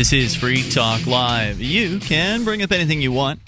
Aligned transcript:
This 0.00 0.12
is 0.12 0.34
Free 0.34 0.68
Talk 0.68 1.06
Live. 1.06 1.60
You 1.60 1.98
can 1.98 2.44
bring 2.44 2.62
up 2.62 2.72
anything 2.72 3.00
you 3.00 3.12
want. 3.12 3.38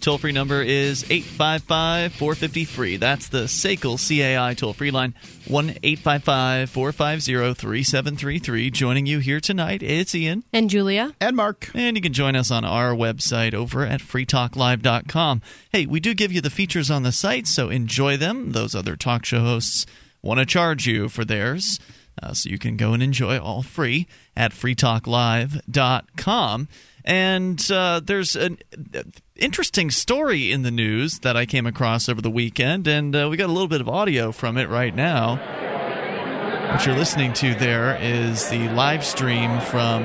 Toll 0.00 0.16
free 0.16 0.32
number 0.32 0.62
is 0.62 1.04
855 1.10 2.14
450 2.14 2.64
free. 2.64 2.96
That's 2.96 3.28
the 3.28 3.44
SACL 3.44 3.98
CAI 3.98 4.54
toll 4.54 4.72
free 4.72 4.90
line 4.90 5.12
1 5.46 5.76
855 5.82 6.70
450 6.70 7.54
3733. 7.54 8.70
Joining 8.70 9.04
you 9.04 9.18
here 9.18 9.40
tonight, 9.40 9.82
it's 9.82 10.14
Ian. 10.14 10.44
And 10.54 10.70
Julia. 10.70 11.14
And 11.20 11.36
Mark. 11.36 11.70
And 11.74 11.96
you 11.96 12.02
can 12.02 12.14
join 12.14 12.34
us 12.34 12.50
on 12.50 12.64
our 12.64 12.94
website 12.94 13.52
over 13.52 13.84
at 13.84 14.00
freetalklive.com. 14.00 15.42
Hey, 15.70 15.84
we 15.84 16.00
do 16.00 16.14
give 16.14 16.32
you 16.32 16.40
the 16.40 16.48
features 16.48 16.90
on 16.90 17.02
the 17.02 17.12
site, 17.12 17.46
so 17.46 17.68
enjoy 17.68 18.16
them. 18.16 18.52
Those 18.52 18.74
other 18.74 18.96
talk 18.96 19.26
show 19.26 19.40
hosts 19.40 19.84
want 20.22 20.40
to 20.40 20.46
charge 20.46 20.86
you 20.86 21.10
for 21.10 21.26
theirs. 21.26 21.78
Uh, 22.22 22.34
so 22.34 22.50
you 22.50 22.58
can 22.58 22.76
go 22.76 22.92
and 22.92 23.02
enjoy 23.02 23.38
all 23.38 23.62
free 23.62 24.06
at 24.36 24.52
freetalklive.com. 24.52 26.68
And 27.04 27.70
uh, 27.70 28.00
there's 28.04 28.36
an 28.36 28.58
interesting 29.36 29.90
story 29.90 30.52
in 30.52 30.62
the 30.62 30.70
news 30.70 31.20
that 31.20 31.36
I 31.36 31.46
came 31.46 31.66
across 31.66 32.08
over 32.08 32.20
the 32.20 32.30
weekend, 32.30 32.86
and 32.86 33.14
uh, 33.16 33.28
we 33.30 33.36
got 33.36 33.48
a 33.48 33.52
little 33.52 33.68
bit 33.68 33.80
of 33.80 33.88
audio 33.88 34.32
from 34.32 34.58
it 34.58 34.68
right 34.68 34.94
now. 34.94 35.36
What 36.72 36.86
you're 36.86 36.96
listening 36.96 37.32
to 37.34 37.54
there 37.54 37.98
is 38.00 38.48
the 38.48 38.68
live 38.68 39.04
stream 39.04 39.60
from 39.60 40.04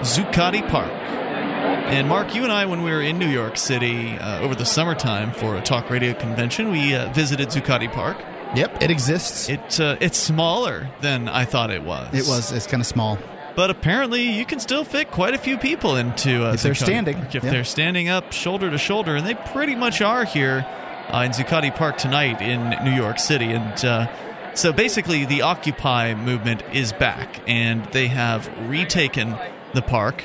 Zuccotti 0.00 0.66
Park. 0.70 0.90
And 0.90 2.08
Mark, 2.08 2.34
you 2.34 2.42
and 2.42 2.52
I, 2.52 2.66
when 2.66 2.82
we 2.82 2.90
were 2.90 3.02
in 3.02 3.18
New 3.18 3.28
York 3.28 3.56
City 3.56 4.12
uh, 4.12 4.40
over 4.40 4.54
the 4.54 4.64
summertime 4.64 5.32
for 5.32 5.56
a 5.56 5.60
talk 5.60 5.90
radio 5.90 6.14
convention, 6.14 6.70
we 6.70 6.94
uh, 6.94 7.12
visited 7.12 7.48
Zuccotti 7.48 7.90
Park. 7.92 8.18
Yep, 8.54 8.82
it 8.82 8.90
exists. 8.90 9.48
It 9.48 9.80
uh, 9.80 9.96
it's 10.00 10.16
smaller 10.16 10.90
than 11.00 11.28
I 11.28 11.44
thought 11.44 11.70
it 11.70 11.82
was. 11.82 12.14
It 12.14 12.26
was. 12.26 12.52
It's 12.52 12.66
kind 12.66 12.80
of 12.80 12.86
small. 12.86 13.18
But 13.58 13.70
apparently, 13.70 14.22
you 14.22 14.44
can 14.44 14.60
still 14.60 14.84
fit 14.84 15.10
quite 15.10 15.34
a 15.34 15.38
few 15.38 15.58
people 15.58 15.96
into 15.96 16.46
uh, 16.46 16.52
if 16.52 16.62
they're 16.62 16.74
Zuccotti 16.74 16.84
standing. 16.84 17.14
Park, 17.16 17.34
if 17.34 17.42
yeah. 17.42 17.50
they're 17.50 17.64
standing 17.64 18.08
up 18.08 18.32
shoulder 18.32 18.70
to 18.70 18.78
shoulder, 18.78 19.16
and 19.16 19.26
they 19.26 19.34
pretty 19.34 19.74
much 19.74 20.00
are 20.00 20.24
here 20.24 20.64
uh, 21.12 21.22
in 21.26 21.32
Zuccotti 21.32 21.74
Park 21.74 21.98
tonight 21.98 22.40
in 22.40 22.84
New 22.84 22.94
York 22.94 23.18
City. 23.18 23.46
And 23.46 23.84
uh, 23.84 24.54
so, 24.54 24.72
basically, 24.72 25.24
the 25.24 25.42
Occupy 25.42 26.14
movement 26.14 26.62
is 26.72 26.92
back, 26.92 27.40
and 27.48 27.84
they 27.86 28.06
have 28.06 28.48
retaken 28.70 29.36
the 29.74 29.82
park. 29.82 30.24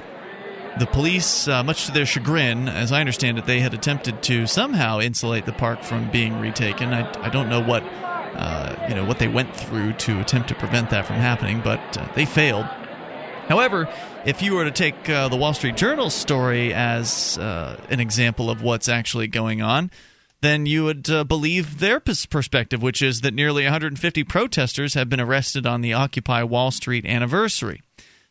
The 0.78 0.86
police, 0.86 1.48
uh, 1.48 1.64
much 1.64 1.88
to 1.88 1.92
their 1.92 2.06
chagrin, 2.06 2.70
as 2.70 2.92
I 2.92 3.00
understand 3.00 3.40
it, 3.40 3.48
they 3.48 3.62
had 3.62 3.74
attempted 3.74 4.22
to 4.22 4.46
somehow 4.46 5.00
insulate 5.00 5.48
the 5.48 5.54
park 5.54 5.82
from 5.82 6.12
being 6.12 6.40
retaken. 6.40 6.94
I, 6.94 7.26
I 7.26 7.30
don't 7.30 7.50
know 7.50 7.64
what 7.64 7.82
uh, 7.82 8.76
you 8.88 8.94
know 8.94 9.06
what 9.06 9.18
they 9.18 9.28
went 9.28 9.56
through 9.56 9.94
to 9.94 10.20
attempt 10.20 10.50
to 10.50 10.56
prevent 10.56 10.92
that 10.92 11.08
from 11.08 11.16
happening, 11.16 11.62
but 11.64 11.98
uh, 11.98 12.08
they 12.14 12.26
failed. 12.26 12.68
However, 13.48 13.90
if 14.26 14.42
you 14.42 14.56
were 14.56 14.64
to 14.64 14.72
take 14.72 15.10
uh, 15.10 15.28
the 15.28 15.36
Wall 15.36 15.54
Street 15.54 15.76
Journal 15.76 16.10
story 16.10 16.74
as 16.74 17.38
uh, 17.38 17.80
an 17.90 18.00
example 18.00 18.50
of 18.50 18.62
what's 18.62 18.88
actually 18.88 19.28
going 19.28 19.62
on, 19.62 19.92
then 20.42 20.66
you 20.66 20.84
would 20.84 21.10
uh, 21.10 21.24
believe 21.24 21.80
their 21.80 22.00
perspective, 22.00 22.82
which 22.82 23.02
is 23.02 23.22
that 23.22 23.34
nearly 23.34 23.64
150 23.64 24.24
protesters 24.26 24.94
have 24.94 25.10
been 25.10 25.22
arrested 25.22 25.66
on 25.66 25.82
the 25.82 25.94
Occupy 25.94 26.44
Wall 26.44 26.72
Street 26.72 27.06
anniversary. 27.06 27.82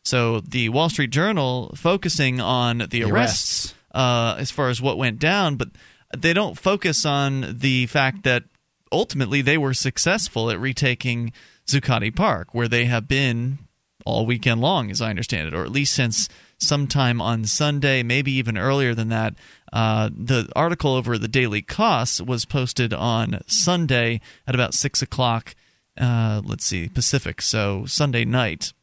So 0.03 0.41
the 0.41 0.69
Wall 0.69 0.89
Street 0.89 1.11
Journal 1.11 1.73
focusing 1.75 2.39
on 2.39 2.79
the, 2.79 2.87
The 2.87 3.03
arrests, 3.03 3.11
arrests. 3.13 3.73
Uh, 3.91 4.35
as 4.37 4.51
far 4.51 4.69
as 4.69 4.81
what 4.81 4.97
went 4.97 5.19
down, 5.19 5.55
but 5.55 5.69
they 6.15 6.33
don't 6.33 6.57
focus 6.57 7.05
on 7.05 7.57
the 7.57 7.87
fact 7.87 8.23
that 8.23 8.43
ultimately 8.91 9.41
they 9.41 9.57
were 9.57 9.73
successful 9.73 10.51
at 10.51 10.59
retaking 10.59 11.33
Zuccotti 11.65 12.15
Park, 12.15 12.53
where 12.53 12.67
they 12.67 12.85
have 12.85 13.07
been 13.07 13.59
all 14.05 14.25
weekend 14.25 14.61
long, 14.61 14.91
as 14.91 15.01
I 15.01 15.09
understand 15.09 15.47
it, 15.47 15.53
or 15.53 15.63
at 15.63 15.71
least 15.71 15.93
since 15.93 16.29
sometime 16.59 17.21
on 17.21 17.45
Sunday, 17.45 18.03
maybe 18.03 18.31
even 18.33 18.57
earlier 18.57 18.93
than 18.93 19.09
that. 19.09 19.35
Uh, 19.71 20.09
the 20.15 20.49
article 20.55 20.93
over 20.93 21.17
the 21.17 21.27
Daily 21.27 21.61
Kos 21.61 22.21
was 22.21 22.45
posted 22.45 22.93
on 22.93 23.41
Sunday 23.47 24.21
at 24.47 24.55
about 24.55 24.73
six 24.73 25.01
o'clock. 25.01 25.55
Uh, 25.99 26.41
let's 26.43 26.65
see, 26.65 26.89
Pacific, 26.89 27.41
so 27.41 27.85
Sunday 27.85 28.25
night, 28.25 28.73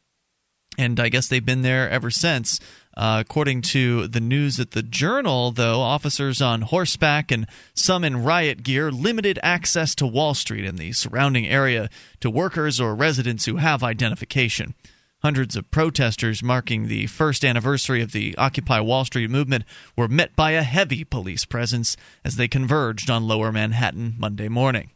and 0.77 0.99
I 0.99 1.09
guess 1.09 1.27
they've 1.27 1.45
been 1.45 1.61
there 1.61 1.89
ever 1.89 2.09
since. 2.09 2.59
Uh, 2.95 3.23
according 3.25 3.61
to 3.61 4.07
the 4.07 4.19
news 4.19 4.59
at 4.59 4.71
the 4.71 4.83
Journal, 4.83 5.51
though, 5.51 5.79
officers 5.79 6.41
on 6.41 6.61
horseback 6.61 7.31
and 7.31 7.47
some 7.73 8.03
in 8.03 8.23
riot 8.23 8.63
gear 8.63 8.91
limited 8.91 9.39
access 9.41 9.95
to 9.95 10.05
Wall 10.05 10.33
Street 10.33 10.65
and 10.65 10.77
the 10.77 10.91
surrounding 10.91 11.47
area 11.47 11.89
to 12.19 12.29
workers 12.29 12.81
or 12.81 12.93
residents 12.93 13.45
who 13.45 13.57
have 13.57 13.81
identification. 13.81 14.73
Hundreds 15.21 15.55
of 15.55 15.69
protesters 15.69 16.41
marking 16.41 16.87
the 16.87 17.05
first 17.05 17.45
anniversary 17.45 18.01
of 18.01 18.11
the 18.11 18.35
Occupy 18.39 18.79
Wall 18.79 19.05
Street 19.05 19.29
movement 19.29 19.63
were 19.95 20.07
met 20.07 20.35
by 20.35 20.51
a 20.51 20.63
heavy 20.63 21.03
police 21.03 21.45
presence 21.45 21.95
as 22.25 22.37
they 22.37 22.47
converged 22.47 23.07
on 23.07 23.27
lower 23.27 23.51
Manhattan 23.51 24.15
Monday 24.17 24.47
morning. 24.47 24.89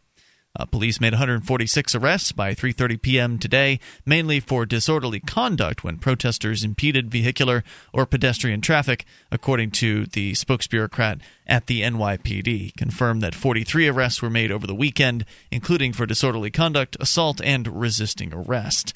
Uh, 0.58 0.66
police 0.66 1.00
made 1.00 1.14
146 1.14 1.94
arrests 1.94 2.32
by 2.32 2.56
3:30 2.56 3.02
p.m. 3.02 3.38
today, 3.38 3.80
mainly 4.04 4.40
for 4.40 4.66
disorderly 4.66 5.20
conduct 5.20 5.84
when 5.84 5.98
protesters 5.98 6.64
impeded 6.64 7.12
vehicular 7.12 7.64
or 7.94 8.08
pedestrian 8.08 8.62
traffic, 8.62 9.06
according 9.32 9.70
to 9.70 10.08
the 10.08 10.32
spokesbureaucrat 10.32 11.20
at 11.46 11.68
the 11.68 11.82
NYPD. 11.82 12.76
Confirmed 12.78 13.22
that 13.22 13.36
43 13.36 13.90
arrests 13.90 14.24
were 14.24 14.30
made 14.32 14.52
over 14.52 14.66
the 14.66 14.74
weekend, 14.74 15.24
including 15.52 15.94
for 15.94 16.08
disorderly 16.08 16.50
conduct, 16.50 16.98
assault, 17.00 17.42
and 17.44 17.80
resisting 17.80 18.34
arrest. 18.34 18.92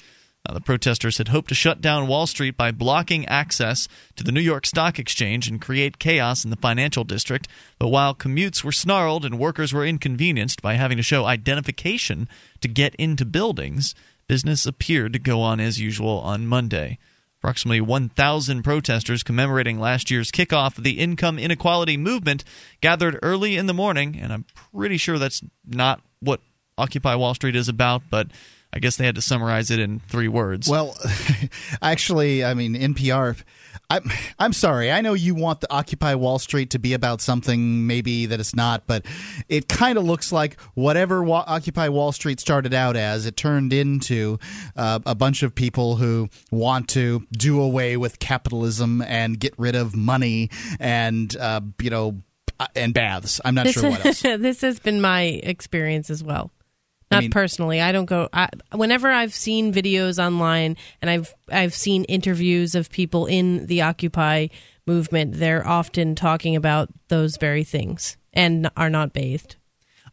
The 0.48 0.60
protesters 0.60 1.18
had 1.18 1.28
hoped 1.28 1.50
to 1.50 1.54
shut 1.54 1.80
down 1.80 2.08
Wall 2.08 2.26
Street 2.26 2.56
by 2.56 2.70
blocking 2.70 3.26
access 3.26 3.86
to 4.16 4.24
the 4.24 4.32
New 4.32 4.40
York 4.40 4.66
Stock 4.66 4.98
Exchange 4.98 5.48
and 5.48 5.60
create 5.60 5.98
chaos 5.98 6.44
in 6.44 6.50
the 6.50 6.56
financial 6.56 7.04
district. 7.04 7.46
But 7.78 7.88
while 7.88 8.14
commutes 8.14 8.64
were 8.64 8.72
snarled 8.72 9.24
and 9.24 9.38
workers 9.38 9.72
were 9.72 9.84
inconvenienced 9.84 10.62
by 10.62 10.74
having 10.74 10.96
to 10.96 11.02
show 11.02 11.26
identification 11.26 12.28
to 12.62 12.68
get 12.68 12.94
into 12.94 13.24
buildings, 13.24 13.94
business 14.28 14.64
appeared 14.64 15.12
to 15.12 15.18
go 15.18 15.42
on 15.42 15.60
as 15.60 15.78
usual 15.78 16.18
on 16.20 16.46
Monday. 16.46 16.98
Approximately 17.40 17.82
1,000 17.82 18.62
protesters 18.62 19.22
commemorating 19.22 19.78
last 19.78 20.10
year's 20.10 20.30
kickoff 20.30 20.78
of 20.78 20.84
the 20.84 20.98
income 20.98 21.38
inequality 21.38 21.96
movement 21.96 22.44
gathered 22.80 23.18
early 23.22 23.56
in 23.56 23.66
the 23.66 23.74
morning, 23.74 24.18
and 24.20 24.32
I'm 24.32 24.44
pretty 24.74 24.96
sure 24.96 25.18
that's 25.18 25.42
not 25.66 26.00
what 26.20 26.40
Occupy 26.76 27.14
Wall 27.14 27.34
Street 27.34 27.56
is 27.56 27.68
about, 27.68 28.02
but 28.10 28.28
I 28.72 28.78
guess 28.78 28.96
they 28.96 29.04
had 29.04 29.16
to 29.16 29.20
summarize 29.22 29.70
it 29.70 29.80
in 29.80 29.98
three 30.08 30.28
words. 30.28 30.68
Well, 30.68 30.96
actually, 31.82 32.44
I 32.44 32.54
mean 32.54 32.74
NPR. 32.74 33.42
I'm 33.88 34.08
I'm 34.38 34.52
sorry. 34.52 34.92
I 34.92 35.00
know 35.00 35.14
you 35.14 35.34
want 35.34 35.60
the 35.60 35.72
Occupy 35.72 36.14
Wall 36.14 36.38
Street 36.38 36.70
to 36.70 36.78
be 36.78 36.92
about 36.94 37.20
something 37.20 37.86
maybe 37.88 38.26
that 38.26 38.38
it's 38.38 38.54
not, 38.54 38.86
but 38.86 39.04
it 39.48 39.68
kind 39.68 39.98
of 39.98 40.04
looks 40.04 40.30
like 40.30 40.60
whatever 40.74 41.22
Wa- 41.24 41.44
Occupy 41.46 41.88
Wall 41.88 42.12
Street 42.12 42.38
started 42.38 42.72
out 42.72 42.94
as, 42.96 43.26
it 43.26 43.36
turned 43.36 43.72
into 43.72 44.38
uh, 44.76 45.00
a 45.04 45.16
bunch 45.16 45.42
of 45.42 45.54
people 45.54 45.96
who 45.96 46.28
want 46.52 46.88
to 46.90 47.26
do 47.32 47.60
away 47.60 47.96
with 47.96 48.20
capitalism 48.20 49.02
and 49.02 49.40
get 49.40 49.54
rid 49.58 49.74
of 49.74 49.96
money 49.96 50.50
and 50.78 51.36
uh, 51.36 51.60
you 51.80 51.90
know 51.90 52.22
and 52.76 52.94
baths. 52.94 53.40
I'm 53.44 53.54
not 53.56 53.64
This, 53.66 53.74
sure 53.74 53.90
what 53.90 54.06
else. 54.06 54.20
this 54.22 54.60
has 54.60 54.78
been 54.78 55.00
my 55.00 55.22
experience 55.22 56.10
as 56.10 56.22
well. 56.22 56.52
Not 57.10 57.22
mean- 57.22 57.30
personally. 57.30 57.80
I 57.80 57.92
don't 57.92 58.06
go. 58.06 58.28
I, 58.32 58.48
whenever 58.72 59.10
I've 59.10 59.34
seen 59.34 59.72
videos 59.72 60.22
online 60.24 60.76
and 61.02 61.10
I've 61.10 61.34
I've 61.50 61.74
seen 61.74 62.04
interviews 62.04 62.74
of 62.74 62.90
people 62.90 63.26
in 63.26 63.66
the 63.66 63.82
Occupy 63.82 64.48
movement, 64.86 65.34
they're 65.34 65.66
often 65.66 66.14
talking 66.14 66.54
about 66.56 66.88
those 67.08 67.36
very 67.36 67.64
things 67.64 68.16
and 68.32 68.70
are 68.76 68.90
not 68.90 69.12
bathed. 69.12 69.56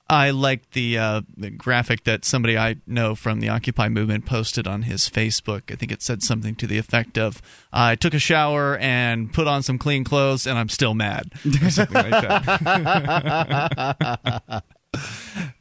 I 0.09 0.29
liked 0.29 0.71
the, 0.71 0.97
uh, 0.97 1.21
the 1.35 1.49
graphic 1.49 2.05
that 2.05 2.23
somebody 2.23 2.57
I 2.57 2.77
know 2.87 3.13
from 3.13 3.41
the 3.41 3.49
Occupy 3.49 3.89
movement 3.89 4.25
posted 4.25 4.65
on 4.65 4.83
his 4.83 5.09
Facebook. 5.09 5.69
I 5.69 5.75
think 5.75 5.91
it 5.91 6.01
said 6.01 6.23
something 6.23 6.55
to 6.55 6.67
the 6.67 6.77
effect 6.77 7.17
of, 7.17 7.41
"I 7.73 7.95
took 7.95 8.13
a 8.13 8.19
shower 8.19 8.77
and 8.77 9.33
put 9.33 9.47
on 9.47 9.63
some 9.63 9.77
clean 9.77 10.05
clothes, 10.05 10.47
and 10.47 10.57
I'm 10.57 10.69
still 10.69 10.93
mad," 10.93 11.33
or 11.61 11.69
something 11.69 11.93
like 11.93 12.21
that. 12.21 13.43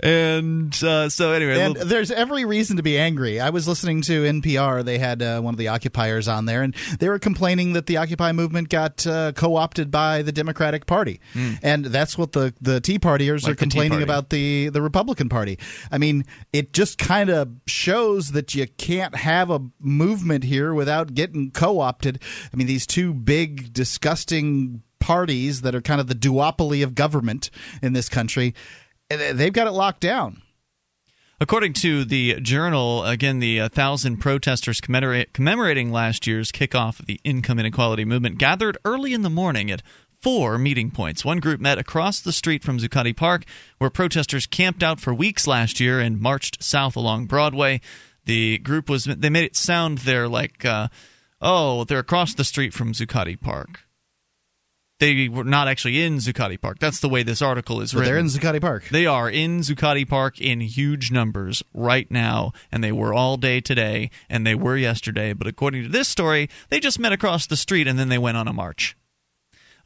and 0.00 0.72
uh, 0.84 1.08
so, 1.08 1.32
anyway, 1.32 1.60
And 1.60 1.74
little- 1.74 1.88
there's 1.88 2.10
every 2.10 2.44
reason 2.44 2.76
to 2.76 2.82
be 2.82 2.98
angry. 2.98 3.40
I 3.40 3.50
was 3.50 3.66
listening 3.68 4.02
to 4.02 4.22
NPR. 4.24 4.84
They 4.84 4.98
had 4.98 5.22
uh, 5.22 5.40
one 5.40 5.54
of 5.54 5.58
the 5.58 5.68
occupiers 5.68 6.28
on 6.28 6.46
there, 6.46 6.62
and 6.62 6.74
they 6.98 7.08
were 7.08 7.18
complaining 7.18 7.72
that 7.74 7.86
the 7.86 7.96
Occupy 7.98 8.32
movement 8.32 8.68
got 8.68 9.06
uh, 9.06 9.32
co-opted 9.32 9.90
by 9.90 10.22
the 10.22 10.32
Democratic 10.32 10.86
Party, 10.86 11.20
and 11.62 11.84
that's 11.86 12.16
what 12.18 12.32
the 12.32 12.54
the 12.60 12.80
Tea 12.80 12.98
Partiers. 12.98 13.42
Like 13.44 13.52
are 13.52 13.54
the 13.54 13.60
complaining 13.60 13.90
Party. 13.92 14.04
about 14.04 14.30
the 14.30 14.68
the 14.68 14.82
Republican 14.82 15.28
Party. 15.28 15.58
I 15.90 15.98
mean, 15.98 16.24
it 16.52 16.72
just 16.72 16.98
kind 16.98 17.30
of 17.30 17.48
shows 17.66 18.32
that 18.32 18.54
you 18.54 18.66
can't 18.78 19.14
have 19.16 19.50
a 19.50 19.60
movement 19.80 20.44
here 20.44 20.74
without 20.74 21.14
getting 21.14 21.50
co-opted. 21.50 22.22
I 22.52 22.56
mean, 22.56 22.66
these 22.66 22.86
two 22.86 23.12
big, 23.14 23.72
disgusting 23.72 24.82
parties 24.98 25.60
that 25.62 25.74
are 25.74 25.80
kind 25.80 26.00
of 26.00 26.06
the 26.08 26.14
duopoly 26.14 26.82
of 26.82 26.94
government 26.94 27.50
in 27.82 27.92
this 27.92 28.08
country, 28.08 28.54
they've 29.08 29.52
got 29.52 29.66
it 29.66 29.72
locked 29.72 30.00
down. 30.00 30.42
According 31.38 31.74
to 31.74 32.04
the 32.04 32.40
Journal, 32.40 33.04
again, 33.04 33.40
the 33.40 33.60
1,000 33.60 34.16
protesters 34.16 34.80
commemorating 34.80 35.92
last 35.92 36.26
year's 36.26 36.50
kickoff 36.50 36.98
of 36.98 37.04
the 37.04 37.20
income 37.24 37.58
inequality 37.58 38.06
movement 38.06 38.38
gathered 38.38 38.78
early 38.86 39.12
in 39.12 39.20
the 39.20 39.28
morning 39.28 39.70
at 39.70 39.82
four 40.22 40.56
meeting 40.56 40.90
points. 40.90 41.26
One 41.26 41.38
group 41.38 41.60
met 41.60 41.78
across 41.78 42.20
the 42.20 42.32
street 42.32 42.64
from 42.64 42.78
Zuccotti 42.78 43.14
Park, 43.14 43.44
where 43.76 43.90
protesters 43.90 44.46
camped 44.46 44.82
out 44.82 44.98
for 44.98 45.12
weeks 45.12 45.46
last 45.46 45.78
year 45.78 46.00
and 46.00 46.18
marched 46.18 46.62
south 46.62 46.96
along 46.96 47.26
Broadway. 47.26 47.82
The 48.24 48.56
group 48.58 48.88
was, 48.88 49.04
they 49.04 49.28
made 49.28 49.44
it 49.44 49.56
sound 49.56 49.98
there 49.98 50.28
like, 50.28 50.64
uh, 50.64 50.88
oh, 51.42 51.84
they're 51.84 51.98
across 51.98 52.32
the 52.32 52.44
street 52.44 52.72
from 52.72 52.94
Zuccotti 52.94 53.38
Park 53.38 53.85
they 54.98 55.28
were 55.28 55.44
not 55.44 55.68
actually 55.68 56.02
in 56.02 56.16
Zuccotti 56.16 56.60
Park. 56.60 56.78
That's 56.78 57.00
the 57.00 57.08
way 57.08 57.22
this 57.22 57.42
article 57.42 57.80
is 57.80 57.94
written. 57.94 58.10
They're 58.10 58.18
in 58.18 58.26
Zuccotti 58.26 58.60
Park. 58.60 58.88
They 58.90 59.06
are 59.06 59.28
in 59.28 59.60
Zuccotti 59.60 60.08
Park 60.08 60.40
in 60.40 60.60
huge 60.60 61.10
numbers 61.10 61.62
right 61.74 62.10
now, 62.10 62.52
and 62.72 62.82
they 62.82 62.92
were 62.92 63.12
all 63.12 63.36
day 63.36 63.60
today, 63.60 64.10
and 64.28 64.46
they 64.46 64.54
were 64.54 64.76
yesterday. 64.76 65.32
But 65.32 65.46
according 65.46 65.82
to 65.84 65.88
this 65.88 66.08
story, 66.08 66.48
they 66.70 66.80
just 66.80 66.98
met 66.98 67.12
across 67.12 67.46
the 67.46 67.56
street 67.56 67.86
and 67.86 67.98
then 67.98 68.08
they 68.08 68.18
went 68.18 68.36
on 68.36 68.48
a 68.48 68.52
march. 68.52 68.96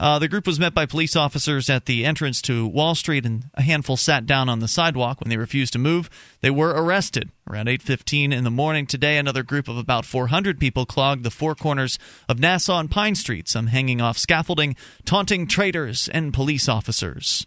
Uh, 0.01 0.19
the 0.19 0.29
group 0.29 0.47
was 0.47 0.59
met 0.59 0.73
by 0.73 0.87
police 0.87 1.15
officers 1.15 1.69
at 1.69 1.85
the 1.85 2.07
entrance 2.07 2.41
to 2.41 2.67
Wall 2.67 2.95
Street, 2.95 3.27
and 3.27 3.45
a 3.53 3.61
handful 3.61 3.99
sat 3.99 4.25
down 4.25 4.49
on 4.49 4.61
the 4.61 4.67
sidewalk 4.67 5.21
when 5.21 5.29
they 5.29 5.37
refused 5.37 5.75
to 5.75 5.79
move. 5.79 6.09
They 6.41 6.49
were 6.49 6.71
arrested 6.71 7.31
around 7.47 7.69
8:15 7.69 8.33
in 8.33 8.43
the 8.43 8.51
morning 8.51 8.87
today. 8.87 9.19
Another 9.19 9.43
group 9.43 9.69
of 9.69 9.77
about 9.77 10.07
400 10.07 10.59
people 10.59 10.87
clogged 10.87 11.23
the 11.23 11.31
four 11.31 11.55
corners 11.55 11.99
of 12.31 12.39
Nassau 12.39 12.81
and 12.81 12.91
Pine 12.91 13.15
Street, 13.15 13.47
some 13.47 13.67
hanging 13.67 14.01
off 14.01 14.17
scaffolding, 14.17 14.75
taunting 15.05 15.47
traitors 15.47 16.09
and 16.09 16.33
police 16.33 16.67
officers. 16.67 17.47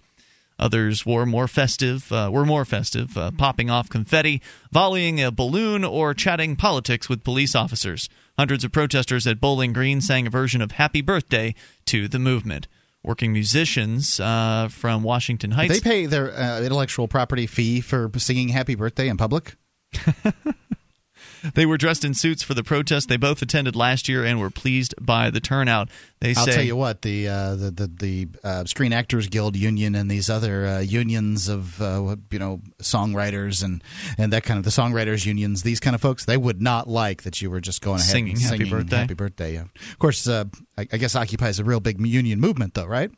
Others 0.60 1.06
were 1.06 1.26
more 1.26 1.48
festive, 1.48 2.12
uh, 2.12 2.30
were 2.32 2.46
more 2.46 2.66
festive, 2.66 3.18
uh, 3.18 3.32
popping 3.32 3.70
off 3.70 3.90
confetti, 3.90 4.42
volleying 4.72 5.24
a 5.24 5.32
balloon, 5.32 5.84
or 5.84 6.14
chatting 6.14 6.56
politics 6.56 7.10
with 7.10 7.24
police 7.24 7.56
officers. 7.56 8.10
Hundreds 8.38 8.64
of 8.64 8.72
protesters 8.72 9.28
at 9.28 9.40
Bowling 9.40 9.74
Green 9.74 10.02
sang 10.02 10.28
a 10.28 10.30
version 10.30 10.62
of 10.62 10.74
Happy 10.74 11.02
Birthday 11.02 11.56
to 11.86 12.08
the 12.08 12.20
movement. 12.20 12.68
Working 13.04 13.34
musicians 13.34 14.20
uh, 14.20 14.70
from 14.72 15.04
Washington 15.04 15.52
Heights. 15.52 15.74
They 15.74 15.82
pay 15.82 16.06
their 16.06 16.34
uh, 16.34 16.62
intellectual 16.62 17.08
property 17.08 17.48
fee 17.48 17.82
for 17.82 18.10
singing 18.18 18.50
Happy 18.50 18.76
Birthday 18.76 19.10
in 19.10 19.18
public? 19.18 19.56
They 21.54 21.66
were 21.66 21.78
dressed 21.78 22.06
in 22.06 22.14
suits 22.14 22.44
for 22.44 22.54
the 22.54 22.64
protest. 22.64 23.10
They 23.10 23.18
both 23.18 23.42
attended 23.42 23.76
last 23.76 24.08
year 24.08 24.24
and 24.24 24.40
were 24.40 24.50
pleased 24.50 24.96
by 25.02 25.30
the 25.30 25.40
turnout. 25.40 25.90
They 26.20 26.30
I'll 26.30 26.46
say, 26.46 26.54
tell 26.54 26.64
you 26.64 26.76
what 26.76 27.02
the 27.02 27.28
uh, 27.28 27.56
the 27.56 27.72
the, 27.72 27.88
the 27.88 28.28
uh, 28.44 28.66
Screen 28.66 28.94
Actors 28.94 29.28
Guild 29.28 29.56
union 29.56 29.96
and 29.96 30.10
these 30.10 30.30
other 30.30 30.66
uh, 30.66 30.80
unions 30.80 31.50
of 31.50 31.82
uh, 31.82 32.16
you 32.32 32.40
know 32.40 32.62
songwriters 32.82 33.64
and 33.64 33.84
and 34.18 34.32
that 34.32 34.44
kind 34.44 34.58
of 34.58 34.64
the 34.64 34.72
songwriters 34.72 35.26
unions, 35.26 35.64
these 35.64 35.80
kind 35.80 35.96
of 35.96 36.02
folks, 36.02 36.26
they 36.26 36.38
would 36.38 36.62
not 36.62 36.88
like 36.88 37.24
that 37.24 37.42
you 37.42 37.50
were 37.50 37.62
just 37.62 37.82
going 37.82 38.00
ahead 38.00 38.12
Singing 38.12 38.34
and 38.34 38.42
Happy 38.42 38.58
singing 38.58 38.72
Birthday. 38.72 38.98
Happy 38.98 39.14
Birthday. 39.14 39.54
Yeah. 39.54 39.66
Of 39.92 40.00
course, 40.00 40.28
uh, 40.28 40.46
I, 40.78 40.88
I 40.92 40.98
guess 40.98 41.16
Occupy 41.16 41.50
is 41.50 41.60
a 41.60 41.64
real 41.64 41.80
big 41.80 42.00
union 42.06 42.40
movement, 42.40 42.74
though, 42.74 42.86
right? 42.86 43.12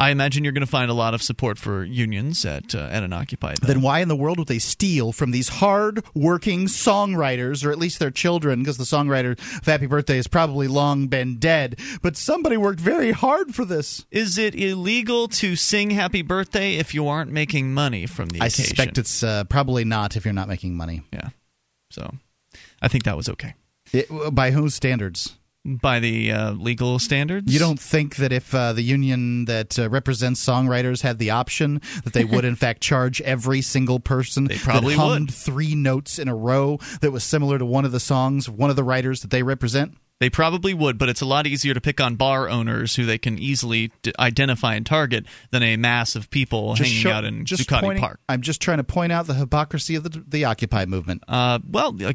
I 0.00 0.10
imagine 0.10 0.44
you're 0.44 0.52
going 0.52 0.64
to 0.64 0.70
find 0.70 0.90
a 0.90 0.94
lot 0.94 1.12
of 1.12 1.22
support 1.22 1.58
for 1.58 1.82
unions 1.82 2.44
at 2.44 2.72
uh, 2.74 2.88
at 2.90 3.02
an 3.02 3.12
occupied. 3.12 3.58
Then 3.58 3.82
why 3.82 3.98
in 3.98 4.06
the 4.06 4.14
world 4.14 4.38
would 4.38 4.46
they 4.46 4.60
steal 4.60 5.10
from 5.10 5.32
these 5.32 5.48
hard-working 5.48 6.66
songwriters, 6.66 7.64
or 7.66 7.72
at 7.72 7.78
least 7.78 7.98
their 7.98 8.12
children? 8.12 8.60
Because 8.60 8.76
the 8.76 8.84
songwriter 8.84 9.32
of 9.58 9.66
Happy 9.66 9.86
Birthday 9.86 10.16
has 10.16 10.28
probably 10.28 10.68
long 10.68 11.08
been 11.08 11.38
dead, 11.38 11.80
but 12.00 12.16
somebody 12.16 12.56
worked 12.56 12.80
very 12.80 13.10
hard 13.10 13.54
for 13.54 13.64
this. 13.64 14.06
Is 14.12 14.38
it 14.38 14.54
illegal 14.54 15.26
to 15.28 15.56
sing 15.56 15.90
Happy 15.90 16.22
Birthday 16.22 16.76
if 16.76 16.94
you 16.94 17.08
aren't 17.08 17.32
making 17.32 17.74
money 17.74 18.06
from 18.06 18.28
the 18.28 18.40
I 18.40 18.46
occasion? 18.46 18.64
suspect 18.66 18.98
it's 18.98 19.22
uh, 19.24 19.44
probably 19.44 19.84
not 19.84 20.16
if 20.16 20.24
you're 20.24 20.32
not 20.34 20.48
making 20.48 20.76
money. 20.76 21.02
Yeah. 21.12 21.30
So, 21.90 22.14
I 22.80 22.88
think 22.88 23.04
that 23.04 23.16
was 23.16 23.28
okay 23.30 23.54
It, 23.92 24.08
by 24.32 24.52
whose 24.52 24.74
standards? 24.74 25.37
By 25.76 26.00
the 26.00 26.32
uh, 26.32 26.52
legal 26.52 26.98
standards. 26.98 27.52
You 27.52 27.58
don't 27.58 27.78
think 27.80 28.16
that 28.16 28.32
if 28.32 28.54
uh, 28.54 28.72
the 28.72 28.82
union 28.82 29.44
that 29.46 29.78
uh, 29.78 29.88
represents 29.90 30.44
songwriters 30.44 31.02
had 31.02 31.18
the 31.18 31.30
option, 31.30 31.80
that 32.04 32.12
they 32.12 32.24
would 32.24 32.44
in 32.44 32.56
fact 32.56 32.80
charge 32.80 33.20
every 33.22 33.60
single 33.62 34.00
person 34.00 34.44
They 34.44 34.56
probably 34.58 34.94
that 34.94 35.00
hummed 35.00 35.28
would. 35.30 35.34
three 35.34 35.74
notes 35.74 36.18
in 36.18 36.28
a 36.28 36.34
row 36.34 36.78
that 37.00 37.10
was 37.12 37.24
similar 37.24 37.58
to 37.58 37.64
one 37.66 37.84
of 37.84 37.92
the 37.92 38.00
songs 38.00 38.48
of 38.48 38.54
one 38.54 38.70
of 38.70 38.76
the 38.76 38.84
writers 38.84 39.20
that 39.22 39.30
they 39.30 39.42
represent? 39.42 39.96
They 40.20 40.30
probably 40.30 40.74
would, 40.74 40.98
but 40.98 41.08
it's 41.08 41.20
a 41.20 41.24
lot 41.26 41.46
easier 41.46 41.74
to 41.74 41.80
pick 41.80 42.00
on 42.00 42.16
bar 42.16 42.48
owners 42.48 42.96
who 42.96 43.06
they 43.06 43.18
can 43.18 43.38
easily 43.38 43.92
d- 44.02 44.12
identify 44.18 44.74
and 44.74 44.84
target 44.84 45.26
than 45.52 45.62
a 45.62 45.76
mass 45.76 46.16
of 46.16 46.28
people 46.30 46.74
hanging 46.74 46.92
show- 46.92 47.12
out 47.12 47.24
in 47.24 47.44
just 47.44 47.68
Zuccotti 47.68 47.80
pointing- 47.82 48.00
Park. 48.02 48.18
I'm 48.28 48.42
just 48.42 48.60
trying 48.60 48.78
to 48.78 48.84
point 48.84 49.12
out 49.12 49.28
the 49.28 49.34
hypocrisy 49.34 49.94
of 49.94 50.02
the, 50.02 50.24
the 50.26 50.44
Occupy 50.44 50.86
movement. 50.86 51.22
Uh, 51.28 51.60
well, 51.70 51.94
uh, 52.04 52.14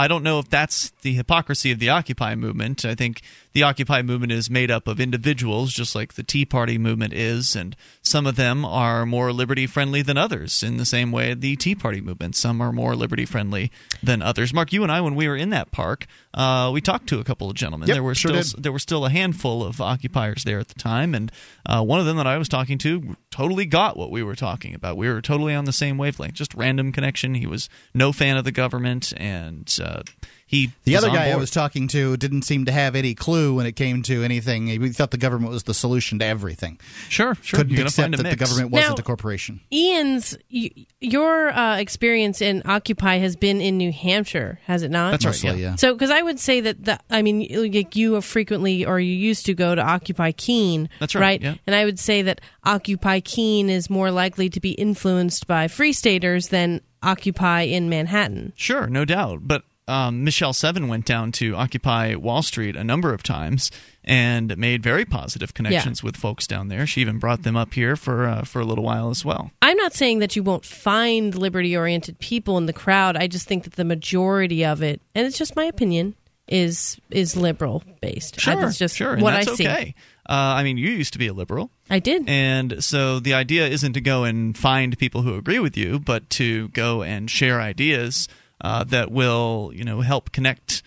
I 0.00 0.08
don't 0.08 0.22
know 0.22 0.38
if 0.38 0.48
that's 0.48 0.88
the 1.02 1.12
hypocrisy 1.12 1.72
of 1.72 1.78
the 1.78 1.90
Occupy 1.90 2.34
movement. 2.34 2.86
I 2.86 2.94
think 2.94 3.20
the 3.52 3.62
Occupy 3.62 4.02
movement 4.02 4.32
is 4.32 4.48
made 4.48 4.70
up 4.70 4.86
of 4.86 5.00
individuals, 5.00 5.72
just 5.72 5.94
like 5.94 6.14
the 6.14 6.22
Tea 6.22 6.44
Party 6.44 6.78
movement 6.78 7.12
is, 7.12 7.56
and 7.56 7.74
some 8.02 8.26
of 8.26 8.36
them 8.36 8.64
are 8.64 9.04
more 9.04 9.32
liberty 9.32 9.66
friendly 9.66 10.02
than 10.02 10.16
others, 10.16 10.62
in 10.62 10.76
the 10.76 10.84
same 10.84 11.10
way 11.10 11.34
the 11.34 11.56
Tea 11.56 11.74
Party 11.74 12.00
movement. 12.00 12.36
Some 12.36 12.60
are 12.60 12.72
more 12.72 12.94
liberty 12.94 13.26
friendly 13.26 13.70
than 14.02 14.22
others. 14.22 14.54
Mark, 14.54 14.72
you 14.72 14.82
and 14.82 14.92
I, 14.92 15.00
when 15.00 15.14
we 15.14 15.26
were 15.28 15.36
in 15.36 15.50
that 15.50 15.72
park, 15.72 16.06
uh, 16.34 16.70
we 16.72 16.80
talked 16.80 17.08
to 17.08 17.18
a 17.18 17.24
couple 17.24 17.48
of 17.48 17.56
gentlemen. 17.56 17.88
Yep, 17.88 17.94
there 17.96 18.02
were 18.02 18.14
sure 18.14 18.42
still 18.42 18.56
did. 18.56 18.62
there 18.62 18.72
were 18.72 18.78
still 18.78 19.04
a 19.04 19.10
handful 19.10 19.64
of 19.64 19.80
occupiers 19.80 20.44
there 20.44 20.58
at 20.60 20.68
the 20.68 20.74
time, 20.74 21.14
and 21.14 21.32
uh, 21.66 21.82
one 21.82 21.98
of 21.98 22.06
them 22.06 22.16
that 22.18 22.26
I 22.26 22.38
was 22.38 22.48
talking 22.48 22.78
to 22.78 23.16
totally 23.30 23.66
got 23.66 23.96
what 23.96 24.10
we 24.10 24.22
were 24.22 24.36
talking 24.36 24.74
about. 24.74 24.96
We 24.96 25.08
were 25.08 25.20
totally 25.20 25.54
on 25.54 25.64
the 25.64 25.72
same 25.72 25.98
wavelength. 25.98 26.34
Just 26.34 26.54
random 26.54 26.92
connection. 26.92 27.34
He 27.34 27.46
was 27.46 27.68
no 27.94 28.12
fan 28.12 28.36
of 28.36 28.44
the 28.44 28.52
government, 28.52 29.12
and 29.16 29.72
uh, 29.82 30.02
he 30.50 30.72
The 30.82 30.96
other 30.96 31.10
on 31.10 31.14
guy 31.14 31.30
I 31.30 31.36
was 31.36 31.52
talking 31.52 31.86
to 31.88 32.16
didn't 32.16 32.42
seem 32.42 32.64
to 32.64 32.72
have 32.72 32.96
any 32.96 33.14
clue 33.14 33.54
when 33.54 33.66
it 33.66 33.76
came 33.76 34.02
to 34.02 34.24
anything. 34.24 34.66
He 34.66 34.88
thought 34.88 35.12
the 35.12 35.16
government 35.16 35.52
was 35.52 35.62
the 35.62 35.74
solution 35.74 36.18
to 36.18 36.24
everything. 36.24 36.80
sure, 37.08 37.36
sure. 37.40 37.58
Couldn't 37.58 37.76
You're 37.76 37.86
accept 37.86 38.06
find 38.06 38.14
a 38.14 38.16
that 38.24 38.30
the 38.30 38.36
government 38.36 38.72
wasn't 38.72 38.98
Now- 38.98 39.00
a 39.00 39.04
corporation. 39.04 39.60
Ian's, 39.72 40.36
y- 40.52 40.72
your 41.00 41.50
uh, 41.50 41.76
experience 41.76 42.42
in 42.42 42.62
Occupy 42.64 43.18
has 43.18 43.36
been 43.36 43.60
in 43.60 43.78
New 43.78 43.92
Hampshire, 43.92 44.58
has 44.64 44.82
it 44.82 44.90
not? 44.90 45.12
That's 45.12 45.24
right. 45.24 45.30
Mostly, 45.30 45.62
yeah. 45.62 45.70
yeah. 45.70 45.74
So, 45.76 45.92
because 45.92 46.10
I 46.10 46.20
would 46.20 46.40
say 46.40 46.60
that 46.62 46.84
the, 46.84 46.98
I 47.08 47.22
mean, 47.22 47.46
like 47.52 47.94
you 47.94 48.14
have 48.14 48.24
frequently 48.24 48.84
or 48.84 48.98
you 48.98 49.14
used 49.14 49.46
to 49.46 49.54
go 49.54 49.76
to 49.76 49.80
Occupy 49.82 50.32
Keene, 50.32 50.88
That's 50.98 51.14
right, 51.14 51.40
yeah. 51.40 51.54
And 51.64 51.76
I 51.76 51.84
would 51.84 52.00
say 52.00 52.22
that 52.22 52.40
Occupy 52.64 53.20
Keene 53.20 53.70
is 53.70 53.88
more 53.88 54.10
likely 54.10 54.48
to 54.50 54.58
be 54.58 54.72
influenced 54.72 55.46
by 55.46 55.68
Free 55.68 55.92
Staters 55.92 56.48
than 56.48 56.80
Occupy 57.04 57.62
in 57.62 57.88
Manhattan. 57.88 58.52
Sure, 58.56 58.88
no 58.88 59.04
doubt. 59.04 59.40
But 59.42 59.62
um, 59.90 60.24
Michelle 60.24 60.52
Seven 60.52 60.88
went 60.88 61.04
down 61.04 61.32
to 61.32 61.54
Occupy 61.54 62.14
Wall 62.14 62.42
Street 62.42 62.76
a 62.76 62.84
number 62.84 63.12
of 63.12 63.22
times 63.22 63.70
and 64.04 64.56
made 64.56 64.82
very 64.82 65.04
positive 65.04 65.52
connections 65.52 66.02
with 66.02 66.16
folks 66.16 66.46
down 66.46 66.68
there. 66.68 66.86
She 66.86 67.00
even 67.00 67.18
brought 67.18 67.42
them 67.42 67.56
up 67.56 67.74
here 67.74 67.96
for 67.96 68.26
uh, 68.26 68.44
for 68.44 68.60
a 68.60 68.64
little 68.64 68.84
while 68.84 69.10
as 69.10 69.24
well. 69.24 69.50
I'm 69.60 69.76
not 69.76 69.92
saying 69.92 70.20
that 70.20 70.36
you 70.36 70.42
won't 70.42 70.64
find 70.64 71.34
liberty 71.34 71.76
oriented 71.76 72.18
people 72.18 72.56
in 72.56 72.66
the 72.66 72.72
crowd. 72.72 73.16
I 73.16 73.26
just 73.26 73.46
think 73.46 73.64
that 73.64 73.74
the 73.74 73.84
majority 73.84 74.64
of 74.64 74.82
it, 74.82 75.00
and 75.14 75.26
it's 75.26 75.36
just 75.36 75.56
my 75.56 75.64
opinion, 75.64 76.14
is 76.48 76.98
is 77.10 77.36
liberal 77.36 77.82
based. 78.00 78.40
Sure, 78.40 78.56
That's 78.56 78.78
just 78.78 78.96
sure, 78.96 79.16
what 79.18 79.34
I 79.34 79.42
see. 79.42 79.66
Uh, 79.66 79.94
I 80.32 80.62
mean, 80.62 80.76
you 80.76 80.90
used 80.90 81.12
to 81.14 81.18
be 81.18 81.26
a 81.26 81.32
liberal. 81.32 81.72
I 81.88 81.98
did. 81.98 82.28
And 82.28 82.84
so 82.84 83.18
the 83.18 83.34
idea 83.34 83.66
isn't 83.66 83.94
to 83.94 84.00
go 84.00 84.22
and 84.22 84.56
find 84.56 84.96
people 84.96 85.22
who 85.22 85.34
agree 85.34 85.58
with 85.58 85.76
you, 85.76 85.98
but 85.98 86.30
to 86.30 86.68
go 86.68 87.02
and 87.02 87.28
share 87.28 87.60
ideas 87.60 88.28
uh, 88.60 88.84
that 88.84 89.10
will, 89.10 89.70
you 89.74 89.84
know, 89.84 90.00
help 90.00 90.32
connect 90.32 90.82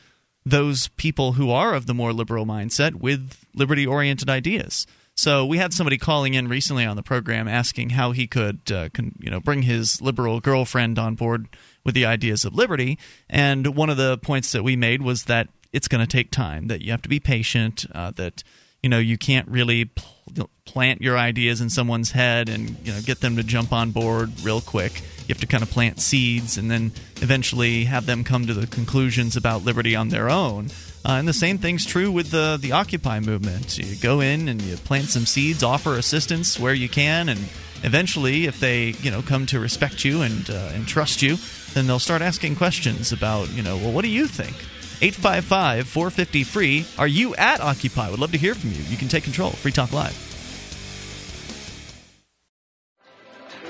those 0.45 0.89
people 0.89 1.33
who 1.33 1.49
are 1.49 1.73
of 1.73 1.85
the 1.85 1.93
more 1.93 2.11
liberal 2.13 2.45
mindset 2.45 2.95
with 2.95 3.45
liberty-oriented 3.55 4.29
ideas. 4.29 4.85
So 5.15 5.45
we 5.45 5.57
had 5.57 5.73
somebody 5.73 5.97
calling 5.97 6.33
in 6.33 6.47
recently 6.47 6.85
on 6.85 6.95
the 6.95 7.03
program 7.03 7.47
asking 7.47 7.91
how 7.91 8.11
he 8.11 8.25
could, 8.25 8.71
uh, 8.71 8.89
con- 8.93 9.13
you 9.19 9.29
know, 9.29 9.39
bring 9.39 9.61
his 9.61 10.01
liberal 10.01 10.39
girlfriend 10.39 10.97
on 10.97 11.15
board 11.15 11.47
with 11.83 11.93
the 11.93 12.05
ideas 12.05 12.45
of 12.45 12.55
liberty. 12.55 12.97
And 13.29 13.75
one 13.75 13.89
of 13.89 13.97
the 13.97 14.17
points 14.17 14.51
that 14.53 14.63
we 14.63 14.75
made 14.75 15.01
was 15.01 15.25
that 15.25 15.49
it's 15.71 15.87
going 15.87 16.01
to 16.01 16.07
take 16.07 16.31
time, 16.31 16.67
that 16.67 16.81
you 16.81 16.91
have 16.91 17.01
to 17.03 17.09
be 17.09 17.19
patient, 17.19 17.85
uh, 17.93 18.11
that 18.11 18.43
you 18.81 18.89
know 18.89 18.99
you 18.99 19.17
can't 19.17 19.47
really 19.47 19.85
pl- 19.85 20.49
plant 20.65 21.01
your 21.01 21.17
ideas 21.17 21.61
in 21.61 21.69
someone's 21.69 22.11
head 22.11 22.49
and 22.49 22.75
you 22.83 22.91
know 22.91 23.01
get 23.01 23.21
them 23.21 23.35
to 23.35 23.43
jump 23.43 23.71
on 23.71 23.91
board 23.91 24.31
real 24.43 24.61
quick. 24.61 25.01
You 25.27 25.33
have 25.33 25.39
to 25.39 25.47
kind 25.47 25.63
of 25.63 25.69
plant 25.69 25.99
seeds 25.99 26.57
and 26.57 26.69
then 26.69 26.91
eventually 27.21 27.85
have 27.85 28.05
them 28.05 28.23
come 28.23 28.45
to 28.47 28.53
the 28.53 28.67
conclusions 28.67 29.35
about 29.35 29.63
liberty 29.63 29.95
on 29.95 30.09
their 30.09 30.29
own. 30.29 30.67
Uh, 31.05 31.13
and 31.13 31.27
the 31.27 31.33
same 31.33 31.57
thing's 31.57 31.85
true 31.85 32.11
with 32.11 32.31
the 32.31 32.57
the 32.61 32.71
Occupy 32.71 33.19
movement. 33.19 33.77
You 33.77 33.95
go 33.97 34.21
in 34.21 34.47
and 34.47 34.61
you 34.61 34.77
plant 34.77 35.07
some 35.07 35.25
seeds, 35.25 35.61
offer 35.61 35.97
assistance 35.97 36.59
where 36.59 36.73
you 36.73 36.87
can, 36.87 37.27
and 37.27 37.39
eventually, 37.83 38.45
if 38.45 38.59
they 38.59 38.89
you 39.01 39.11
know 39.11 39.21
come 39.21 39.45
to 39.47 39.59
respect 39.59 40.05
you 40.05 40.21
and 40.21 40.49
uh, 40.49 40.71
and 40.73 40.87
trust 40.87 41.21
you, 41.21 41.37
then 41.73 41.87
they'll 41.87 41.99
start 41.99 42.21
asking 42.21 42.55
questions 42.55 43.11
about 43.11 43.51
you 43.51 43.63
know 43.63 43.75
well 43.77 43.91
what 43.91 44.03
do 44.03 44.09
you 44.09 44.27
think. 44.27 44.55
855 45.01 45.87
450 45.87 46.43
free. 46.45 46.85
Are 46.97 47.07
you 47.07 47.35
at 47.35 47.59
Occupy? 47.59 48.09
Would 48.09 48.19
love 48.19 48.31
to 48.31 48.37
hear 48.37 48.55
from 48.55 48.71
you. 48.71 48.81
You 48.83 48.95
can 48.95 49.09
take 49.09 49.25
control. 49.25 49.49
Free 49.51 49.71
Talk 49.73 49.91
Live. 49.91 50.32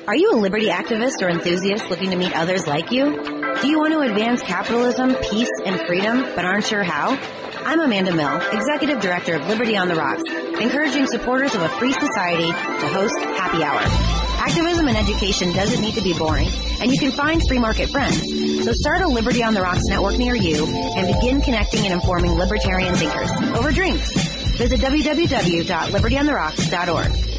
Are 0.05 0.17
you 0.17 0.33
a 0.33 0.35
liberty 0.35 0.67
activist 0.67 1.21
or 1.21 1.29
enthusiast 1.29 1.89
looking 1.89 2.09
to 2.09 2.17
meet 2.17 2.35
others 2.35 2.67
like 2.67 2.91
you? 2.91 3.23
Do 3.61 3.69
you 3.69 3.79
want 3.79 3.93
to 3.93 4.01
advance 4.01 4.41
capitalism, 4.41 5.15
peace, 5.15 5.47
and 5.65 5.79
freedom, 5.87 6.23
but 6.35 6.43
aren't 6.43 6.65
sure 6.65 6.83
how? 6.83 7.17
I'm 7.63 7.79
Amanda 7.79 8.13
Mill, 8.13 8.35
Executive 8.51 8.99
Director 8.99 9.35
of 9.35 9.47
Liberty 9.47 9.77
on 9.77 9.87
the 9.87 9.95
Rocks, 9.95 10.23
encouraging 10.59 11.07
supporters 11.07 11.55
of 11.55 11.61
a 11.61 11.69
free 11.69 11.93
society 11.93 12.47
to 12.47 12.87
host 12.89 13.17
Happy 13.17 13.63
Hour. 13.63 13.79
Activism 14.45 14.89
and 14.89 14.97
education 14.97 15.53
doesn't 15.53 15.79
need 15.79 15.95
to 15.95 16.01
be 16.01 16.11
boring, 16.11 16.49
and 16.81 16.91
you 16.91 16.99
can 16.99 17.11
find 17.11 17.41
free 17.47 17.59
market 17.59 17.89
friends. 17.89 18.19
So 18.65 18.73
start 18.73 19.03
a 19.03 19.07
Liberty 19.07 19.41
on 19.41 19.53
the 19.53 19.61
Rocks 19.61 19.85
network 19.87 20.17
near 20.17 20.35
you 20.35 20.65
and 20.65 21.15
begin 21.15 21.39
connecting 21.39 21.85
and 21.85 21.93
informing 21.93 22.33
libertarian 22.33 22.93
thinkers 22.95 23.31
over 23.55 23.71
drinks. 23.71 24.11
Visit 24.57 24.81
www.libertyontherocks.org. 24.81 27.32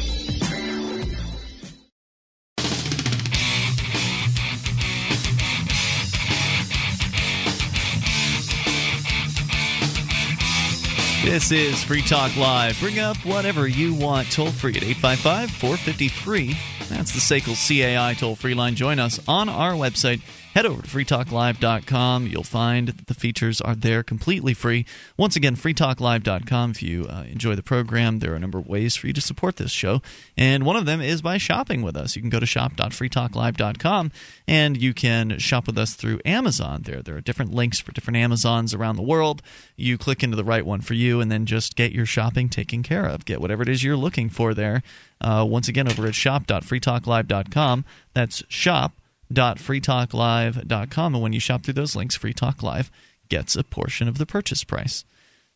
This 11.25 11.51
is 11.51 11.83
Free 11.83 12.03
Talk 12.03 12.37
Live. 12.37 12.79
Bring 12.79 12.99
up 12.99 13.17
whatever 13.25 13.67
you 13.67 13.95
want 13.95 14.31
toll 14.31 14.51
free 14.51 14.75
at 14.75 14.83
855 14.83 15.49
453. 15.49 16.55
That's 16.87 17.13
the 17.13 17.19
SACL 17.19 17.55
CAI 17.57 18.13
toll 18.13 18.35
free 18.35 18.53
line. 18.53 18.75
Join 18.75 18.99
us 18.99 19.19
on 19.27 19.49
our 19.49 19.71
website 19.71 20.21
head 20.55 20.65
over 20.65 20.81
to 20.81 20.87
freetalklive.com. 20.87 22.27
You'll 22.27 22.43
find 22.43 22.87
that 22.87 23.07
the 23.07 23.13
features 23.13 23.59
are 23.59 23.75
there 23.75 24.03
completely 24.03 24.53
free. 24.53 24.85
Once 25.17 25.35
again, 25.35 25.57
freetalklive.com. 25.57 26.71
If 26.71 26.81
you 26.81 27.05
uh, 27.09 27.25
enjoy 27.29 27.55
the 27.55 27.61
program, 27.61 28.19
there 28.19 28.31
are 28.31 28.37
a 28.37 28.39
number 28.39 28.57
of 28.57 28.65
ways 28.65 28.95
for 28.95 29.07
you 29.07 29.13
to 29.13 29.21
support 29.21 29.57
this 29.57 29.71
show. 29.71 30.01
And 30.37 30.65
one 30.65 30.77
of 30.77 30.85
them 30.85 31.01
is 31.01 31.21
by 31.21 31.37
shopping 31.37 31.81
with 31.81 31.97
us. 31.97 32.15
You 32.15 32.21
can 32.21 32.29
go 32.29 32.39
to 32.39 32.45
shop.freetalklive.com 32.45 34.11
and 34.47 34.81
you 34.81 34.93
can 34.93 35.37
shop 35.39 35.67
with 35.67 35.77
us 35.77 35.93
through 35.93 36.21
Amazon. 36.23 36.83
There, 36.83 37.01
there 37.01 37.17
are 37.17 37.21
different 37.21 37.53
links 37.53 37.81
for 37.81 37.91
different 37.91 38.17
Amazons 38.17 38.73
around 38.73 38.95
the 38.95 39.01
world. 39.01 39.41
You 39.75 39.97
click 39.97 40.23
into 40.23 40.37
the 40.37 40.45
right 40.45 40.65
one 40.65 40.79
for 40.79 40.93
you 40.93 41.19
and 41.19 41.29
then 41.29 41.45
just 41.45 41.75
get 41.75 41.91
your 41.91 42.05
shopping 42.05 42.47
taken 42.47 42.81
care 42.81 43.05
of. 43.05 43.25
Get 43.25 43.41
whatever 43.41 43.61
it 43.63 43.67
is 43.67 43.83
you're 43.83 43.97
looking 43.97 44.29
for 44.29 44.53
there. 44.53 44.83
Uh, 45.19 45.45
once 45.47 45.67
again, 45.67 45.89
over 45.89 46.07
at 46.07 46.15
shop.freetalklive.com. 46.15 47.83
That's 48.13 48.41
shop 48.47 48.93
www.freetalklive.com. 49.33 51.13
And 51.13 51.23
when 51.23 51.33
you 51.33 51.39
shop 51.39 51.63
through 51.63 51.73
those 51.73 51.95
links, 51.95 52.15
Free 52.15 52.33
Talk 52.33 52.63
Live 52.63 52.91
gets 53.29 53.55
a 53.55 53.63
portion 53.63 54.07
of 54.07 54.17
the 54.17 54.25
purchase 54.25 54.63
price. 54.63 55.05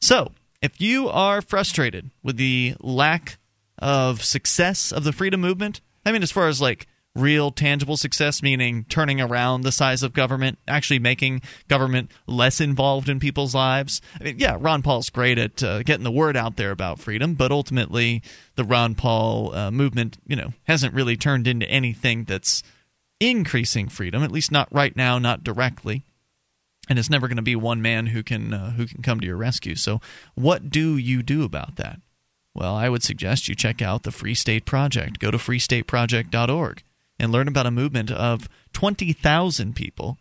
So, 0.02 0.32
if 0.62 0.82
you 0.82 1.08
are 1.08 1.42
frustrated 1.42 2.10
with 2.24 2.38
the 2.38 2.76
lack 2.80 3.38
of 3.78 4.24
success 4.24 4.92
of 4.92 5.04
the 5.04 5.14
freedom 5.14 5.40
movement, 5.40 5.82
I 6.06 6.12
mean, 6.12 6.24
as 6.24 6.32
far 6.32 6.48
as 6.48 6.60
like 6.62 6.88
real 7.16 7.52
tangible 7.52 7.98
success, 7.98 8.42
meaning 8.44 8.86
turning 8.88 9.20
around 9.20 9.62
the 9.62 9.72
size 9.72 10.04
of 10.04 10.14
government, 10.14 10.58
actually 10.68 11.00
making 11.00 11.42
government 11.68 12.12
less 12.28 12.62
involved 12.62 13.10
in 13.10 13.20
people's 13.20 13.56
lives. 13.56 14.02
I 14.20 14.24
mean, 14.24 14.40
yeah, 14.40 14.58
Ron 14.60 14.82
Paul's 14.82 15.10
great 15.10 15.38
at 15.38 15.64
uh, 15.64 15.84
getting 15.84 16.04
the 16.04 16.12
word 16.12 16.38
out 16.38 16.56
there 16.56 16.72
about 16.72 17.00
freedom, 17.00 17.34
but 17.34 17.52
ultimately, 17.52 18.22
the 18.56 18.64
Ron 18.64 18.96
Paul 18.96 19.54
uh, 19.56 19.72
movement, 19.72 20.18
you 20.28 20.36
know, 20.36 20.54
hasn't 20.64 20.94
really 20.94 21.18
turned 21.18 21.48
into 21.48 21.70
anything 21.70 22.26
that's 22.26 22.64
increasing 23.20 23.90
freedom, 23.90 24.24
at 24.24 24.32
least 24.32 24.52
not 24.52 24.74
right 24.74 24.96
now, 24.96 25.20
not 25.20 25.44
directly. 25.44 26.04
And 26.90 26.98
it's 26.98 27.10
never 27.10 27.28
going 27.28 27.38
to 27.38 27.44
be 27.44 27.56
one 27.56 27.82
man 27.82 28.08
who 28.08 28.24
can 28.24 28.54
uh, 28.54 28.72
who 28.72 28.88
can 28.88 29.04
come 29.04 29.20
to 29.20 29.28
your 29.28 29.38
rescue. 29.38 29.76
So, 29.76 30.02
what 30.34 30.70
do 30.70 30.98
you 30.98 31.22
do 31.22 31.44
about 31.44 31.76
that? 31.76 32.00
Well, 32.56 32.76
I 32.76 32.90
would 32.90 33.04
suggest 33.04 33.48
you 33.48 33.56
check 33.56 33.82
out 33.82 34.04
the 34.04 34.12
Free 34.12 34.34
State 34.34 34.66
Project. 34.66 35.20
Go 35.20 35.30
to 35.30 35.38
freestateproject.org 35.38 36.84
and 37.20 37.32
learn 37.32 37.48
about 37.48 37.68
a 37.68 37.72
movement 37.72 38.10
of 38.10 38.50
20,000 38.74 39.76
people 39.76 40.18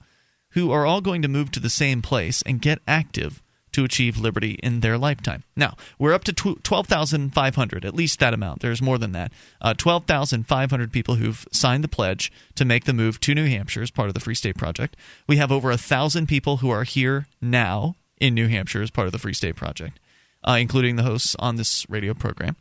who 0.51 0.71
are 0.71 0.85
all 0.85 1.01
going 1.01 1.23
to 1.23 1.29
move 1.29 1.51
to 1.53 1.61
the 1.61 1.71
same 1.71 2.03
place 2.03 2.43
and 2.43 2.61
get 2.61 2.81
active 2.87 3.43
to 3.73 3.85
achieve 3.85 4.19
liberty 4.19 4.53
in 4.63 4.81
their 4.81 4.99
lifetime. 4.99 5.45
Now, 5.57 5.77
we're 5.99 6.13
up 6.13 6.25
to 6.25 6.33
12,500, 6.33 7.85
at 7.85 7.95
least 7.95 8.21
that 8.21 8.35
amount. 8.35 8.61
There's 8.61 8.83
more 8.83 8.99
than 8.99 9.13
that. 9.13 9.33
Uh, 9.61 9.75
12,500 9.75 10.93
people 10.93 11.17
who've 11.17 11.47
signed 11.53 11.85
the 11.85 11.89
pledge 11.89 12.33
to 12.55 12.65
make 12.65 12.85
the 12.85 12.93
move 12.93 13.21
to 13.21 13.35
New 13.35 13.47
Hampshire 13.47 13.83
as 13.83 13.91
part 13.91 14.09
of 14.09 14.15
the 14.15 14.21
Free 14.21 14.35
State 14.35 14.57
Project. 14.57 14.97
We 15.27 15.37
have 15.37 15.53
over 15.53 15.71
a 15.71 15.79
thousand 15.79 16.27
people 16.27 16.59
who 16.59 16.71
are 16.71 16.85
here 16.85 17.27
now 17.41 17.97
in 18.21 18.35
New 18.35 18.49
Hampshire 18.49 18.83
as 18.83 18.91
part 18.91 19.07
of 19.07 19.13
the 19.13 19.19
Free 19.19 19.35
State 19.35 19.57
Project, 19.57 19.99
uh, 20.47 20.57
including 20.61 20.97
the 20.97 21.03
hosts 21.03 21.37
on 21.39 21.57
this 21.57 21.89
radio 21.89 22.15
program. 22.15 22.57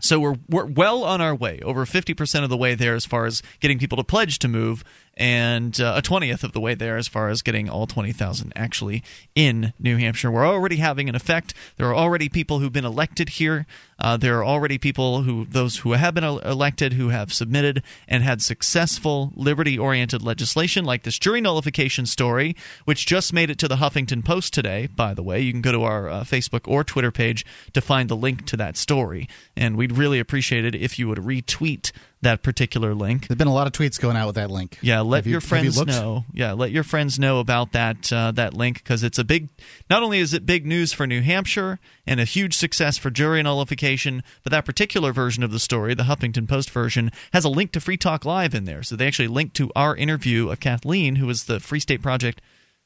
So 0.00 0.18
we're 0.18 0.36
we're 0.48 0.64
well 0.64 1.04
on 1.04 1.20
our 1.20 1.34
way, 1.34 1.60
over 1.62 1.84
50% 1.84 2.42
of 2.42 2.48
the 2.48 2.56
way 2.56 2.74
there 2.74 2.94
as 2.94 3.04
far 3.04 3.26
as 3.26 3.42
getting 3.60 3.78
people 3.78 3.96
to 3.98 4.04
pledge 4.04 4.38
to 4.40 4.48
move 4.48 4.82
and 5.20 5.78
uh, 5.78 5.92
a 5.98 6.02
20th 6.02 6.44
of 6.44 6.52
the 6.52 6.60
way 6.60 6.74
there 6.74 6.96
as 6.96 7.06
far 7.06 7.28
as 7.28 7.42
getting 7.42 7.68
all 7.68 7.86
20,000 7.86 8.54
actually 8.56 9.04
in 9.34 9.74
New 9.78 9.98
Hampshire. 9.98 10.30
We're 10.30 10.48
already 10.48 10.76
having 10.76 11.10
an 11.10 11.14
effect. 11.14 11.52
There 11.76 11.86
are 11.88 11.94
already 11.94 12.30
people 12.30 12.58
who've 12.58 12.72
been 12.72 12.86
elected 12.86 13.28
here. 13.28 13.66
Uh, 13.98 14.16
there 14.16 14.38
are 14.38 14.44
already 14.44 14.78
people 14.78 15.22
who, 15.22 15.44
those 15.44 15.76
who 15.78 15.92
have 15.92 16.14
been 16.14 16.24
elected, 16.24 16.94
who 16.94 17.10
have 17.10 17.34
submitted 17.34 17.82
and 18.08 18.22
had 18.22 18.40
successful 18.40 19.30
liberty 19.36 19.78
oriented 19.78 20.22
legislation, 20.22 20.86
like 20.86 21.02
this 21.02 21.18
jury 21.18 21.42
nullification 21.42 22.06
story, 22.06 22.56
which 22.86 23.04
just 23.04 23.34
made 23.34 23.50
it 23.50 23.58
to 23.58 23.68
the 23.68 23.76
Huffington 23.76 24.24
Post 24.24 24.54
today, 24.54 24.86
by 24.86 25.12
the 25.12 25.22
way. 25.22 25.38
You 25.38 25.52
can 25.52 25.60
go 25.60 25.72
to 25.72 25.82
our 25.82 26.08
uh, 26.08 26.20
Facebook 26.22 26.66
or 26.66 26.82
Twitter 26.82 27.10
page 27.10 27.44
to 27.74 27.82
find 27.82 28.08
the 28.08 28.16
link 28.16 28.46
to 28.46 28.56
that 28.56 28.78
story. 28.78 29.28
And 29.54 29.76
we'd 29.76 29.98
really 29.98 30.18
appreciate 30.18 30.64
it 30.64 30.74
if 30.74 30.98
you 30.98 31.08
would 31.08 31.18
retweet 31.18 31.92
that 32.22 32.42
particular 32.42 32.94
link. 32.94 33.28
There's 33.28 33.38
been 33.38 33.48
a 33.48 33.54
lot 33.54 33.66
of 33.66 33.72
tweets 33.72 33.98
going 33.98 34.16
out 34.16 34.26
with 34.26 34.36
that 34.36 34.50
link. 34.50 34.78
Yeah, 34.82 35.00
let 35.00 35.24
you, 35.24 35.32
your 35.32 35.40
friends 35.40 35.78
you 35.78 35.86
know. 35.86 36.24
Yeah, 36.32 36.52
let 36.52 36.70
your 36.70 36.82
friends 36.82 37.18
know 37.18 37.40
about 37.40 37.72
that 37.72 38.12
uh, 38.12 38.32
that 38.32 38.54
link 38.54 38.78
because 38.78 39.02
it's 39.02 39.18
a 39.18 39.24
big. 39.24 39.48
Not 39.88 40.02
only 40.02 40.18
is 40.18 40.34
it 40.34 40.44
big 40.44 40.66
news 40.66 40.92
for 40.92 41.06
New 41.06 41.22
Hampshire 41.22 41.78
and 42.06 42.20
a 42.20 42.24
huge 42.24 42.54
success 42.54 42.98
for 42.98 43.10
jury 43.10 43.42
nullification, 43.42 44.22
but 44.42 44.52
that 44.52 44.64
particular 44.64 45.12
version 45.12 45.42
of 45.42 45.50
the 45.50 45.58
story, 45.58 45.94
the 45.94 46.04
Huffington 46.04 46.48
Post 46.48 46.70
version, 46.70 47.10
has 47.32 47.44
a 47.44 47.48
link 47.48 47.72
to 47.72 47.80
Free 47.80 47.96
Talk 47.96 48.24
Live 48.24 48.54
in 48.54 48.64
there. 48.64 48.82
So 48.82 48.96
they 48.96 49.06
actually 49.06 49.28
link 49.28 49.54
to 49.54 49.70
our 49.74 49.96
interview 49.96 50.50
of 50.50 50.60
Kathleen, 50.60 51.16
who 51.16 51.26
was 51.26 51.44
the 51.44 51.60
Free 51.60 51.80
State 51.80 52.02
Project 52.02 52.40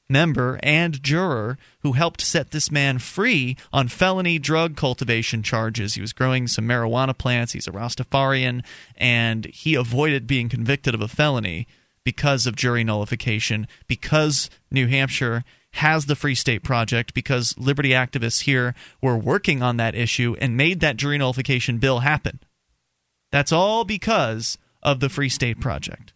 member 0.09 0.59
and 0.63 1.03
juror 1.03 1.59
who 1.81 1.93
helped 1.93 2.21
set 2.21 2.51
this 2.51 2.71
man 2.71 2.99
free 2.99 3.57
on 3.73 3.89
felony 3.89 4.39
drug 4.39 4.77
cultivation 4.77 5.43
charges. 5.43 5.95
He 5.95 6.01
was 6.01 6.13
growing 6.13 6.47
some 6.47 6.67
marijuana 6.67 7.17
plants. 7.17 7.53
He's 7.53 7.69
a 7.69 7.73
Rastafarian, 7.73 8.65
and 8.97 9.47
he 9.47 9.75
avoided 9.75 10.27
being 10.27 10.49
convicted 10.49 10.95
of 10.95 11.01
a 11.01 11.09
felony 11.09 11.67
because 12.05 12.47
of 12.47 12.57
jury 12.57 12.85
nullification, 12.85 13.67
because 13.87 14.51
New 14.71 14.87
Hampshire 14.87 15.45
has 15.73 16.07
the 16.07 16.15
Free 16.15 16.35
State 16.35 16.63
Project, 16.63 17.15
because 17.15 17.59
liberty 17.59 17.91
activists 17.91 18.43
here 18.43 18.75
were 19.03 19.17
working 19.17 19.63
on 19.63 19.77
that 19.79 19.95
issue 19.95 20.37
and 20.41 20.57
made 20.57 20.81
that 20.81 20.97
jury 20.97 21.19
nullification 21.19 21.79
bill 21.79 22.01
happen. 22.01 22.39
That's 23.33 23.51
all 23.51 23.85
because 23.85 24.57
of 24.83 25.01
the 25.01 25.09
Free 25.09 25.29
State 25.29 25.61
Project. 25.61 26.14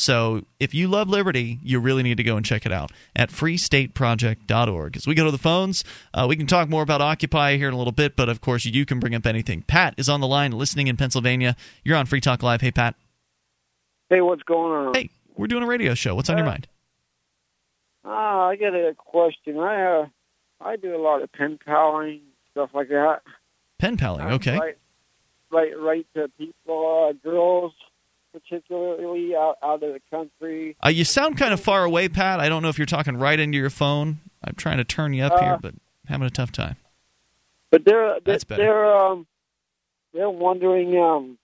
So 0.00 0.46
if 0.58 0.72
you 0.72 0.88
love 0.88 1.10
liberty, 1.10 1.58
you 1.62 1.78
really 1.78 2.02
need 2.02 2.16
to 2.16 2.22
go 2.22 2.38
and 2.38 2.46
check 2.46 2.64
it 2.64 2.72
out 2.72 2.90
at 3.14 3.28
freestateproject.org. 3.28 4.96
As 4.96 5.06
we 5.06 5.14
go 5.14 5.26
to 5.26 5.30
the 5.30 5.36
phones, 5.36 5.84
uh, 6.14 6.24
we 6.26 6.36
can 6.36 6.46
talk 6.46 6.70
more 6.70 6.82
about 6.82 7.02
Occupy 7.02 7.58
here 7.58 7.68
in 7.68 7.74
a 7.74 7.76
little 7.76 7.92
bit, 7.92 8.16
but 8.16 8.30
of 8.30 8.40
course, 8.40 8.64
you 8.64 8.86
can 8.86 8.98
bring 8.98 9.14
up 9.14 9.26
anything. 9.26 9.60
Pat 9.60 9.92
is 9.98 10.08
on 10.08 10.22
the 10.22 10.26
line 10.26 10.52
listening 10.52 10.86
in 10.86 10.96
Pennsylvania. 10.96 11.54
You're 11.84 11.98
on 11.98 12.06
Free 12.06 12.22
Talk 12.22 12.42
Live. 12.42 12.62
Hey, 12.62 12.70
Pat. 12.70 12.94
Hey, 14.08 14.22
what's 14.22 14.42
going 14.44 14.72
on? 14.72 14.94
Hey, 14.94 15.10
we're 15.36 15.48
doing 15.48 15.62
a 15.62 15.66
radio 15.66 15.92
show. 15.92 16.14
What's 16.14 16.30
on 16.30 16.38
your 16.38 16.46
uh, 16.46 16.50
mind? 16.50 16.66
Ah, 18.02 18.46
uh, 18.46 18.48
I 18.48 18.56
got 18.56 18.74
a 18.74 18.94
question. 18.96 19.58
I 19.58 20.00
uh, 20.00 20.06
I 20.62 20.76
do 20.76 20.96
a 20.96 21.02
lot 21.02 21.20
of 21.20 21.30
pen 21.30 21.58
paling 21.62 22.22
stuff 22.52 22.70
like 22.72 22.88
that. 22.88 23.20
Pen 23.78 23.98
paling, 23.98 24.28
okay. 24.32 24.58
Write, 24.58 24.78
write, 25.50 25.78
write 25.78 26.06
to 26.14 26.28
people, 26.38 27.10
uh, 27.10 27.12
girls 27.22 27.74
particularly 28.32 29.34
out, 29.34 29.56
out 29.62 29.82
of 29.82 29.92
the 29.92 30.00
country. 30.10 30.76
Uh, 30.84 30.88
you 30.88 31.04
sound 31.04 31.36
kind 31.36 31.52
of 31.52 31.60
far 31.60 31.84
away, 31.84 32.08
Pat. 32.08 32.40
I 32.40 32.48
don't 32.48 32.62
know 32.62 32.68
if 32.68 32.78
you're 32.78 32.86
talking 32.86 33.16
right 33.16 33.38
into 33.38 33.58
your 33.58 33.70
phone. 33.70 34.20
I'm 34.42 34.54
trying 34.54 34.78
to 34.78 34.84
turn 34.84 35.12
you 35.12 35.24
up 35.24 35.32
uh, 35.32 35.40
here, 35.40 35.58
but 35.60 35.74
having 36.06 36.26
a 36.26 36.30
tough 36.30 36.52
time. 36.52 36.76
But 37.70 37.84
they're 37.84 38.18
That's 38.24 38.44
better. 38.44 38.62
they're 38.62 38.96
um 38.96 39.26
they're 40.12 40.30
wondering 40.30 40.98
um. 40.98 41.38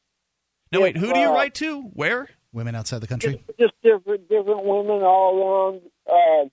No, 0.73 0.81
if, 0.81 0.83
wait. 0.83 0.97
Who 0.97 1.13
do 1.13 1.21
you 1.21 1.29
uh, 1.29 1.35
write 1.35 1.55
to? 1.57 1.83
Where? 1.95 2.29
Women 2.53 2.75
outside 2.75 3.01
the 3.01 3.07
country. 3.07 3.43
Just, 3.47 3.59
just 3.59 3.75
different 3.83 4.29
different 4.29 4.65
women 4.65 5.03
all 5.03 5.39
around. 5.39 5.83
Uh, 6.11 6.49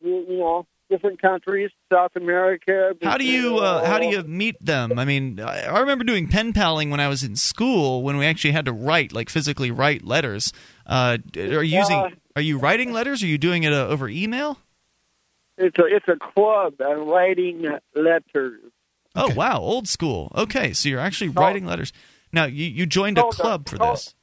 you, 0.00 0.26
you 0.28 0.38
know, 0.38 0.66
different 0.90 1.20
countries, 1.20 1.70
South 1.92 2.12
America. 2.16 2.92
How 3.02 3.16
do 3.18 3.24
you 3.24 3.58
uh, 3.58 3.84
how 3.84 3.98
do 3.98 4.06
you 4.06 4.22
meet 4.22 4.56
them? 4.64 4.98
I 4.98 5.04
mean, 5.04 5.40
I 5.40 5.78
remember 5.80 6.04
doing 6.04 6.28
pen 6.28 6.52
paling 6.52 6.90
when 6.90 7.00
I 7.00 7.08
was 7.08 7.22
in 7.22 7.36
school 7.36 8.02
when 8.02 8.16
we 8.16 8.26
actually 8.26 8.52
had 8.52 8.64
to 8.66 8.72
write, 8.72 9.12
like 9.12 9.28
physically 9.30 9.70
write 9.70 10.04
letters. 10.04 10.52
Uh, 10.86 11.18
are 11.36 11.62
you 11.62 11.78
using? 11.78 11.96
Uh, 11.98 12.10
are 12.36 12.42
you 12.42 12.58
writing 12.58 12.92
letters? 12.92 13.22
Or 13.22 13.26
are 13.26 13.28
you 13.28 13.38
doing 13.38 13.62
it 13.62 13.72
uh, 13.72 13.86
over 13.86 14.08
email? 14.08 14.58
It's 15.56 15.78
a 15.78 15.84
it's 15.86 16.06
a 16.08 16.16
club. 16.34 16.74
I'm 16.80 17.06
writing 17.06 17.64
letters. 17.94 18.60
Oh 19.14 19.32
wow, 19.34 19.58
old 19.60 19.86
school. 19.86 20.32
Okay, 20.34 20.72
so 20.72 20.88
you're 20.88 20.98
actually 21.00 21.28
writing 21.28 21.64
letters. 21.64 21.92
Now 22.32 22.46
you 22.46 22.64
you 22.66 22.86
joined 22.86 23.18
a 23.18 23.22
club 23.24 23.68
for 23.68 23.78
this. 23.78 24.14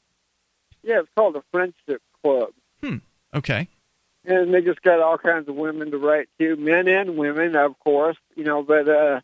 yeah, 0.84 1.00
it's 1.00 1.10
called 1.18 1.36
the 1.36 1.42
Friendship 1.52 2.02
Club, 2.22 2.50
Hmm. 2.82 2.98
Okay. 3.34 3.70
And 4.26 4.54
they 4.54 4.62
just 4.62 4.82
got 4.82 5.00
all 5.00 5.18
kinds 5.18 5.48
of 5.50 5.56
women 5.56 5.92
to 5.92 5.98
write 5.98 6.30
to, 6.40 6.56
men 6.56 6.88
and 6.88 7.18
women, 7.18 7.56
of 7.56 7.78
course. 7.80 8.18
You 8.36 8.44
know, 8.44 8.64
but 8.64 8.88
uh, 8.88 9.22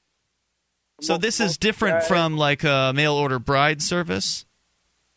So 1.01 1.17
this 1.17 1.39
is 1.39 1.57
different 1.57 1.99
guys- 1.99 2.07
from 2.07 2.37
like 2.37 2.63
a 2.63 2.91
mail 2.95 3.13
order 3.13 3.39
bride 3.39 3.81
service. 3.81 4.45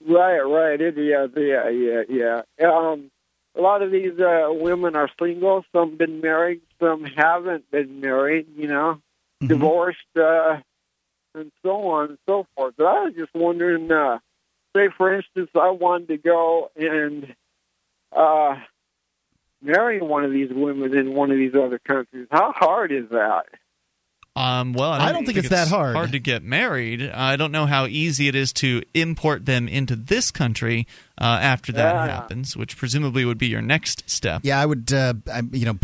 Right, 0.06 0.38
right. 0.40 0.80
It, 0.80 0.96
yeah, 0.96 1.26
yeah, 1.37 1.68
yeah, 1.68 2.42
yeah. 2.58 2.66
Um, 2.68 3.10
a 3.54 3.60
lot 3.60 3.82
of 3.82 3.90
these 3.90 4.18
uh, 4.18 4.49
women 4.50 4.96
are 4.96 5.10
single. 5.20 5.62
Some 5.72 5.96
been 5.96 6.20
married. 6.22 6.62
Some 6.80 7.04
haven't 7.04 7.70
been 7.70 8.00
married. 8.00 8.46
You 8.56 8.68
know, 8.68 9.02
Mhm. 9.42 9.49
divorced, 9.49 10.16
uh, 10.16 10.60
and 11.34 11.52
so 11.62 11.88
on 11.88 12.08
and 12.10 12.18
so 12.26 12.46
forth. 12.54 12.75
But 12.78 12.87
I 12.87 13.04
was 13.04 13.14
just 13.14 13.34
wondering. 13.34 13.90
Uh, 13.92 14.18
say, 14.75 14.88
for 14.96 15.12
instance, 15.12 15.50
I 15.54 15.70
wanted 15.70 16.08
to 16.08 16.16
go 16.16 16.70
and 16.76 17.34
uh, 18.16 18.54
marry 19.62 20.00
one 20.00 20.24
of 20.24 20.32
these 20.32 20.50
women 20.50 20.96
in 20.96 21.14
one 21.14 21.30
of 21.30 21.36
these 21.36 21.54
other 21.54 21.78
countries. 21.78 22.26
How 22.30 22.52
hard 22.52 22.92
is 22.92 23.08
that? 23.10 23.44
Um, 24.36 24.74
well, 24.74 24.90
I 24.92 24.98
don't, 24.98 25.08
I 25.08 25.12
don't 25.12 25.26
think 25.26 25.38
it's 25.38 25.48
that 25.48 25.66
hard. 25.66 25.96
Hard 25.96 26.12
to 26.12 26.20
get 26.20 26.44
married. 26.44 27.02
I 27.10 27.34
don't 27.34 27.50
know 27.50 27.66
how 27.66 27.86
easy 27.86 28.28
it 28.28 28.36
is 28.36 28.52
to 28.54 28.80
import 28.94 29.44
them 29.44 29.66
into 29.66 29.96
this 29.96 30.30
country 30.30 30.86
uh, 31.20 31.24
after 31.42 31.72
that 31.72 31.94
Yeah. 31.94 32.06
happens, 32.06 32.56
which 32.56 32.76
presumably 32.76 33.24
would 33.24 33.38
be 33.38 33.48
your 33.48 33.60
next 33.60 34.08
step. 34.08 34.42
Yeah, 34.44 34.60
I 34.60 34.66
would. 34.66 34.92
Uh, 34.92 35.14
I, 35.30 35.42
you 35.50 35.66
know, 35.66 35.78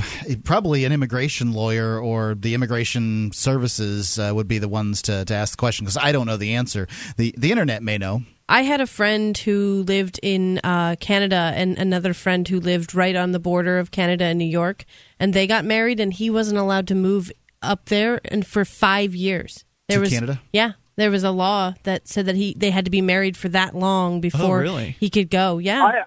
probably 0.45 0.85
an 0.85 0.93
immigration 0.93 1.53
lawyer 1.53 1.99
or 1.99 2.37
the 2.37 2.55
immigration 2.55 3.33
services 3.33 4.17
uh, 4.19 4.31
would 4.33 4.49
be 4.49 4.59
the 4.59 4.69
ones 4.69 5.03
to, 5.03 5.25
to 5.25 5.35
ask 5.35 5.55
the 5.57 5.61
question 5.61 5.85
because 5.85 5.99
I 5.99 6.13
don't 6.13 6.27
know 6.27 6.37
the 6.37 6.55
answer. 6.55 6.87
the 7.17 7.35
The 7.37 7.51
internet 7.51 7.83
may 7.83 7.99
know. 7.99 8.23
I 8.49 8.63
had 8.63 8.81
a 8.81 8.87
friend 8.87 9.37
who 9.37 9.83
lived 9.87 10.21
in 10.23 10.61
uh, 10.63 10.97
Canada 11.01 11.53
and 11.57 11.77
another 11.79 12.15
friend 12.15 12.47
who 12.47 12.61
lived 12.61 12.95
right 12.95 13.17
on 13.17 13.33
the 13.33 13.41
border 13.41 13.79
of 13.79 13.91
Canada 13.91 14.25
and 14.25 14.39
New 14.39 14.45
York, 14.45 14.85
and 15.19 15.35
they 15.35 15.47
got 15.49 15.65
married, 15.65 15.99
and 15.99 16.13
he 16.13 16.31
wasn't 16.31 16.59
allowed 16.59 16.87
to 16.89 16.95
move 16.95 17.33
up 17.61 17.87
there 17.87 18.21
and 18.27 18.47
for 18.47 18.65
five 18.65 19.15
years. 19.15 19.65
There 19.89 19.99
To 19.99 20.01
was 20.03 20.11
Canada? 20.11 20.41
yeah, 20.53 20.73
there 20.95 21.11
was 21.11 21.25
a 21.25 21.33
law 21.33 21.75
that 21.83 22.07
said 22.07 22.27
that 22.27 22.37
he 22.37 22.55
they 22.57 22.71
had 22.71 22.85
to 22.85 22.91
be 22.91 23.01
married 23.03 23.37
for 23.37 23.49
that 23.49 23.75
long 23.75 24.21
before 24.21 24.61
really? 24.61 24.97
he 25.01 25.11
could 25.11 25.31
go. 25.31 25.59
Yeah, 25.59 25.83
I 25.85 26.03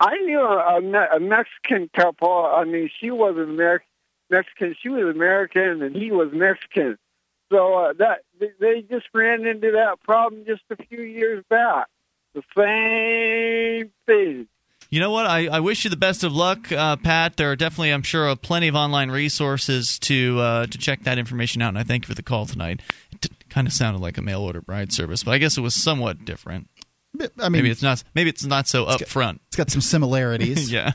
I 0.00 0.16
knew 0.18 0.40
a, 0.40 1.16
a 1.16 1.20
Mexican 1.20 1.88
couple. 1.96 2.46
I 2.52 2.64
mean, 2.64 2.90
she 3.00 3.10
was 3.12 3.36
an 3.36 3.44
American 3.50 3.86
Mexican. 4.30 4.74
She 4.82 4.88
was 4.88 5.14
American, 5.14 5.82
and 5.82 5.94
he 5.94 6.10
was 6.10 6.30
Mexican. 6.32 6.98
So 7.52 7.74
uh, 7.74 7.92
that 7.98 8.20
they- 8.40 8.52
they 8.58 8.82
just 8.82 9.06
ran 9.14 9.46
into 9.46 9.72
that 9.72 10.00
problem 10.02 10.44
just 10.46 10.62
a 10.70 10.76
few 10.86 11.02
years 11.02 11.44
back. 11.50 11.86
The 12.34 12.42
same 12.56 13.90
thing. 14.06 14.48
You 14.90 15.00
know 15.00 15.10
what? 15.10 15.26
I, 15.26 15.46
I 15.48 15.60
wish 15.60 15.84
you 15.84 15.90
the 15.90 15.96
best 15.96 16.22
of 16.24 16.32
luck, 16.32 16.70
uh, 16.70 16.96
Pat. 16.96 17.36
There 17.36 17.50
are 17.50 17.56
definitely, 17.56 17.90
I'm 17.90 18.02
sure, 18.02 18.28
uh, 18.28 18.34
plenty 18.36 18.68
of 18.68 18.74
online 18.76 19.10
resources 19.10 19.98
to 20.00 20.38
uh, 20.40 20.66
to 20.66 20.78
check 20.78 21.02
that 21.04 21.18
information 21.18 21.62
out. 21.62 21.68
And 21.70 21.78
I 21.78 21.82
thank 21.84 22.04
you 22.04 22.08
for 22.08 22.14
the 22.14 22.22
call 22.22 22.46
tonight. 22.46 22.80
It 23.12 23.22
t- 23.22 23.30
kind 23.48 23.66
of 23.66 23.72
sounded 23.72 24.00
like 24.02 24.18
a 24.18 24.22
mail 24.22 24.42
order 24.42 24.60
bride 24.60 24.92
service, 24.92 25.24
but 25.24 25.32
I 25.32 25.38
guess 25.38 25.56
it 25.56 25.62
was 25.62 25.74
somewhat 25.74 26.24
different. 26.24 26.68
I 27.20 27.48
mean, 27.48 27.52
Maybe 27.52 27.70
it's 27.70 27.82
not. 27.82 28.02
Maybe 28.14 28.30
it's 28.30 28.44
not 28.44 28.68
so 28.68 28.84
upfront. 28.86 29.38
it's 29.48 29.56
got 29.56 29.70
some 29.70 29.80
similarities. 29.80 30.70
yeah. 30.72 30.92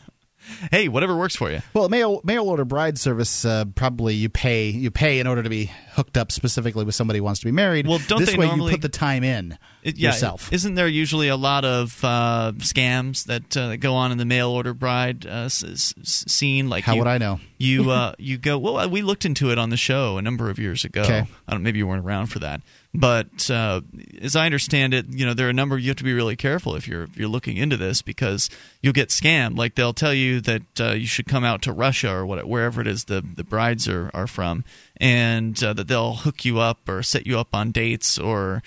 Hey, 0.72 0.88
whatever 0.88 1.16
works 1.18 1.36
for 1.36 1.52
you. 1.52 1.62
Well, 1.74 1.90
mail 1.90 2.22
mail 2.24 2.46
order 2.50 2.66
bride 2.66 2.98
service 2.98 3.46
uh, 3.46 3.66
probably 3.76 4.16
you 4.16 4.30
pay 4.30 4.70
you 4.70 4.92
pay 4.92 5.20
in 5.20 5.28
order 5.28 5.44
to 5.44 5.50
be 5.50 5.72
hooked 5.94 6.18
up 6.18 6.32
specifically 6.32 6.86
with 6.86 6.96
somebody 6.96 7.20
who 7.20 7.24
wants 7.24 7.40
to 7.42 7.46
be 7.46 7.52
married. 7.52 7.88
Well, 7.88 8.00
don't 8.08 8.20
this 8.20 8.32
they 8.32 8.38
way 8.38 8.48
normally- 8.48 8.72
you 8.72 8.78
put 8.78 8.82
the 8.82 8.90
time 8.90 9.24
in 9.24 9.58
It, 9.84 9.98
yeah, 9.98 10.10
yourself. 10.10 10.52
Isn't 10.54 10.76
there 10.76 10.88
usually 10.88 11.28
a 11.28 11.36
lot 11.36 11.66
of 11.66 12.04
uh, 12.04 12.54
scams 12.58 13.26
that, 13.26 13.56
uh, 13.58 13.70
that 13.70 13.78
go 13.78 13.96
on 13.96 14.12
in 14.12 14.18
the 14.18 14.26
mail 14.26 14.50
order 14.50 14.74
bride 14.74 15.26
uh, 15.26 15.46
s- 15.46 15.94
scene? 16.04 16.70
Like 16.70 16.84
How 16.84 16.94
you, 16.94 17.00
would 17.00 17.08
I 17.08 17.18
know? 17.18 17.40
You 17.58 17.92
uh, 17.92 18.14
you 18.18 18.38
go. 18.38 18.58
Well, 18.58 18.90
we 18.90 19.02
looked 19.02 19.26
into 19.26 19.52
it 19.52 19.58
on 19.58 19.70
the 19.70 19.78
show 19.78 20.18
a 20.18 20.22
number 20.22 20.50
of 20.50 20.60
years 20.60 20.86
ago. 20.86 21.02
Okay. 21.02 21.26
I 21.48 21.52
don't. 21.52 21.64
Maybe 21.64 21.80
you 21.80 21.88
weren't 21.88 22.06
around 22.06 22.28
for 22.28 22.40
that. 22.40 22.62
But 22.94 23.52
uh, 23.52 23.82
as 24.20 24.36
I 24.36 24.48
understand 24.48 24.96
it, 24.96 25.06
you 25.10 25.24
know, 25.24 25.36
there 25.36 25.46
are 25.46 25.52
a 25.52 25.54
number. 25.54 25.78
You 25.78 25.90
have 25.90 25.98
to 25.98 26.04
be 26.04 26.14
really 26.14 26.36
careful 26.36 26.76
if 26.76 26.88
you're 26.88 27.04
if 27.04 27.18
you're 27.18 27.30
looking 27.30 27.58
into 27.58 27.78
this 27.78 28.02
because 28.02 28.50
you'll 28.82 28.94
get 28.94 29.10
scammed. 29.10 29.58
Like 29.58 29.76
they'll 29.76 29.94
tell 29.94 30.14
you 30.14 30.42
that 30.42 30.64
uh, 30.80 30.92
you 30.94 31.06
should 31.06 31.28
come 31.28 31.44
out 31.44 31.62
to 31.64 31.72
Russia 31.72 32.12
or 32.12 32.26
what, 32.26 32.44
wherever 32.48 32.82
it 32.82 32.88
is 32.88 33.06
the 33.06 33.22
the 33.22 33.44
brides 33.44 33.88
are 33.88 34.10
are 34.16 34.26
from, 34.26 34.64
and 34.98 35.62
uh, 35.64 35.74
that 35.74 35.88
they'll 35.88 36.16
hook 36.16 36.44
you 36.46 36.58
up 36.58 36.90
or 36.90 37.04
set 37.04 37.28
you 37.28 37.38
up 37.38 37.50
on 37.54 37.72
dates 37.72 38.18
or 38.18 38.64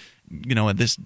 you 0.47 0.55
know 0.55 0.73
this 0.73 0.97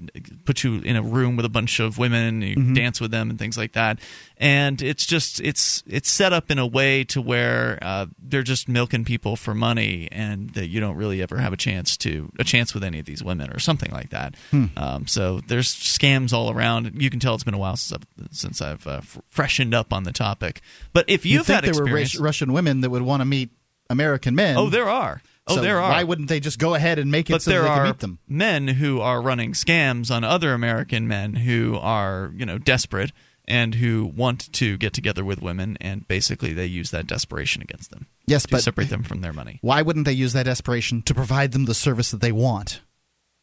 put 0.44 0.62
you 0.64 0.80
in 0.80 0.94
a 0.96 1.02
room 1.02 1.36
with 1.36 1.44
a 1.44 1.48
bunch 1.48 1.80
of 1.80 1.98
women 1.98 2.42
you 2.42 2.56
Mm-hmm. 2.56 2.74
dance 2.74 3.00
with 3.00 3.10
them 3.10 3.28
and 3.30 3.38
things 3.38 3.58
like 3.58 3.72
that 3.72 3.98
and 4.38 4.80
it's 4.82 5.04
just 5.04 5.40
it's 5.40 5.82
it's 5.86 6.10
set 6.10 6.32
up 6.32 6.50
in 6.50 6.58
a 6.58 6.66
way 6.66 7.02
to 7.04 7.20
where 7.20 7.78
uh, 7.82 8.06
they're 8.18 8.42
just 8.42 8.68
milking 8.68 9.04
people 9.04 9.34
for 9.36 9.54
money 9.54 10.08
and 10.12 10.50
that 10.50 10.68
you 10.68 10.80
don't 10.80 10.96
really 10.96 11.22
ever 11.22 11.38
have 11.38 11.52
a 11.52 11.56
chance 11.56 11.96
to 11.98 12.30
a 12.38 12.44
chance 12.44 12.72
with 12.72 12.84
any 12.84 12.98
of 13.00 13.06
these 13.06 13.22
women 13.22 13.50
or 13.52 13.58
something 13.58 13.90
like 13.92 14.10
that 14.10 14.34
Hmm. 14.50 14.66
um, 14.76 15.06
so 15.06 15.40
there's 15.48 15.74
scams 15.74 16.32
all 16.32 16.50
around 16.50 16.92
you 17.02 17.10
can 17.10 17.18
tell 17.20 17.34
it's 17.34 17.44
been 17.44 17.54
a 17.54 17.58
while 17.58 17.76
since 17.76 18.00
I've, 18.00 18.34
since 18.34 18.62
I've 18.62 18.86
uh, 18.86 18.98
f- 19.02 19.18
freshened 19.28 19.74
up 19.74 19.92
on 19.92 20.04
the 20.04 20.12
topic 20.12 20.60
but 20.92 21.04
if 21.08 21.26
you've 21.26 21.46
think 21.46 21.64
had 21.64 21.64
there 21.74 21.82
were 21.82 21.90
Russian 22.20 22.52
women 22.52 22.80
that 22.82 22.90
would 22.90 23.02
want 23.02 23.20
to 23.22 23.24
meet 23.24 23.50
American 23.90 24.34
men. 24.34 24.56
oh 24.56 24.68
there 24.70 24.88
are 24.88 25.22
oh 25.46 25.56
So 25.56 25.60
there 25.62 25.80
are 25.80 25.90
Why 25.90 26.02
wouldn't 26.04 26.28
they 26.28 26.40
just 26.40 26.58
go 26.58 26.74
ahead 26.74 26.98
and 26.98 27.10
make 27.10 27.30
it 27.30 27.34
but 27.34 27.42
so 27.42 27.50
there 27.50 27.62
they 27.62 27.68
are 27.68 27.76
can 27.76 27.86
meet 27.86 27.98
them? 28.00 28.18
men 28.28 28.68
who 28.68 29.00
are 29.00 29.20
running 29.22 29.52
scams 29.52 30.10
on 30.10 30.24
other 30.24 30.52
American 30.52 31.06
men 31.08 31.34
who 31.34 31.76
are, 31.80 32.32
you 32.36 32.44
know, 32.46 32.58
desperate 32.58 33.12
and 33.48 33.76
who 33.76 34.04
want 34.04 34.52
to 34.54 34.76
get 34.76 34.92
together 34.92 35.24
with 35.24 35.40
women, 35.40 35.78
and 35.80 36.08
basically 36.08 36.52
they 36.52 36.66
use 36.66 36.90
that 36.90 37.06
desperation 37.06 37.62
against 37.62 37.92
them 37.92 38.08
Yes, 38.26 38.42
to 38.42 38.48
but 38.50 38.62
separate 38.62 38.90
them 38.90 39.04
from 39.04 39.20
their 39.20 39.32
money. 39.32 39.58
why 39.62 39.82
wouldn't 39.82 40.04
they 40.04 40.12
use 40.12 40.32
that 40.32 40.46
desperation 40.46 41.00
to 41.02 41.14
provide 41.14 41.52
them 41.52 41.64
the 41.66 41.74
service 41.74 42.10
that 42.10 42.20
they 42.20 42.32
want? 42.32 42.80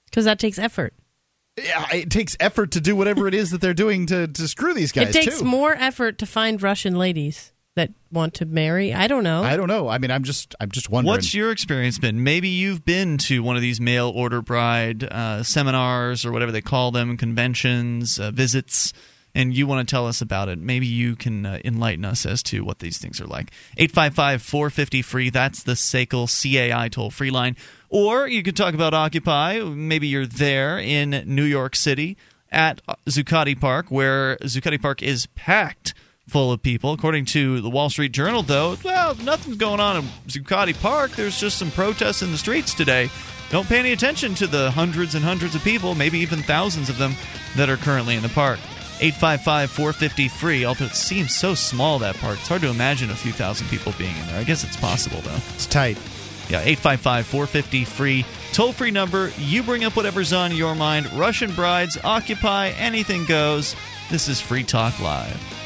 because 0.09 0.25
that 0.25 0.39
takes 0.39 0.59
effort. 0.59 0.93
Yeah, 1.57 1.85
it 1.93 2.09
takes 2.11 2.35
effort 2.39 2.71
to 2.71 2.81
do 2.81 2.95
whatever 2.97 3.27
it 3.29 3.33
is 3.33 3.51
that 3.51 3.61
they're 3.61 3.73
doing 3.73 4.05
to, 4.07 4.27
to 4.27 4.47
screw 4.49 4.73
these 4.73 4.91
guys 4.91 5.09
it 5.09 5.13
takes 5.13 5.39
too. 5.39 5.45
more 5.45 5.73
effort 5.73 6.17
to 6.17 6.25
find 6.25 6.61
Russian 6.61 6.95
ladies 6.95 7.52
that 7.75 7.91
want 8.11 8.35
to 8.35 8.45
marry. 8.45 8.93
I 8.93 9.07
don't 9.07 9.23
know. 9.23 9.43
I 9.43 9.57
don't 9.57 9.67
know. 9.67 9.87
I 9.87 9.97
mean, 9.97 10.11
I'm 10.11 10.23
just 10.23 10.55
I'm 10.59 10.69
just 10.69 10.89
wondering. 10.89 11.13
What's 11.13 11.33
your 11.33 11.51
experience 11.51 11.97
been? 11.97 12.23
Maybe 12.23 12.49
you've 12.49 12.85
been 12.85 13.17
to 13.19 13.41
one 13.41 13.55
of 13.55 13.61
these 13.61 13.81
mail 13.81 14.11
order 14.13 14.41
bride 14.41 15.03
uh, 15.03 15.43
seminars 15.43 16.25
or 16.25 16.31
whatever 16.31 16.51
they 16.51 16.61
call 16.61 16.91
them, 16.91 17.17
conventions, 17.17 18.19
uh, 18.19 18.31
visits, 18.31 18.93
and 19.33 19.55
you 19.55 19.65
want 19.65 19.87
to 19.87 19.91
tell 19.91 20.05
us 20.05 20.21
about 20.21 20.49
it. 20.49 20.59
Maybe 20.59 20.85
you 20.85 21.15
can 21.15 21.45
uh, 21.45 21.59
enlighten 21.65 22.05
us 22.05 22.25
as 22.25 22.43
to 22.43 22.63
what 22.63 22.79
these 22.79 22.99
things 22.99 23.19
are 23.19 23.27
like. 23.27 23.51
855 23.77 24.41
450 24.43 25.01
free. 25.01 25.29
That's 25.29 25.63
the 25.63 25.73
SACL 25.73 26.27
CAI 26.27 26.89
toll 26.89 27.09
free 27.09 27.31
line. 27.31 27.57
Or 27.89 28.27
you 28.27 28.43
could 28.43 28.55
talk 28.55 28.73
about 28.73 28.93
Occupy. 28.93 29.59
Maybe 29.59 30.07
you're 30.07 30.27
there 30.27 30.77
in 30.77 31.23
New 31.25 31.43
York 31.43 31.75
City 31.75 32.17
at 32.51 32.81
Zuccotti 33.07 33.59
Park, 33.59 33.87
where 33.89 34.37
Zuccotti 34.37 34.79
Park 34.79 35.01
is 35.01 35.25
packed 35.35 35.95
full 36.27 36.51
of 36.51 36.61
people. 36.61 36.93
According 36.93 37.25
to 37.25 37.61
the 37.61 37.69
Wall 37.69 37.89
Street 37.89 38.11
Journal, 38.11 38.43
though, 38.43 38.77
well, 38.83 39.15
nothing's 39.15 39.57
going 39.57 39.79
on 39.79 39.97
in 39.97 40.03
Zuccotti 40.27 40.79
Park. 40.79 41.11
There's 41.11 41.39
just 41.39 41.57
some 41.57 41.71
protests 41.71 42.21
in 42.21 42.31
the 42.31 42.37
streets 42.37 42.73
today. 42.73 43.09
Don't 43.49 43.67
pay 43.67 43.79
any 43.79 43.91
attention 43.91 44.33
to 44.35 44.47
the 44.47 44.71
hundreds 44.71 45.15
and 45.15 45.23
hundreds 45.23 45.53
of 45.53 45.63
people, 45.63 45.93
maybe 45.95 46.19
even 46.19 46.41
thousands 46.41 46.89
of 46.89 46.97
them, 46.97 47.13
that 47.55 47.69
are 47.69 47.77
currently 47.77 48.15
in 48.15 48.23
the 48.23 48.29
park. 48.29 48.59
855 48.99 49.69
450 49.69 50.27
free, 50.29 50.65
although 50.65 50.85
it 50.85 50.95
seems 50.95 51.35
so 51.35 51.53
small, 51.53 51.99
that 51.99 52.15
park. 52.17 52.37
It's 52.39 52.47
hard 52.47 52.61
to 52.61 52.69
imagine 52.69 53.09
a 53.09 53.15
few 53.15 53.31
thousand 53.31 53.67
people 53.67 53.93
being 53.97 54.15
in 54.15 54.27
there. 54.27 54.39
I 54.39 54.43
guess 54.43 54.63
it's 54.63 54.77
possible, 54.77 55.19
though. 55.21 55.37
It's 55.53 55.65
tight. 55.65 55.97
Yeah, 56.49 56.59
855 56.61 57.25
450 57.25 57.85
free. 57.85 58.25
Toll 58.53 58.71
free 58.71 58.91
number. 58.91 59.31
You 59.37 59.63
bring 59.63 59.83
up 59.83 59.95
whatever's 59.95 60.33
on 60.33 60.55
your 60.55 60.75
mind. 60.75 61.11
Russian 61.13 61.53
brides, 61.53 61.97
Occupy, 62.03 62.69
anything 62.69 63.25
goes. 63.25 63.75
This 64.09 64.27
is 64.27 64.39
Free 64.39 64.63
Talk 64.63 64.99
Live. 64.99 65.62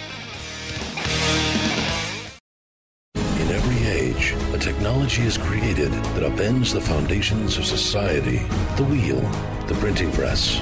In 3.16 3.48
every 3.50 3.88
age, 3.88 4.34
a 4.54 4.58
technology 4.58 5.24
is 5.24 5.38
created 5.38 5.92
that 5.92 6.24
upends 6.24 6.74
the 6.74 6.82
foundations 6.82 7.58
of 7.58 7.66
society. 7.66 8.40
The 8.76 8.84
wheel, 8.84 9.22
the 9.68 9.76
printing 9.80 10.12
press, 10.12 10.62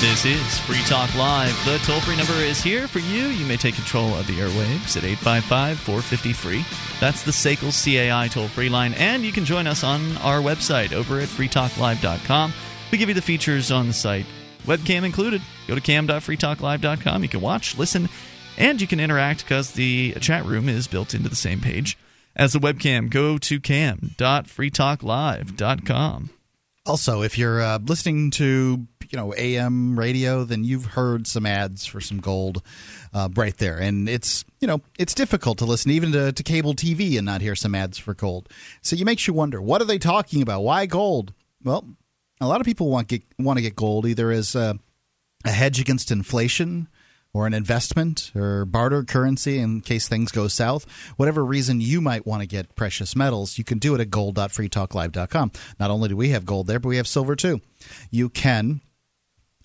This 0.00 0.24
is 0.24 0.58
Free 0.60 0.80
Talk 0.84 1.12
Live. 1.16 1.52
The 1.64 1.78
toll 1.78 1.98
free 1.98 2.16
number 2.16 2.34
is 2.34 2.62
here 2.62 2.86
for 2.86 3.00
you. 3.00 3.26
You 3.26 3.44
may 3.44 3.56
take 3.56 3.74
control 3.74 4.14
of 4.14 4.28
the 4.28 4.38
airwaves 4.38 4.96
at 4.96 5.02
855 5.02 5.76
450 5.76 6.32
free. 6.34 6.64
That's 7.00 7.24
the 7.24 7.32
SACL 7.32 7.72
CAI 7.72 8.28
toll 8.28 8.46
free 8.46 8.68
line. 8.68 8.94
And 8.94 9.24
you 9.24 9.32
can 9.32 9.44
join 9.44 9.66
us 9.66 9.82
on 9.82 10.16
our 10.18 10.38
website 10.38 10.92
over 10.92 11.18
at 11.18 11.26
freetalklive.com. 11.26 12.52
We 12.92 12.98
give 12.98 13.08
you 13.08 13.14
the 13.16 13.20
features 13.20 13.72
on 13.72 13.88
the 13.88 13.92
site, 13.92 14.26
webcam 14.66 15.02
included. 15.02 15.42
Go 15.66 15.74
to 15.74 15.80
cam.freetalklive.com. 15.80 17.24
You 17.24 17.28
can 17.28 17.40
watch, 17.40 17.76
listen, 17.76 18.08
and 18.56 18.80
you 18.80 18.86
can 18.86 19.00
interact 19.00 19.44
because 19.44 19.72
the 19.72 20.12
chat 20.20 20.44
room 20.44 20.68
is 20.68 20.86
built 20.86 21.12
into 21.12 21.28
the 21.28 21.34
same 21.34 21.60
page 21.60 21.98
as 22.36 22.52
the 22.52 22.60
webcam. 22.60 23.10
Go 23.10 23.36
to 23.36 23.58
cam.freetalklive.com. 23.58 26.30
Also, 26.86 27.22
if 27.22 27.36
you're 27.36 27.60
uh, 27.60 27.80
listening 27.84 28.30
to 28.30 28.86
you 29.10 29.16
know 29.18 29.34
AM 29.36 29.98
radio, 29.98 30.44
then 30.44 30.64
you've 30.64 30.86
heard 30.86 31.26
some 31.26 31.46
ads 31.46 31.86
for 31.86 32.00
some 32.00 32.20
gold 32.20 32.62
uh, 33.12 33.28
right 33.34 33.56
there, 33.56 33.78
and 33.78 34.08
it's 34.08 34.44
you 34.60 34.66
know 34.66 34.80
it's 34.98 35.14
difficult 35.14 35.58
to 35.58 35.64
listen 35.64 35.90
even 35.90 36.12
to, 36.12 36.32
to 36.32 36.42
cable 36.42 36.74
TV 36.74 37.16
and 37.16 37.26
not 37.26 37.40
hear 37.40 37.54
some 37.54 37.74
ads 37.74 37.98
for 37.98 38.14
gold. 38.14 38.48
So 38.82 38.96
you 38.96 39.04
makes 39.04 39.26
you 39.26 39.34
wonder 39.34 39.60
what 39.60 39.80
are 39.82 39.86
they 39.86 39.98
talking 39.98 40.42
about? 40.42 40.62
Why 40.62 40.86
gold? 40.86 41.32
Well, 41.62 41.84
a 42.40 42.46
lot 42.46 42.60
of 42.60 42.66
people 42.66 42.88
want 42.90 43.08
get, 43.08 43.22
want 43.38 43.56
to 43.58 43.62
get 43.62 43.74
gold 43.74 44.06
either 44.06 44.30
as 44.30 44.54
a, 44.54 44.78
a 45.44 45.50
hedge 45.50 45.80
against 45.80 46.10
inflation 46.10 46.88
or 47.34 47.46
an 47.46 47.54
investment 47.54 48.32
or 48.34 48.64
barter 48.64 49.04
currency 49.04 49.58
in 49.58 49.80
case 49.80 50.08
things 50.08 50.32
go 50.32 50.48
south. 50.48 50.86
Whatever 51.16 51.44
reason 51.44 51.80
you 51.80 52.00
might 52.00 52.26
want 52.26 52.42
to 52.42 52.46
get 52.46 52.74
precious 52.74 53.14
metals, 53.14 53.58
you 53.58 53.64
can 53.64 53.78
do 53.78 53.94
it 53.94 54.00
at 54.00 54.10
gold.freetalklive.com. 54.10 55.52
Not 55.78 55.90
only 55.90 56.08
do 56.08 56.16
we 56.16 56.30
have 56.30 56.46
gold 56.46 56.66
there, 56.66 56.78
but 56.78 56.88
we 56.88 56.96
have 56.96 57.08
silver 57.08 57.36
too. 57.36 57.60
You 58.10 58.28
can 58.28 58.80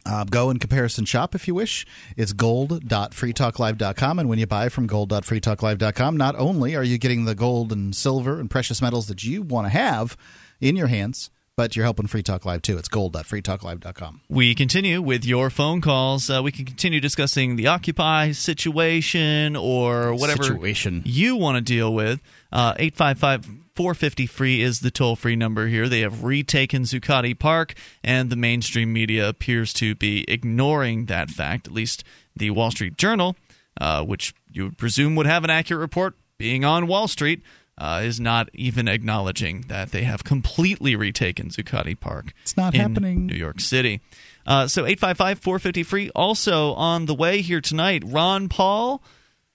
uh, 0.06 0.24
go 0.26 0.50
and 0.50 0.60
comparison 0.60 1.06
shop 1.06 1.34
if 1.36 1.48
you 1.48 1.56
wish. 1.56 1.86
It's 2.18 2.34
gold.freetalklive.com. 2.34 4.20
And 4.20 4.30
when 4.30 4.39
you 4.39 4.48
buy 4.48 4.70
from 4.70 4.88
gold.freetalklive.com, 4.88 6.18
not 6.18 6.36
only 6.38 6.76
are 6.76 6.84
you 6.84 6.98
getting 6.98 7.26
the 7.26 7.36
gold 7.36 7.72
and 7.72 7.96
silver 7.96 8.39
and 8.39 8.50
precious 8.50 8.82
metals 8.82 9.08
that 9.08 9.24
you 9.24 9.42
want 9.42 9.66
to 9.66 9.70
have 9.70 10.18
in 10.60 10.76
your 10.76 10.88
hands, 10.88 11.30
but 11.56 11.76
you're 11.76 11.86
helping 11.86 12.08
Free 12.08 12.24
Talk 12.24 12.46
Live 12.46 12.63
too. 12.63 12.78
It's 12.78 12.88
gold.freetalklive.com. 12.88 14.22
We 14.28 14.56
continue 14.56 15.02
with 15.02 15.24
your 15.24 15.50
phone 15.50 15.82
calls. 15.82 16.30
Uh, 16.30 16.42
we 16.44 16.52
can 16.52 16.66
continue 16.66 17.00
discussing 17.00 17.56
the 17.58 17.68
Occupy 17.68 18.32
situation 18.32 19.56
or 19.56 20.16
whatever 20.16 20.44
Situation. 20.44 21.04
you 21.06 21.36
want 21.36 21.58
to 21.58 21.62
deal 21.62 21.94
with. 21.94 22.22
Uh, 22.52 22.74
855 22.78 23.62
450 23.75 24.27
free 24.27 24.62
is 24.62 24.81
the 24.81 24.91
toll 24.91 25.15
free 25.15 25.36
number 25.36 25.67
here. 25.67 25.89
They 25.89 26.01
have 26.01 26.23
retaken 26.23 26.83
Zuccotti 26.83 27.38
Park, 27.38 27.73
and 28.03 28.29
the 28.29 28.36
mainstream 28.36 28.93
media 28.93 29.27
appears 29.27 29.73
to 29.73 29.95
be 29.95 30.25
ignoring 30.27 31.05
that 31.05 31.29
fact, 31.29 31.67
at 31.67 31.73
least 31.73 32.03
the 32.36 32.51
Wall 32.51 32.71
Street 32.71 32.97
Journal, 32.97 33.36
uh, 33.81 34.03
which 34.03 34.33
you 34.51 34.65
would 34.65 34.77
presume 34.77 35.15
would 35.15 35.25
have 35.25 35.43
an 35.43 35.49
accurate 35.49 35.81
report 35.81 36.15
being 36.38 36.63
on 36.63 36.88
Wall 36.88 37.07
Street 37.07 37.41
uh, 37.77 38.01
is 38.03 38.19
not 38.19 38.49
even 38.53 38.88
acknowledging 38.88 39.62
that 39.67 39.91
they 39.91 40.03
have 40.03 40.23
completely 40.23 40.95
retaken 40.95 41.49
Zuccotti 41.49 41.99
Park. 41.99 42.33
It's 42.43 42.55
not 42.55 42.75
in 42.75 42.81
happening. 42.81 43.25
New 43.25 43.36
York 43.36 43.59
City. 43.59 44.01
Uh, 44.45 44.67
so 44.67 44.81
855 44.86 45.39
450 45.39 45.83
free. 45.83 46.09
Also 46.15 46.73
on 46.73 47.05
the 47.05 47.15
way 47.15 47.41
here 47.41 47.62
tonight, 47.62 48.03
Ron 48.05 48.49
Paul. 48.49 49.01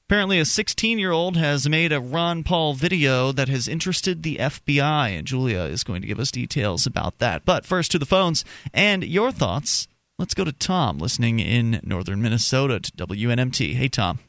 Apparently, 0.09 0.39
a 0.39 0.47
16 0.47 0.99
year 0.99 1.13
old 1.13 1.37
has 1.37 1.69
made 1.69 1.93
a 1.93 2.01
Ron 2.01 2.43
Paul 2.43 2.73
video 2.73 3.31
that 3.31 3.51
has 3.51 3.69
interested 3.69 4.23
the 4.23 4.37
FBI, 4.37 5.11
and 5.11 5.27
Julia 5.27 5.65
is 5.69 5.85
going 5.85 6.01
to 6.01 6.09
give 6.09 6.19
us 6.19 6.31
details 6.31 6.87
about 6.87 7.19
that. 7.19 7.45
But 7.45 7.67
first, 7.67 7.91
to 7.93 7.99
the 7.99 8.07
phones 8.07 8.43
and 8.73 9.05
your 9.05 9.31
thoughts. 9.31 9.87
Let's 10.19 10.33
go 10.33 10.45
to 10.45 10.53
Tom, 10.53 10.97
listening 10.97 11.41
in 11.41 11.81
northern 11.85 12.23
Minnesota 12.23 12.81
to 12.81 12.91
WNMT. 12.93 13.75
Hey, 13.75 13.89
Tom. 13.89 14.21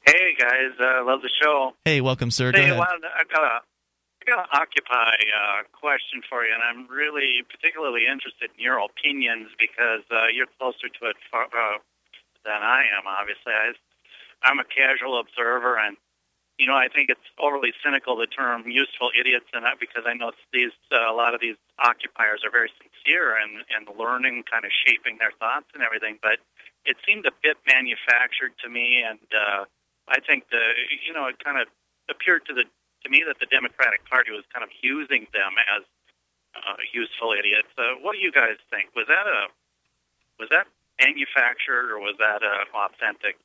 Hey 0.00 0.32
guys, 0.40 0.72
uh, 0.80 1.04
love 1.04 1.20
the 1.20 1.28
show. 1.40 1.74
Hey, 1.84 2.00
welcome, 2.00 2.30
sir. 2.30 2.52
Go 2.52 2.58
Hey, 2.58 2.64
ahead. 2.72 2.78
well, 2.78 2.88
I've 2.88 3.28
got 3.28 3.44
a, 3.44 3.60
I 3.60 4.22
got 4.26 4.38
an 4.40 4.50
Occupy 4.50 5.12
uh, 5.28 5.62
question 5.76 6.22
for 6.30 6.42
you, 6.42 6.54
and 6.56 6.62
I'm 6.64 6.88
really 6.88 7.44
particularly 7.52 8.08
interested 8.10 8.48
in 8.56 8.64
your 8.64 8.80
opinions 8.80 9.50
because 9.60 10.02
uh, 10.10 10.32
you're 10.34 10.48
closer 10.58 10.88
to 10.88 11.06
it 11.12 11.16
far, 11.30 11.44
uh, 11.52 11.78
than 12.48 12.64
I 12.64 12.88
am. 12.96 13.04
Obviously, 13.06 13.52
I, 13.52 13.76
I'm 14.44 14.58
a 14.58 14.64
casual 14.64 15.18
observer, 15.18 15.78
and 15.78 15.96
you 16.58 16.66
know, 16.66 16.76
I 16.76 16.88
think 16.88 17.08
it's 17.08 17.26
overly 17.40 17.72
cynical 17.82 18.16
the 18.16 18.26
term 18.26 18.68
"useful 18.68 19.10
idiots," 19.18 19.46
and 19.52 19.64
that 19.64 19.80
because 19.80 20.04
I 20.06 20.14
know 20.14 20.32
these 20.52 20.74
uh, 20.92 21.10
a 21.10 21.14
lot 21.14 21.34
of 21.34 21.40
these 21.40 21.56
occupiers 21.78 22.42
are 22.44 22.50
very 22.50 22.70
sincere 22.78 23.36
and 23.36 23.64
and 23.72 23.88
learning, 23.98 24.44
kind 24.50 24.64
of 24.64 24.70
shaping 24.70 25.18
their 25.18 25.32
thoughts 25.38 25.66
and 25.74 25.82
everything, 25.82 26.18
but 26.22 26.38
it 26.84 26.96
seemed 27.06 27.26
a 27.26 27.34
bit 27.42 27.56
manufactured 27.66 28.52
to 28.62 28.68
me, 28.68 29.02
and 29.02 29.22
uh, 29.32 29.64
I 30.08 30.20
think 30.20 30.50
the 30.50 30.62
you 31.06 31.12
know 31.12 31.26
it 31.26 31.42
kind 31.42 31.58
of 31.60 31.68
appeared 32.10 32.46
to 32.46 32.54
the 32.54 32.64
to 33.02 33.08
me 33.10 33.24
that 33.26 33.38
the 33.40 33.46
Democratic 33.46 34.06
Party 34.06 34.30
was 34.30 34.44
kind 34.52 34.62
of 34.62 34.70
using 34.82 35.26
them 35.32 35.58
as 35.58 35.82
uh, 36.54 36.78
useful 36.92 37.32
idiots. 37.32 37.70
Uh, 37.78 37.98
what 38.02 38.12
do 38.14 38.20
you 38.20 38.30
guys 38.30 38.58
think? 38.70 38.90
Was 38.94 39.06
that 39.08 39.26
a 39.26 39.50
was 40.38 40.48
that 40.50 40.66
manufactured 41.00 41.90
or 41.90 41.98
was 41.98 42.14
that 42.18 42.42
a 42.42 42.66
authentic 42.70 43.38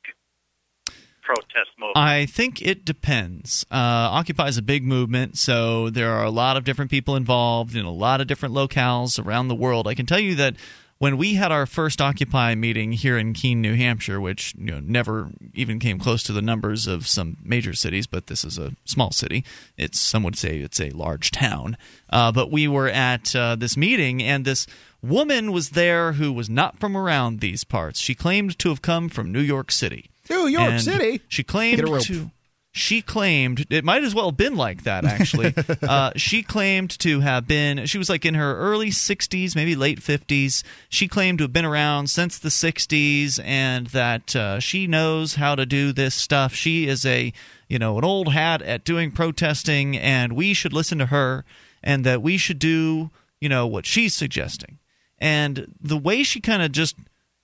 protest 1.22 1.70
movement? 1.78 1.96
I 1.96 2.26
think 2.26 2.62
it 2.62 2.84
depends. 2.84 3.64
Uh, 3.70 3.76
Occupy 4.12 4.48
is 4.48 4.58
a 4.58 4.62
big 4.62 4.84
movement, 4.84 5.38
so 5.38 5.90
there 5.90 6.10
are 6.12 6.24
a 6.24 6.30
lot 6.30 6.56
of 6.56 6.64
different 6.64 6.90
people 6.90 7.16
involved 7.16 7.76
in 7.76 7.84
a 7.84 7.92
lot 7.92 8.20
of 8.20 8.26
different 8.26 8.54
locales 8.54 9.24
around 9.24 9.48
the 9.48 9.54
world. 9.54 9.86
I 9.86 9.94
can 9.94 10.06
tell 10.06 10.20
you 10.20 10.34
that 10.36 10.56
when 10.98 11.16
we 11.16 11.34
had 11.34 11.52
our 11.52 11.64
first 11.64 12.00
Occupy 12.00 12.54
meeting 12.56 12.92
here 12.92 13.16
in 13.16 13.32
Keene, 13.32 13.60
New 13.60 13.74
Hampshire, 13.74 14.20
which 14.20 14.54
you 14.58 14.72
know 14.72 14.80
never 14.80 15.30
even 15.54 15.78
came 15.78 15.98
close 15.98 16.22
to 16.24 16.32
the 16.32 16.42
numbers 16.42 16.86
of 16.86 17.06
some 17.06 17.36
major 17.42 17.72
cities, 17.72 18.06
but 18.06 18.26
this 18.26 18.44
is 18.44 18.58
a 18.58 18.72
small 18.84 19.12
city. 19.12 19.44
It's 19.76 19.98
some 19.98 20.22
would 20.24 20.36
say 20.36 20.58
it's 20.58 20.80
a 20.80 20.90
large 20.90 21.30
town. 21.30 21.76
Uh, 22.10 22.32
but 22.32 22.50
we 22.50 22.66
were 22.66 22.88
at 22.88 23.34
uh, 23.34 23.54
this 23.56 23.76
meeting, 23.76 24.22
and 24.22 24.44
this 24.44 24.66
woman 25.00 25.52
was 25.52 25.70
there 25.70 26.14
who 26.14 26.32
was 26.32 26.50
not 26.50 26.78
from 26.80 26.96
around 26.96 27.40
these 27.40 27.62
parts. 27.62 28.00
She 28.00 28.14
claimed 28.14 28.58
to 28.58 28.68
have 28.70 28.82
come 28.82 29.08
from 29.08 29.32
New 29.32 29.40
York 29.40 29.70
City. 29.70 30.10
New 30.30 30.46
York 30.46 30.70
And 30.70 30.82
City. 30.82 31.20
She 31.28 31.42
claimed 31.42 31.76
Get 31.80 31.88
a 31.88 31.92
rope. 31.92 32.02
to. 32.04 32.30
She 32.70 33.00
claimed 33.02 33.66
it 33.70 33.82
might 33.84 34.04
as 34.04 34.14
well 34.14 34.26
have 34.26 34.36
been 34.36 34.54
like 34.54 34.84
that. 34.84 35.04
Actually, 35.04 35.54
uh, 35.82 36.12
she 36.16 36.42
claimed 36.42 36.90
to 37.00 37.20
have 37.20 37.48
been. 37.48 37.86
She 37.86 37.98
was 37.98 38.08
like 38.08 38.24
in 38.24 38.34
her 38.34 38.56
early 38.56 38.90
60s, 38.90 39.56
maybe 39.56 39.74
late 39.74 40.00
50s. 40.00 40.62
She 40.88 41.08
claimed 41.08 41.38
to 41.38 41.44
have 41.44 41.52
been 41.52 41.64
around 41.64 42.08
since 42.08 42.38
the 42.38 42.50
60s, 42.50 43.40
and 43.42 43.88
that 43.88 44.36
uh, 44.36 44.60
she 44.60 44.86
knows 44.86 45.36
how 45.36 45.54
to 45.54 45.64
do 45.66 45.92
this 45.92 46.14
stuff. 46.14 46.54
She 46.54 46.86
is 46.86 47.04
a 47.06 47.32
you 47.68 47.78
know 47.78 47.98
an 47.98 48.04
old 48.04 48.32
hat 48.32 48.62
at 48.62 48.84
doing 48.84 49.10
protesting, 49.12 49.96
and 49.96 50.34
we 50.34 50.52
should 50.54 50.72
listen 50.74 50.98
to 50.98 51.06
her, 51.06 51.44
and 51.82 52.04
that 52.04 52.22
we 52.22 52.36
should 52.36 52.58
do 52.58 53.10
you 53.40 53.48
know 53.48 53.66
what 53.66 53.86
she's 53.86 54.14
suggesting. 54.14 54.78
And 55.18 55.74
the 55.80 55.98
way 55.98 56.22
she 56.22 56.40
kind 56.40 56.62
of 56.62 56.70
just 56.70 56.96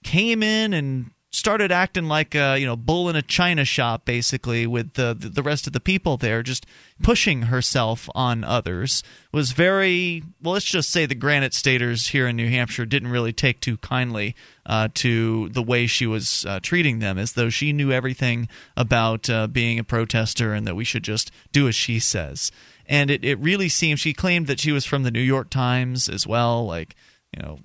came 0.05 0.42
in 0.42 0.75
and 0.75 1.11
started 1.35 1.73
acting 1.73 2.07
like 2.07 2.35
a 2.37 2.57
you 2.59 2.64
know 2.64 2.77
bull 2.77 3.09
in 3.09 3.16
a 3.16 3.23
china 3.23 3.64
shop 3.64 4.05
basically 4.05 4.66
with 4.68 4.94
the 4.94 5.14
the 5.18 5.42
rest 5.42 5.66
of 5.66 5.73
the 5.73 5.81
people 5.81 6.16
there 6.16 6.44
just 6.44 6.64
pushing 7.03 7.42
herself 7.42 8.09
on 8.14 8.44
others. 8.44 9.03
Was 9.33 9.51
very 9.51 10.23
well 10.40 10.55
let's 10.55 10.64
just 10.64 10.90
say 10.90 11.07
the 11.07 11.14
granite 11.16 11.53
staters 11.53 12.09
here 12.09 12.29
in 12.29 12.37
new 12.37 12.49
hampshire 12.49 12.87
didn't 12.87 13.11
really 13.11 13.33
take 13.33 13.61
too 13.61 13.77
kindly 13.79 14.37
uh, 14.64 14.88
to 14.94 15.49
the 15.49 15.62
way 15.62 15.87
she 15.88 16.07
was 16.07 16.47
uh, 16.47 16.61
treating 16.62 17.01
them 17.01 17.18
as 17.18 17.33
though 17.33 17.51
she 17.51 17.73
knew 17.73 17.90
everything 17.90 18.49
about 18.77 19.29
uh, 19.29 19.49
being 19.49 19.79
a 19.79 19.85
protester 19.85 20.55
and 20.55 20.66
that 20.68 20.77
we 20.77 20.85
should 20.85 21.03
just 21.03 21.33
do 21.51 21.66
as 21.66 21.75
she 21.75 21.99
says. 21.99 22.53
And 22.87 23.11
it, 23.11 23.25
it 23.25 23.38
really 23.40 23.68
seemed 23.68 23.99
she 23.99 24.12
claimed 24.12 24.47
that 24.47 24.61
she 24.61 24.70
was 24.70 24.85
from 24.85 25.03
the 25.03 25.11
new 25.11 25.20
york 25.20 25.51
times 25.51 26.09
as 26.09 26.27
well 26.27 26.64
like 26.64 26.94
you 27.37 27.42
know 27.42 27.59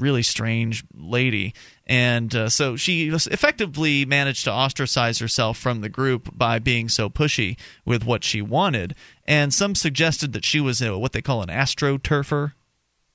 really 0.00 0.22
strange 0.22 0.84
lady 0.94 1.54
and 1.90 2.32
uh, 2.36 2.48
so 2.48 2.76
she 2.76 3.08
effectively 3.08 4.04
managed 4.04 4.44
to 4.44 4.52
ostracize 4.52 5.18
herself 5.18 5.58
from 5.58 5.80
the 5.80 5.88
group 5.88 6.30
by 6.32 6.60
being 6.60 6.88
so 6.88 7.10
pushy 7.10 7.58
with 7.84 8.04
what 8.04 8.22
she 8.22 8.40
wanted. 8.40 8.94
And 9.26 9.52
some 9.52 9.74
suggested 9.74 10.32
that 10.32 10.44
she 10.44 10.60
was 10.60 10.80
what 10.80 11.10
they 11.12 11.20
call 11.20 11.42
an 11.42 11.48
astroturfer 11.48 12.52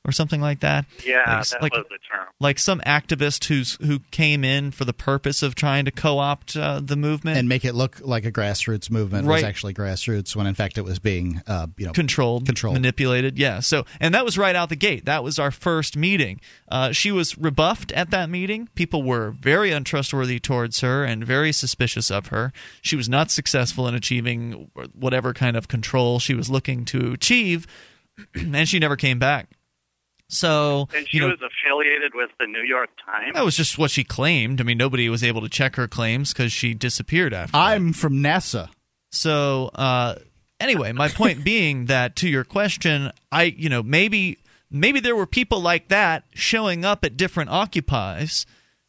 or 0.05 0.11
something 0.11 0.41
like 0.41 0.59
that 0.61 0.85
yeah, 1.05 1.37
like, 1.37 1.49
that 1.49 1.61
like, 1.61 1.73
was 1.73 1.85
the 1.89 1.97
term. 2.09 2.27
like 2.39 2.59
some 2.59 2.79
activist 2.81 3.45
who's 3.45 3.77
who 3.85 3.99
came 4.11 4.43
in 4.43 4.71
for 4.71 4.85
the 4.85 4.93
purpose 4.93 5.41
of 5.43 5.55
trying 5.55 5.85
to 5.85 5.91
co-opt 5.91 6.55
uh, 6.55 6.79
the 6.83 6.95
movement 6.95 7.37
and 7.37 7.49
make 7.49 7.65
it 7.65 7.73
look 7.73 7.99
like 8.01 8.25
a 8.25 8.31
grassroots 8.31 8.89
movement 8.91 9.27
was 9.27 9.43
actually 9.43 9.73
grassroots 9.73 10.35
when 10.35 10.47
in 10.47 10.53
fact 10.55 10.77
it 10.77 10.83
was 10.83 10.99
being 10.99 11.41
uh, 11.47 11.67
you 11.77 11.85
know 11.85 11.91
controlled, 11.91 12.45
Controlled. 12.45 12.75
manipulated. 12.75 13.37
Yeah. 13.37 13.59
So, 13.59 13.85
and 13.99 14.13
that 14.13 14.23
was 14.25 14.37
right 14.37 14.55
out 14.55 14.69
the 14.69 14.75
gate. 14.75 15.05
That 15.05 15.23
was 15.23 15.39
our 15.39 15.51
first 15.51 15.97
meeting. 15.97 16.39
Uh, 16.69 16.91
she 16.91 17.11
was 17.11 17.37
rebuffed 17.37 17.91
at 17.93 18.11
that 18.11 18.29
meeting. 18.29 18.69
People 18.75 19.03
were 19.03 19.31
very 19.31 19.71
untrustworthy 19.71 20.39
towards 20.39 20.81
her 20.81 21.03
and 21.03 21.25
very 21.25 21.51
suspicious 21.51 22.11
of 22.11 22.27
her. 22.27 22.51
She 22.81 22.95
was 22.95 23.07
not 23.09 23.31
successful 23.31 23.87
in 23.87 23.95
achieving 23.95 24.69
whatever 24.93 25.33
kind 25.33 25.55
of 25.57 25.67
control 25.67 26.19
she 26.19 26.33
was 26.33 26.49
looking 26.49 26.85
to 26.85 27.11
achieve, 27.13 27.67
and 28.35 28.67
she 28.67 28.79
never 28.79 28.95
came 28.95 29.19
back. 29.19 29.49
So 30.27 30.87
And 30.95 31.07
she 31.07 31.17
you 31.17 31.23
know, 31.23 31.29
was 31.29 31.39
affiliated 31.41 32.13
with 32.15 32.31
the 32.39 32.47
New 32.47 32.63
York 32.63 32.89
Times. 33.05 33.33
that 33.35 33.45
was 33.45 33.55
just 33.55 33.77
what 33.77 33.91
she 33.91 34.03
claimed. 34.03 34.59
I 34.59 34.63
mean, 34.63 34.77
nobody 34.77 35.07
was 35.07 35.23
able 35.23 35.41
to 35.41 35.49
check 35.49 35.75
her 35.75 35.87
claims 35.87 36.33
because 36.33 36.51
she 36.51 36.73
disappeared 36.73 37.33
after. 37.33 37.55
I'm 37.55 37.93
from 37.93 38.15
NASA. 38.15 38.69
So 39.11 39.69
uh, 39.75 40.15
anyway, 40.59 40.91
my 40.91 41.09
point 41.09 41.43
being 41.45 41.85
that 41.85 42.15
to 42.17 42.29
your 42.29 42.43
question, 42.43 43.11
I 43.31 43.43
you 43.43 43.69
know 43.69 43.83
maybe 43.83 44.39
maybe 44.71 44.99
there 44.99 45.15
were 45.15 45.27
people 45.27 45.59
like 45.59 45.89
that 45.89 46.23
showing 46.33 46.83
up 46.83 47.05
at 47.05 47.17
different 47.17 47.49
occupies 47.51 48.45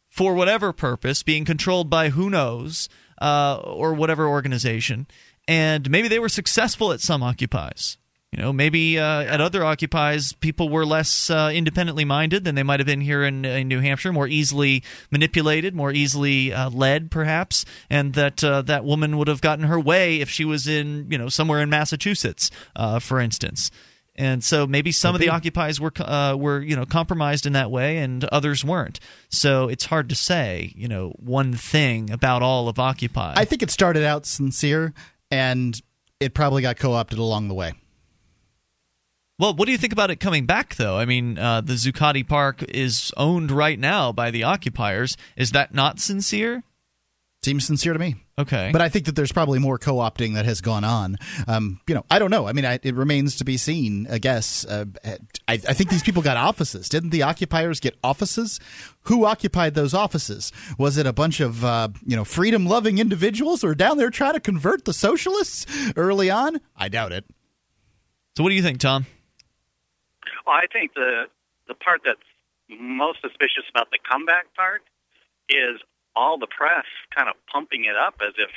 for 0.09 0.33
whatever 0.33 0.73
purpose, 0.73 1.21
being 1.21 1.45
controlled 1.45 1.89
by 1.89 2.09
who 2.09 2.29
knows 2.29 2.89
uh, 3.21 3.59
or 3.63 3.93
whatever 3.93 4.27
organization, 4.27 5.07
and 5.47 5.89
maybe 5.89 6.07
they 6.07 6.19
were 6.19 6.29
successful 6.29 6.91
at 6.91 7.01
some 7.01 7.21
occupies. 7.21 7.97
You 8.37 8.43
know, 8.43 8.53
maybe 8.53 8.99
uh, 8.99 9.23
at 9.23 9.41
other 9.41 9.65
occupies, 9.65 10.31
people 10.31 10.69
were 10.69 10.85
less 10.85 11.31
uh, 11.31 11.49
independently 11.51 12.05
minded 12.05 12.43
than 12.43 12.53
they 12.53 12.61
might 12.61 12.79
have 12.79 12.85
been 12.85 13.01
here 13.01 13.23
in, 13.23 13.43
in 13.43 13.67
New 13.67 13.79
Hampshire, 13.79 14.13
more 14.13 14.27
easily 14.27 14.83
manipulated, 15.09 15.73
more 15.73 15.91
easily 15.91 16.53
uh, 16.53 16.69
led, 16.69 17.09
perhaps, 17.09 17.65
and 17.89 18.13
that 18.13 18.43
uh, 18.43 18.61
that 18.61 18.85
woman 18.85 19.17
would 19.17 19.27
have 19.27 19.41
gotten 19.41 19.65
her 19.65 19.79
way 19.79 20.21
if 20.21 20.29
she 20.29 20.45
was 20.45 20.67
in, 20.67 21.07
you 21.09 21.17
know, 21.17 21.29
somewhere 21.29 21.61
in 21.61 21.71
Massachusetts, 21.71 22.51
uh, 22.75 22.99
for 22.99 23.19
instance. 23.19 23.71
And 24.15 24.43
so 24.43 24.67
maybe 24.67 24.91
some 24.91 25.15
of 25.15 25.21
the 25.21 25.29
occupies 25.29 25.79
were 25.79 25.91
uh, 25.99 26.35
were 26.37 26.61
you 26.61 26.75
know 26.75 26.85
compromised 26.85 27.47
in 27.47 27.53
that 27.53 27.71
way, 27.71 27.97
and 27.97 28.23
others 28.25 28.63
weren't. 28.63 28.99
So 29.29 29.67
it's 29.67 29.85
hard 29.85 30.09
to 30.09 30.15
say, 30.15 30.73
you 30.75 30.87
know, 30.87 31.11
one 31.17 31.53
thing 31.53 32.11
about 32.11 32.43
all 32.43 32.69
of 32.69 32.77
Occupy. 32.77 33.33
I 33.35 33.45
think 33.45 33.63
it 33.63 33.71
started 33.71 34.03
out 34.03 34.27
sincere, 34.27 34.93
and 35.31 35.81
it 36.19 36.35
probably 36.35 36.61
got 36.61 36.77
co-opted 36.77 37.17
along 37.17 37.47
the 37.47 37.55
way. 37.55 37.73
Well, 39.39 39.53
what 39.53 39.67
do 39.67 39.71
you 39.71 39.77
think 39.77 39.93
about 39.93 40.09
it 40.09 40.15
coming 40.15 40.47
back, 40.47 40.75
though? 40.75 40.97
I 40.97 41.05
mean, 41.05 41.37
uh, 41.37 41.61
the 41.61 41.73
Zuccotti 41.73 42.27
Park 42.27 42.63
is 42.63 43.13
owned 43.17 43.51
right 43.51 43.77
now 43.77 44.11
by 44.11 44.31
the 44.31 44.43
occupiers. 44.43 45.15
Is 45.35 45.51
that 45.51 45.75
not 45.75 45.99
sincere? 45.99 46.63
Seems 47.43 47.65
sincere 47.67 47.93
to 47.93 47.99
me. 47.99 48.15
Okay. 48.39 48.71
But 48.73 48.81
I 48.81 48.89
think 48.89 49.05
that 49.05 49.15
there's 49.15 49.31
probably 49.31 49.59
more 49.59 49.77
co-opting 49.77 50.33
that 50.33 50.45
has 50.45 50.59
gone 50.59 50.83
on. 50.83 51.17
Um, 51.47 51.79
you 51.87 51.93
know, 51.93 52.03
I 52.09 52.17
don't 52.17 52.31
know. 52.31 52.47
I 52.47 52.53
mean, 52.53 52.65
I, 52.65 52.79
it 52.81 52.95
remains 52.95 53.35
to 53.37 53.45
be 53.45 53.57
seen. 53.57 54.07
I 54.09 54.17
guess. 54.17 54.65
Uh, 54.65 54.85
I, 55.47 55.53
I 55.53 55.57
think 55.57 55.91
these 55.91 56.01
people 56.01 56.23
got 56.23 56.35
offices. 56.35 56.89
Didn't 56.89 57.11
the 57.11 57.21
occupiers 57.21 57.79
get 57.79 57.95
offices? 58.03 58.59
Who 59.01 59.25
occupied 59.25 59.75
those 59.75 59.93
offices? 59.93 60.51
Was 60.79 60.97
it 60.97 61.05
a 61.05 61.13
bunch 61.13 61.39
of 61.39 61.63
uh, 61.63 61.89
you 62.05 62.15
know 62.15 62.25
freedom-loving 62.25 62.97
individuals 62.97 63.61
who 63.61 63.67
are 63.67 63.75
down 63.75 63.97
there 63.97 64.09
trying 64.09 64.33
to 64.33 64.39
convert 64.39 64.85
the 64.85 64.93
socialists 64.93 65.67
early 65.95 66.31
on? 66.31 66.59
I 66.75 66.89
doubt 66.89 67.11
it. 67.11 67.23
so, 68.35 68.41
what 68.43 68.49
do 68.49 68.55
you 68.55 68.63
think, 68.63 68.79
Tom? 68.79 69.05
Well, 70.47 70.55
I 70.55 70.71
think 70.71 70.95
the 70.95 71.27
the 71.67 71.75
part 71.75 72.07
that's 72.07 72.23
most 72.71 73.19
suspicious 73.19 73.67
about 73.69 73.91
the 73.91 73.99
comeback 73.99 74.47
part 74.55 74.79
is 75.51 75.83
all 76.15 76.39
the 76.39 76.47
press 76.47 76.87
kind 77.13 77.27
of 77.27 77.35
pumping 77.51 77.83
it 77.83 77.99
up 77.99 78.15
as 78.23 78.33
if 78.39 78.49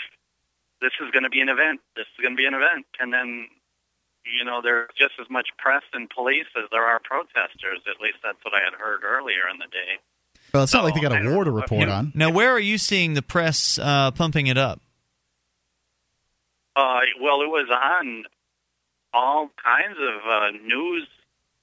this 0.81 0.95
is 1.03 1.11
going 1.11 1.27
to 1.27 1.35
be 1.35 1.43
an 1.43 1.51
event, 1.51 1.83
this 1.99 2.07
is 2.15 2.23
going 2.23 2.33
to 2.33 2.39
be 2.39 2.47
an 2.47 2.55
event, 2.55 2.87
and 3.03 3.13
then 3.13 3.51
you 4.23 4.47
know 4.47 4.63
there's 4.63 4.89
just 4.95 5.19
as 5.19 5.27
much 5.29 5.51
press 5.59 5.83
and 5.93 6.09
police 6.09 6.47
as 6.55 6.71
there 6.71 6.87
are 6.87 7.03
protesters. 7.03 7.83
At 7.91 7.99
least 7.99 8.23
that's 8.23 8.39
what 8.47 8.55
I 8.55 8.63
had 8.63 8.79
heard 8.79 9.03
earlier 9.03 9.51
in 9.51 9.59
the 9.59 9.67
day. 9.67 9.99
Well, 10.55 10.63
it's 10.63 10.73
not 10.73 10.85
like 10.85 10.95
they 10.95 11.03
got 11.03 11.11
a 11.11 11.27
war 11.27 11.43
to 11.43 11.51
know. 11.51 11.57
report 11.59 11.89
on. 11.89 12.13
Now, 12.15 12.31
where 12.31 12.55
are 12.55 12.63
you 12.63 12.79
seeing 12.79 13.15
the 13.15 13.23
press 13.23 13.79
uh, 13.83 14.13
pumping 14.13 14.47
it 14.47 14.57
up? 14.57 14.81
Uh, 16.77 17.03
well, 17.21 17.43
it 17.43 17.51
was 17.51 17.67
on 17.67 18.25
all 19.13 19.51
kinds 19.59 19.99
of 19.99 20.23
uh, 20.23 20.51
news 20.65 21.09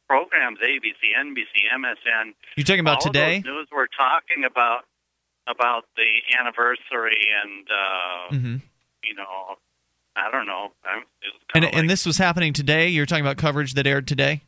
programs: 0.08 0.60
ABC, 0.60 1.14
NBC, 1.20 1.68
MSN. 1.76 2.34
You're 2.56 2.64
talking 2.64 2.80
about 2.80 3.02
today? 3.02 3.42
News 3.46 3.68
were 3.72 3.88
talking 3.96 4.44
about 4.46 4.86
about 5.48 5.86
the 5.96 6.38
anniversary 6.40 7.28
and 7.44 7.68
uh, 7.70 8.36
hmm 8.36 8.56
you 9.04 9.16
know, 9.16 9.56
I 10.16 10.30
don't 10.32 10.46
know. 10.48 10.72
I, 10.84 10.98
it 10.98 11.06
was 11.32 11.42
And, 11.54 11.64
kinda 11.64 11.78
and 11.78 11.90
this 11.90 12.06
was 12.06 12.18
happening 12.18 12.52
today? 12.52 12.90
You're 12.90 13.06
talking 13.06 13.24
about 13.24 13.38
coverage 13.38 13.74
that 13.76 13.88
aired 13.88 14.08
today? 14.08 14.42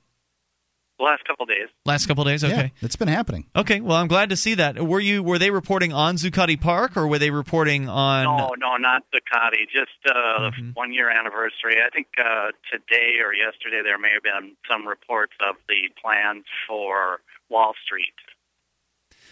The 0.99 1.05
last 1.05 1.25
couple 1.25 1.43
of 1.43 1.49
days. 1.49 1.67
Last 1.85 2.05
couple 2.05 2.23
days? 2.25 2.43
Okay. 2.43 2.55
Yeah, 2.55 2.67
it's 2.85 2.95
been 2.95 3.07
happening. 3.07 3.45
Okay, 3.55 3.79
well, 3.79 3.97
I'm 3.97 4.07
glad 4.07 4.29
to 4.29 4.35
see 4.37 4.53
that. 4.55 4.79
Were 4.85 4.99
you 4.99 5.23
were 5.23 5.39
they 5.39 5.49
reporting 5.49 5.93
on 5.93 6.17
Zuccotti 6.17 6.59
Park 6.59 6.95
or 6.97 7.07
were 7.07 7.17
they 7.17 7.31
reporting 7.31 7.89
on 7.89 8.25
No, 8.25 8.49
no, 8.59 8.77
not 8.77 9.03
Ducati. 9.13 9.63
Just 9.73 9.89
uh, 10.07 10.51
Mhm. 10.51 10.55
the 10.57 10.71
one 10.73 10.93
year 10.93 11.09
anniversary. 11.09 11.81
I 11.83 11.89
think 11.89 12.07
uh, 12.19 12.51
today 12.71 13.15
or 13.25 13.33
yesterday 13.33 13.81
there 13.83 13.97
may 13.97 14.09
have 14.13 14.23
been 14.23 14.55
some 14.69 14.87
reports 14.87 15.33
of 15.47 15.55
the 15.67 15.89
plans 16.01 16.45
for 16.67 17.21
Wall 17.49 17.73
Street. 17.83 18.13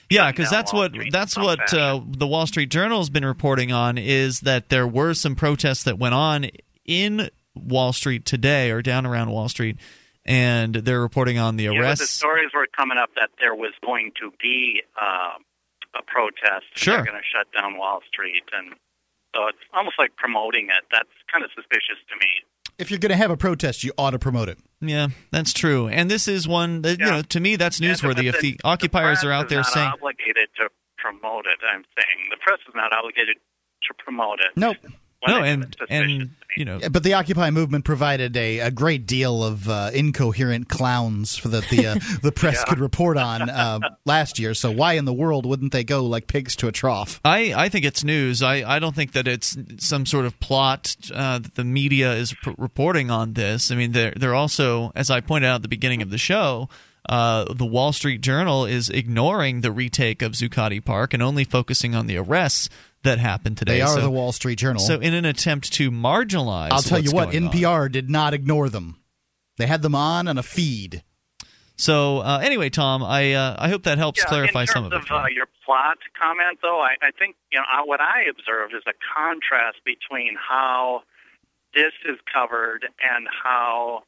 Yeah, 0.10 0.32
because 0.32 0.50
that's 0.50 0.72
Wall 0.72 0.84
what 0.84 0.92
Street 0.94 1.12
that's 1.12 1.38
what 1.38 1.74
uh, 1.74 2.00
the 2.08 2.28
Wall 2.28 2.48
Street 2.48 2.70
Journal 2.70 3.00
has 3.00 3.10
been 3.10 3.26
reporting 3.26 3.74
on 3.74 3.98
is 3.98 4.40
that 4.42 4.70
there 4.70 4.88
were 4.88 5.14
some 5.14 5.36
protests 5.36 5.84
that 5.84 6.00
went 6.00 6.14
on 6.16 6.50
in 6.86 7.30
Wall 7.56 7.92
Street 7.92 8.24
today 8.24 8.72
or 8.72 8.82
down 8.82 9.06
around 9.06 9.32
Wall 9.32 9.50
Street, 9.50 9.78
and 10.28 10.76
they're 10.76 11.02
reporting 11.02 11.38
on 11.40 11.56
the 11.56 11.66
Yeah, 11.66 11.94
the 11.96 12.06
stories 12.08 12.50
were 12.54 12.68
coming 12.78 12.98
up 12.98 13.10
that 13.16 13.30
there 13.40 13.56
was 13.56 13.74
going 13.84 14.12
to 14.22 14.32
be 14.42 14.84
uh, 15.02 15.38
a 15.98 16.04
protest. 16.06 16.66
Sure. 16.76 16.96
They're 16.96 17.06
going 17.06 17.18
to 17.18 17.24
shut 17.26 17.48
down 17.54 17.78
Wall 17.78 18.02
Street, 18.08 18.44
and 18.54 18.76
so 19.36 19.48
it's 19.48 19.58
almost 19.74 19.96
like 19.98 20.16
promoting 20.16 20.66
it. 20.66 20.84
That's 20.92 21.10
kind 21.32 21.44
of 21.44 21.52
suspicious 21.56 21.98
to 22.10 22.16
me. 22.20 22.28
If 22.78 22.92
you're 22.92 23.00
going 23.00 23.12
to 23.12 23.18
have 23.18 23.32
a 23.32 23.38
protest, 23.38 23.84
you 23.84 23.92
ought 23.98 24.12
to 24.12 24.20
promote 24.20 24.50
it. 24.50 24.60
yeah, 24.82 25.08
that's 25.32 25.52
true. 25.54 25.88
And 25.88 26.12
this 26.12 26.28
is 26.28 26.48
one 26.48 26.84
that 26.84 27.00
you 27.00 27.06
know 27.06 27.22
to 27.24 27.40
me 27.40 27.56
that's 27.56 27.80
newsworthy. 27.80 28.16
but 28.32 28.36
If 28.36 28.42
the 28.42 28.52
the 28.54 28.60
occupiers 28.64 29.20
press 29.20 29.26
are 29.26 29.32
out 29.32 29.50
there 29.50 29.60
not 29.60 29.68
saying 29.74 29.92
obligated 29.94 30.50
to 30.58 30.70
promote 30.98 31.46
it. 31.46 31.58
I'm 31.66 31.84
saying 31.98 32.30
the 32.30 32.38
press 32.38 32.60
is 32.68 32.76
not 32.76 32.94
obligated 32.94 33.38
to 33.84 33.94
promote 34.04 34.40
it. 34.40 34.52
Nope. 34.56 34.78
When 35.28 35.36
no, 35.36 35.42
they 35.42 35.50
and 35.50 35.64
it, 35.64 35.68
it's 35.68 35.78
suspicious 35.78 36.22
and 36.22 36.30
you 36.56 36.66
know 36.66 36.80
But 36.90 37.04
the 37.04 37.14
Occupy 37.14 37.52
movement 37.52 37.86
provided 37.86 38.36
a, 38.38 38.60
a 38.60 38.72
great 38.72 39.06
deal 39.06 39.44
of 39.44 39.70
uh, 39.70 39.92
incoherent 39.94 40.70
clowns 40.70 41.36
for 41.36 41.50
that 41.50 41.68
the 41.70 41.88
uh, 41.88 41.96
the 42.22 42.32
press 42.32 42.64
could 42.64 42.80
report 42.80 43.18
on 43.18 43.50
uh, 43.50 43.80
last 44.06 44.40
year. 44.40 44.54
So 44.54 44.72
why 44.72 44.94
in 44.94 45.06
the 45.06 45.14
world 45.14 45.46
wouldn't 45.46 45.72
they 45.72 45.84
go 45.84 46.04
like 46.06 46.28
pigs 46.28 46.56
to 46.58 46.68
a 46.68 46.72
trough? 46.72 47.20
I, 47.24 47.54
I 47.56 47.70
think 47.70 47.86
it's 47.86 48.04
news. 48.04 48.42
I, 48.42 48.64
I 48.76 48.80
don't 48.80 48.96
think 48.96 49.14
that 49.14 49.28
it's 49.28 49.58
some 49.78 50.06
sort 50.06 50.26
of 50.26 50.40
plot 50.40 50.96
uh, 51.14 51.40
that 51.40 51.56
the 51.56 51.64
media 51.64 52.14
is 52.14 52.34
pr- 52.34 52.52
reporting 52.58 53.12
on 53.12 53.34
this. 53.34 53.72
I 53.72 53.76
mean, 53.76 53.92
they're, 53.92 54.14
they're 54.16 54.36
also, 54.36 54.92
as 54.96 55.10
I 55.10 55.22
pointed 55.22 55.48
out 55.48 55.56
at 55.56 55.62
the 55.62 55.68
beginning 55.68 56.02
of 56.02 56.10
the 56.10 56.18
show, 56.18 56.70
uh, 57.10 57.54
the 57.54 57.66
Wall 57.66 57.94
Street 57.94 58.22
Journal 58.22 58.66
is 58.66 58.90
ignoring 58.90 59.62
the 59.62 59.72
retake 59.72 60.22
of 60.22 60.34
Zuccotti 60.34 60.84
Park 60.84 61.14
and 61.14 61.24
only 61.24 61.44
focusing 61.44 61.96
on 61.96 62.08
the 62.08 62.18
arrests 62.18 62.70
that 63.08 63.20
happened 63.20 63.58
today. 63.58 63.76
They 63.76 63.82
are 63.82 63.96
so, 63.96 64.02
the 64.02 64.12
Wall 64.12 64.32
Street 64.32 64.60
Journal. 64.60 64.82
so, 64.82 65.00
in 65.00 65.14
an 65.14 65.26
attempt 65.26 65.74
to 65.74 65.90
marginalize, 65.90 66.72
I'll 66.72 66.82
tell 66.82 67.00
you 67.00 67.12
what, 67.12 67.32
going 67.32 67.48
on. 67.48 67.52
NPR 67.52 67.92
did 67.92 68.10
not 68.10 68.34
ignore 68.34 68.70
them. 68.70 68.98
They 69.58 69.66
had 69.66 69.82
them 69.82 69.96
on 69.96 70.28
on 70.28 70.38
a 70.38 70.44
feed. 70.44 71.04
So, 71.78 72.20
uh, 72.20 72.40
anyway, 72.44 72.70
Tom, 72.70 73.04
I 73.04 73.34
uh, 73.34 73.56
I 73.58 73.70
hope 73.70 73.84
that 73.84 73.98
helps 73.98 74.20
yeah, 74.20 74.26
clarify 74.26 74.66
some 74.66 74.86
of 74.86 74.94
it. 74.94 75.12
uh, 75.12 75.26
your 75.34 75.48
plot 75.66 75.98
comment, 76.20 76.60
though, 76.62 76.80
I, 76.80 76.96
I 77.02 77.12
think 77.12 77.36
you 77.52 77.60
know 77.60 77.66
what 77.86 78.02
I 78.02 78.24
observed 78.30 78.74
is 78.74 78.84
a 78.88 78.94
contrast 79.16 79.78
between 79.86 80.36
how 80.36 81.04
this 81.74 81.94
is 82.06 82.18
covered 82.34 82.88
and 83.02 83.28
how 83.44 84.04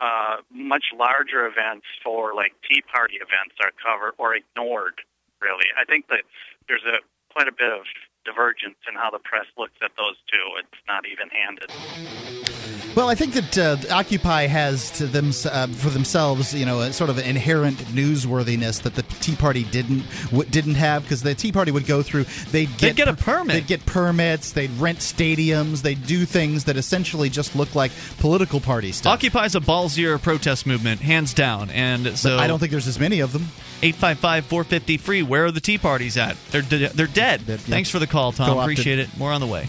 uh, 0.00 0.36
much 0.50 0.84
larger 0.98 1.46
events 1.46 1.86
for 2.02 2.34
like 2.34 2.52
Tea 2.68 2.82
Party 2.92 3.16
events 3.16 3.54
are 3.62 3.72
covered 3.78 4.14
or 4.18 4.34
ignored. 4.34 5.00
Really, 5.40 5.68
I 5.78 5.84
think 5.84 6.08
that 6.08 6.24
there's 6.66 6.82
a 6.82 6.98
quite 7.30 7.48
a 7.48 7.52
bit 7.52 7.70
of 7.70 7.84
divergence 8.26 8.76
in 8.88 8.94
how 8.94 9.10
the 9.10 9.22
press 9.22 9.46
looks 9.56 9.78
at 9.82 9.92
those 9.96 10.16
two. 10.26 10.46
It's 10.58 10.82
not 10.86 11.06
even-handed. 11.06 12.75
Well, 12.96 13.10
I 13.10 13.14
think 13.14 13.34
that 13.34 13.58
uh, 13.58 13.94
Occupy 13.94 14.46
has 14.46 14.90
to 14.92 15.06
them 15.06 15.26
uh, 15.44 15.66
for 15.66 15.90
themselves, 15.90 16.54
you 16.54 16.64
know, 16.64 16.80
a 16.80 16.94
sort 16.94 17.10
of 17.10 17.18
an 17.18 17.24
inherent 17.24 17.76
newsworthiness 17.76 18.80
that 18.82 18.94
the 18.94 19.02
Tea 19.02 19.36
Party 19.36 19.64
didn't 19.64 20.02
w- 20.30 20.48
didn't 20.48 20.76
have 20.76 21.02
because 21.02 21.22
the 21.22 21.34
Tea 21.34 21.52
Party 21.52 21.70
would 21.70 21.86
go 21.86 22.02
through. 22.02 22.24
They'd 22.52 22.74
get, 22.78 22.96
get 22.96 23.06
a 23.06 23.12
permit. 23.12 23.52
They'd 23.52 23.66
get 23.66 23.84
permits. 23.84 24.52
They'd 24.52 24.70
rent 24.78 25.00
stadiums. 25.00 25.82
They'd 25.82 26.06
do 26.06 26.24
things 26.24 26.64
that 26.64 26.78
essentially 26.78 27.28
just 27.28 27.54
look 27.54 27.74
like 27.74 27.92
political 28.18 28.60
party 28.60 28.92
stuff. 28.92 29.12
Occupy's 29.12 29.54
a 29.54 29.60
ballsier 29.60 30.20
protest 30.20 30.66
movement, 30.66 31.02
hands 31.02 31.34
down, 31.34 31.68
and 31.68 32.16
so 32.18 32.38
But 32.38 32.40
I 32.44 32.46
don't 32.46 32.58
think 32.58 32.70
there's 32.72 32.88
as 32.88 32.98
many 32.98 33.20
of 33.20 33.34
them. 33.34 33.42
855 33.82 34.46
450 34.46 34.96
free. 34.96 35.22
Where 35.22 35.44
are 35.44 35.50
the 35.50 35.60
Tea 35.60 35.76
Parties 35.76 36.16
at? 36.16 36.38
They're 36.50 36.62
de- 36.62 36.88
they're 36.88 37.06
dead. 37.06 37.42
Thanks 37.42 37.90
for 37.90 37.98
the 37.98 38.06
call, 38.06 38.32
Tom. 38.32 38.56
Appreciate 38.58 38.98
it. 39.00 39.14
More 39.18 39.32
on 39.32 39.42
the 39.42 39.46
way. 39.46 39.68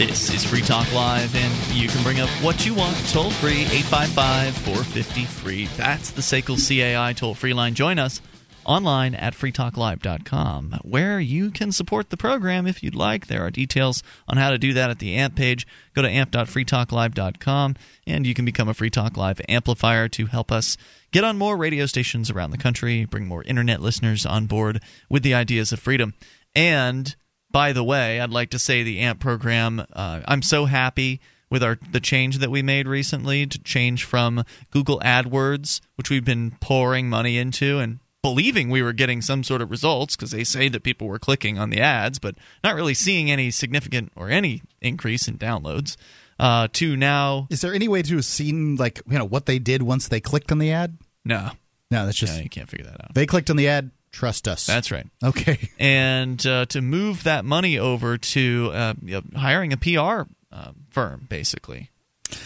This 0.00 0.32
is 0.32 0.44
Free 0.44 0.62
Talk 0.62 0.90
Live, 0.94 1.36
and 1.36 1.76
you 1.76 1.86
can 1.86 2.02
bring 2.02 2.20
up 2.20 2.30
what 2.42 2.64
you 2.64 2.72
want 2.72 2.96
toll 3.10 3.30
free 3.30 3.64
855 3.64 4.56
450 4.56 5.24
free. 5.26 5.66
That's 5.76 6.10
the 6.10 6.22
SACL 6.22 6.56
CAI 6.56 7.12
toll 7.12 7.34
free 7.34 7.52
line. 7.52 7.74
Join 7.74 7.98
us 7.98 8.22
online 8.70 9.16
at 9.16 9.34
freetalklive.com, 9.34 10.78
where 10.82 11.18
you 11.18 11.50
can 11.50 11.72
support 11.72 12.10
the 12.10 12.16
program 12.16 12.68
if 12.68 12.84
you'd 12.84 12.94
like. 12.94 13.26
There 13.26 13.44
are 13.44 13.50
details 13.50 14.04
on 14.28 14.36
how 14.36 14.50
to 14.50 14.58
do 14.58 14.72
that 14.74 14.90
at 14.90 15.00
the 15.00 15.16
AMP 15.16 15.34
page. 15.34 15.66
Go 15.92 16.02
to 16.02 16.08
amp.freetalklive.com, 16.08 17.74
and 18.06 18.26
you 18.26 18.32
can 18.32 18.44
become 18.44 18.68
a 18.68 18.74
Free 18.74 18.88
Talk 18.88 19.16
Live 19.16 19.40
amplifier 19.48 20.08
to 20.10 20.26
help 20.26 20.52
us 20.52 20.76
get 21.10 21.24
on 21.24 21.36
more 21.36 21.56
radio 21.56 21.84
stations 21.86 22.30
around 22.30 22.52
the 22.52 22.58
country, 22.58 23.04
bring 23.04 23.26
more 23.26 23.42
internet 23.42 23.82
listeners 23.82 24.24
on 24.24 24.46
board 24.46 24.80
with 25.08 25.24
the 25.24 25.34
ideas 25.34 25.72
of 25.72 25.80
freedom. 25.80 26.14
And 26.54 27.16
by 27.50 27.72
the 27.72 27.82
way, 27.82 28.20
I'd 28.20 28.30
like 28.30 28.50
to 28.50 28.58
say 28.60 28.84
the 28.84 29.00
AMP 29.00 29.18
program, 29.18 29.84
uh, 29.92 30.20
I'm 30.26 30.42
so 30.42 30.66
happy 30.66 31.20
with 31.50 31.64
our 31.64 31.76
the 31.90 31.98
change 31.98 32.38
that 32.38 32.52
we 32.52 32.62
made 32.62 32.86
recently 32.86 33.46
to 33.46 33.58
change 33.58 34.04
from 34.04 34.44
Google 34.70 35.00
AdWords, 35.00 35.80
which 35.96 36.08
we've 36.08 36.24
been 36.24 36.52
pouring 36.60 37.10
money 37.10 37.36
into 37.36 37.80
and 37.80 37.98
believing 38.22 38.68
we 38.70 38.82
were 38.82 38.92
getting 38.92 39.22
some 39.22 39.42
sort 39.42 39.62
of 39.62 39.70
results 39.70 40.16
because 40.16 40.30
they 40.30 40.44
say 40.44 40.68
that 40.68 40.82
people 40.82 41.06
were 41.08 41.18
clicking 41.18 41.58
on 41.58 41.70
the 41.70 41.80
ads, 41.80 42.18
but 42.18 42.34
not 42.62 42.74
really 42.74 42.94
seeing 42.94 43.30
any 43.30 43.50
significant 43.50 44.12
or 44.16 44.28
any 44.28 44.62
increase 44.80 45.26
in 45.28 45.38
downloads. 45.38 45.96
Uh, 46.38 46.68
to 46.72 46.96
now, 46.96 47.46
Is 47.50 47.60
there 47.60 47.74
any 47.74 47.86
way 47.88 48.02
to 48.02 48.16
have 48.16 48.24
seen 48.24 48.76
like 48.76 49.00
you 49.08 49.18
know 49.18 49.24
what 49.26 49.46
they 49.46 49.58
did 49.58 49.82
once 49.82 50.08
they 50.08 50.20
clicked 50.20 50.50
on 50.50 50.58
the 50.58 50.72
ad? 50.72 50.96
no, 51.24 51.50
No, 51.90 52.06
that's 52.06 52.16
just 52.18 52.36
no, 52.36 52.42
you 52.42 52.48
can't 52.48 52.68
figure 52.68 52.86
that 52.86 53.00
out. 53.04 53.14
they 53.14 53.26
clicked 53.26 53.50
on 53.50 53.56
the 53.56 53.68
ad. 53.68 53.90
Trust 54.12 54.48
us. 54.48 54.66
That's 54.66 54.90
right. 54.90 55.06
okay. 55.22 55.68
and 55.78 56.44
uh, 56.46 56.64
to 56.66 56.80
move 56.82 57.24
that 57.24 57.44
money 57.44 57.78
over 57.78 58.18
to 58.18 58.70
uh, 58.72 58.94
hiring 59.36 59.72
a 59.72 59.76
PR 59.76 60.22
uh, 60.50 60.72
firm, 60.90 61.26
basically. 61.28 61.90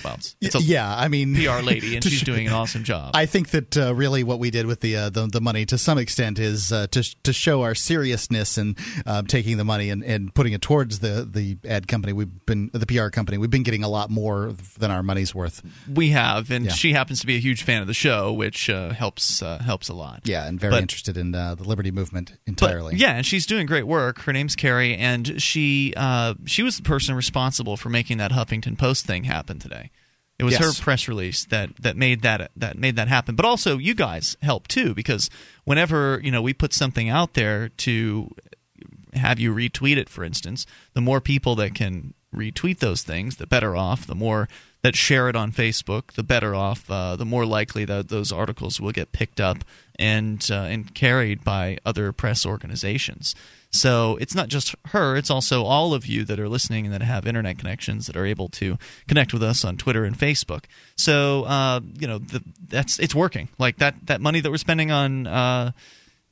Well, 0.04 0.18
it's, 0.40 0.54
a 0.54 0.60
yeah, 0.62 0.94
I 0.96 1.08
mean 1.08 1.34
PR 1.34 1.60
lady, 1.62 1.94
and 1.96 2.04
she's 2.04 2.20
sh- 2.20 2.22
doing 2.22 2.46
an 2.46 2.52
awesome 2.52 2.84
job. 2.84 3.12
I 3.14 3.26
think 3.26 3.50
that 3.50 3.76
uh, 3.76 3.94
really 3.94 4.24
what 4.24 4.38
we 4.38 4.50
did 4.50 4.66
with 4.66 4.80
the 4.80 4.96
uh, 4.96 5.10
the, 5.10 5.26
the 5.26 5.40
money 5.40 5.64
to 5.66 5.78
some 5.78 5.98
extent 5.98 6.38
is 6.38 6.72
uh, 6.72 6.86
to 6.88 7.02
to 7.22 7.32
show 7.32 7.62
our 7.62 7.74
seriousness 7.74 8.56
and 8.58 8.78
uh, 9.06 9.22
taking 9.22 9.56
the 9.56 9.64
money 9.64 9.90
and, 9.90 10.04
and 10.04 10.34
putting 10.34 10.52
it 10.52 10.62
towards 10.62 10.98
the 11.00 11.28
the 11.30 11.58
ad 11.68 11.88
company. 11.88 12.12
We've 12.12 12.44
been 12.46 12.70
the 12.72 12.86
PR 12.86 13.08
company. 13.08 13.38
We've 13.38 13.50
been 13.50 13.62
getting 13.62 13.84
a 13.84 13.88
lot 13.88 14.10
more 14.10 14.52
than 14.78 14.90
our 14.90 15.02
money's 15.02 15.34
worth. 15.34 15.62
we 15.92 16.10
have, 16.10 16.50
and 16.50 16.66
Yeah. 16.66 16.72
she 16.72 16.92
happens 16.92 17.20
to 17.20 17.26
be 17.26 17.36
a 17.36 17.40
huge 17.40 17.62
fan 17.62 17.80
of 17.80 17.86
the 17.86 17.94
show, 17.94 18.32
which 18.32 18.68
uh, 18.70 18.90
helps 18.90 19.42
uh, 19.42 19.58
helps 19.58 19.88
a 19.88 19.94
lot. 19.94 20.22
Yeah, 20.24 20.46
and 20.46 20.58
very 20.60 20.72
But- 20.72 20.82
interested 20.82 21.16
in 21.16 21.34
uh, 21.34 21.54
the 21.54 21.64
liberty 21.64 21.90
movement 21.90 22.30
But, 22.30 22.38
entirely. 22.48 22.96
yeah, 22.96 23.16
and 23.16 23.26
she's 23.26 23.46
doing 23.46 23.66
great 23.66 23.86
work. 23.86 24.20
Her 24.22 24.32
name's 24.32 24.56
Carrie, 24.56 24.96
and 24.96 25.42
she 25.42 25.92
uh, 25.96 26.34
she 26.46 26.62
was 26.62 26.76
the 26.76 26.82
person 26.82 27.14
responsible 27.14 27.76
for 27.76 27.88
making 27.88 28.18
that 28.18 28.30
Huffington 28.32 28.76
Post 28.78 29.06
thing 29.06 29.24
happen 29.24 29.58
today. 29.74 29.90
It 30.38 30.44
was 30.44 30.54
Yes. 30.54 30.78
her 30.78 30.82
press 30.82 31.06
release 31.06 31.44
that, 31.46 31.76
that 31.76 31.96
made 31.96 32.22
that 32.22 32.50
that 32.56 32.76
made 32.76 32.96
that 32.96 33.06
happen. 33.08 33.36
But 33.36 33.46
also, 33.46 33.78
you 33.78 33.94
guys 33.94 34.36
help 34.42 34.66
too 34.66 34.92
because 34.94 35.30
whenever 35.64 36.20
you 36.24 36.30
know 36.32 36.42
we 36.42 36.52
put 36.52 36.72
something 36.72 37.08
out 37.08 37.34
there 37.34 37.68
to 37.68 38.30
have 39.12 39.38
you 39.38 39.54
retweet 39.54 39.96
it, 39.96 40.08
for 40.08 40.24
instance, 40.24 40.66
the 40.92 41.00
more 41.00 41.20
people 41.20 41.54
that 41.56 41.74
can 41.76 42.14
retweet 42.34 42.80
those 42.80 43.02
things, 43.02 43.36
the 43.36 43.46
better 43.46 43.76
off. 43.76 44.08
The 44.08 44.16
more 44.16 44.48
that 44.82 44.96
share 44.96 45.28
it 45.28 45.36
on 45.36 45.52
Facebook, 45.52 46.12
the 46.14 46.24
better 46.24 46.52
off. 46.54 46.90
Uh, 46.90 47.14
the 47.14 47.24
more 47.24 47.46
likely 47.46 47.84
that 47.84 48.08
those 48.08 48.32
articles 48.32 48.80
will 48.80 48.92
get 48.92 49.12
picked 49.12 49.40
up 49.40 49.58
and 50.00 50.44
uh, 50.50 50.54
and 50.62 50.92
carried 50.94 51.44
by 51.44 51.78
other 51.86 52.12
press 52.12 52.44
organizations. 52.44 53.36
So 53.74 54.16
it's 54.20 54.34
not 54.36 54.48
just 54.48 54.74
her; 54.86 55.16
it's 55.16 55.30
also 55.30 55.64
all 55.64 55.94
of 55.94 56.06
you 56.06 56.24
that 56.24 56.38
are 56.38 56.48
listening 56.48 56.86
and 56.86 56.94
that 56.94 57.02
have 57.02 57.26
internet 57.26 57.58
connections 57.58 58.06
that 58.06 58.16
are 58.16 58.24
able 58.24 58.48
to 58.50 58.78
connect 59.08 59.32
with 59.32 59.42
us 59.42 59.64
on 59.64 59.76
Twitter 59.76 60.04
and 60.04 60.16
Facebook. 60.16 60.64
So 60.96 61.42
uh, 61.44 61.80
you 61.98 62.06
know 62.06 62.18
the, 62.18 62.42
that's 62.68 63.00
it's 63.00 63.16
working. 63.16 63.48
Like 63.58 63.78
that 63.78 63.96
that 64.06 64.20
money 64.20 64.40
that 64.40 64.50
we're 64.50 64.58
spending 64.58 64.92
on 64.92 65.26
uh, 65.26 65.72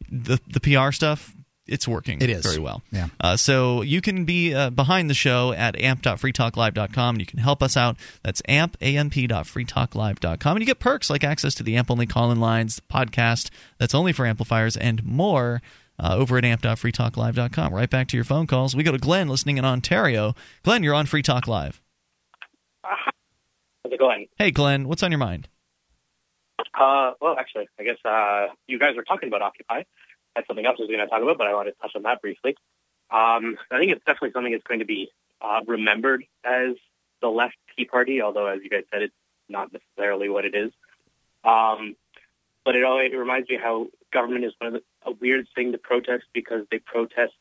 the 0.09 0.39
the 0.47 0.61
PR 0.61 0.93
stuff, 0.93 1.35
it's 1.67 1.89
working. 1.89 2.23
It 2.23 2.31
is. 2.31 2.45
very 2.45 2.61
well. 2.61 2.81
Yeah. 2.93 3.09
Uh, 3.19 3.37
so 3.37 3.83
you 3.83 4.01
can 4.01 4.25
be 4.25 4.55
uh, 4.55 4.71
behind 4.71 5.11
the 5.11 5.15
show 5.15 5.53
at 5.53 5.75
amp.freetalklive.com 5.81 7.15
and 7.15 7.21
you 7.21 7.27
can 7.27 7.41
help 7.41 7.61
us 7.63 7.77
out. 7.77 7.97
That's 8.23 8.41
amp, 8.47 8.77
amp.freetalklive.com. 8.81 10.57
And 10.57 10.63
you 10.63 10.67
get 10.67 10.79
perks 10.79 11.11
like 11.11 11.25
access 11.25 11.55
to 11.55 11.63
the 11.63 11.77
AMP 11.77 11.91
only 11.91 12.07
call 12.07 12.31
in 12.31 12.39
lines, 12.39 12.81
podcast 12.89 13.51
that's 13.79 13.95
only 13.95 14.13
for 14.13 14.27
amplifiers, 14.27 14.77
and 14.77 15.05
more 15.05 15.61
uh, 16.03 16.17
over 16.17 16.37
at 16.37 16.45
amp.freetalklive.com. 16.45 17.73
Right 17.73 17.89
back 17.89 18.09
to 18.09 18.17
your 18.17 18.25
phone 18.25 18.47
calls. 18.47 18.75
We 18.75 18.83
go 18.83 18.93
to 18.93 18.99
Glenn 18.99 19.29
listening 19.29 19.59
in 19.59 19.65
Ontario. 19.65 20.35
Glenn, 20.63 20.83
you're 20.83 20.95
on 20.95 21.07
Free 21.07 21.23
Talk 21.23 21.47
Live. 21.47 21.81
How's 22.83 23.93
it 23.93 23.99
going? 23.99 24.27
Hey, 24.39 24.51
Glenn, 24.51 24.89
what's 24.89 25.03
on 25.03 25.11
your 25.11 25.19
mind? 25.19 25.49
Uh, 26.75 27.13
well, 27.21 27.37
actually, 27.39 27.69
I 27.79 27.85
guess 27.85 27.99
uh, 28.05 28.49
you 28.67 28.79
guys 28.79 28.97
were 28.97 29.05
talking 29.05 29.29
about 29.29 29.43
Occupy. 29.43 29.83
That's 30.35 30.47
something 30.47 30.65
else 30.65 30.77
I 30.79 30.83
was 30.83 30.89
going 30.89 31.01
to 31.01 31.07
talk 31.07 31.23
about, 31.23 31.39
but 31.39 31.47
I 31.47 31.55
wanted 31.55 31.73
to 31.73 31.79
touch 31.81 31.93
on 31.95 32.03
that 32.03 32.23
briefly. 32.23 32.57
Um, 33.11 33.59
I 33.71 33.79
think 33.79 33.93
it's 33.93 34.05
definitely 34.05 34.33
something 34.33 34.53
that's 34.53 34.65
going 34.65 34.81
to 34.81 34.87
be 34.87 35.11
uh, 35.41 35.61
remembered 35.67 36.25
as 36.45 36.77
the 37.21 37.29
left 37.29 37.57
Tea 37.77 37.85
Party, 37.85 38.23
although, 38.23 38.47
as 38.47 38.61
you 38.63 38.71
guys 38.71 38.85
said, 38.93 39.03
it's 39.03 39.15
not 39.49 39.71
necessarily 39.73 40.29
what 40.29 40.45
it 40.45 40.55
is. 40.55 40.73
Um, 41.45 41.97
but 42.65 42.75
it, 42.77 42.85
always, 42.85 43.13
it 43.13 43.17
reminds 43.17 43.49
me 43.51 43.59
how 43.63 43.89
government 44.13 44.45
is 44.45 44.53
one 44.59 44.69
of 44.69 44.73
the, 44.75 44.83
a 45.07 45.13
weird 45.13 45.47
thing 45.55 45.73
to 45.73 45.79
protest 45.79 46.25
because 46.33 46.67
they 46.71 46.79
protest 46.79 47.33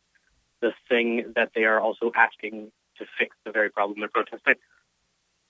the 0.62 0.72
thing 0.90 1.34
that 1.36 1.52
they 1.56 1.64
are 1.64 1.80
also 1.80 2.12
asking 2.16 2.72
to 2.98 3.06
fix 3.18 3.36
the 3.46 3.52
very 3.52 3.70
problem 3.70 4.00
they're 4.00 4.10
protesting. 4.10 4.56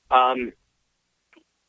Um, 0.09 0.53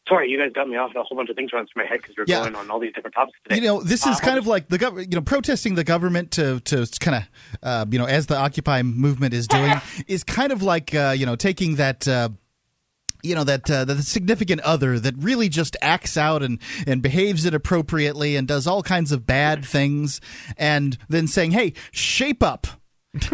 sorry, 0.08 0.30
you 0.30 0.38
guys 0.38 0.52
got 0.52 0.68
me 0.68 0.76
off 0.76 0.92
a 0.94 1.02
whole 1.02 1.16
bunch 1.16 1.30
of 1.30 1.36
things 1.36 1.52
running 1.52 1.68
through 1.72 1.82
my 1.84 1.88
head 1.88 2.00
because 2.02 2.16
you're 2.16 2.26
Yeah. 2.28 2.40
going 2.40 2.54
on 2.56 2.70
all 2.70 2.78
these 2.80 2.92
different 2.92 3.14
topics 3.14 3.38
today. 3.44 3.56
You 3.56 3.62
know, 3.62 3.82
this 3.82 4.06
is 4.06 4.18
Uh, 4.18 4.24
kind 4.24 4.38
of 4.38 4.46
like 4.46 4.68
the 4.68 4.78
government, 4.78 5.10
you 5.12 5.16
know, 5.16 5.22
protesting 5.22 5.74
the 5.74 5.84
government 5.84 6.30
to 6.32 6.60
to 6.60 6.86
kind 7.00 7.16
of, 7.18 7.28
uh, 7.62 7.86
you 7.90 7.98
know, 7.98 8.04
as 8.06 8.26
the 8.26 8.36
Occupy 8.36 8.82
movement 8.82 9.32
is 9.34 9.46
doing, 9.46 9.72
is 10.08 10.24
kind 10.24 10.52
of 10.52 10.62
like, 10.62 10.94
uh, 10.94 11.14
you 11.16 11.26
know, 11.26 11.36
taking 11.36 11.76
that. 11.76 12.06
You 13.22 13.34
know 13.36 13.44
that 13.44 13.70
uh, 13.70 13.84
the 13.84 14.02
significant 14.02 14.60
other 14.62 14.98
that 14.98 15.14
really 15.16 15.48
just 15.48 15.76
acts 15.80 16.16
out 16.16 16.42
and 16.42 16.58
and 16.86 17.00
behaves 17.02 17.46
inappropriately 17.46 18.34
and 18.36 18.48
does 18.48 18.66
all 18.66 18.82
kinds 18.82 19.12
of 19.12 19.26
bad 19.26 19.64
things, 19.64 20.20
and 20.56 20.98
then 21.08 21.26
saying, 21.28 21.52
"Hey, 21.52 21.74
shape 21.92 22.42
up," 22.42 22.66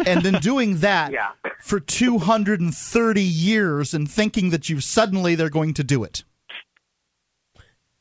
and 0.07 0.23
then 0.23 0.35
doing 0.41 0.79
that 0.81 1.13
Yeah. 1.13 1.31
for 1.63 1.81
two 1.81 2.19
hundred 2.19 2.61
and 2.61 2.75
thirty 2.75 3.23
years 3.23 3.95
and 3.95 4.11
thinking 4.11 4.51
that 4.51 4.69
you 4.69 4.81
suddenly 4.81 5.35
they're 5.35 5.49
going 5.49 5.73
to 5.75 5.85
do 5.85 6.05
it. 6.05 6.23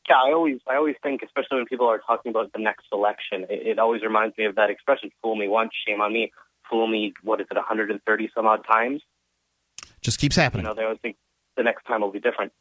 Yeah, 0.08 0.16
I 0.16 0.32
always 0.32 0.58
I 0.70 0.76
always 0.76 0.96
think, 1.02 1.22
especially 1.22 1.56
when 1.58 1.66
people 1.66 1.86
are 1.86 1.98
talking 2.06 2.30
about 2.30 2.52
the 2.52 2.60
next 2.60 2.86
election, 2.92 3.44
it, 3.48 3.66
it 3.66 3.78
always 3.78 4.02
reminds 4.02 4.36
me 4.38 4.44
of 4.46 4.54
that 4.56 4.70
expression: 4.70 5.10
"Fool 5.22 5.36
me 5.36 5.48
once, 5.48 5.70
shame 5.86 6.00
on 6.00 6.12
me." 6.12 6.32
Fool 6.70 6.86
me, 6.86 7.14
what 7.22 7.40
is 7.40 7.46
it, 7.50 7.56
130 7.56 8.30
some 8.34 8.46
odd 8.46 8.62
times? 8.70 9.00
Just 10.02 10.20
keeps 10.20 10.36
happening. 10.36 10.66
You 10.66 10.68
know, 10.68 10.74
they 10.74 10.82
always 10.82 10.98
think 11.00 11.16
the 11.58 11.62
next 11.62 11.84
time 11.84 12.00
will 12.00 12.10
be 12.12 12.20
different. 12.20 12.52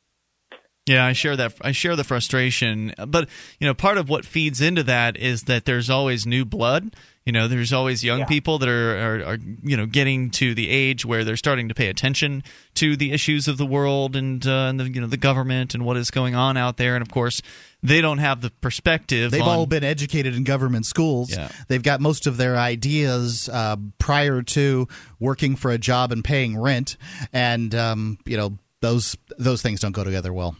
Yeah, 0.87 1.05
I 1.05 1.11
share 1.11 1.35
that. 1.35 1.53
I 1.61 1.73
share 1.73 1.97
the 1.97 2.05
frustration, 2.05 2.93
but 3.07 3.27
you 3.59 3.67
know, 3.67 3.73
part 3.73 3.97
of 3.97 4.07
what 4.07 4.25
feeds 4.25 4.61
into 4.61 4.83
that 4.83 5.17
is 5.17 5.43
that 5.43 5.65
there's 5.65 5.89
always 5.89 6.25
new 6.25 6.45
blood. 6.45 6.95
You 7.25 7.33
know, 7.33 7.49
there's 7.49 7.73
always 7.73 8.05
young 8.05 8.19
Yeah. 8.19 8.25
people 8.27 8.57
that 8.59 8.69
are, 8.69 8.97
are, 8.97 9.23
are, 9.33 9.37
you 9.61 9.75
know, 9.75 9.85
getting 9.85 10.29
to 10.31 10.55
the 10.55 10.69
age 10.69 11.05
where 11.05 11.25
they're 11.25 11.35
starting 11.35 11.67
to 11.67 11.75
pay 11.75 11.87
attention 11.87 12.41
to 12.75 12.95
the 12.95 13.11
issues 13.11 13.49
of 13.49 13.57
the 13.57 13.65
world 13.65 14.15
and, 14.15 14.47
uh, 14.47 14.67
and 14.69 14.79
the, 14.79 14.89
you 14.89 15.01
know, 15.01 15.07
the 15.07 15.17
government 15.17 15.75
and 15.75 15.83
what 15.83 15.97
is 15.97 16.09
going 16.09 16.35
on 16.35 16.55
out 16.55 16.77
there. 16.77 16.95
And 16.95 17.01
of 17.01 17.11
course, 17.11 17.41
they 17.83 17.99
don't 17.99 18.19
have 18.19 18.39
the 18.39 18.49
perspective. 18.61 19.31
They've 19.31 19.41
on, 19.41 19.49
all 19.49 19.65
been 19.65 19.83
educated 19.83 20.37
in 20.37 20.45
government 20.45 20.85
schools. 20.85 21.35
Yeah. 21.35 21.49
They've 21.67 21.83
got 21.83 21.99
most 21.99 22.27
of 22.27 22.37
their 22.37 22.55
ideas 22.55 23.49
uh, 23.49 23.75
prior 23.99 24.41
to 24.41 24.87
working 25.19 25.57
for 25.57 25.71
a 25.71 25.77
job 25.77 26.13
and 26.13 26.23
paying 26.23 26.57
rent, 26.57 26.95
and 27.33 27.75
um, 27.75 28.19
you 28.25 28.37
know 28.37 28.57
those 28.81 29.15
those 29.37 29.61
things 29.61 29.79
don't 29.79 29.91
go 29.91 30.03
together 30.03 30.33
well. 30.33 30.55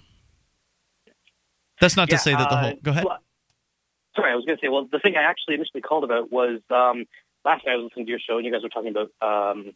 That's 1.79 1.95
not 1.95 2.09
to 2.09 2.17
say 2.17 2.31
that 2.31 2.49
the 2.49 2.55
uh, 2.55 2.61
whole. 2.61 2.73
Go 2.81 2.91
ahead. 2.91 3.05
well, 3.05 3.19
sorry, 4.15 4.31
I 4.31 4.35
was 4.35 4.45
going 4.45 4.57
to 4.57 4.61
say. 4.61 4.69
Well, 4.69 4.87
the 4.91 4.99
thing 4.99 5.15
I 5.15 5.23
actually 5.23 5.55
initially 5.55 5.81
called 5.81 6.03
about 6.03 6.31
was 6.31 6.59
um, 6.71 7.05
last 7.45 7.65
night 7.65 7.73
I 7.73 7.75
was 7.75 7.85
listening 7.85 8.07
to 8.07 8.09
your 8.09 8.19
show 8.19 8.37
and 8.37 8.45
you 8.45 8.51
guys 8.51 8.63
were 8.63 8.69
talking 8.69 8.89
about 8.95 9.11
um, 9.21 9.73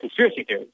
conspiracy 0.00 0.44
theories. 0.44 0.68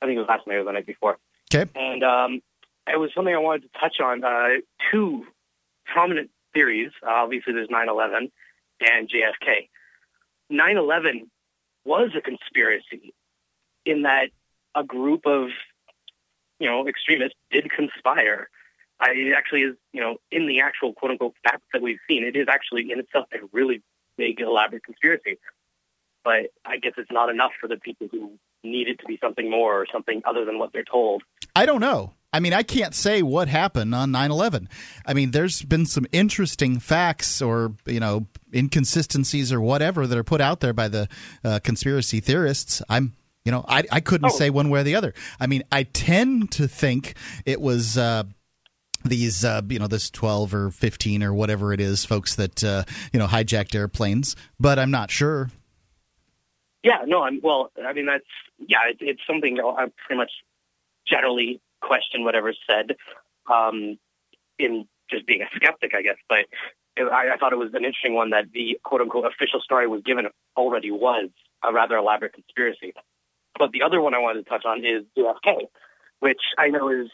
I 0.00 0.06
think 0.06 0.16
it 0.16 0.20
was 0.20 0.28
last 0.28 0.46
night 0.46 0.56
or 0.56 0.64
the 0.64 0.72
night 0.72 0.86
before. 0.86 1.18
Okay. 1.54 1.70
And 1.74 2.02
um, 2.02 2.40
it 2.86 2.98
was 2.98 3.10
something 3.14 3.34
I 3.34 3.38
wanted 3.38 3.70
to 3.72 3.78
touch 3.78 4.00
on. 4.00 4.24
Uh, 4.24 4.60
two 4.90 5.26
prominent 5.84 6.30
theories. 6.54 6.90
Uh, 7.06 7.10
obviously, 7.10 7.52
there's 7.52 7.68
9/11 7.68 8.30
and 8.80 9.08
JFK. 9.08 9.68
9/11 10.50 11.28
was 11.84 12.10
a 12.16 12.20
conspiracy 12.20 13.12
in 13.84 14.02
that 14.02 14.30
a 14.74 14.84
group 14.84 15.26
of 15.26 15.48
you 16.62 16.70
know 16.70 16.86
extremists 16.86 17.38
did 17.50 17.68
conspire. 17.70 18.48
I, 19.00 19.10
it 19.10 19.34
actually 19.36 19.62
is, 19.62 19.74
you 19.92 20.00
know, 20.00 20.18
in 20.30 20.46
the 20.46 20.60
actual 20.60 20.92
quote 20.92 21.10
unquote 21.10 21.34
facts 21.42 21.66
that 21.72 21.82
we've 21.82 21.98
seen, 22.08 22.22
it 22.24 22.36
is 22.36 22.46
actually 22.48 22.92
in 22.92 23.00
itself 23.00 23.26
a 23.34 23.38
really 23.52 23.82
big, 24.16 24.40
elaborate 24.40 24.84
conspiracy. 24.84 25.38
But 26.22 26.52
I 26.64 26.76
guess 26.76 26.92
it's 26.96 27.10
not 27.10 27.30
enough 27.30 27.50
for 27.60 27.66
the 27.66 27.76
people 27.76 28.06
who 28.12 28.38
need 28.62 28.86
it 28.86 29.00
to 29.00 29.06
be 29.06 29.18
something 29.20 29.50
more 29.50 29.74
or 29.74 29.86
something 29.92 30.22
other 30.24 30.44
than 30.44 30.60
what 30.60 30.72
they're 30.72 30.84
told. 30.84 31.24
I 31.56 31.66
don't 31.66 31.80
know. 31.80 32.12
I 32.32 32.38
mean, 32.38 32.52
I 32.52 32.62
can't 32.62 32.94
say 32.94 33.22
what 33.22 33.48
happened 33.48 33.92
on 33.92 34.12
9/11. 34.12 34.68
I 35.04 35.14
mean, 35.14 35.32
there's 35.32 35.62
been 35.62 35.84
some 35.84 36.06
interesting 36.12 36.78
facts 36.78 37.42
or 37.42 37.74
you 37.86 37.98
know 37.98 38.28
inconsistencies 38.54 39.52
or 39.52 39.60
whatever 39.60 40.06
that 40.06 40.16
are 40.16 40.22
put 40.22 40.40
out 40.40 40.60
there 40.60 40.72
by 40.72 40.86
the 40.86 41.08
uh, 41.42 41.58
conspiracy 41.64 42.20
theorists. 42.20 42.82
I'm 42.88 43.14
you 43.44 43.52
know 43.52 43.64
I 43.68 43.84
I 43.90 44.00
couldn't 44.00 44.30
Oh. 44.30 44.36
say 44.36 44.50
one 44.50 44.70
way 44.70 44.80
or 44.80 44.84
the 44.84 44.94
other. 44.94 45.14
I 45.40 45.46
mean, 45.46 45.62
I 45.72 45.82
tend 45.84 46.50
to 46.52 46.68
think 46.68 47.14
it 47.46 47.60
was. 47.60 47.96
Uh, 47.98 48.24
these 49.04 49.44
uh, 49.44 49.62
you 49.68 49.80
know 49.80 49.88
this 49.88 50.10
12 50.10 50.54
or 50.54 50.70
15 50.70 51.24
or 51.24 51.34
whatever 51.34 51.72
it 51.72 51.80
is 51.80 52.04
folks 52.04 52.36
that 52.36 52.62
uh, 52.62 52.84
you 53.12 53.18
know 53.18 53.26
hijacked 53.26 53.74
airplanes 53.74 54.36
but 54.60 54.78
i'm 54.78 54.92
not 54.92 55.10
sure 55.10 55.50
Yeah, 56.84 56.98
no, 57.06 57.22
I'm 57.22 57.40
well. 57.42 57.70
I 57.84 57.92
mean, 57.94 58.06
that's 58.06 58.24
yeah, 58.58 58.78
it, 58.90 58.98
it's 59.00 59.20
something 59.26 59.58
I 59.60 59.86
pretty 60.06 60.18
much 60.18 60.30
generally 61.06 61.60
question 61.80 62.24
whatever's 62.24 62.58
said, 62.68 62.96
um, 63.52 63.98
in 64.58 64.86
just 65.10 65.26
being 65.26 65.42
a 65.42 65.46
skeptic, 65.56 65.94
I 65.96 66.02
guess. 66.02 66.16
But 66.28 66.46
it, 66.96 67.04
I, 67.10 67.34
I 67.34 67.36
thought 67.38 67.52
it 67.52 67.56
was 67.58 67.70
an 67.74 67.84
interesting 67.84 68.14
one 68.14 68.30
that 68.30 68.52
the 68.52 68.78
quote 68.84 69.00
unquote 69.00 69.26
official 69.26 69.60
story 69.60 69.86
was 69.88 70.02
given 70.04 70.26
already 70.56 70.90
was 70.92 71.28
a 71.64 71.72
rather 71.72 71.96
elaborate 71.96 72.34
conspiracy. 72.34 72.92
But 73.58 73.72
the 73.72 73.82
other 73.82 74.00
one 74.00 74.14
I 74.14 74.18
wanted 74.18 74.44
to 74.44 74.48
touch 74.48 74.64
on 74.64 74.84
is 74.84 75.04
JFK, 75.16 75.66
which 76.20 76.40
I 76.58 76.68
know 76.68 76.88
is 76.88 77.08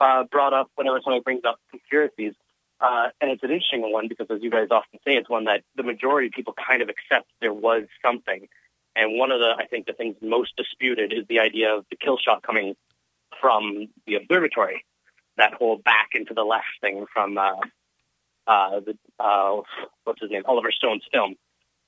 uh, 0.00 0.24
brought 0.24 0.52
up 0.52 0.70
whenever 0.76 1.00
somebody 1.02 1.22
brings 1.22 1.44
up 1.44 1.58
conspiracies. 1.70 2.34
Uh, 2.80 3.08
and 3.20 3.30
it's 3.30 3.42
an 3.42 3.50
interesting 3.50 3.90
one 3.90 4.06
because, 4.08 4.26
as 4.30 4.42
you 4.42 4.50
guys 4.50 4.68
often 4.70 5.00
say, 5.04 5.14
it's 5.14 5.30
one 5.30 5.44
that 5.44 5.62
the 5.76 5.82
majority 5.82 6.28
of 6.28 6.32
people 6.32 6.54
kind 6.54 6.82
of 6.82 6.88
accept 6.88 7.26
there 7.40 7.52
was 7.52 7.84
something. 8.04 8.48
And 8.94 9.18
one 9.18 9.30
of 9.30 9.40
the, 9.40 9.54
I 9.58 9.66
think, 9.66 9.86
the 9.86 9.92
things 9.92 10.16
most 10.20 10.56
disputed 10.56 11.12
is 11.12 11.26
the 11.28 11.40
idea 11.40 11.74
of 11.74 11.84
the 11.90 11.96
kill 11.96 12.18
shot 12.18 12.42
coming 12.42 12.76
from 13.40 13.88
the 14.06 14.16
observatory, 14.16 14.84
that 15.36 15.54
whole 15.54 15.76
back 15.76 16.10
into 16.14 16.34
the 16.34 16.44
left 16.44 16.64
thing 16.80 17.06
from 17.12 17.38
uh, 17.38 17.52
uh, 18.46 18.80
the 18.80 18.96
uh, 19.18 19.60
what's 20.04 20.20
his 20.20 20.30
name, 20.30 20.42
Oliver 20.46 20.70
Stone's 20.70 21.04
film. 21.12 21.34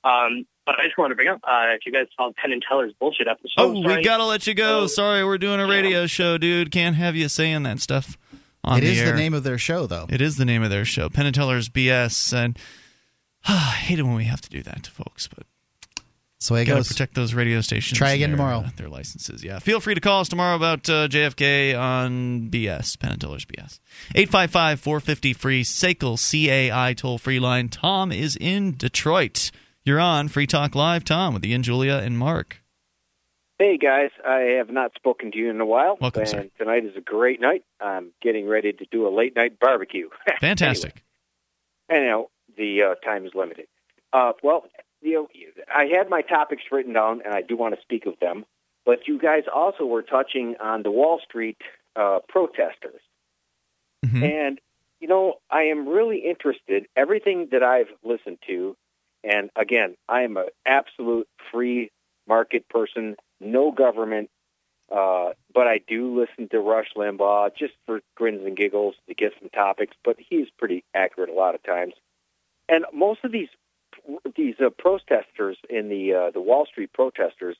Um, 0.03 0.45
but 0.65 0.75
I 0.79 0.85
just 0.85 0.97
wanted 0.97 1.09
to 1.09 1.15
bring 1.15 1.27
up 1.29 1.39
uh, 1.43 1.73
if 1.75 1.85
you 1.85 1.91
guys 1.91 2.05
saw 2.15 2.31
Penn 2.41 2.51
and 2.51 2.61
Teller's 2.67 2.93
bullshit 2.99 3.27
episode. 3.27 3.53
Oh, 3.57 3.71
we 3.71 3.83
sorry. 3.83 4.03
gotta 4.03 4.25
let 4.25 4.45
you 4.47 4.53
go. 4.53 4.81
Oh. 4.81 4.87
Sorry, 4.87 5.23
we're 5.23 5.37
doing 5.39 5.59
a 5.59 5.67
radio 5.67 6.05
show, 6.07 6.37
dude. 6.37 6.71
Can't 6.71 6.95
have 6.95 7.15
you 7.15 7.27
saying 7.27 7.63
that 7.63 7.79
stuff 7.79 8.17
on 8.63 8.77
It 8.77 8.81
the 8.81 8.87
is 8.91 8.99
air. 9.01 9.11
the 9.11 9.17
name 9.17 9.33
of 9.33 9.43
their 9.43 9.57
show 9.57 9.87
though 9.87 10.05
It 10.09 10.19
is 10.21 10.35
the 10.37 10.45
name 10.45 10.61
of 10.63 10.69
their 10.69 10.85
show, 10.85 11.09
Penn 11.09 11.25
and 11.25 11.33
Teller's 11.33 11.69
BS, 11.69 12.33
and 12.33 12.57
I 13.47 13.51
hate 13.71 13.99
it 13.99 14.03
when 14.03 14.15
we 14.15 14.25
have 14.25 14.41
to 14.41 14.49
do 14.49 14.61
that 14.63 14.83
to 14.83 14.91
folks, 14.91 15.27
but 15.27 15.43
so 16.41 16.55
it 16.55 16.65
gotta 16.65 16.79
goes 16.79 16.87
protect 16.87 17.15
those 17.15 17.33
radio 17.33 17.59
stations. 17.61 17.97
Try 17.97 18.11
again 18.11 18.29
their, 18.29 18.37
tomorrow. 18.37 18.59
uh, 18.59 18.69
their 18.77 18.87
licenses. 18.89 19.43
Yeah, 19.43 19.59
feel 19.59 19.79
free 19.81 19.95
to 19.95 19.99
call 20.01 20.21
us 20.21 20.29
tomorrow 20.29 20.55
about 20.55 20.87
uh, 20.89 21.07
JFK 21.09 21.77
on 21.77 22.49
BS, 22.49 22.97
Penn 22.99 23.11
and 23.11 23.19
Teller's 23.19 23.45
BS. 23.45 23.79
855-450 24.15 25.35
free 25.35 25.63
SACL 25.63 26.17
CAI 26.71 26.93
toll 26.93 27.17
free 27.17 27.39
line. 27.39 27.67
Tom 27.69 28.11
is 28.11 28.37
in 28.39 28.75
Detroit. 28.77 29.51
You're 29.89 29.99
on 29.99 30.27
Free 30.27 30.45
Talk 30.45 30.75
Live, 30.75 31.03
Tom, 31.03 31.33
with 31.33 31.43
Ian, 31.43 31.63
Julia, 31.63 31.95
and 31.95 32.15
Mark. 32.15 32.61
Hey 33.57 33.75
guys, 33.75 34.11
I 34.23 34.57
have 34.59 34.69
not 34.69 34.91
spoken 34.93 35.31
to 35.31 35.37
you 35.39 35.49
in 35.49 35.59
a 35.59 35.65
while. 35.65 35.97
Welcome, 35.99 36.19
and 36.21 36.29
sir. 36.29 36.47
tonight 36.59 36.85
is 36.85 36.95
a 36.95 37.01
great 37.01 37.41
night. 37.41 37.63
I'm 37.81 38.11
getting 38.21 38.47
ready 38.47 38.71
to 38.71 38.85
do 38.91 39.07
a 39.07 39.09
late 39.09 39.35
night 39.35 39.57
barbecue. 39.59 40.09
Fantastic. 40.41 41.01
Anyway, 41.89 42.03
anyhow, 42.03 42.25
the 42.55 42.83
uh, 42.83 42.95
time 43.03 43.25
is 43.25 43.31
limited. 43.33 43.65
Uh, 44.13 44.33
well, 44.43 44.65
you 45.01 45.13
know, 45.13 45.27
I 45.75 45.85
had 45.85 46.07
my 46.07 46.21
topics 46.21 46.61
written 46.71 46.93
down, 46.93 47.23
and 47.25 47.33
I 47.33 47.41
do 47.41 47.57
want 47.57 47.73
to 47.73 47.81
speak 47.81 48.05
of 48.05 48.13
them. 48.21 48.45
But 48.85 49.07
you 49.07 49.17
guys 49.17 49.45
also 49.51 49.85
were 49.87 50.03
touching 50.03 50.53
on 50.61 50.83
the 50.83 50.91
Wall 50.91 51.19
Street 51.27 51.57
uh, 51.95 52.19
protesters, 52.29 53.01
Mhm. 54.05 54.21
and 54.21 54.61
you 54.99 55.07
know, 55.07 55.39
I 55.49 55.63
am 55.63 55.87
really 55.89 56.19
interested. 56.29 56.85
Everything 56.95 57.47
that 57.53 57.63
I've 57.63 57.89
listened 58.03 58.37
to, 58.45 58.77
and 59.23 59.49
again, 59.55 59.95
I 60.07 60.21
am 60.21 60.37
an 60.37 60.47
absolute 60.65 61.27
free 61.51 61.91
market 62.27 62.67
person, 62.69 63.15
no 63.39 63.71
government. 63.71 64.29
Uh, 64.91 65.33
but 65.53 65.67
I 65.67 65.79
do 65.87 66.19
listen 66.19 66.49
to 66.49 66.59
Rush 66.59 66.87
Limbaugh 66.97 67.51
just 67.55 67.73
for 67.85 67.99
grins 68.15 68.41
and 68.43 68.57
giggles 68.57 68.95
to 69.07 69.13
get 69.13 69.33
some 69.39 69.49
topics. 69.49 69.95
But 70.03 70.15
he's 70.17 70.47
pretty 70.57 70.83
accurate 70.95 71.29
a 71.29 71.33
lot 71.33 71.53
of 71.53 71.61
times. 71.63 71.93
And 72.67 72.85
most 72.93 73.19
of 73.23 73.31
these 73.31 73.49
these 74.35 74.55
uh, 74.59 74.69
protesters 74.77 75.57
in 75.69 75.89
the 75.89 76.13
uh, 76.13 76.31
the 76.31 76.41
Wall 76.41 76.65
Street 76.65 76.91
protesters, 76.93 77.57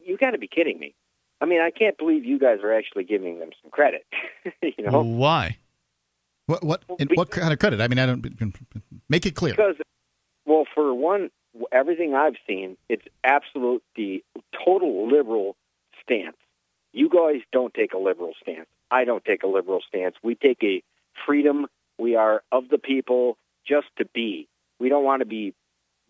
you 0.00 0.16
got 0.16 0.30
to 0.30 0.38
be 0.38 0.48
kidding 0.48 0.78
me. 0.78 0.94
I 1.40 1.46
mean, 1.46 1.60
I 1.60 1.70
can't 1.70 1.96
believe 1.96 2.24
you 2.24 2.38
guys 2.38 2.58
are 2.62 2.74
actually 2.74 3.04
giving 3.04 3.38
them 3.38 3.50
some 3.62 3.70
credit. 3.70 4.04
you 4.62 4.84
know, 4.84 5.02
Why? 5.02 5.56
what 6.50 6.64
what 6.64 6.82
and 6.98 7.10
what 7.14 7.30
kind 7.30 7.52
of 7.52 7.58
credit 7.58 7.80
i 7.80 7.88
mean 7.88 7.98
i 7.98 8.06
don't 8.06 8.26
make 9.08 9.24
it 9.24 9.34
clear 9.34 9.54
Because, 9.54 9.76
well, 10.50 10.64
for 10.74 10.92
one, 10.92 11.30
everything 11.70 12.14
I've 12.14 12.34
seen, 12.46 12.76
it's 12.88 13.04
absolute 13.22 13.82
the 13.94 14.24
total 14.64 15.08
liberal 15.08 15.54
stance. 16.02 16.36
You 16.92 17.08
guys 17.08 17.40
don't 17.52 17.72
take 17.72 17.92
a 17.94 17.98
liberal 17.98 18.32
stance. 18.42 18.66
I 18.90 19.04
don't 19.04 19.24
take 19.24 19.44
a 19.44 19.46
liberal 19.46 19.80
stance. 19.88 20.16
We 20.24 20.34
take 20.34 20.58
a 20.64 20.82
freedom. 21.24 21.66
We 21.98 22.16
are 22.16 22.42
of 22.50 22.68
the 22.68 22.78
people, 22.78 23.38
just 23.64 23.86
to 23.98 24.04
be. 24.12 24.48
We 24.80 24.88
don't 24.88 25.04
want 25.04 25.20
to 25.20 25.26
be 25.26 25.54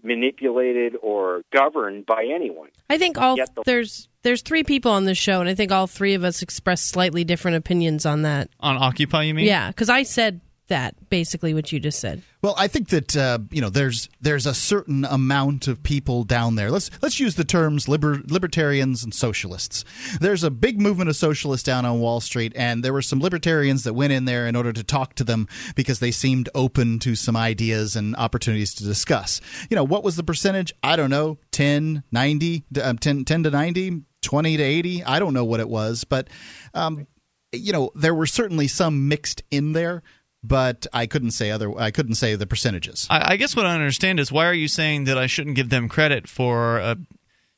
manipulated 0.02 0.96
or 1.02 1.42
governed 1.52 2.06
by 2.06 2.26
anyone. 2.34 2.68
I 2.88 2.96
think 2.96 3.18
all 3.18 3.36
the- 3.36 3.62
there's 3.66 4.08
there's 4.22 4.42
three 4.42 4.64
people 4.64 4.92
on 4.92 5.04
this 5.04 5.18
show, 5.18 5.40
and 5.40 5.48
I 5.48 5.54
think 5.54 5.72
all 5.72 5.86
three 5.86 6.14
of 6.14 6.24
us 6.24 6.40
express 6.42 6.82
slightly 6.82 7.24
different 7.24 7.56
opinions 7.58 8.06
on 8.06 8.22
that. 8.22 8.48
On 8.60 8.76
Occupy, 8.76 9.24
you 9.24 9.34
mean? 9.34 9.46
Yeah, 9.46 9.68
because 9.68 9.90
I 9.90 10.02
said 10.02 10.40
that 10.70 10.94
basically 11.10 11.52
what 11.52 11.70
you 11.70 11.78
just 11.78 12.00
said. 12.00 12.22
Well, 12.42 12.54
I 12.56 12.68
think 12.68 12.88
that 12.88 13.16
uh, 13.16 13.40
you 13.50 13.60
know 13.60 13.68
there's 13.68 14.08
there's 14.20 14.46
a 14.46 14.54
certain 14.54 15.04
amount 15.04 15.68
of 15.68 15.82
people 15.82 16.24
down 16.24 16.54
there. 16.54 16.70
Let's 16.70 16.90
let's 17.02 17.20
use 17.20 17.34
the 17.34 17.44
terms 17.44 17.86
liber- 17.86 18.22
libertarians 18.26 19.04
and 19.04 19.12
socialists. 19.12 19.84
There's 20.20 20.42
a 20.42 20.50
big 20.50 20.80
movement 20.80 21.10
of 21.10 21.16
socialists 21.16 21.64
down 21.64 21.84
on 21.84 22.00
Wall 22.00 22.20
Street, 22.20 22.54
and 22.56 22.82
there 22.82 22.94
were 22.94 23.02
some 23.02 23.20
libertarians 23.20 23.84
that 23.84 23.92
went 23.92 24.12
in 24.12 24.24
there 24.24 24.46
in 24.46 24.56
order 24.56 24.72
to 24.72 24.82
talk 24.82 25.14
to 25.16 25.24
them 25.24 25.46
because 25.74 25.98
they 25.98 26.10
seemed 26.10 26.48
open 26.54 26.98
to 27.00 27.14
some 27.14 27.36
ideas 27.36 27.94
and 27.94 28.16
opportunities 28.16 28.72
to 28.74 28.84
discuss. 28.84 29.40
You 29.68 29.76
know, 29.76 29.84
what 29.84 30.02
was 30.02 30.16
the 30.16 30.24
percentage? 30.24 30.72
I 30.82 30.96
don't 30.96 31.10
know, 31.10 31.38
10, 31.50 32.04
90, 32.10 32.64
um, 32.82 32.96
10, 32.96 33.24
10 33.26 33.42
to 33.42 33.50
90, 33.50 34.02
20 34.22 34.56
to 34.56 34.62
80. 34.62 35.04
I 35.04 35.18
don't 35.18 35.34
know 35.34 35.44
what 35.44 35.60
it 35.60 35.68
was, 35.68 36.04
but 36.04 36.28
um, 36.72 37.06
you 37.52 37.72
know, 37.72 37.90
there 37.94 38.14
were 38.14 38.26
certainly 38.26 38.68
some 38.68 39.08
mixed 39.08 39.42
in 39.50 39.72
there, 39.72 40.02
but 40.42 40.86
I 40.92 41.06
couldn't 41.06 41.32
say 41.32 41.50
other. 41.50 41.76
I 41.78 41.90
couldn't 41.90 42.14
say 42.14 42.34
the 42.34 42.46
percentages. 42.46 43.06
I, 43.10 43.32
I 43.32 43.36
guess 43.36 43.54
what 43.54 43.66
I 43.66 43.74
understand 43.74 44.20
is 44.20 44.32
why 44.32 44.46
are 44.46 44.54
you 44.54 44.68
saying 44.68 45.04
that 45.04 45.18
I 45.18 45.26
shouldn't 45.26 45.56
give 45.56 45.70
them 45.70 45.88
credit 45.88 46.28
for, 46.28 46.80
uh, 46.80 46.94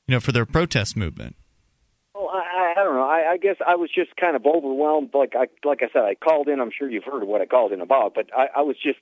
you 0.06 0.14
know, 0.14 0.20
for 0.20 0.32
their 0.32 0.46
protest 0.46 0.96
movement? 0.96 1.36
Well, 2.14 2.28
I, 2.28 2.38
I 2.38 2.62
I 2.76 2.84
don't 2.84 2.94
know. 2.94 3.02
I, 3.02 3.32
I 3.32 3.36
guess 3.36 3.56
I 3.66 3.76
was 3.76 3.90
just 3.94 4.16
kind 4.16 4.36
of 4.36 4.44
overwhelmed. 4.46 5.10
Like 5.14 5.34
I 5.36 5.46
like 5.66 5.82
I 5.82 5.88
said, 5.92 6.02
I 6.02 6.14
called 6.14 6.48
in. 6.48 6.60
I'm 6.60 6.70
sure 6.76 6.90
you've 6.90 7.04
heard 7.04 7.22
of 7.22 7.28
what 7.28 7.40
I 7.40 7.46
called 7.46 7.72
in 7.72 7.80
about, 7.80 8.14
but 8.14 8.30
I, 8.36 8.46
I 8.56 8.62
was 8.62 8.76
just 8.82 8.98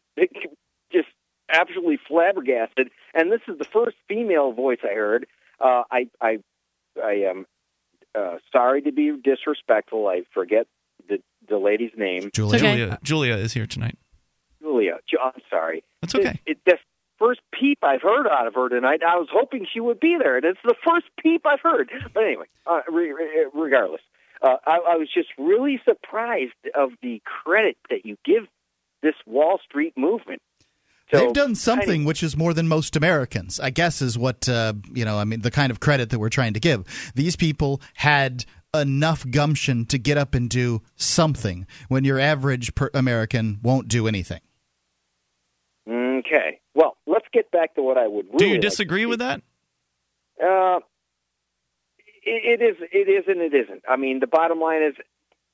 just 0.93 1.09
absolutely 1.49 1.99
flabbergasted. 2.09 2.91
And 3.15 3.33
this 3.33 3.41
is 3.49 3.59
the 3.59 3.67
first 3.73 3.97
female 4.09 4.53
voice 4.53 4.79
I 4.85 4.95
heard. 4.95 5.27
Uh, 5.59 5.83
I 5.91 6.09
I 6.21 6.39
I 7.03 7.13
am 7.31 7.47
uh, 8.19 8.37
sorry 8.53 8.83
to 8.83 8.93
be 8.93 9.13
disrespectful. 9.23 10.07
I 10.09 10.23
forget 10.35 10.67
the 11.47 11.55
the 11.55 11.59
lady's 11.59 11.93
name, 11.97 12.31
Julia. 12.33 12.57
okay. 12.57 12.77
Julia, 12.77 12.99
Julia 13.03 13.35
is 13.37 13.53
here 13.53 13.67
tonight. 13.67 13.99
Julia. 14.61 14.99
I'm 15.23 15.41
sorry. 15.49 15.83
That's 16.01 16.15
okay. 16.15 16.41
It, 16.47 16.53
it, 16.53 16.59
the 16.65 16.79
first 17.19 17.41
peep 17.53 17.79
I've 17.83 18.03
heard 18.03 18.27
out 18.27 18.47
of 18.47 18.55
her 18.55 18.69
tonight. 18.69 19.01
I 19.07 19.17
was 19.17 19.29
hoping 19.33 19.67
she 19.73 19.81
would 19.81 20.01
be 20.01 20.17
there, 20.19 20.37
and 20.37 20.45
it's 20.45 20.61
the 20.65 20.75
first 20.85 21.07
peep 21.23 21.45
I've 21.47 21.61
heard. 21.61 21.91
But 22.15 22.25
anyway, 22.25 22.47
uh, 22.67 22.81
re- 22.91 23.13
re- 23.13 23.47
regardless, 23.55 24.01
uh, 24.43 24.57
I, 24.67 24.79
I 24.91 24.97
was 24.97 25.09
just 25.13 25.29
really 25.39 25.81
surprised 25.85 26.53
of 26.75 26.91
the 27.03 27.23
credit 27.25 27.77
that 27.91 28.05
you 28.07 28.17
give 28.25 28.45
this 29.03 29.15
Wall 29.27 29.61
Street 29.65 29.95
movement. 29.97 30.43
So, 31.13 31.19
They've 31.19 31.33
done 31.33 31.57
something 31.57 32.05
which 32.05 32.23
is 32.23 32.37
more 32.37 32.55
than 32.55 32.69
most 32.69 32.95
Americans, 32.95 33.59
I 33.59 33.71
guess, 33.71 34.01
is 34.01 34.17
what 34.17 34.49
uh, 34.49 34.75
you 34.93 35.05
know. 35.05 35.19
I 35.19 35.25
mean, 35.25 35.41
the 35.41 35.51
kind 35.51 35.73
of 35.73 35.81
credit 35.81 36.11
that 36.11 36.21
we're 36.21 36.29
trying 36.29 36.55
to 36.55 36.61
give. 36.61 36.85
These 37.17 37.35
people 37.35 37.81
had 37.95 38.45
enough 38.75 39.29
gumption 39.31 39.85
to 39.87 39.99
get 39.99 40.17
up 40.17 40.35
and 40.35 40.49
do 40.49 40.83
something 40.97 41.67
when 41.89 42.05
your 42.05 42.19
average 42.19 42.75
per- 42.75 42.91
American 42.95 43.59
won't 43.63 43.89
do 43.89 44.07
anything. 44.07 44.41
Okay. 45.89 46.61
Well, 46.75 46.97
let's 47.07 47.27
get 47.33 47.51
back 47.51 47.75
to 47.75 47.83
what 47.83 47.99
I 47.99 48.07
would. 48.07 48.27
Really 48.27 48.39
Do 48.39 48.47
you 48.47 48.53
like 48.55 48.61
disagree 48.61 49.07
with 49.07 49.19
that? 49.19 49.43
Uh, 50.43 50.79
it, 52.25 52.61
it 52.61 52.63
is. 52.63 52.77
It 52.93 53.09
is, 53.09 53.25
and 53.27 53.41
it 53.41 53.55
isn't. 53.55 53.83
I 53.89 53.97
mean, 53.97 54.21
the 54.21 54.27
bottom 54.27 54.61
line 54.61 54.83
is, 54.83 54.95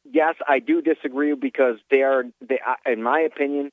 yes, 0.04 0.34
I 0.46 0.58
do 0.58 0.82
disagree 0.82 1.34
because 1.34 1.76
they 1.90 2.02
are. 2.02 2.24
They, 2.46 2.60
I- 2.64 2.92
in 2.92 3.02
my 3.02 3.20
opinion, 3.20 3.70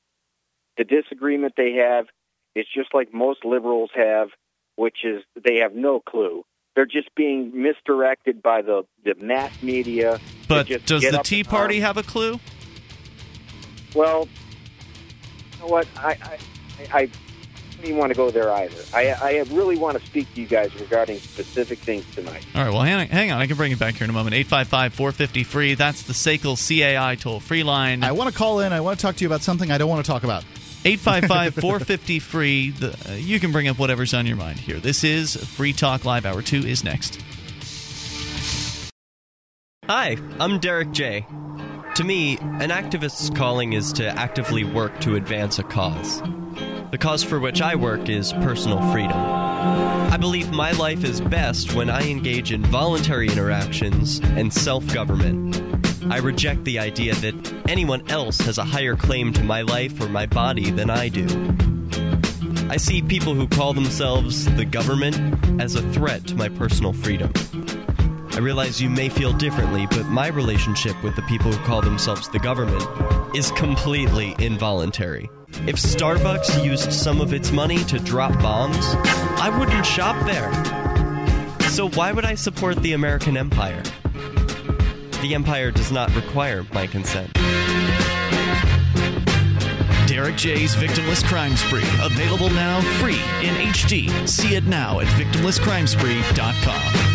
the 0.78 0.84
disagreement 0.84 1.54
they 1.56 1.74
have 1.74 2.06
is 2.54 2.66
just 2.74 2.94
like 2.94 3.12
most 3.12 3.44
liberals 3.44 3.90
have, 3.94 4.28
which 4.76 4.98
is 5.04 5.22
they 5.44 5.56
have 5.56 5.74
no 5.74 6.00
clue. 6.00 6.44
They're 6.74 6.86
just 6.86 7.14
being 7.14 7.50
misdirected 7.54 8.42
by 8.42 8.62
the 8.62 8.84
the 9.04 9.14
mass 9.16 9.62
media. 9.62 10.18
But 10.48 10.66
does 10.86 11.02
the 11.02 11.20
Tea 11.22 11.44
Party 11.44 11.80
have 11.80 11.96
a 11.96 12.02
clue? 12.02 12.40
Well, 13.94 14.28
you 15.52 15.60
know 15.60 15.66
what? 15.68 15.86
I 15.96 16.08
I, 16.08 16.38
I 16.92 16.98
I 16.98 17.06
don't 17.76 17.84
even 17.86 17.96
want 17.96 18.10
to 18.10 18.16
go 18.16 18.30
there 18.30 18.50
either. 18.50 18.82
I 18.92 19.10
I 19.10 19.38
really 19.52 19.76
want 19.76 19.98
to 20.00 20.04
speak 20.04 20.32
to 20.34 20.40
you 20.40 20.48
guys 20.48 20.74
regarding 20.80 21.18
specific 21.18 21.78
things 21.78 22.04
tonight. 22.12 22.44
All 22.56 22.64
right, 22.64 22.72
well, 22.72 22.82
hang 22.82 23.00
on, 23.00 23.06
hang 23.06 23.30
on. 23.30 23.40
I 23.40 23.46
can 23.46 23.56
bring 23.56 23.70
it 23.70 23.78
back 23.78 23.94
here 23.94 24.04
in 24.04 24.10
a 24.10 24.14
moment. 24.14 24.34
855 24.34 24.94
450 24.94 25.44
free. 25.44 25.74
That's 25.74 26.02
the 26.02 26.12
SACL 26.12 26.56
CAI 26.56 27.14
toll 27.14 27.38
free 27.38 27.62
line. 27.62 28.02
I 28.02 28.12
want 28.12 28.32
to 28.32 28.36
call 28.36 28.60
in. 28.60 28.72
I 28.72 28.80
want 28.80 28.98
to 28.98 29.02
talk 29.02 29.14
to 29.16 29.22
you 29.22 29.28
about 29.28 29.42
something 29.42 29.70
I 29.70 29.78
don't 29.78 29.88
want 29.88 30.04
to 30.04 30.10
talk 30.10 30.24
about. 30.24 30.44
855 30.86 31.54
450 31.54 32.18
free. 32.18 32.74
Uh, 32.80 33.12
You 33.12 33.40
can 33.40 33.52
bring 33.52 33.68
up 33.68 33.78
whatever's 33.78 34.12
on 34.12 34.26
your 34.26 34.36
mind 34.36 34.58
here. 34.58 34.78
This 34.78 35.02
is 35.02 35.34
Free 35.36 35.72
Talk 35.72 36.04
Live. 36.04 36.26
Hour 36.26 36.42
two 36.42 36.58
is 36.58 36.84
next. 36.84 37.20
Hi, 39.86 40.16
I'm 40.40 40.58
Derek 40.60 40.92
J. 40.92 41.26
To 41.96 42.04
me, 42.04 42.36
an 42.38 42.70
activist's 42.70 43.30
calling 43.30 43.72
is 43.74 43.92
to 43.94 44.06
actively 44.08 44.64
work 44.64 44.98
to 45.00 45.14
advance 45.16 45.58
a 45.58 45.62
cause. 45.62 46.20
The 46.90 46.98
cause 46.98 47.22
for 47.22 47.38
which 47.40 47.62
I 47.62 47.74
work 47.76 48.08
is 48.08 48.32
personal 48.34 48.78
freedom. 48.92 49.16
I 49.16 50.16
believe 50.16 50.50
my 50.52 50.72
life 50.72 51.02
is 51.04 51.20
best 51.20 51.74
when 51.74 51.88
I 51.90 52.08
engage 52.10 52.52
in 52.52 52.62
voluntary 52.62 53.28
interactions 53.28 54.20
and 54.20 54.52
self 54.52 54.86
government. 54.92 55.73
I 56.04 56.18
mm-hmm. 56.18 56.26
reject 56.26 56.64
the 56.64 56.78
idea 56.78 57.14
that 57.14 57.54
anyone 57.68 58.08
else 58.10 58.38
has 58.40 58.58
a 58.58 58.64
higher 58.64 58.94
claim 58.94 59.32
to 59.32 59.42
my 59.42 59.62
life 59.62 59.98
or 60.00 60.08
my 60.08 60.26
body 60.26 60.70
than 60.70 60.90
I 60.90 61.08
do. 61.08 61.26
I 62.68 62.76
see 62.76 63.00
people 63.00 63.34
who 63.34 63.48
call 63.48 63.72
themselves 63.72 64.44
the 64.56 64.64
government 64.66 65.16
as 65.60 65.74
a 65.76 65.92
threat 65.92 66.26
to 66.26 66.34
my 66.34 66.48
personal 66.50 66.92
freedom. 66.92 67.32
I 68.32 68.38
realize 68.38 68.82
you 68.82 68.90
may 68.90 69.08
feel 69.08 69.32
differently, 69.32 69.86
but 69.86 70.04
my 70.06 70.28
relationship 70.28 71.02
with 71.02 71.16
the 71.16 71.22
people 71.22 71.50
who 71.50 71.64
call 71.64 71.80
themselves 71.80 72.28
the 72.28 72.38
government 72.38 72.84
is 73.34 73.50
completely 73.52 74.34
involuntary. 74.38 75.30
If 75.66 75.76
Starbucks 75.76 76.62
used 76.64 76.92
some 76.92 77.20
of 77.20 77.32
its 77.32 77.50
money 77.50 77.78
to 77.84 77.98
drop 77.98 78.32
bombs, 78.42 78.94
I 79.40 79.56
wouldn't 79.58 79.86
shop 79.86 80.22
there. 80.26 80.52
So 81.70 81.88
why 81.88 82.12
would 82.12 82.24
I 82.24 82.34
support 82.34 82.76
the 82.76 82.92
American 82.92 83.36
empire? 83.36 83.82
The 85.24 85.34
empire 85.34 85.70
does 85.70 85.90
not 85.90 86.14
require 86.14 86.66
my 86.74 86.86
consent. 86.86 87.32
Derek 90.06 90.36
J's 90.36 90.74
Victimless 90.74 91.24
Crime 91.24 91.56
Spree. 91.56 91.82
Available 92.02 92.50
now 92.50 92.82
free 93.00 93.22
in 93.40 93.54
HD. 93.72 94.28
See 94.28 94.54
it 94.54 94.64
now 94.64 95.00
at 95.00 95.06
victimlesscrimespree.com. 95.06 97.13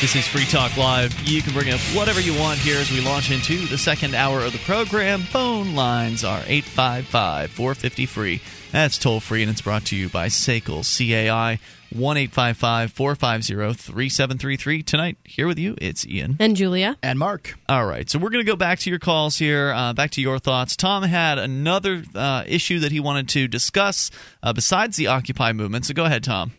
This 0.00 0.16
is 0.16 0.26
Free 0.26 0.46
Talk 0.46 0.78
Live. 0.78 1.14
You 1.28 1.42
can 1.42 1.52
bring 1.52 1.70
up 1.70 1.78
whatever 1.94 2.22
you 2.22 2.32
want 2.40 2.58
here 2.58 2.78
as 2.78 2.90
we 2.90 3.02
launch 3.02 3.30
into 3.30 3.66
the 3.66 3.76
second 3.76 4.14
hour 4.14 4.40
of 4.40 4.52
the 4.52 4.58
program. 4.60 5.20
Phone 5.20 5.74
lines 5.74 6.24
are 6.24 6.40
855 6.46 7.50
450 7.50 8.06
free. 8.06 8.40
That's 8.72 8.96
toll 8.96 9.20
free, 9.20 9.42
and 9.42 9.50
it's 9.50 9.60
brought 9.60 9.84
to 9.86 9.96
you 9.96 10.08
by 10.08 10.28
SACL 10.28 10.80
CAI 10.86 11.58
1 11.92 12.16
855 12.16 12.92
450 12.92 13.74
3733. 13.92 14.82
Tonight, 14.82 15.18
here 15.22 15.46
with 15.46 15.58
you, 15.58 15.76
it's 15.78 16.06
Ian. 16.06 16.36
And 16.40 16.56
Julia. 16.56 16.96
And 17.02 17.18
Mark. 17.18 17.58
All 17.68 17.84
right, 17.84 18.08
so 18.08 18.18
we're 18.18 18.30
going 18.30 18.42
to 18.42 18.50
go 18.50 18.56
back 18.56 18.78
to 18.78 18.88
your 18.88 19.00
calls 19.00 19.36
here, 19.36 19.70
uh, 19.70 19.92
back 19.92 20.12
to 20.12 20.22
your 20.22 20.38
thoughts. 20.38 20.76
Tom 20.76 21.02
had 21.02 21.38
another 21.38 22.04
uh, 22.14 22.44
issue 22.46 22.78
that 22.78 22.90
he 22.90 23.00
wanted 23.00 23.28
to 23.28 23.48
discuss 23.48 24.10
uh, 24.42 24.54
besides 24.54 24.96
the 24.96 25.08
Occupy 25.08 25.52
movement. 25.52 25.84
So 25.84 25.92
go 25.92 26.06
ahead, 26.06 26.24
Tom. 26.24 26.52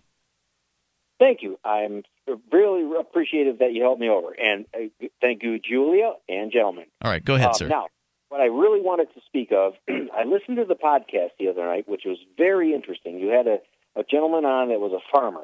Thank 1.18 1.42
you. 1.42 1.58
I'm 1.66 2.04
really 2.52 2.90
appreciative 3.00 3.60
that 3.60 3.74
you 3.74 3.82
helped 3.84 4.00
me 4.02 4.10
over, 4.10 4.32
and 4.34 4.66
uh, 4.74 5.06
thank 5.22 5.44
you, 5.44 5.60
Julia 5.60 6.14
and 6.30 6.52
gentlemen. 6.52 6.86
All 7.02 7.12
right, 7.12 7.24
go 7.24 7.36
ahead, 7.36 7.50
Um, 7.50 7.54
sir. 7.56 7.68
Now, 7.68 7.88
what 8.30 8.42
I 8.42 8.46
really 8.46 8.82
wanted 8.82 9.08
to 9.16 9.22
speak 9.26 9.52
of, 9.52 9.74
I 9.90 10.24
listened 10.26 10.58
to 10.58 10.66
the 10.66 10.76
podcast 10.76 11.32
the 11.40 11.50
other 11.50 11.66
night, 11.66 11.88
which 11.88 12.04
was 12.06 12.18
very 12.38 12.74
interesting. 12.74 13.20
You 13.20 13.30
had 13.30 13.48
a, 13.48 13.58
a 14.00 14.04
gentleman 14.04 14.46
on 14.46 14.70
that 14.70 14.80
was 14.80 14.94
a 14.94 15.02
farmer, 15.12 15.44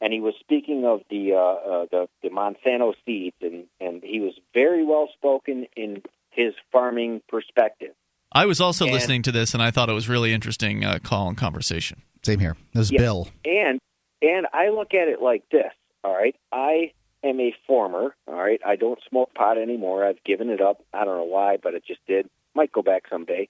and 0.00 0.12
he 0.12 0.20
was 0.20 0.34
speaking 0.40 0.84
of 0.84 1.00
the 1.10 1.32
uh, 1.32 1.36
uh, 1.38 1.86
the, 1.90 2.08
the 2.22 2.28
Monsanto 2.30 2.92
seeds, 3.06 3.36
and, 3.40 3.64
and 3.80 4.02
he 4.02 4.20
was 4.20 4.34
very 4.52 4.84
well 4.84 5.08
spoken 5.16 5.66
in 5.76 6.02
his 6.30 6.52
farming 6.72 7.22
perspective. 7.28 7.92
I 8.32 8.44
was 8.44 8.60
also 8.60 8.84
And- 8.84 8.92
listening 8.92 9.22
to 9.22 9.32
this, 9.32 9.54
and 9.54 9.62
I 9.62 9.70
thought 9.70 9.88
it 9.88 9.94
was 9.94 10.08
really 10.08 10.32
interesting 10.34 10.84
uh, 10.84 10.98
call 11.02 11.28
and 11.28 11.38
conversation. 11.38 12.02
Same 12.22 12.40
here. 12.40 12.56
This 12.74 12.86
is 12.86 12.92
Yeah. 12.92 12.98
Bill. 13.00 13.28
And 13.46 13.78
and 14.20 14.46
I 14.52 14.68
look 14.70 14.92
at 14.94 15.08
it 15.08 15.22
like 15.22 15.44
this. 15.50 15.72
All 16.06 16.14
right, 16.14 16.36
I 16.52 16.92
am 17.24 17.40
a 17.40 17.52
former. 17.66 18.14
All 18.28 18.34
right, 18.34 18.60
I 18.64 18.76
don't 18.76 19.00
smoke 19.08 19.34
pot 19.34 19.58
anymore. 19.58 20.04
I've 20.04 20.22
given 20.22 20.50
it 20.50 20.60
up. 20.60 20.80
I 20.94 21.04
don't 21.04 21.16
know 21.16 21.24
why, 21.24 21.56
but 21.60 21.74
it 21.74 21.84
just 21.84 21.98
did. 22.06 22.30
Might 22.54 22.70
go 22.70 22.80
back 22.80 23.06
someday. 23.10 23.48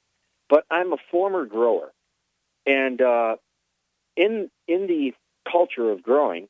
But 0.49 0.65
I'm 0.71 0.95
a 0.95 0.97
former 1.11 1.45
grower, 1.45 1.93
and 2.65 3.03
uh, 3.03 3.37
in 4.17 4.51
in 4.67 4.87
the 4.87 5.13
culture 5.53 5.91
of 5.91 6.03
growing, 6.03 6.49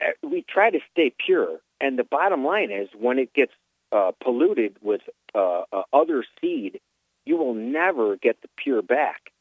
eh, 0.00 0.12
we 0.22 0.44
try 0.48 0.70
to 0.70 0.78
stay 0.92 1.12
pure. 1.26 1.58
And 1.80 1.98
the 1.98 2.04
bottom 2.04 2.44
line 2.44 2.70
is, 2.70 2.88
when 2.96 3.18
it 3.18 3.34
gets 3.34 3.52
uh, 3.90 4.12
polluted 4.22 4.76
with 4.80 5.00
uh, 5.34 5.62
uh, 5.72 5.82
other 5.92 6.24
seed, 6.40 6.78
you 7.26 7.36
will 7.36 7.54
never 7.54 8.14
get 8.16 8.40
the 8.42 8.48
pure 8.56 8.82
back. 8.82 9.32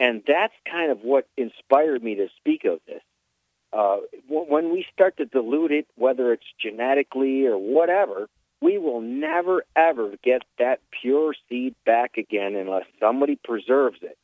And 0.00 0.22
that's 0.26 0.54
kind 0.70 0.90
of 0.90 1.00
what 1.02 1.28
inspired 1.36 2.02
me 2.02 2.14
to 2.14 2.28
speak 2.38 2.64
of 2.64 2.80
this. 2.86 3.02
Uh, 3.72 3.98
w- 4.28 4.50
when 4.50 4.70
we 4.70 4.84
start 4.92 5.16
to 5.16 5.24
dilute 5.24 5.72
it, 5.72 5.86
whether 5.96 6.32
it's 6.32 6.44
genetically 6.60 7.46
or 7.46 7.56
whatever, 7.56 8.28
we 8.60 8.78
will 8.78 9.00
never 9.00 9.64
ever 9.74 10.14
get 10.22 10.42
that 10.58 10.80
pure 11.00 11.34
seed 11.48 11.74
back 11.84 12.16
again 12.16 12.54
unless 12.54 12.84
somebody 13.00 13.38
preserves 13.42 13.98
it, 14.02 14.16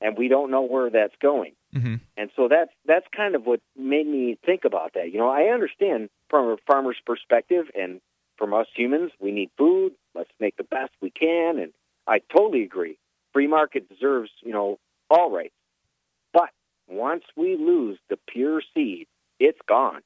and 0.00 0.18
we 0.18 0.28
don't 0.28 0.50
know 0.50 0.62
where 0.62 0.90
that's 0.90 1.14
going. 1.20 1.52
Mm-hmm. 1.74 1.96
And 2.16 2.30
so 2.36 2.48
that's 2.48 2.72
that's 2.86 3.06
kind 3.14 3.34
of 3.34 3.46
what 3.46 3.60
made 3.76 4.06
me 4.06 4.38
think 4.44 4.64
about 4.64 4.92
that. 4.94 5.12
You 5.12 5.18
know, 5.18 5.28
I 5.28 5.52
understand 5.52 6.10
from 6.28 6.46
a 6.46 6.56
farmer's 6.66 7.00
perspective, 7.04 7.66
and 7.74 8.00
from 8.36 8.52
us 8.52 8.66
humans, 8.74 9.12
we 9.20 9.32
need 9.32 9.50
food. 9.56 9.92
Let's 10.14 10.30
make 10.40 10.56
the 10.56 10.64
best 10.64 10.92
we 11.00 11.10
can, 11.10 11.58
and 11.58 11.72
I 12.06 12.20
totally 12.34 12.62
agree. 12.62 12.98
Free 13.32 13.46
market 13.46 13.88
deserves, 13.88 14.30
you 14.42 14.52
know, 14.52 14.78
all 15.10 15.30
rights. 15.30 15.54
Once 16.88 17.24
we 17.36 17.56
lose 17.56 17.98
the 18.08 18.18
pure 18.28 18.62
seed, 18.74 19.06
it's 19.38 19.58
gone. 19.68 20.02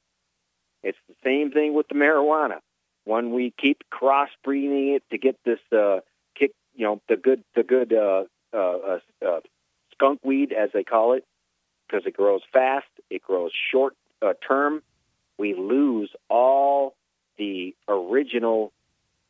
It's 0.83 0.97
the 1.07 1.15
same 1.23 1.51
thing 1.51 1.73
with 1.73 1.87
the 1.87 1.95
marijuana. 1.95 2.59
When 3.03 3.31
we 3.31 3.53
keep 3.59 3.83
crossbreeding 3.91 4.95
it 4.95 5.03
to 5.11 5.17
get 5.17 5.37
this 5.43 5.59
uh, 5.71 5.99
kick, 6.35 6.51
you 6.75 6.85
know, 6.85 7.01
the 7.07 7.17
good, 7.17 7.43
the 7.55 7.63
good 7.63 7.93
uh, 7.93 8.23
uh, 8.53 8.57
uh, 8.57 8.99
uh, 9.25 9.39
skunk 9.93 10.19
weed, 10.23 10.53
as 10.53 10.69
they 10.73 10.83
call 10.83 11.13
it, 11.13 11.25
because 11.87 12.05
it 12.05 12.15
grows 12.15 12.41
fast, 12.51 12.87
it 13.09 13.21
grows 13.21 13.51
short 13.71 13.95
uh, 14.21 14.33
term. 14.47 14.81
We 15.37 15.55
lose 15.55 16.11
all 16.29 16.95
the 17.37 17.75
original 17.87 18.71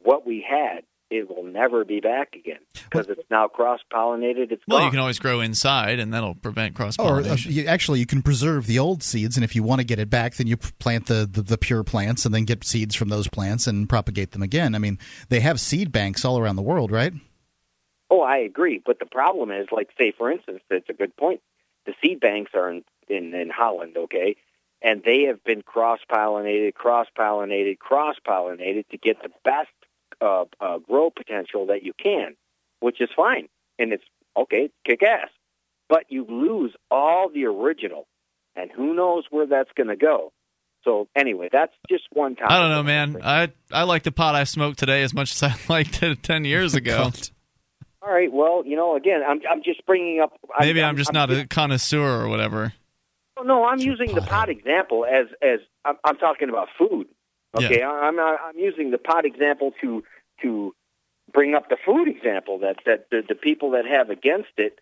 what 0.04 0.26
we 0.26 0.45
had. 0.47 0.84
It 1.12 1.30
will 1.30 1.43
never 1.43 1.84
be 1.84 1.99
back 1.99 2.36
again 2.36 2.59
because 2.74 3.07
it's 3.09 3.30
now 3.30 3.47
cross 3.49 3.82
pollinated. 3.93 4.51
It's 4.51 4.64
Well, 4.68 4.78
gone. 4.80 4.86
you 4.86 4.91
can 4.91 4.99
always 4.99 5.20
grow 5.20 5.41
inside, 5.41 5.99
and 5.99 6.14
that'll 6.14 6.36
prevent 6.36 6.74
cross 6.74 6.97
Or 6.97 7.03
uh, 7.03 7.09
pollination. 7.22 7.51
you, 7.51 7.66
actually, 7.66 7.99
you 7.99 8.05
can 8.05 8.22
preserve 8.22 8.66
the 8.66 8.80
old 8.80 9.03
seeds, 9.03 9.36
and 9.36 9.43
if 9.43 9.53
you 9.55 9.62
want 9.62 9.80
to 9.82 9.86
get 9.86 9.99
it 9.99 10.09
back, 10.09 10.36
then 10.36 10.47
you 10.47 10.55
plant 10.55 11.07
the, 11.07 11.28
the, 11.30 11.41
the 11.41 11.57
pure 11.57 11.84
plants 11.84 12.26
and 12.26 12.34
then 12.34 12.45
get 12.45 12.64
seeds 12.64 12.95
from 12.95 13.09
those 13.09 13.28
plants 13.28 13.68
and 13.68 13.89
propagate 13.89 14.32
them 14.32 14.41
again. 14.41 14.74
I 14.74 14.78
mean, 14.80 14.97
they 15.28 15.41
have 15.41 15.59
seed 15.59 15.91
banks 15.91 16.24
all 16.24 16.39
around 16.39 16.55
the 16.55 16.62
world, 16.62 16.91
right? 16.91 17.12
Oh, 18.09 18.22
I 18.22 18.38
agree. 18.38 18.82
But 18.84 18.99
the 18.99 19.05
problem 19.05 19.51
is, 19.51 19.68
like, 19.72 19.89
say, 19.97 20.14
for 20.18 20.32
instance, 20.32 20.62
it's 20.70 20.89
a 20.89 20.93
good 20.93 21.16
point. 21.18 21.41
The 21.86 21.93
seed 22.01 22.20
banks 22.22 22.51
are 22.53 22.70
in, 22.72 22.84
in, 23.09 23.34
in 23.34 23.49
Holland, 23.49 23.97
okay? 23.97 24.38
And 24.82 25.03
they 25.03 25.24
have 25.28 25.43
been 25.43 25.62
cross 25.62 25.99
pollinated, 26.09 26.74
cross 26.74 27.07
pollinated, 27.18 27.80
cross 27.80 28.16
pollinated 28.26 28.88
to 28.89 28.97
get 28.97 29.22
the 29.22 29.30
best 29.43 29.70
uh, 30.22 30.46
uh, 30.60 30.78
grow 30.80 31.10
potential 31.10 31.68
that 31.68 31.84
you 31.84 31.94
can, 32.02 32.36
which 32.80 33.02
is 33.02 33.10
fine. 33.16 33.48
And 33.80 33.94
it's 33.94 34.04
okay, 34.38 34.70
kick 34.86 35.02
ass. 35.04 35.30
But 35.90 36.06
you 36.10 36.26
lose 36.30 36.74
all 36.90 37.30
the 37.34 37.46
original, 37.46 38.08
and 38.56 38.72
who 38.72 38.94
knows 38.94 39.26
where 39.30 39.48
that's 39.48 39.72
going 39.76 39.90
to 39.90 39.96
go. 39.96 40.32
So 40.84 41.08
anyway, 41.16 41.50
that's 41.52 41.74
just 41.90 42.04
one 42.12 42.36
topic. 42.36 42.52
I 42.52 42.60
don't 42.60 42.70
know, 42.70 42.84
man. 42.84 43.18
I 43.24 43.52
I 43.72 43.84
like 43.84 44.04
the 44.04 44.12
pot 44.12 44.36
I 44.36 44.46
smoked 44.46 44.80
today 44.80 45.04
as 45.04 45.14
much 45.14 45.34
as 45.34 45.44
I 45.44 45.56
liked 45.70 46.02
it 46.02 46.24
ten 46.24 46.46
years 46.46 46.74
ago. 46.74 47.12
All 48.02 48.12
right. 48.12 48.32
Well, 48.32 48.64
you 48.66 48.76
know, 48.76 48.96
again, 48.96 49.22
I'm 49.28 49.42
I'm 49.50 49.64
just 49.64 49.86
bringing 49.86 50.22
up. 50.22 50.34
Maybe 50.60 50.82
I'm, 50.82 50.98
just 50.98 51.14
not 51.14 51.30
a 51.32 51.46
connoisseur 51.46 52.24
or 52.24 52.28
whatever. 52.30 52.74
No, 53.44 53.64
I'm 53.64 53.80
using 53.80 54.14
the 54.14 54.22
pot 54.22 54.50
example 54.50 55.06
as 55.06 55.28
as 55.42 55.60
I'm, 55.86 55.98
I'm 56.04 56.18
talking 56.18 56.50
about 56.50 56.70
food. 56.78 57.08
Okay, 57.56 57.80
Yeah. 57.80 57.89
I'm 57.89 58.16
not, 58.16 58.39
I'm 58.45 58.58
using 58.58 58.91
the 58.91 58.97
pot 58.97 59.26
example 59.26 59.72
to 59.82 60.04
to 60.41 60.74
bring 61.34 61.54
up 61.56 61.70
the 61.70 61.78
food 61.86 62.08
example 62.08 62.60
that 62.60 62.78
that 62.86 63.08
the, 63.12 63.22
the 63.28 63.36
people 63.36 63.72
that 63.72 63.86
have 63.86 64.10
against 64.10 64.49
it 64.58 64.80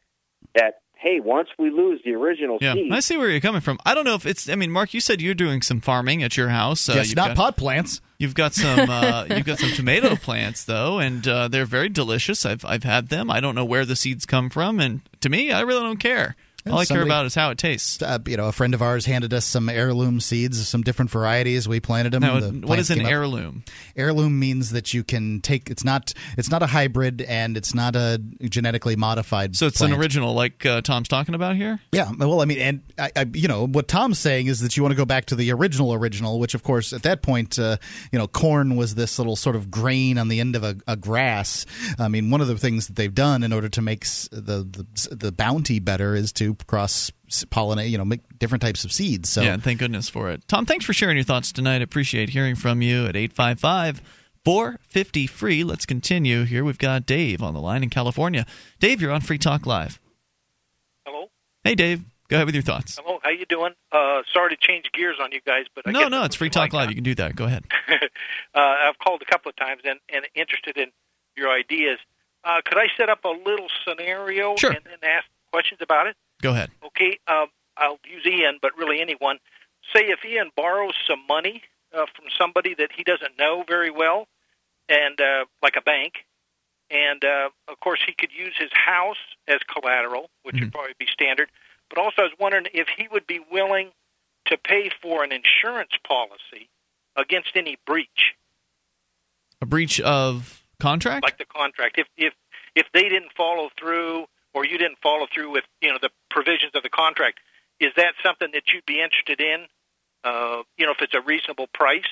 that 0.55 0.75
hey, 1.01 1.21
once 1.21 1.47
we 1.57 1.69
lose 1.69 2.01
the 2.03 2.11
original 2.13 2.57
Yeah, 2.59 2.73
seed, 2.73 2.91
I 2.91 2.99
see 2.99 3.15
where 3.15 3.29
you're 3.29 3.39
coming 3.39 3.61
from. 3.61 3.79
I 3.85 3.93
don't 3.93 4.03
know 4.03 4.15
if 4.15 4.25
it's. 4.25 4.49
I 4.49 4.55
mean, 4.55 4.69
Mark, 4.71 4.93
you 4.93 4.99
said 4.99 5.21
you're 5.21 5.33
doing 5.33 5.61
some 5.61 5.79
farming 5.79 6.23
at 6.23 6.35
your 6.35 6.49
house. 6.49 6.89
Uh, 6.89 6.93
yes, 6.95 7.07
you've 7.07 7.15
not 7.15 7.29
got- 7.29 7.37
pot 7.37 7.57
plants. 7.57 8.01
You've 8.17 8.35
got 8.35 8.53
some. 8.53 8.89
Uh, 8.89 9.25
you've 9.29 9.45
got 9.45 9.59
some 9.59 9.71
tomato 9.71 10.15
plants 10.17 10.65
though, 10.65 10.99
and 10.99 11.25
uh, 11.27 11.47
they're 11.47 11.65
very 11.65 11.87
delicious. 11.89 12.45
I've 12.45 12.65
I've 12.65 12.83
had 12.83 13.07
them. 13.09 13.31
I 13.31 13.39
don't 13.39 13.55
know 13.55 13.63
where 13.65 13.85
the 13.85 13.95
seeds 13.95 14.25
come 14.25 14.49
from, 14.49 14.79
and 14.79 15.01
to 15.21 15.29
me, 15.29 15.51
I 15.51 15.61
really 15.61 15.81
don't 15.81 15.99
care. 15.99 16.35
All 16.69 16.79
I 16.79 16.85
care 16.85 17.01
about 17.03 17.25
is 17.25 17.35
how 17.35 17.49
it 17.51 17.57
tastes. 17.57 18.01
Uh, 18.01 18.19
you 18.25 18.37
know, 18.37 18.47
a 18.47 18.51
friend 18.51 18.73
of 18.73 18.81
ours 18.81 19.05
handed 19.05 19.33
us 19.33 19.45
some 19.45 19.69
heirloom 19.69 20.19
seeds, 20.19 20.67
some 20.67 20.81
different 20.81 21.11
varieties. 21.11 21.67
We 21.67 21.79
planted 21.79 22.13
them. 22.13 22.21
Now, 22.21 22.39
The 22.39 22.51
what 22.67 22.79
is 22.79 22.89
an 22.89 22.97
came 22.97 23.05
up. 23.05 23.11
heirloom? 23.11 23.63
Heirloom 23.95 24.39
means 24.39 24.71
that 24.71 24.93
you 24.93 25.03
can 25.03 25.41
take. 25.41 25.69
It's 25.69 25.83
not. 25.83 26.13
It's 26.37 26.49
not 26.49 26.63
a 26.63 26.67
hybrid, 26.67 27.21
and 27.21 27.57
it's 27.57 27.73
not 27.73 27.95
a 27.95 28.21
genetically 28.43 28.95
modified. 28.95 29.55
So 29.55 29.67
it's 29.67 29.77
plant. 29.77 29.93
an 29.93 29.99
original, 29.99 30.33
like 30.33 30.65
uh, 30.65 30.81
Tom's 30.81 31.07
talking 31.07 31.35
about 31.35 31.55
here. 31.55 31.79
Yeah, 31.91 32.11
well, 32.17 32.41
I 32.41 32.45
mean, 32.45 32.59
and 32.59 32.81
I, 32.97 33.11
I, 33.15 33.25
you 33.33 33.47
know, 33.47 33.67
what 33.67 33.87
Tom's 33.87 34.19
saying 34.19 34.47
is 34.47 34.61
that 34.61 34.77
you 34.77 34.83
want 34.83 34.91
to 34.93 34.97
go 34.97 35.05
back 35.05 35.25
to 35.25 35.35
the 35.35 35.51
original 35.51 35.93
original, 35.93 36.39
which, 36.39 36.53
of 36.53 36.63
course, 36.63 36.93
at 36.93 37.03
that 37.03 37.21
point, 37.21 37.57
uh, 37.59 37.77
you 38.11 38.19
know, 38.19 38.27
corn 38.27 38.75
was 38.75 38.95
this 38.95 39.17
little 39.17 39.35
sort 39.35 39.55
of 39.55 39.69
grain 39.71 40.17
on 40.17 40.27
the 40.27 40.39
end 40.39 40.55
of 40.55 40.63
a, 40.63 40.75
a 40.87 40.95
grass. 40.95 41.65
I 41.97 42.07
mean, 42.07 42.29
one 42.29 42.41
of 42.41 42.47
the 42.47 42.57
things 42.57 42.87
that 42.87 42.95
they've 42.95 43.13
done 43.13 43.43
in 43.43 43.51
order 43.53 43.69
to 43.69 43.81
make 43.81 44.05
the 44.31 44.67
the, 44.69 45.15
the 45.15 45.31
bounty 45.31 45.79
better 45.79 46.15
is 46.15 46.31
to 46.33 46.55
cross 46.67 47.11
pollinate, 47.29 47.89
you 47.89 47.97
know, 47.97 48.05
make 48.05 48.21
different 48.39 48.61
types 48.61 48.83
of 48.85 48.91
seeds. 48.91 49.29
So 49.29 49.41
Yeah, 49.41 49.57
thank 49.57 49.79
goodness 49.79 50.09
for 50.09 50.29
it. 50.29 50.47
Tom, 50.47 50.65
thanks 50.65 50.85
for 50.85 50.93
sharing 50.93 51.17
your 51.17 51.23
thoughts 51.23 51.51
tonight. 51.51 51.81
Appreciate 51.81 52.29
hearing 52.29 52.55
from 52.55 52.81
you 52.81 53.05
at 53.05 53.15
855 53.15 54.01
450 54.45 55.27
free. 55.27 55.63
Let's 55.63 55.85
continue 55.85 56.43
here. 56.45 56.63
We've 56.63 56.77
got 56.77 57.05
Dave 57.05 57.41
on 57.43 57.53
the 57.53 57.59
line 57.61 57.83
in 57.83 57.89
California. 57.89 58.45
Dave, 58.79 59.01
you're 59.01 59.11
on 59.11 59.21
Free 59.21 59.37
Talk 59.37 59.65
Live. 59.65 59.99
Hello. 61.05 61.29
Hey, 61.63 61.75
Dave. 61.75 62.03
Go 62.29 62.35
ahead 62.37 62.45
with 62.45 62.55
your 62.55 62.61
thoughts. 62.63 62.99
Hello, 63.03 63.19
how 63.23 63.31
you 63.31 63.45
doing? 63.47 63.73
Uh, 63.91 64.21
sorry 64.31 64.51
to 64.51 64.57
change 64.59 64.85
gears 64.93 65.17
on 65.21 65.31
you 65.31 65.41
guys, 65.45 65.65
but 65.73 65.87
I 65.87 65.91
No, 65.91 66.07
no, 66.07 66.23
it's 66.23 66.35
Free 66.35 66.49
Talk 66.49 66.73
Live. 66.73 66.85
huh? 66.85 66.89
You 66.89 66.95
can 66.95 67.03
do 67.03 67.15
that. 67.15 67.35
Go 67.35 67.45
ahead. 67.45 67.65
uh, 67.91 68.59
I've 68.59 68.99
called 68.99 69.21
a 69.23 69.25
couple 69.25 69.49
of 69.49 69.55
times 69.55 69.81
and, 69.83 69.99
and 70.13 70.25
interested 70.35 70.77
in 70.77 70.91
your 71.35 71.49
ideas. 71.51 71.97
Uh, 72.43 72.61
could 72.63 72.77
I 72.77 72.85
set 72.97 73.09
up 73.09 73.25
a 73.25 73.29
little 73.29 73.67
scenario 73.85 74.55
Sure. 74.57 74.69
and 74.71 74.79
then 74.85 74.97
ask 75.09 75.25
questions 75.51 75.79
about 75.81 76.07
it? 76.07 76.15
Go 76.41 76.51
ahead. 76.51 76.71
Okay, 76.85 77.19
um, 77.27 77.47
I'll 77.77 77.99
use 78.05 78.25
Ian, 78.25 78.59
but 78.61 78.71
really 78.77 79.01
anyone. 79.01 79.37
Say 79.93 80.05
if 80.05 80.23
Ian 80.25 80.51
borrows 80.55 80.93
some 81.07 81.25
money 81.27 81.63
uh, 81.93 82.05
from 82.15 82.25
somebody 82.37 82.75
that 82.75 82.89
he 82.95 83.03
doesn't 83.03 83.37
know 83.37 83.63
very 83.67 83.89
well, 83.91 84.27
and 84.87 85.19
uh, 85.19 85.45
like 85.61 85.75
a 85.77 85.81
bank, 85.81 86.25
and 86.91 87.23
uh, 87.23 87.49
of 87.67 87.79
course 87.79 87.99
he 88.05 88.13
could 88.13 88.31
use 88.31 88.53
his 88.59 88.69
house 88.73 89.17
as 89.47 89.59
collateral, 89.73 90.29
which 90.43 90.55
would 90.61 90.71
probably 90.71 90.93
be 90.99 91.07
standard. 91.11 91.49
But 91.89 91.97
also, 91.99 92.21
I 92.21 92.25
was 92.25 92.33
wondering 92.39 92.65
if 92.73 92.87
he 92.95 93.07
would 93.11 93.25
be 93.27 93.39
willing 93.51 93.89
to 94.45 94.57
pay 94.57 94.89
for 95.01 95.23
an 95.23 95.31
insurance 95.31 95.91
policy 96.07 96.69
against 97.15 97.49
any 97.55 97.77
breach, 97.85 98.35
A 99.61 99.65
breach 99.65 99.99
of 99.99 100.63
contract? 100.79 101.23
like 101.23 101.37
the 101.37 101.45
contract. 101.45 101.97
If 101.97 102.07
if 102.17 102.33
if 102.75 102.85
they 102.93 103.09
didn't 103.09 103.31
follow 103.35 103.69
through, 103.79 104.25
or 104.53 104.65
you 104.65 104.77
didn't 104.77 104.97
follow 105.01 105.27
through 105.33 105.51
with 105.51 105.63
you 105.81 105.89
know 105.89 105.97
the 106.01 106.09
provisions 106.29 106.71
of 106.75 106.83
the 106.83 106.89
contract, 106.89 107.39
is 107.79 107.91
that 107.95 108.13
something 108.23 108.49
that 108.53 108.63
you'd 108.73 108.85
be 108.85 109.01
interested 109.01 109.41
in? 109.41 109.65
Uh, 110.23 110.63
you 110.77 110.85
know, 110.85 110.91
if 110.91 111.01
it's 111.01 111.13
a 111.13 111.21
reasonable 111.21 111.67
price. 111.73 112.03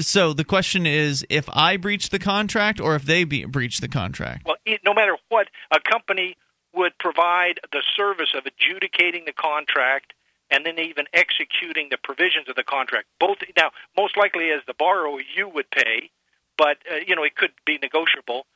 So 0.00 0.32
the 0.32 0.44
question 0.44 0.86
is 0.86 1.24
if 1.28 1.48
I 1.52 1.76
breach 1.76 2.10
the 2.10 2.18
contract 2.18 2.80
or 2.80 2.96
if 2.96 3.04
they 3.04 3.24
be, 3.24 3.44
breach 3.44 3.78
the 3.78 3.88
contract. 3.88 4.46
Well, 4.46 4.56
it, 4.64 4.80
no 4.84 4.94
matter 4.94 5.16
what, 5.28 5.48
a 5.70 5.80
company 5.80 6.36
would 6.74 6.96
provide 6.98 7.60
the 7.72 7.82
service 7.96 8.34
of 8.36 8.44
adjudicating 8.46 9.24
the 9.24 9.32
contract 9.32 10.12
and 10.50 10.64
then 10.64 10.78
even 10.78 11.06
executing 11.12 11.88
the 11.90 11.98
provisions 12.02 12.48
of 12.48 12.54
the 12.54 12.62
contract. 12.62 13.06
Both 13.18 13.38
now, 13.56 13.70
most 13.96 14.16
likely 14.16 14.50
as 14.50 14.60
the 14.66 14.74
borrower, 14.74 15.20
you 15.36 15.48
would 15.48 15.70
pay, 15.70 16.10
but 16.56 16.78
uh, 16.90 16.96
you 17.06 17.16
know 17.16 17.24
it 17.24 17.34
could 17.34 17.52
be 17.64 17.78
negotiable. 17.82 18.46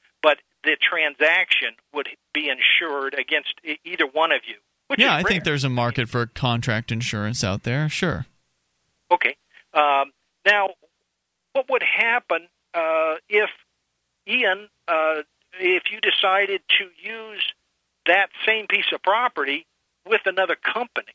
The 0.64 0.76
transaction 0.80 1.70
would 1.94 2.08
be 2.34 2.50
insured 2.50 3.14
against 3.14 3.54
either 3.84 4.06
one 4.06 4.32
of 4.32 4.42
you. 4.46 4.56
Yeah, 4.98 5.14
I 5.14 5.22
think 5.22 5.44
there's 5.44 5.64
a 5.64 5.70
market 5.70 6.08
for 6.08 6.26
contract 6.26 6.90
insurance 6.90 7.44
out 7.44 7.62
there. 7.62 7.88
Sure. 7.88 8.26
Okay. 9.10 9.36
Um, 9.72 10.12
now, 10.44 10.70
what 11.52 11.66
would 11.70 11.82
happen 11.82 12.48
uh, 12.74 13.14
if 13.28 13.50
Ian, 14.26 14.68
uh, 14.88 15.22
if 15.58 15.84
you 15.90 16.00
decided 16.00 16.62
to 16.78 16.84
use 17.02 17.52
that 18.06 18.30
same 18.46 18.66
piece 18.66 18.86
of 18.92 19.02
property 19.02 19.66
with 20.06 20.22
another 20.26 20.56
company? 20.56 21.12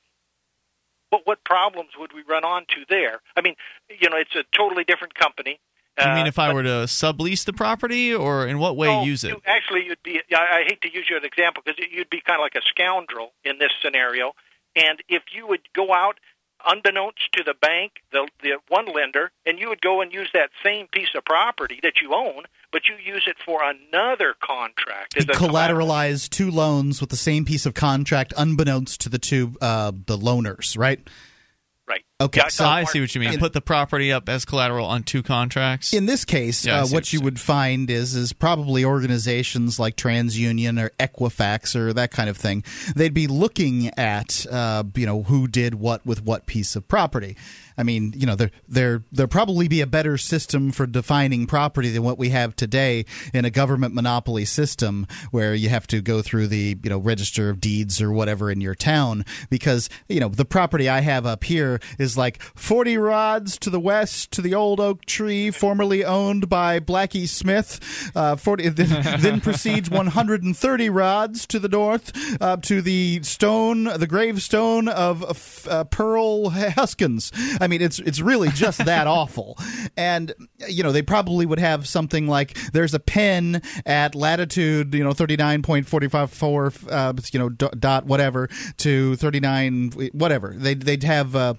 What 1.10 1.22
what 1.26 1.44
problems 1.44 1.92
would 2.00 2.14
we 2.14 2.24
run 2.28 2.44
onto 2.44 2.86
there? 2.90 3.22
I 3.36 3.42
mean, 3.42 3.56
you 3.90 4.10
know, 4.10 4.18
it's 4.18 4.36
a 4.36 4.44
totally 4.56 4.84
different 4.84 5.16
company. 5.16 5.60
You 6.00 6.06
mean 6.14 6.26
Uh, 6.26 6.28
if 6.28 6.40
I 6.40 6.54
were 6.54 6.64
to 6.64 6.86
sublease 6.88 7.46
the 7.46 7.54
property 7.54 8.14
or 8.14 8.46
in 8.46 8.60
what 8.60 8.76
way 8.76 8.88
no, 8.88 9.04
use 9.04 9.24
it? 9.24 9.30
you- 9.30 9.42
actually, 9.46 9.86
you'd 9.86 10.04
be. 10.04 10.22
I, 10.36 10.60
I 10.60 10.64
hate 10.68 10.82
to 10.82 10.94
use 10.94 11.06
you 11.10 11.16
as 11.16 11.22
an 11.24 11.28
example 11.28 11.64
because 11.66 11.84
you'd 11.92 12.10
be 12.10 12.22
kind 12.22 12.40
of 12.40 12.44
like 12.44 12.56
a 12.56 12.62
scoundrel 12.70 13.32
in 13.44 13.60
this 13.60 13.72
scenario. 13.82 14.34
And 14.76 15.02
if 15.08 15.24
you 15.34 15.48
would 15.48 15.62
go 15.74 15.94
out, 15.94 16.20
unbeknownst 16.68 17.32
to 17.34 17.44
the 17.44 17.54
bank, 17.54 17.94
the 18.12 18.28
the 18.42 18.58
one 18.68 18.88
lender, 18.94 19.32
and 19.46 19.58
you 19.58 19.70
would 19.70 19.82
go 19.82 20.02
and 20.02 20.12
use 20.14 20.30
that 20.34 20.50
same 20.64 20.88
piece 20.88 21.10
of 21.16 21.24
property 21.24 21.80
that 21.84 22.02
you 22.02 22.14
own, 22.14 22.44
but 22.74 22.82
you 22.90 22.96
use 23.14 23.24
it 23.28 23.38
for 23.46 23.62
another 23.64 24.36
contract. 24.44 25.16
as 25.16 25.24
a 25.24 25.28
collateralize 25.28 26.28
two 26.30 26.52
loans 26.52 27.00
with 27.00 27.10
the 27.10 27.16
same 27.16 27.46
piece 27.46 27.66
of 27.66 27.74
contract, 27.74 28.34
unbeknownst 28.36 29.00
to 29.02 29.08
the 29.10 29.20
two 29.20 29.56
uh, 29.62 29.92
the 29.92 30.18
loaners, 30.18 30.78
right? 30.78 31.00
Right. 31.88 32.04
Okay. 32.22 32.44
so 32.48 32.64
I 32.66 32.86
see 32.86 33.02
what 33.02 33.14
you 33.14 33.20
mean. 33.20 33.38
Put 33.40 33.52
the 33.52 33.60
property 33.60 34.14
up 34.14 34.30
as 34.30 34.46
collateral 34.46 34.86
on 34.86 35.04
two 35.04 35.22
contracts. 35.22 35.94
In 35.94 36.06
this 36.06 36.24
case, 36.24 36.66
Yeah, 36.66 36.82
uh, 36.82 36.86
see 36.86 36.94
what 36.94 37.12
you 37.12 37.20
would 37.20 37.42
find 37.42 37.90
is 37.90 38.16
is 38.16 38.32
probably 38.32 38.86
organizations 38.86 39.80
like 39.80 39.98
TransUnion 39.98 40.82
or 40.82 40.92
Equifax 40.92 41.76
or 41.76 41.92
that 41.92 42.12
kind 42.12 42.30
of 42.30 42.38
thing. 42.38 42.64
They'd 42.96 43.14
be 43.14 43.28
looking 43.28 43.92
at 43.98 44.46
uh, 44.50 44.84
you 44.96 45.06
know 45.06 45.24
who 45.24 45.50
did 45.50 45.76
what 45.76 46.06
with 46.06 46.24
what 46.24 46.46
piece 46.46 46.78
of 46.78 46.88
property. 46.88 47.36
I 47.78 47.84
mean, 47.84 48.14
you 48.16 48.26
know, 48.26 48.36
there 48.36 48.52
there 48.68 49.04
there 49.12 49.28
probably 49.28 49.68
be 49.68 49.82
a 49.82 49.88
better 49.88 50.18
system 50.18 50.72
for 50.72 50.86
defining 50.88 51.46
property 51.48 51.90
than 51.90 52.04
what 52.04 52.18
we 52.18 52.30
have 52.30 52.56
today 52.56 53.06
in 53.34 53.44
a 53.44 53.50
government 53.50 53.94
monopoly 53.94 54.46
system 54.46 55.08
where 55.32 55.54
you 55.54 55.70
have 55.70 55.86
to 55.88 56.02
go 56.02 56.22
through 56.22 56.48
the 56.48 56.78
you 56.82 56.90
know 56.90 56.98
register 56.98 57.50
of 57.50 57.60
deeds 57.60 58.02
or 58.02 58.12
whatever 58.12 58.50
in 58.50 58.62
your 58.62 58.76
town 58.76 59.26
because 59.50 59.90
you 60.08 60.22
know 60.22 60.30
the 60.30 60.46
property 60.46 60.88
I 60.88 61.02
have 61.02 61.26
up 61.26 61.44
here 61.44 61.80
is 62.00 62.05
like 62.18 62.42
40 62.42 62.98
rods 62.98 63.58
to 63.60 63.70
the 63.70 63.80
west 63.80 64.32
to 64.32 64.42
the 64.42 64.54
old 64.54 64.80
oak 64.80 65.06
tree 65.06 65.52
formerly 65.52 66.06
owned 66.06 66.50
by 66.50 66.80
Blackie 66.80 67.28
Smith. 67.28 68.12
Uh, 68.16 68.36
40 68.36 68.70
then, 68.70 69.22
then 69.22 69.42
proceeds 69.42 69.90
130 69.90 70.90
rods 70.90 71.46
to 71.48 71.60
the 71.60 71.70
north 71.70 72.12
uh, 72.42 72.58
to 72.58 72.82
the 72.82 73.22
stone, 73.24 73.86
the 73.86 74.08
gravestone 74.08 74.88
of 74.88 75.68
uh, 75.70 75.84
Pearl 75.86 76.50
Huskins. 76.50 77.32
I 77.60 77.68
mean, 77.68 77.82
it's 77.82 78.00
it's 78.00 78.20
really 78.20 78.50
just 78.50 78.86
that 78.86 79.08
awful. 79.08 79.58
And 79.98 80.34
you 80.68 80.84
know, 80.84 80.92
they 80.92 81.02
probably 81.02 81.46
would 81.46 81.60
have 81.60 81.88
something 81.88 82.28
like 82.28 82.56
there's 82.72 82.94
a 82.94 83.00
pen 83.00 83.62
at 83.86 84.16
latitude, 84.16 84.94
you 84.94 85.04
know, 85.04 85.12
39.454, 85.12 86.92
uh, 86.92 87.14
you 87.32 87.40
know, 87.40 87.50
dot 87.50 88.06
whatever 88.06 88.50
to 88.78 89.16
39 89.16 89.92
whatever. 90.14 90.54
They 90.56 90.74
they'd 90.74 91.04
have 91.04 91.36
uh, 91.36 91.56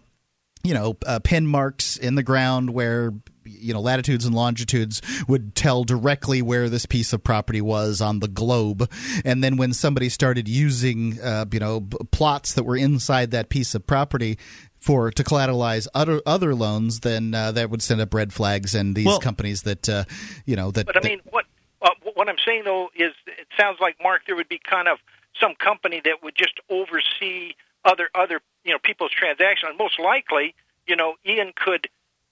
you 0.65 0.75
know 0.75 0.97
uh, 1.07 1.19
pin 1.21 1.47
marks 1.47 1.97
in 1.97 2.15
the 2.15 2.23
ground 2.23 2.71
where 2.71 3.13
you 3.45 3.73
know 3.73 3.81
latitudes 3.81 4.25
and 4.25 4.35
longitudes 4.35 5.01
would 5.29 5.55
tell 5.55 5.85
directly 5.85 6.43
where 6.43 6.69
this 6.69 6.85
piece 6.87 7.13
of 7.13 7.23
property 7.23 7.61
was 7.61 8.01
on 8.01 8.19
the 8.21 8.29
globe, 8.29 8.91
and 9.25 9.43
then 9.45 9.57
when 9.57 9.73
somebody 9.73 10.09
started 10.09 10.49
using 10.49 11.21
uh, 11.21 11.45
you 11.53 11.61
know 11.61 11.81
b- 11.81 11.97
plots 12.11 12.55
that 12.55 12.65
were 12.65 12.77
inside 12.77 13.31
that 13.31 13.49
piece 13.49 13.75
of 13.75 13.87
property 13.87 14.39
for 14.79 15.11
to 15.11 15.23
collateralize 15.25 15.87
other 15.95 16.21
other 16.27 16.55
loans, 16.55 17.01
then 17.01 17.35
uh, 17.35 17.53
that 17.53 17.71
would 17.71 17.83
send 17.83 18.01
up 18.01 18.13
red 18.13 18.33
flags 18.33 18.75
and 18.75 18.95
these 18.97 19.07
Well- 19.07 19.21
companies 19.21 19.63
that 19.63 19.89
uh, 19.89 20.05
you 20.45 20.57
know 20.57 20.71
that. 20.73 20.87
But 20.87 20.97
I 20.97 21.01
that- 21.01 21.09
mean, 21.09 21.21
what 21.31 21.45
uh, 21.83 21.91
what 22.15 22.29
I'm 22.29 22.37
saying 22.45 22.63
though 22.65 22.89
is, 22.97 23.13
it 23.27 23.47
sounds 23.59 23.79
like 23.81 23.97
Mark, 24.03 24.23
there 24.27 24.35
would 24.35 24.49
be 24.49 24.59
kind 24.69 24.89
of 24.89 24.99
some 25.41 25.55
company 25.55 26.01
that 26.05 26.23
would 26.25 26.35
just 26.37 26.59
oversee 26.69 27.53
other 27.85 28.09
other 28.15 28.41
you 28.67 28.73
know 28.73 28.79
people's 28.83 29.13
transactions. 29.13 29.71
And 29.71 29.79
most 29.79 29.99
likely, 29.99 30.55
you 30.87 30.97
know, 30.97 31.15
Ian 31.25 31.53
could 31.55 31.89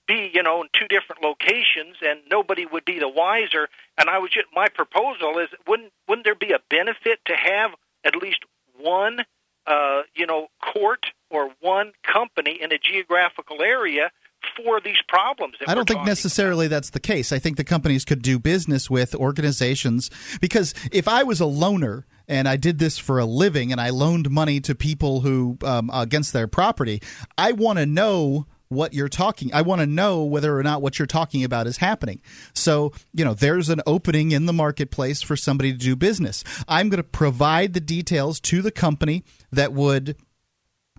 be 0.07 0.29
you 0.33 0.43
know 0.43 0.61
in 0.61 0.69
two 0.73 0.87
different 0.87 1.23
locations, 1.23 1.97
and 2.01 2.19
nobody 2.29 2.65
would 2.65 2.85
be 2.85 2.99
the 2.99 3.09
wiser. 3.09 3.69
And 3.97 4.09
I 4.09 4.19
was 4.19 4.31
just 4.31 4.47
my 4.53 4.67
proposal 4.67 5.39
is 5.39 5.49
wouldn't 5.67 5.91
wouldn't 6.07 6.25
there 6.25 6.35
be 6.35 6.51
a 6.51 6.59
benefit 6.69 7.19
to 7.25 7.33
have 7.35 7.71
at 8.03 8.15
least 8.15 8.39
one 8.77 9.21
uh, 9.65 10.01
you 10.13 10.25
know 10.25 10.47
court 10.61 11.07
or 11.29 11.49
one 11.61 11.93
company 12.03 12.59
in 12.61 12.71
a 12.71 12.77
geographical 12.77 13.61
area 13.61 14.11
for 14.57 14.79
these 14.79 15.01
problems? 15.07 15.55
that 15.59 15.69
I 15.69 15.73
don't 15.73 15.87
think 15.87 16.05
necessarily 16.05 16.67
that's 16.67 16.91
the 16.91 16.99
case. 16.99 17.31
I 17.31 17.39
think 17.39 17.57
the 17.57 17.63
companies 17.63 18.05
could 18.05 18.21
do 18.21 18.37
business 18.37 18.89
with 18.89 19.15
organizations 19.15 20.11
because 20.39 20.73
if 20.91 21.07
I 21.07 21.23
was 21.23 21.41
a 21.41 21.45
loaner 21.45 22.03
and 22.27 22.47
I 22.47 22.57
did 22.57 22.79
this 22.79 22.97
for 22.97 23.19
a 23.19 23.25
living 23.25 23.71
and 23.71 23.79
I 23.79 23.89
loaned 23.89 24.29
money 24.29 24.59
to 24.61 24.75
people 24.75 25.21
who 25.21 25.57
um, 25.63 25.89
against 25.93 26.33
their 26.33 26.47
property, 26.47 27.01
I 27.37 27.51
want 27.51 27.79
to 27.79 27.85
know 27.85 28.47
what 28.67 28.93
you're 28.93 29.09
talking 29.09 29.53
I 29.53 29.61
want 29.61 29.81
to 29.81 29.87
know 29.87 30.23
whether 30.23 30.57
or 30.57 30.63
not 30.63 30.81
what 30.81 30.97
you're 30.97 31.05
talking 31.05 31.43
about 31.43 31.67
is 31.67 31.77
happening. 31.77 32.21
So, 32.53 32.93
you 33.13 33.23
know, 33.23 33.33
there's 33.33 33.69
an 33.69 33.81
opening 33.85 34.31
in 34.31 34.47
the 34.47 34.53
marketplace 34.53 35.21
for 35.21 35.35
somebody 35.35 35.71
to 35.71 35.77
do 35.77 35.95
business. 35.95 36.43
I'm 36.67 36.89
going 36.89 36.97
to 36.97 37.03
provide 37.03 37.73
the 37.73 37.79
details 37.79 38.39
to 38.41 38.61
the 38.61 38.71
company 38.71 39.23
that 39.51 39.73
would 39.73 40.15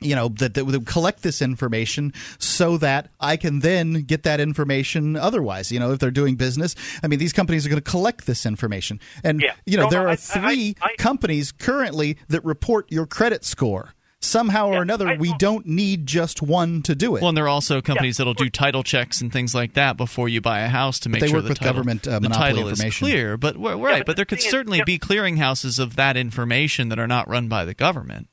you 0.00 0.14
know 0.14 0.28
that, 0.28 0.54
that 0.54 0.64
would 0.66 0.84
collect 0.86 1.22
this 1.22 1.40
information 1.40 2.12
so 2.38 2.76
that 2.78 3.10
I 3.18 3.36
can 3.36 3.60
then 3.60 4.02
get 4.02 4.24
that 4.24 4.40
information 4.40 5.16
otherwise 5.16 5.72
you 5.72 5.80
know 5.80 5.92
if 5.92 5.98
they're 6.00 6.10
doing 6.10 6.36
business 6.36 6.74
I 7.02 7.06
mean 7.06 7.18
these 7.18 7.32
companies 7.32 7.64
are 7.64 7.70
going 7.70 7.80
to 7.82 7.90
collect 7.90 8.26
this 8.26 8.44
information 8.44 9.00
and 9.24 9.40
Yeah. 9.40 9.54
you 9.64 9.76
know 9.78 9.84
No, 9.84 9.90
there 9.90 10.00
no, 10.02 10.06
are 10.08 10.10
I- 10.10 10.16
three 10.16 10.76
I- 10.82 10.90
I- 10.92 10.96
companies 10.98 11.50
currently 11.52 12.18
that 12.28 12.44
report 12.44 12.92
your 12.92 13.06
credit 13.06 13.42
score 13.44 13.94
somehow 14.20 14.68
or 14.68 14.82
another 14.82 15.08
I- 15.08 15.16
we 15.16 15.32
don't 15.38 15.64
need 15.66 16.06
just 16.06 16.42
one 16.42 16.82
to 16.82 16.94
do 16.94 17.16
it 17.16 17.20
Well, 17.22 17.30
and 17.30 17.36
there 17.38 17.44
are 17.44 17.48
also 17.48 17.80
companies 17.80 18.18
that'll 18.18 18.34
do 18.34 18.50
title 18.50 18.82
checks 18.82 19.22
and 19.22 19.32
things 19.32 19.54
like 19.54 19.74
that 19.74 19.96
before 19.96 20.28
you 20.28 20.42
buy 20.42 20.60
a 20.60 20.68
house 20.68 20.98
to 21.00 21.08
make 21.08 21.22
they 21.22 21.28
sure 21.28 21.36
work 21.36 21.44
the 21.44 21.48
with 21.50 21.58
title, 21.60 21.72
government, 21.74 22.06
uh, 22.06 22.18
the 22.18 22.28
monopoly 22.28 22.50
title 22.52 22.68
is 22.68 22.80
information. 22.80 23.06
clear. 23.06 23.36
But 23.38 23.56
we're- 23.56 23.80
right, 23.80 24.00
but 24.00 24.06
but 24.06 24.12
the 24.12 24.16
there 24.16 24.24
could 24.26 24.38
thing 24.40 24.46
is- 24.46 24.50
certainly 24.50 24.78
yeah. 24.78 24.84
be 24.84 24.98
clearinghouses 24.98 25.78
of 25.78 25.96
that 25.96 26.16
information 26.18 26.88
that 26.90 26.98
are 26.98 27.06
not 27.06 27.28
run 27.28 27.48
by 27.48 27.64
the 27.64 27.74
government. 27.74 28.28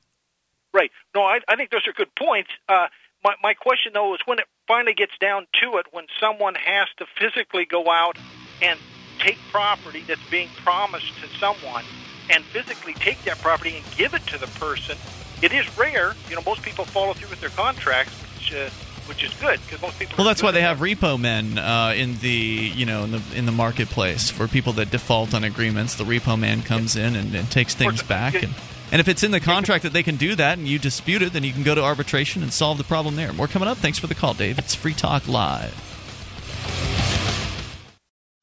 Right. 0.74 0.92
No, 1.14 1.24
I, 1.24 1.40
I 1.48 1.56
think 1.56 1.70
those 1.70 1.88
are 1.88 1.94
good 1.94 2.14
points. 2.16 2.50
Uh, 2.68 2.88
my, 3.24 3.36
my 3.42 3.54
question, 3.54 3.94
though, 3.94 4.14
is 4.16 4.20
when 4.26 4.40
it 4.40 4.46
finally 4.68 4.94
gets 4.94 5.14
down 5.20 5.46
to 5.62 5.78
it, 5.78 5.86
when 5.92 6.06
someone 6.20 6.56
has 6.56 6.88
to 6.98 7.06
physically 7.18 7.66
go 7.66 7.90
out 7.90 8.18
and 8.62 8.80
take 9.20 9.38
property 9.52 10.04
that's 10.08 10.24
being 10.30 10.50
promised 10.64 11.14
to 11.22 11.28
someone 11.40 11.84
and 12.30 12.44
physically 12.46 12.94
take 12.96 13.24
that 13.24 13.38
property 13.40 13.78
and 13.78 13.86
give 13.96 14.14
it 14.14 14.26
to 14.28 14.38
the 14.38 14.48
person, 14.48 14.98
it 15.42 15.54
is 15.54 15.78
rare. 15.78 16.14
You 16.30 16.36
know, 16.36 16.42
most 16.46 16.64
people 16.64 16.86
follow 16.86 17.14
through 17.14 17.30
with 17.30 17.42
their 17.42 17.50
contracts, 17.50 18.14
which, 18.36 18.54
uh, 18.54 18.70
which 19.08 19.24
is 19.24 19.34
good 19.36 19.60
because 19.66 19.82
most 19.82 20.00
people. 20.00 20.16
Well, 20.18 20.28
that's 20.28 20.42
why 20.42 20.52
they 20.52 20.62
have 20.62 20.80
repo 20.80 21.20
men 21.20 21.58
uh, 21.58 21.94
in 21.96 22.18
the 22.20 22.30
you 22.30 22.86
know 22.86 23.04
in 23.04 23.12
the 23.12 23.22
in 23.36 23.46
the 23.46 23.52
marketplace 23.52 24.30
for 24.30 24.48
people 24.48 24.74
that 24.74 24.90
default 24.92 25.34
on 25.34 25.44
agreements. 25.44 25.96
The 25.96 26.06
repo 26.06 26.40
man 26.40 26.62
comes 26.62 26.96
in 26.96 27.16
and, 27.16 27.36
and 27.36 27.50
takes 27.52 27.76
things 27.76 28.02
back, 28.04 28.36
and 28.36 28.54
and 28.94 29.00
if 29.00 29.08
it's 29.08 29.24
in 29.24 29.32
the 29.32 29.39
contract 29.39 29.82
that 29.86 29.91
they 29.91 30.04
can 30.04 30.18
do 30.18 30.36
that, 30.36 30.60
and 30.60 30.68
you 30.68 30.78
dispute 30.78 31.24
it, 31.24 31.34
then 31.34 31.44
you 31.44 31.52
can 31.52 31.64
go 31.64 31.74
to 31.74 31.82
arbitration 31.82 32.44
and 32.44 32.54
solve 32.54 32.78
the 32.78 32.84
problem 32.84 33.16
there. 33.16 33.34
More 33.34 33.48
coming 33.48 33.68
up. 33.68 33.80
Thanks 33.80 33.98
for 33.98 34.06
the 34.06 34.14
call, 34.14 34.36
Dave. 34.36 34.60
It's 34.60 34.76
Free 34.76 34.94
Talk 34.94 35.28
Live. 35.28 35.93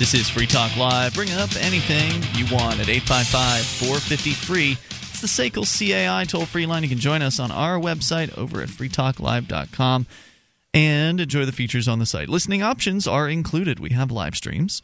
This 0.00 0.14
is 0.14 0.30
Free 0.30 0.46
Talk 0.46 0.74
Live. 0.78 1.12
Bring 1.12 1.30
up 1.32 1.54
anything 1.56 2.22
you 2.32 2.46
want 2.50 2.80
at 2.80 2.88
855 2.88 3.66
450 3.66 4.30
free. 4.30 4.72
It's 4.72 5.20
the 5.20 5.26
SACL 5.26 5.66
CAI 5.66 6.24
toll 6.24 6.46
free 6.46 6.64
line. 6.64 6.82
You 6.82 6.88
can 6.88 6.96
join 6.96 7.20
us 7.20 7.38
on 7.38 7.50
our 7.50 7.78
website 7.78 8.34
over 8.38 8.62
at 8.62 8.70
freetalklive.com 8.70 10.06
and 10.72 11.20
enjoy 11.20 11.44
the 11.44 11.52
features 11.52 11.86
on 11.86 11.98
the 11.98 12.06
site. 12.06 12.30
Listening 12.30 12.62
options 12.62 13.06
are 13.06 13.28
included. 13.28 13.78
We 13.78 13.90
have 13.90 14.10
live 14.10 14.36
streams 14.36 14.80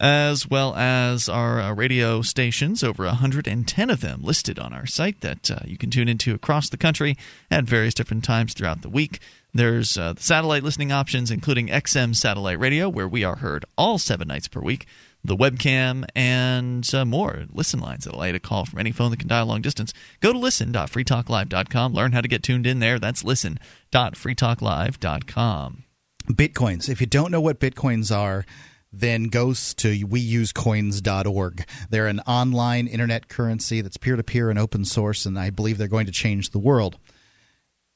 as 0.00 0.48
well 0.48 0.74
as 0.74 1.28
our 1.28 1.60
uh, 1.60 1.74
radio 1.74 2.22
stations, 2.22 2.82
over 2.82 3.04
110 3.04 3.90
of 3.90 4.00
them 4.00 4.22
listed 4.22 4.58
on 4.58 4.72
our 4.72 4.86
site 4.86 5.20
that 5.20 5.50
uh, 5.50 5.58
you 5.66 5.76
can 5.76 5.90
tune 5.90 6.08
into 6.08 6.34
across 6.34 6.70
the 6.70 6.78
country 6.78 7.18
at 7.50 7.64
various 7.64 7.92
different 7.92 8.24
times 8.24 8.54
throughout 8.54 8.80
the 8.80 8.88
week. 8.88 9.20
There's 9.56 9.96
uh, 9.96 10.14
satellite 10.18 10.64
listening 10.64 10.90
options, 10.90 11.30
including 11.30 11.68
XM 11.68 12.16
satellite 12.16 12.58
radio, 12.58 12.88
where 12.88 13.06
we 13.06 13.22
are 13.22 13.36
heard 13.36 13.64
all 13.78 13.98
seven 13.98 14.26
nights 14.26 14.48
per 14.48 14.60
week, 14.60 14.84
the 15.22 15.36
webcam, 15.36 16.04
and 16.16 16.92
uh, 16.92 17.04
more 17.04 17.44
listen 17.52 17.78
lines 17.78 18.04
that 18.04 18.14
allow 18.14 18.24
you 18.24 18.32
to 18.32 18.40
call 18.40 18.64
from 18.64 18.80
any 18.80 18.90
phone 18.90 19.12
that 19.12 19.20
can 19.20 19.28
dial 19.28 19.46
long 19.46 19.62
distance. 19.62 19.94
Go 20.20 20.32
to 20.32 20.38
listen.freetalklive.com, 20.38 21.94
learn 21.94 22.10
how 22.10 22.20
to 22.20 22.26
get 22.26 22.42
tuned 22.42 22.66
in 22.66 22.80
there. 22.80 22.98
That's 22.98 23.22
listen.freetalklive.com. 23.22 25.84
Bitcoins. 26.30 26.88
If 26.88 27.00
you 27.00 27.06
don't 27.06 27.30
know 27.30 27.40
what 27.40 27.60
bitcoins 27.60 28.12
are, 28.12 28.44
then 28.92 29.24
goes 29.24 29.72
to 29.74 30.04
weusecoins.org. 30.04 31.64
They're 31.90 32.08
an 32.08 32.18
online 32.20 32.88
internet 32.88 33.28
currency 33.28 33.82
that's 33.82 33.98
peer 33.98 34.16
to 34.16 34.24
peer 34.24 34.50
and 34.50 34.58
open 34.58 34.84
source, 34.84 35.26
and 35.26 35.38
I 35.38 35.50
believe 35.50 35.78
they're 35.78 35.86
going 35.86 36.06
to 36.06 36.12
change 36.12 36.50
the 36.50 36.58
world. 36.58 36.98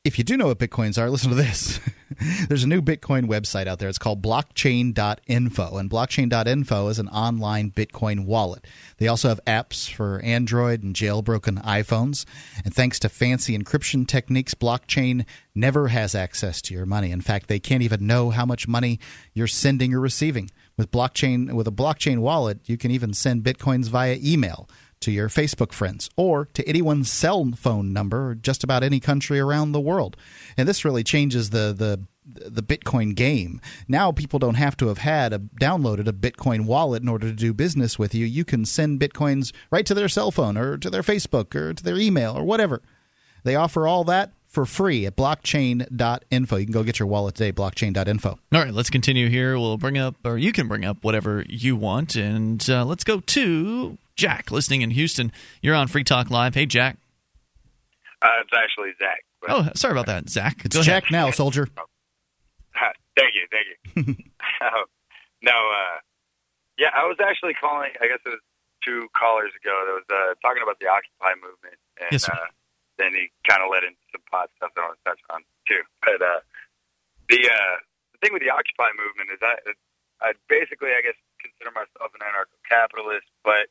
If 0.05 0.17
you 0.17 0.25
do 0.25 0.37
know 0.37 0.47
what 0.47 0.59
bitcoins 0.59 0.97
are, 0.97 1.11
listen 1.11 1.31
to 1.31 1.35
this. 1.35 1.81
There's 2.49 2.63
a 2.63 2.69
new 2.69 2.81
Bitcoin 2.81 3.27
website 3.27 3.67
out 3.67 3.81
there. 3.81 3.89
It's 3.89 3.99
called 3.99 4.23
blockchain.info, 4.23 5.77
and 5.77 5.91
blockchain.info 5.91 6.89
is 6.89 6.99
an 6.99 7.09
online 7.09 7.73
Bitcoin 7.73 8.25
wallet. 8.25 8.65
They 8.99 9.09
also 9.09 9.29
have 9.29 9.41
apps 9.45 9.93
for 9.93 10.21
Android 10.21 10.83
and 10.85 10.95
jailbroken 10.95 11.63
iPhones. 11.65 12.25
And 12.65 12.73
thanks 12.73 12.99
to 13.01 13.09
fancy 13.09 13.59
encryption 13.59 14.07
techniques, 14.07 14.55
blockchain 14.55 15.27
never 15.55 15.89
has 15.89 16.15
access 16.15 16.63
to 16.63 16.75
your 16.75 16.87
money. 16.87 17.11
In 17.11 17.21
fact, 17.21 17.49
they 17.49 17.61
can't 17.61 17.83
even 17.83 18.07
know 18.07 18.31
how 18.31 18.47
much 18.47 18.69
money 18.69 19.01
you're 19.35 19.49
sending 19.49 19.93
or 19.95 20.01
receiving. 20.01 20.49
With 20.77 20.93
blockchain 20.93 21.53
with 21.53 21.67
a 21.67 21.73
blockchain 21.73 22.21
wallet, 22.21 22.61
you 22.67 22.79
can 22.79 22.93
even 22.93 23.13
send 23.13 23.43
bitcoins 23.43 23.89
via 23.89 24.17
email 24.23 24.69
to 25.01 25.11
your 25.11 25.29
Facebook 25.29 25.73
friends 25.73 26.11
or 26.17 26.47
to 26.55 26.67
anyone's 26.69 27.11
cell 27.11 27.51
phone 27.57 27.93
number 27.93 28.35
just 28.35 28.65
about 28.65 28.83
any 28.83 29.01
country 29.01 29.39
around 29.39 29.73
the 29.73 29.81
world. 29.81 30.17
And 30.57 30.69
this 30.69 30.85
really 30.85 31.05
changes 31.05 31.51
the 31.51 31.75
the 31.77 32.05
the 32.31 32.63
Bitcoin 32.63 33.15
game. 33.15 33.61
Now 33.87 34.13
people 34.13 34.39
don't 34.39 34.55
have 34.55 34.77
to 34.79 34.89
have 34.89 34.99
had 34.99 35.33
a 35.33 35.39
downloaded 35.39 36.09
a 36.09 36.13
Bitcoin 36.13 36.67
wallet 36.67 37.03
in 37.03 37.09
order 37.09 37.29
to 37.29 37.33
do 37.33 37.55
business 37.55 37.99
with 37.99 38.15
you. 38.15 38.27
You 38.27 38.45
can 38.45 38.65
send 38.65 39.01
Bitcoins 39.01 39.53
right 39.71 39.87
to 39.87 39.95
their 39.95 40.09
cell 40.09 40.31
phone 40.31 40.57
or 40.57 40.77
to 40.77 40.91
their 40.91 41.03
Facebook 41.03 41.55
or 41.55 41.73
to 41.73 41.83
their 41.83 41.97
email 41.97 42.37
or 42.37 42.45
whatever. 42.45 42.83
They 43.45 43.55
offer 43.55 43.87
all 43.87 44.05
that 44.05 44.33
for 44.49 44.65
free 44.67 45.07
at 45.07 45.15
blockchain.info. 45.17 46.57
You 46.57 46.65
can 46.67 46.73
go 46.73 46.83
get 46.83 46.99
your 46.99 47.07
wallet 47.09 47.35
today, 47.37 47.53
blockchain.info. 47.53 48.29
All 48.31 48.39
right, 48.53 48.73
let's 48.73 48.91
continue 48.91 49.29
here. 49.29 49.59
We'll 49.59 49.77
bring 49.77 49.99
up, 49.99 50.17
or 50.25 50.39
you 50.39 50.53
can 50.53 50.67
bring 50.69 50.85
up 50.85 51.05
whatever 51.05 51.45
you 51.49 51.77
want. 51.77 52.17
And 52.17 52.69
uh, 52.69 52.85
let's 52.85 53.05
go 53.05 53.21
to 53.21 53.99
Jack, 54.17 54.51
listening 54.51 54.83
in 54.83 54.91
Houston. 54.91 55.31
You're 55.63 55.75
on 55.75 55.87
Free 55.89 56.03
Talk 56.05 56.31
Live. 56.31 56.55
Hey, 56.55 56.67
Jack. 56.67 56.97
Uh, 58.21 58.29
it's 58.41 58.51
actually 58.57 58.91
Zach. 58.99 59.21
But, 59.41 59.51
Oh, 59.51 59.69
sorry 59.77 59.93
about 59.93 60.07
that, 60.07 60.29
Zach. 60.29 60.63
It's 60.65 60.75
Go 60.75 60.81
ahead. 60.81 61.05
Jack 61.05 61.11
now, 61.13 61.31
soldier. 61.31 61.69
thank 63.17 63.35
you, 63.35 63.47
thank 63.53 63.67
you. 64.09 64.15
Uh, 64.61 64.67
no, 65.43 65.53
uh, 65.53 65.99
yeah, 66.79 66.89
I 66.97 67.05
was 67.07 67.17
actually 67.23 67.55
calling. 67.55 67.91
I 68.01 68.09
guess 68.09 68.19
it 68.27 68.29
was 68.31 68.41
two 68.85 69.07
callers 69.17 69.53
ago 69.61 69.71
that 69.87 69.93
was 69.95 70.05
uh, 70.11 70.35
talking 70.43 70.63
about 70.63 70.79
the 70.81 70.87
Occupy 70.89 71.35
movement, 71.37 71.79
and 72.01 72.09
Yes, 72.11 72.25
sir. 72.25 72.33
uh, 72.33 72.47
then 72.99 73.15
he 73.15 73.31
kind 73.47 73.63
of 73.63 73.71
led 73.71 73.87
into 73.87 74.03
some 74.11 74.23
pot 74.27 74.51
stuff 74.59 74.75
that 74.75 74.83
I 74.83 74.93
want 74.93 74.99
to 75.01 75.07
touch 75.07 75.23
on 75.31 75.41
too. 75.65 75.83
But 76.03 76.21
uh, 76.21 76.43
the 77.31 77.41
uh, 77.47 77.77
the 78.13 78.19
thing 78.21 78.35
with 78.35 78.43
the 78.43 78.51
Occupy 78.51 78.91
movement 78.99 79.31
is 79.33 79.41
I 79.41 79.57
I 80.21 80.29
basically 80.51 80.93
I 80.93 81.01
guess 81.01 81.19
consider 81.39 81.71
myself 81.71 82.11
an 82.19 82.23
anarcho-capitalist, 82.27 83.31
but 83.47 83.71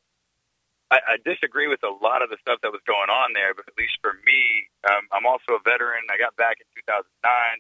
I, 0.88 1.04
I 1.04 1.16
disagree 1.20 1.68
with 1.68 1.84
a 1.84 1.92
lot 1.92 2.24
of 2.24 2.32
the 2.32 2.40
stuff 2.40 2.64
that 2.64 2.72
was 2.72 2.80
going 2.88 3.12
on 3.12 3.36
there. 3.36 3.52
But 3.52 3.68
at 3.68 3.76
least 3.76 4.00
for 4.00 4.16
me, 4.24 4.72
um, 4.88 5.12
I'm 5.12 5.28
also 5.28 5.60
a 5.60 5.62
veteran. 5.62 6.08
I 6.08 6.16
got 6.16 6.40
back 6.40 6.64
in 6.64 6.68
2009, 6.88 7.04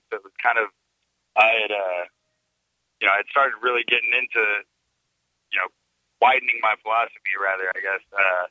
so 0.07 0.11
it 0.15 0.23
was 0.23 0.35
kind 0.39 0.55
of 0.55 0.71
I 1.35 1.67
had 1.67 1.71
uh, 1.75 2.03
you 3.03 3.05
know 3.05 3.13
I 3.13 3.21
had 3.21 3.29
started 3.29 3.59
really 3.59 3.83
getting 3.85 4.15
into 4.15 4.41
you 5.51 5.57
know 5.59 5.69
widening 6.23 6.63
my 6.63 6.79
philosophy 6.81 7.35
rather 7.35 7.67
I 7.75 7.79
guess. 7.83 8.03
Uh, 8.15 8.47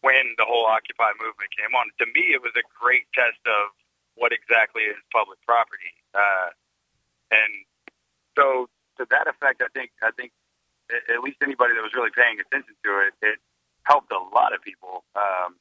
when 0.00 0.34
the 0.38 0.46
whole 0.46 0.66
Occupy 0.66 1.10
movement 1.18 1.50
came 1.54 1.74
on. 1.74 1.90
To 1.98 2.06
me, 2.06 2.34
it 2.34 2.42
was 2.42 2.54
a 2.54 2.66
great 2.78 3.10
test 3.14 3.40
of 3.46 3.74
what 4.14 4.32
exactly 4.32 4.82
is 4.86 4.98
public 5.10 5.38
property. 5.46 5.94
Uh, 6.14 6.54
and 7.30 7.52
so, 8.38 8.70
to 8.98 9.06
that 9.10 9.26
effect, 9.26 9.62
I 9.62 9.70
think 9.74 9.90
I 10.02 10.10
think 10.14 10.32
at 10.90 11.20
least 11.20 11.38
anybody 11.42 11.74
that 11.74 11.82
was 11.82 11.92
really 11.94 12.14
paying 12.14 12.40
attention 12.40 12.74
to 12.84 12.90
it, 13.04 13.12
it 13.22 13.38
helped 13.84 14.10
a 14.12 14.22
lot 14.34 14.54
of 14.54 14.62
people. 14.62 15.04
Um, 15.14 15.56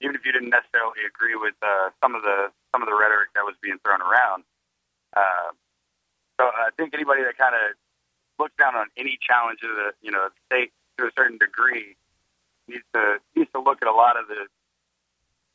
even 0.00 0.16
if 0.16 0.26
you 0.26 0.32
didn't 0.32 0.50
necessarily 0.50 1.06
agree 1.06 1.38
with 1.38 1.54
uh, 1.62 1.94
some 2.02 2.14
of 2.14 2.22
the 2.22 2.50
some 2.74 2.82
of 2.82 2.88
the 2.88 2.96
rhetoric 2.96 3.30
that 3.34 3.44
was 3.46 3.54
being 3.62 3.78
thrown 3.84 4.02
around. 4.02 4.42
Uh, 5.14 5.54
so 6.40 6.50
I 6.50 6.74
think 6.76 6.94
anybody 6.94 7.22
that 7.22 7.38
kind 7.38 7.54
of 7.54 7.76
looks 8.38 8.56
down 8.58 8.74
on 8.74 8.88
any 8.96 9.18
challenge 9.20 9.62
of 9.62 9.70
the 9.70 9.94
you 10.02 10.10
know 10.10 10.26
the 10.26 10.34
state 10.50 10.72
to 10.98 11.06
a 11.06 11.12
certain 11.14 11.38
degree 11.38 11.94
needs 12.68 12.86
to 12.94 13.18
needs 13.34 13.50
to 13.52 13.60
look 13.60 13.82
at 13.82 13.88
a 13.88 13.94
lot 13.94 14.16
of 14.18 14.28
the 14.28 14.46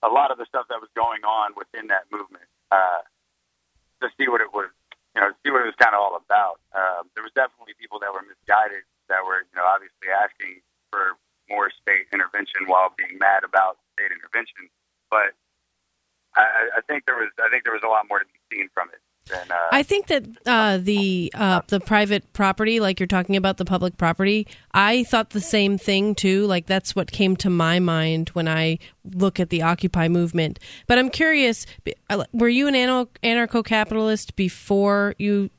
a 0.04 0.10
lot 0.10 0.30
of 0.32 0.38
the 0.38 0.46
stuff 0.46 0.68
that 0.70 0.80
was 0.80 0.90
going 0.94 1.24
on 1.26 1.54
within 1.58 1.88
that 1.90 2.06
movement 2.14 2.46
uh, 2.70 3.02
to 4.02 4.10
see 4.14 4.30
what 4.30 4.42
it 4.42 4.54
was, 4.54 4.70
you 5.16 5.22
know, 5.22 5.34
see 5.42 5.50
what 5.50 5.66
it 5.66 5.70
was 5.70 5.80
kind 5.82 5.98
of 5.98 6.02
all 6.02 6.14
about. 6.14 6.62
Um, 6.70 7.10
there 7.18 7.26
was 7.26 7.34
definitely 7.34 7.74
people 7.82 7.98
that 8.06 8.14
were 8.14 8.22
misguided 8.22 8.86
that 9.10 9.26
were, 9.26 9.42
you 9.50 9.56
know, 9.58 9.66
obviously 9.66 10.14
asking 10.14 10.62
for 10.94 11.18
more 11.50 11.74
state 11.74 12.06
intervention 12.14 12.68
while 12.70 12.94
being 12.94 13.18
mad 13.18 13.42
about 13.42 13.82
state 13.98 14.14
intervention. 14.14 14.70
But 15.10 15.34
I, 16.36 16.78
I 16.78 16.82
think 16.86 17.10
there 17.10 17.18
was 17.18 17.34
I 17.42 17.50
think 17.50 17.64
there 17.66 17.74
was 17.74 17.84
a 17.84 17.90
lot 17.90 18.06
more 18.06 18.22
to 18.22 18.28
be 18.30 18.40
seen 18.54 18.70
from 18.74 18.94
it. 18.94 19.02
Than, 19.28 19.52
uh, 19.52 19.56
I 19.72 19.84
think 19.84 20.08
that 20.08 20.26
uh, 20.46 20.78
the 20.78 21.32
uh, 21.36 21.62
the 21.68 21.80
private 21.80 22.32
property, 22.34 22.80
like 22.80 23.00
you're 23.00 23.08
talking 23.08 23.36
about 23.36 23.58
the 23.58 23.66
public 23.66 23.98
property, 23.98 24.48
I 24.74 25.04
thought 25.04 25.32
the 25.32 25.42
same 25.42 25.78
thing 25.78 26.16
too. 26.16 26.46
Like 26.46 26.66
that's 26.66 26.96
what 26.96 27.12
came 27.12 27.36
to 27.38 27.50
my 27.50 27.80
mind 27.80 28.30
when 28.30 28.48
I 28.48 28.80
look 29.04 29.40
at 29.40 29.50
the 29.50 29.64
Occupy 29.64 30.08
movement. 30.08 30.60
But 30.88 30.98
I'm 30.98 31.10
curious, 31.10 31.66
uh, 32.10 32.24
were 32.32 32.50
you 32.50 32.68
an 32.68 32.74
anarcho 32.74 33.66
capitalist 33.66 34.36
before 34.36 35.16
you 35.18 35.50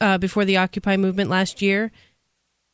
uh, 0.00 0.18
before 0.18 0.44
the 0.44 0.58
Occupy 0.58 0.96
movement 0.96 1.30
last 1.30 1.62
year? 1.62 1.92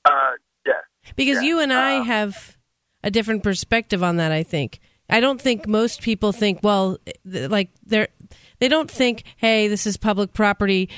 Uh, 0.05 0.33
yeah. 0.67 0.73
Because 1.17 1.37
yeah. 1.37 1.49
you 1.49 1.61
and 1.61 1.73
I 1.73 2.03
have 2.03 2.57
a 3.05 3.11
different 3.11 3.43
perspective 3.43 4.03
on 4.03 4.17
that. 4.17 4.33
I 4.33 4.43
think. 4.43 4.81
I 5.13 5.21
don't 5.21 5.41
think 5.41 5.67
most 5.67 6.01
people 6.01 6.33
think, 6.33 6.61
well, 6.63 6.97
like 7.25 7.69
they're 7.85 8.09
they 8.63 8.69
don't 8.69 8.89
think, 8.89 9.25
hey, 9.39 9.67
this 9.67 9.89
is 9.89 9.97
public 9.97 10.33
property. 10.33 10.89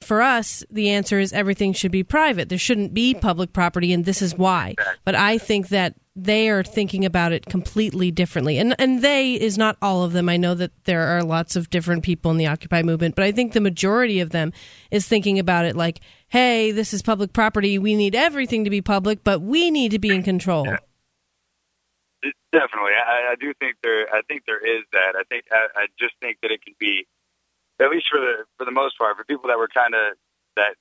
For 0.00 0.22
us, 0.22 0.64
the 0.72 0.90
answer 0.90 1.20
is 1.20 1.32
everything 1.32 1.72
should 1.72 1.92
be 1.92 2.02
private. 2.02 2.48
There 2.48 2.58
shouldn't 2.58 2.94
be 2.94 3.14
public 3.14 3.52
property, 3.52 3.92
and 3.92 4.04
this 4.04 4.20
is 4.20 4.34
why. 4.34 4.74
But 5.04 5.14
I 5.14 5.38
think 5.38 5.68
that 5.68 5.94
they 6.16 6.48
are 6.48 6.64
thinking 6.64 7.04
about 7.04 7.30
it 7.30 7.46
completely 7.46 8.10
differently. 8.10 8.58
And 8.58 8.74
and 8.80 9.02
they 9.02 9.34
is 9.34 9.56
not 9.56 9.76
all 9.80 10.02
of 10.02 10.14
them. 10.14 10.28
I 10.28 10.36
know 10.36 10.56
that 10.56 10.72
there 10.82 11.02
are 11.02 11.22
lots 11.22 11.54
of 11.54 11.70
different 11.70 12.02
people 12.02 12.32
in 12.32 12.38
the 12.38 12.48
Occupy 12.48 12.82
movement, 12.82 13.14
but 13.14 13.24
I 13.24 13.30
think 13.30 13.52
the 13.52 13.60
majority 13.60 14.18
of 14.18 14.30
them 14.30 14.52
is 14.90 15.06
thinking 15.06 15.38
about 15.38 15.64
it 15.64 15.76
like, 15.76 16.00
hey, 16.26 16.72
this 16.72 16.92
is 16.92 17.02
public 17.02 17.32
property. 17.32 17.78
We 17.78 17.94
need 17.94 18.16
everything 18.16 18.64
to 18.64 18.70
be 18.70 18.82
public, 18.82 19.22
but 19.22 19.42
we 19.42 19.70
need 19.70 19.92
to 19.92 20.00
be 20.00 20.10
in 20.10 20.24
control. 20.24 20.66
Definitely, 22.52 22.92
I, 22.92 23.32
I 23.32 23.34
do 23.38 23.52
think 23.54 23.76
there. 23.82 24.08
I 24.14 24.22
think 24.22 24.44
there 24.46 24.64
is 24.64 24.84
that. 24.92 25.14
I 25.16 25.24
think 25.28 25.44
I, 25.52 25.66
I 25.76 25.86
just 25.98 26.14
think 26.20 26.38
that 26.42 26.50
it 26.50 26.62
can 26.62 26.74
be, 26.78 27.06
at 27.80 27.90
least 27.90 28.08
for 28.10 28.20
the 28.20 28.44
for 28.56 28.64
the 28.64 28.70
most 28.70 28.96
part, 28.98 29.16
for 29.16 29.24
people 29.24 29.48
that 29.48 29.58
were 29.58 29.68
kind 29.68 29.94
of 29.94 30.16
that 30.56 30.74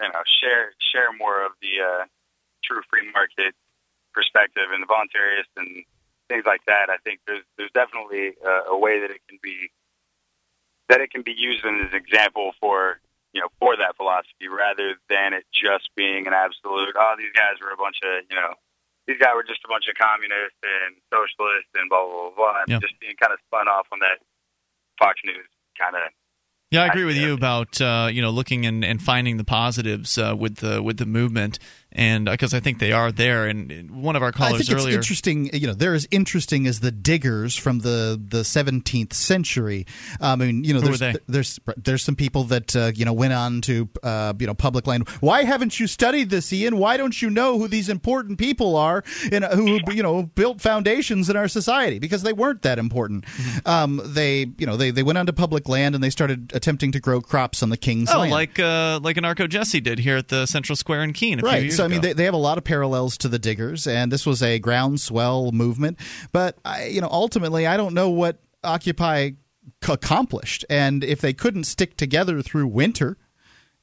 you 0.00 0.08
know 0.08 0.22
share 0.40 0.72
share 0.78 1.12
more 1.18 1.44
of 1.44 1.52
the 1.60 1.82
uh, 1.82 2.04
true 2.64 2.82
free 2.90 3.10
market 3.12 3.54
perspective 4.12 4.70
and 4.72 4.82
the 4.82 4.86
voluntarist 4.86 5.50
and 5.56 5.84
things 6.28 6.44
like 6.46 6.64
that. 6.66 6.90
I 6.90 6.98
think 7.04 7.20
there's 7.26 7.44
there's 7.56 7.72
definitely 7.72 8.34
a, 8.44 8.72
a 8.72 8.78
way 8.78 9.00
that 9.00 9.10
it 9.10 9.20
can 9.28 9.38
be 9.42 9.70
that 10.88 11.00
it 11.00 11.10
can 11.10 11.22
be 11.22 11.34
used 11.36 11.64
as 11.64 11.90
an 11.90 11.94
example 11.94 12.52
for 12.60 13.00
you 13.32 13.40
know 13.40 13.48
for 13.58 13.76
that 13.76 13.96
philosophy 13.96 14.48
rather 14.48 14.96
than 15.08 15.32
it 15.32 15.44
just 15.52 15.90
being 15.96 16.26
an 16.26 16.32
absolute. 16.32 16.94
Oh, 16.96 17.14
these 17.18 17.32
guys 17.34 17.60
were 17.60 17.72
a 17.72 17.76
bunch 17.76 17.98
of 18.04 18.24
you 18.30 18.36
know 18.36 18.54
these 19.08 19.16
guys 19.18 19.32
were 19.34 19.42
just 19.42 19.64
a 19.64 19.68
bunch 19.72 19.88
of 19.88 19.96
communists 19.96 20.60
and 20.60 20.94
socialists 21.08 21.72
and 21.74 21.88
blah 21.88 22.04
blah 22.04 22.28
blah, 22.28 22.36
blah 22.36 22.56
and 22.68 22.80
just 22.80 22.94
being 23.00 23.16
kind 23.16 23.32
of 23.32 23.40
spun 23.48 23.66
off 23.66 23.88
on 23.90 23.98
that 24.04 24.20
Fox 25.00 25.18
News 25.24 25.48
kind 25.80 25.96
of. 25.96 26.12
Yeah, 26.70 26.84
I 26.84 26.86
agree 26.88 27.06
with 27.06 27.16
you 27.16 27.32
about 27.32 27.80
uh, 27.80 28.08
you 28.12 28.20
know 28.20 28.28
looking 28.28 28.66
and, 28.66 28.84
and 28.84 29.00
finding 29.00 29.38
the 29.38 29.44
positives 29.44 30.18
uh, 30.18 30.36
with 30.38 30.56
the 30.56 30.82
with 30.82 30.98
the 30.98 31.06
movement, 31.06 31.58
and 31.92 32.26
because 32.26 32.52
uh, 32.52 32.58
I 32.58 32.60
think 32.60 32.78
they 32.78 32.92
are 32.92 33.10
there. 33.10 33.46
And 33.46 34.02
one 34.02 34.14
of 34.14 34.22
our 34.22 34.32
callers 34.32 34.54
I 34.54 34.64
think 34.64 34.78
earlier, 34.78 34.98
it's 34.98 35.06
interesting. 35.06 35.50
You 35.52 35.68
know, 35.68 35.72
they're 35.72 35.94
as 35.94 36.06
interesting 36.10 36.66
as 36.66 36.80
the 36.80 36.90
diggers 36.90 37.56
from 37.56 37.80
the 37.80 38.20
the 38.22 38.42
17th 38.42 39.14
century. 39.14 39.86
I 40.20 40.36
mean, 40.36 40.64
you 40.64 40.74
know, 40.74 40.80
Who 40.80 40.96
there's 40.96 41.16
there's 41.26 41.60
there's 41.76 42.02
some 42.02 42.16
people 42.16 42.44
that 42.44 42.76
uh, 42.76 42.92
you 42.94 43.04
know 43.04 43.12
went 43.12 43.32
on 43.32 43.62
to 43.62 43.88
uh, 44.02 44.34
you 44.38 44.46
know 44.46 44.54
public 44.54 44.86
land. 44.86 45.08
Why 45.20 45.44
haven't 45.44 45.80
you 45.80 45.86
studied 45.86 46.30
this, 46.30 46.52
Ian? 46.52 46.76
Why 46.76 46.96
don't 46.98 47.20
you 47.20 47.30
know 47.30 47.58
who 47.58 47.68
these 47.68 47.88
important 47.88 48.38
people 48.38 48.76
are 48.76 49.02
and 49.32 49.44
uh, 49.44 49.56
who 49.56 49.78
you 49.90 50.02
know 50.02 50.24
built 50.24 50.60
foundations 50.60 51.30
in 51.30 51.36
our 51.36 51.48
society? 51.48 51.98
Because 51.98 52.22
they 52.22 52.34
weren't 52.34 52.62
that 52.62 52.78
important. 52.78 53.24
Mm-hmm. 53.24 53.68
Um, 53.68 54.00
they 54.04 54.46
you 54.58 54.66
know 54.66 54.76
they 54.76 54.90
they 54.90 55.02
went 55.02 55.16
onto 55.16 55.32
public 55.32 55.68
land 55.68 55.94
and 55.94 56.04
they 56.04 56.10
started 56.10 56.52
attempting 56.54 56.92
to 56.92 57.00
grow 57.00 57.22
crops 57.22 57.62
on 57.62 57.70
the 57.70 57.78
king's 57.78 58.10
oh, 58.10 58.18
land. 58.18 58.30
like 58.30 58.58
uh, 58.58 59.00
like 59.02 59.16
Anarcho 59.16 59.48
Jesse 59.48 59.80
did 59.80 59.98
here 59.98 60.18
at 60.18 60.28
the 60.28 60.44
Central 60.44 60.76
Square 60.76 61.04
in 61.04 61.12
Keene 61.14 61.38
a 61.38 61.42
few 61.42 61.48
right. 61.48 61.62
years 61.62 61.77
So 61.78 61.84
I 61.84 61.88
mean, 61.88 62.00
they, 62.00 62.12
they 62.12 62.24
have 62.24 62.34
a 62.34 62.38
lot 62.38 62.58
of 62.58 62.64
parallels 62.64 63.16
to 63.18 63.28
the 63.28 63.38
Diggers, 63.38 63.86
and 63.86 64.10
this 64.10 64.26
was 64.26 64.42
a 64.42 64.58
groundswell 64.58 65.52
movement. 65.52 65.96
But 66.32 66.58
I, 66.64 66.86
you 66.86 67.00
know, 67.00 67.08
ultimately, 67.08 67.68
I 67.68 67.76
don't 67.76 67.94
know 67.94 68.10
what 68.10 68.40
Occupy 68.64 69.30
c- 69.84 69.92
accomplished, 69.92 70.64
and 70.68 71.04
if 71.04 71.20
they 71.20 71.32
couldn't 71.32 71.64
stick 71.64 71.96
together 71.96 72.42
through 72.42 72.66
winter. 72.66 73.16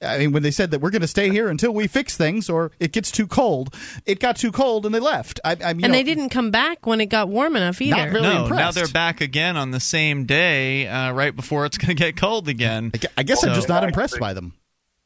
I 0.01 0.17
mean, 0.17 0.33
when 0.33 0.43
they 0.43 0.51
said 0.51 0.71
that 0.71 0.81
we're 0.81 0.89
going 0.89 1.03
to 1.03 1.07
stay 1.07 1.29
here 1.29 1.47
until 1.47 1.73
we 1.73 1.87
fix 1.87 2.17
things, 2.17 2.49
or 2.49 2.73
it 2.81 2.91
gets 2.91 3.11
too 3.11 3.27
cold, 3.27 3.73
it 4.05 4.19
got 4.19 4.35
too 4.35 4.51
cold 4.51 4.85
and 4.85 4.93
they 4.93 4.99
left. 4.99 5.39
I, 5.45 5.51
I 5.51 5.55
mean, 5.55 5.61
and 5.63 5.79
you 5.79 5.87
they 5.87 6.03
know, 6.03 6.03
didn't 6.03 6.29
come 6.31 6.51
back 6.51 6.85
when 6.85 6.99
it 6.99 7.05
got 7.05 7.29
warm 7.29 7.55
enough 7.55 7.81
either. 7.81 7.95
Not 7.95 8.09
really 8.09 8.27
no, 8.27 8.43
impressed. 8.43 8.59
now 8.59 8.71
they're 8.71 8.91
back 8.91 9.21
again 9.21 9.55
on 9.55 9.71
the 9.71 9.79
same 9.79 10.25
day, 10.25 10.85
uh, 10.89 11.13
right 11.13 11.33
before 11.33 11.65
it's 11.65 11.77
going 11.77 11.95
to 11.95 12.03
get 12.03 12.17
cold 12.17 12.49
again. 12.49 12.91
I 12.93 12.97
gu- 12.97 13.07
I 13.15 13.23
guess 13.23 13.41
I'm 13.45 13.55
just 13.55 13.69
not 13.69 13.85
impressed 13.85 14.19
by 14.19 14.33
them. 14.33 14.51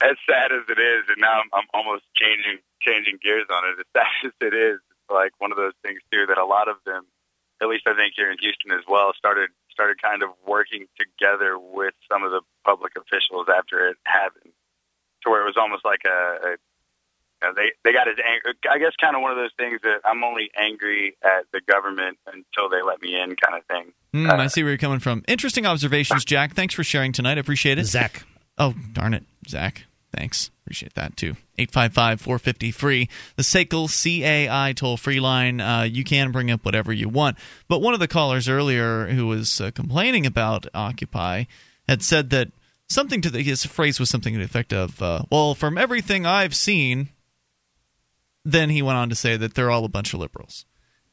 As 0.02 0.18
sad 0.28 0.52
as 0.52 0.64
it 0.68 0.82
is, 0.82 1.04
and 1.08 1.18
now 1.20 1.40
I'm, 1.40 1.50
I'm 1.54 1.68
almost 1.72 2.06
changing 2.16 2.58
changing 2.82 3.20
gears 3.22 3.48
on 3.50 3.64
it. 3.70 3.80
As 3.80 3.88
sad 3.96 4.32
as 4.32 4.36
it 4.42 4.54
is, 4.54 4.80
it's 4.92 5.10
like 5.10 5.32
one 5.40 5.52
of 5.52 5.58
those 5.58 5.78
things 5.84 6.00
too 6.12 6.26
that 6.28 6.38
a 6.38 6.46
lot 6.46 6.68
of 6.68 6.78
them, 6.86 7.06
at 7.62 7.68
least 7.68 7.88
I 7.88 7.96
think 7.96 8.14
here 8.16 8.32
in 8.32 8.38
Houston 8.40 8.72
as 8.72 8.86
well, 8.88 9.12
started 9.18 9.50
started 9.72 10.02
kind 10.02 10.24
of 10.24 10.30
working 10.46 10.88
together 11.00 11.58
with 11.58 11.94
some 12.12 12.24
of 12.24 12.32
the 12.32 12.42
public 12.66 12.94
officials 13.00 13.48
after 13.48 13.88
it 13.88 13.98
happened, 14.04 14.52
to 15.24 15.30
where 15.30 15.42
it 15.42 15.46
was 15.46 15.56
almost 15.56 15.86
like 15.86 16.04
a, 16.06 16.48
a 16.48 16.52
you 17.42 17.48
know, 17.48 17.54
they 17.56 17.72
they 17.84 17.94
got 17.94 18.08
as 18.08 18.18
angry. 18.20 18.54
I 18.70 18.80
guess 18.80 18.92
kind 19.00 19.16
of 19.16 19.22
one 19.22 19.32
of 19.32 19.38
those 19.38 19.54
things 19.58 19.80
that 19.84 20.02
I'm 20.04 20.24
only 20.24 20.52
angry 20.58 21.16
at 21.24 21.46
the 21.54 21.62
government 21.62 22.18
until 22.28 22.70
they 22.70 22.82
let 22.86 23.02
me 23.02 23.16
in, 23.16 23.36
kind 23.36 23.56
of 23.58 23.66
thing. 23.66 23.94
Hmm, 24.14 24.30
I 24.30 24.48
see 24.48 24.64
where 24.64 24.72
you're 24.72 24.78
coming 24.78 25.00
from. 25.00 25.24
Interesting 25.28 25.66
observations, 25.66 26.26
Jack. 26.26 26.56
Thanks 26.56 26.74
for 26.74 26.84
sharing 26.84 27.12
tonight. 27.12 27.38
I 27.38 27.42
appreciate 27.42 27.78
it. 27.78 27.86
Zach. 27.86 28.24
Oh, 28.58 28.74
darn 28.94 29.14
it, 29.14 29.24
Zach. 29.48 29.86
Thanks. 30.16 30.52
Appreciate 30.70 30.94
that 30.94 31.18
too. 31.18 31.32
855 31.58 32.22
450 32.22 32.70
free. 32.70 33.10
The 33.38 33.42
SACL 33.42 33.90
CAI 33.90 34.72
toll 34.74 34.98
free 34.98 35.20
line. 35.20 35.60
Uh, 35.60 35.82
you 35.82 36.04
can 36.04 36.32
bring 36.32 36.52
up 36.52 36.64
whatever 36.64 36.94
you 36.94 37.10
want. 37.10 37.40
But 37.68 37.82
one 37.82 37.96
of 37.96 38.00
the 38.00 38.08
callers 38.08 38.48
earlier 38.48 39.08
who 39.08 39.26
was 39.26 39.60
uh, 39.60 39.72
complaining 39.72 40.28
about 40.28 40.68
Occupy 40.76 41.46
had 41.88 42.04
said 42.04 42.30
that 42.30 42.52
something 42.88 43.20
to 43.22 43.32
the, 43.32 43.42
his 43.42 43.66
phrase 43.66 44.00
was 44.00 44.12
something 44.12 44.34
to 44.34 44.38
the 44.38 44.46
effect 44.46 44.72
of, 44.72 45.02
uh, 45.02 45.24
well, 45.32 45.56
from 45.56 45.76
everything 45.76 46.28
I've 46.28 46.54
seen, 46.54 47.10
then 48.46 48.70
he 48.70 48.84
went 48.84 49.00
on 49.00 49.10
to 49.10 49.16
say 49.16 49.38
that 49.38 49.56
they're 49.56 49.72
all 49.72 49.86
a 49.86 49.90
bunch 49.90 50.14
of 50.14 50.20
liberals. 50.20 50.68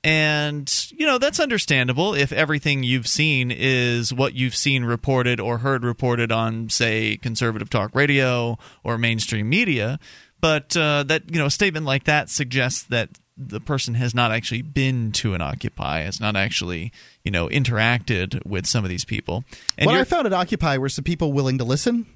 And, 0.06 0.72
you 0.92 1.04
know, 1.04 1.18
that's 1.18 1.40
understandable 1.40 2.14
if 2.14 2.32
everything 2.32 2.84
you've 2.84 3.08
seen 3.08 3.50
is 3.50 4.14
what 4.14 4.34
you've 4.34 4.54
seen 4.54 4.84
reported 4.84 5.40
or 5.40 5.58
heard 5.58 5.82
reported 5.82 6.30
on, 6.30 6.68
say, 6.68 7.16
conservative 7.16 7.68
talk 7.68 7.92
radio 7.92 8.56
or 8.84 8.98
mainstream 8.98 9.48
media. 9.48 9.98
But 10.40 10.76
uh, 10.76 11.02
that, 11.08 11.28
you 11.28 11.40
know, 11.40 11.46
a 11.46 11.50
statement 11.50 11.86
like 11.86 12.04
that 12.04 12.30
suggests 12.30 12.84
that 12.84 13.10
the 13.36 13.58
person 13.58 13.94
has 13.94 14.14
not 14.14 14.30
actually 14.30 14.62
been 14.62 15.10
to 15.12 15.34
an 15.34 15.40
Occupy, 15.40 16.02
has 16.02 16.20
not 16.20 16.36
actually 16.36 16.92
you 17.22 17.30
know 17.30 17.48
interacted 17.48 18.46
with 18.46 18.64
some 18.64 18.84
of 18.84 18.88
these 18.88 19.04
people. 19.04 19.44
And 19.76 19.86
what 19.86 19.96
I 19.96 20.04
found 20.04 20.26
at 20.26 20.32
Occupy 20.32 20.78
were 20.78 20.88
some 20.88 21.04
people 21.04 21.32
willing 21.32 21.58
to 21.58 21.64
listen 21.64 22.06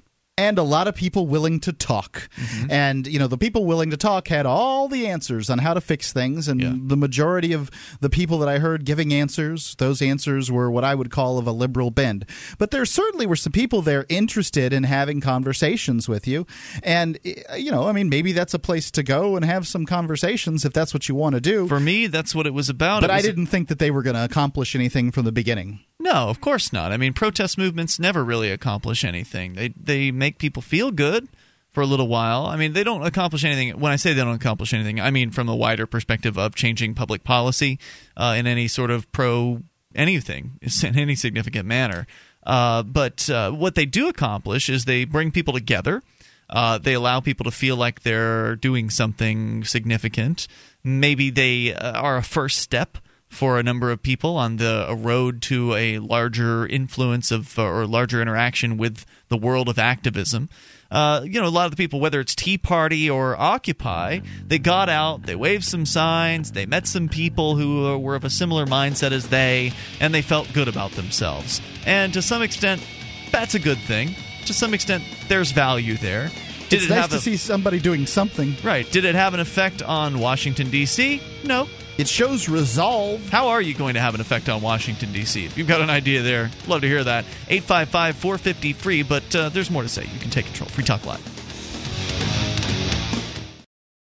and 0.41 0.57
a 0.57 0.63
lot 0.63 0.87
of 0.87 0.95
people 0.95 1.27
willing 1.27 1.59
to 1.59 1.71
talk. 1.71 2.29
Mm-hmm. 2.35 2.71
And, 2.71 3.05
you 3.05 3.19
know, 3.19 3.27
the 3.27 3.37
people 3.37 3.65
willing 3.65 3.91
to 3.91 3.97
talk 3.97 4.27
had 4.27 4.47
all 4.47 4.87
the 4.87 5.07
answers 5.07 5.49
on 5.49 5.59
how 5.59 5.75
to 5.75 5.81
fix 5.81 6.11
things. 6.11 6.47
And 6.47 6.89
the 6.89 6.97
majority 6.97 7.53
of 7.53 7.69
the 7.99 8.09
people 8.09 8.39
that 8.39 8.49
I 8.49 8.57
heard 8.57 8.83
giving 8.83 9.13
answers, 9.13 9.75
those 9.75 10.01
answers 10.01 10.51
were 10.51 10.71
what 10.71 10.83
I 10.83 10.95
would 10.95 11.11
call 11.11 11.37
of 11.37 11.45
a 11.45 11.51
liberal 11.51 11.91
bend. 11.91 12.25
But 12.57 12.71
there 12.71 12.85
certainly 12.85 13.27
were 13.27 13.35
some 13.35 13.51
people 13.51 13.81
there 13.81 14.05
interested 14.09 14.73
in 14.73 14.83
having 14.83 15.21
conversations 15.21 16.09
with 16.09 16.27
you. 16.27 16.47
And, 16.81 17.19
you 17.55 17.71
know, 17.71 17.87
I 17.87 17.91
mean, 17.91 18.09
maybe 18.09 18.31
that's 18.31 18.55
a 18.55 18.59
place 18.59 18.89
to 18.91 19.03
go 19.03 19.35
and 19.35 19.45
have 19.45 19.67
some 19.67 19.85
conversations 19.85 20.65
if 20.65 20.73
that's 20.73 20.93
what 20.93 21.07
you 21.07 21.13
want 21.13 21.35
to 21.35 21.41
do. 21.41 21.67
For 21.67 21.79
me, 21.79 22.07
that's 22.07 22.33
what 22.33 22.47
it 22.47 22.53
was 22.53 22.67
about. 22.67 23.01
But 23.01 23.11
It 23.11 23.13
I 23.13 23.21
didn't 23.21 23.47
think 23.47 23.67
that 23.67 23.77
they 23.77 23.91
were 23.91 24.01
going 24.01 24.15
to 24.15 24.23
accomplish 24.23 24.75
anything 24.75 25.11
from 25.11 25.25
the 25.25 25.31
beginning. 25.31 25.81
No, 25.99 26.29
of 26.29 26.41
course 26.41 26.73
not. 26.73 26.91
I 26.91 26.97
mean, 26.97 27.13
protest 27.13 27.59
movements 27.59 27.99
never 27.99 28.25
really 28.25 28.49
accomplish 28.49 29.05
anything. 29.05 29.53
They 29.53 29.71
they 29.77 30.09
make 30.09 30.30
people 30.37 30.61
feel 30.61 30.91
good 30.91 31.27
for 31.71 31.81
a 31.81 31.85
little 31.85 32.07
while. 32.07 32.45
I 32.45 32.57
mean, 32.57 32.73
they 32.73 32.83
don't 32.83 33.05
accomplish 33.05 33.43
anything. 33.43 33.79
When 33.79 33.91
I 33.91 33.95
say 33.95 34.13
they 34.13 34.21
don't 34.21 34.35
accomplish 34.35 34.73
anything, 34.73 34.99
I 34.99 35.11
mean 35.11 35.31
from 35.31 35.47
a 35.49 35.55
wider 35.55 35.87
perspective 35.87 36.37
of 36.37 36.55
changing 36.55 36.95
public 36.95 37.23
policy 37.23 37.79
uh, 38.17 38.35
in 38.37 38.47
any 38.47 38.67
sort 38.67 38.91
of 38.91 39.11
pro 39.11 39.61
anything 39.95 40.59
in 40.83 40.97
any 40.97 41.15
significant 41.15 41.65
manner. 41.65 42.07
Uh, 42.43 42.83
but 42.83 43.29
uh, 43.29 43.51
what 43.51 43.75
they 43.75 43.85
do 43.85 44.07
accomplish 44.07 44.69
is 44.69 44.85
they 44.85 45.05
bring 45.05 45.31
people 45.31 45.53
together. 45.53 46.01
Uh, 46.49 46.77
they 46.77 46.93
allow 46.93 47.21
people 47.21 47.45
to 47.45 47.51
feel 47.51 47.77
like 47.77 48.01
they're 48.01 48.55
doing 48.57 48.89
something 48.89 49.63
significant. 49.63 50.47
Maybe 50.83 51.29
they 51.29 51.73
uh, 51.73 51.93
are 51.93 52.17
a 52.17 52.23
first 52.23 52.59
step 52.59 52.97
for 53.31 53.57
a 53.57 53.63
number 53.63 53.89
of 53.89 54.03
people 54.03 54.35
on 54.35 54.57
the 54.57 54.85
a 54.89 54.93
road 54.93 55.41
to 55.41 55.73
a 55.73 55.99
larger 55.99 56.67
influence 56.67 57.31
of 57.31 57.57
or 57.57 57.87
larger 57.87 58.21
interaction 58.21 58.77
with 58.77 59.05
the 59.29 59.37
world 59.37 59.69
of 59.69 59.79
activism. 59.79 60.49
Uh, 60.91 61.21
you 61.23 61.39
know, 61.39 61.47
a 61.47 61.49
lot 61.49 61.63
of 61.63 61.71
the 61.71 61.77
people, 61.77 62.01
whether 62.01 62.19
it's 62.19 62.35
Tea 62.35 62.57
Party 62.57 63.09
or 63.09 63.39
Occupy, 63.39 64.19
they 64.45 64.59
got 64.59 64.89
out, 64.89 65.23
they 65.23 65.35
waved 65.35 65.63
some 65.63 65.85
signs, 65.85 66.51
they 66.51 66.65
met 66.65 66.85
some 66.85 67.07
people 67.07 67.55
who 67.55 67.97
were 67.97 68.15
of 68.15 68.25
a 68.25 68.29
similar 68.29 68.65
mindset 68.65 69.13
as 69.13 69.29
they, 69.29 69.71
and 70.01 70.13
they 70.13 70.21
felt 70.21 70.51
good 70.51 70.67
about 70.67 70.91
themselves. 70.91 71.61
And 71.85 72.13
to 72.13 72.21
some 72.21 72.41
extent, 72.41 72.85
that's 73.31 73.55
a 73.55 73.59
good 73.59 73.79
thing. 73.79 74.13
To 74.47 74.53
some 74.53 74.73
extent, 74.73 75.05
there's 75.29 75.53
value 75.53 75.95
there. 75.95 76.29
Did 76.67 76.81
it's 76.81 76.85
it 76.85 76.89
nice 76.89 76.99
have 76.99 77.09
to 77.11 77.15
a, 77.15 77.19
see 77.19 77.37
somebody 77.37 77.79
doing 77.79 78.05
something. 78.05 78.55
Right. 78.61 78.89
Did 78.91 79.05
it 79.05 79.15
have 79.15 79.33
an 79.33 79.39
effect 79.39 79.81
on 79.81 80.19
Washington, 80.19 80.69
D.C.? 80.69 81.21
No. 81.45 81.69
It 82.01 82.07
shows 82.07 82.49
resolve. 82.49 83.29
How 83.29 83.49
are 83.49 83.61
you 83.61 83.75
going 83.75 83.93
to 83.93 83.99
have 83.99 84.15
an 84.15 84.21
effect 84.21 84.49
on 84.49 84.59
Washington, 84.63 85.13
D.C.? 85.13 85.45
If 85.45 85.55
you've 85.55 85.67
got 85.67 85.81
an 85.81 85.91
idea 85.91 86.23
there, 86.23 86.49
love 86.65 86.81
to 86.81 86.87
hear 86.87 87.03
that. 87.03 87.25
855 87.47 88.15
450 88.15 88.73
free, 88.73 89.03
but 89.03 89.35
uh, 89.35 89.49
there's 89.49 89.69
more 89.69 89.83
to 89.83 89.87
say. 89.87 90.07
You 90.11 90.19
can 90.19 90.31
take 90.31 90.47
control. 90.47 90.67
Free 90.67 90.83
Talk 90.83 91.05
Live. 91.05 91.23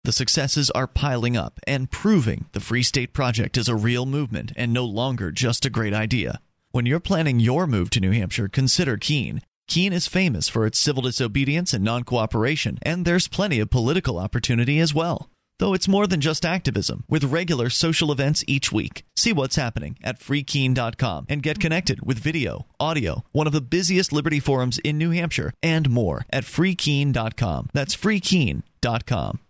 The 0.03 0.11
successes 0.11 0.71
are 0.71 0.89
piling 0.89 1.37
up 1.37 1.61
and 1.69 1.89
proving 1.89 2.47
the 2.51 2.59
Free 2.59 2.83
State 2.83 3.13
Project 3.13 3.57
is 3.57 3.69
a 3.69 3.77
real 3.77 4.07
movement 4.07 4.51
and 4.57 4.73
no 4.73 4.85
longer 4.85 5.31
just 5.31 5.65
a 5.65 5.71
great 5.71 5.95
idea. 5.95 6.41
When 6.73 6.87
you're 6.87 6.99
planning 6.99 7.39
your 7.39 7.69
move 7.69 7.91
to 7.91 8.01
New 8.01 8.11
Hampshire, 8.11 8.49
consider 8.49 8.97
Keene. 8.97 9.41
Keene 9.69 9.93
is 9.93 10.09
famous 10.09 10.49
for 10.49 10.67
its 10.67 10.81
civil 10.81 11.05
disobedience 11.05 11.73
and 11.73 11.85
non 11.85 12.03
cooperation, 12.03 12.81
and 12.83 13.05
there's 13.05 13.29
plenty 13.29 13.61
of 13.61 13.71
political 13.71 14.19
opportunity 14.19 14.81
as 14.81 14.93
well. 14.93 15.31
Though 15.59 15.75
it's 15.75 15.89
more 15.89 16.07
than 16.07 16.21
just 16.21 16.45
activism, 16.45 17.05
with 17.09 17.25
regular 17.25 17.71
social 17.71 18.11
events 18.11 18.45
each 18.47 18.73
week. 18.73 19.05
See 19.17 19.33
what's 19.33 19.57
happening 19.57 19.99
at 20.03 20.19
freekeene.com 20.19 21.27
and 21.29 21.43
get 21.43 21.61
connected 21.61 22.05
with 22.05 22.19
video, 22.19 22.67
audio, 22.81 23.25
one 23.33 23.47
of 23.47 23.53
the 23.53 23.61
busiest 23.61 24.13
Liberty 24.13 24.41
forums 24.41 24.79
in 24.79 24.99
New 24.99 25.11
Hampshire, 25.11 25.53
and 25.63 25.89
more 25.91 26.27
at 26.31 26.45
freekeene.com. 26.45 27.71
That's 27.73 27.95
freekeene.com. 27.97 29.41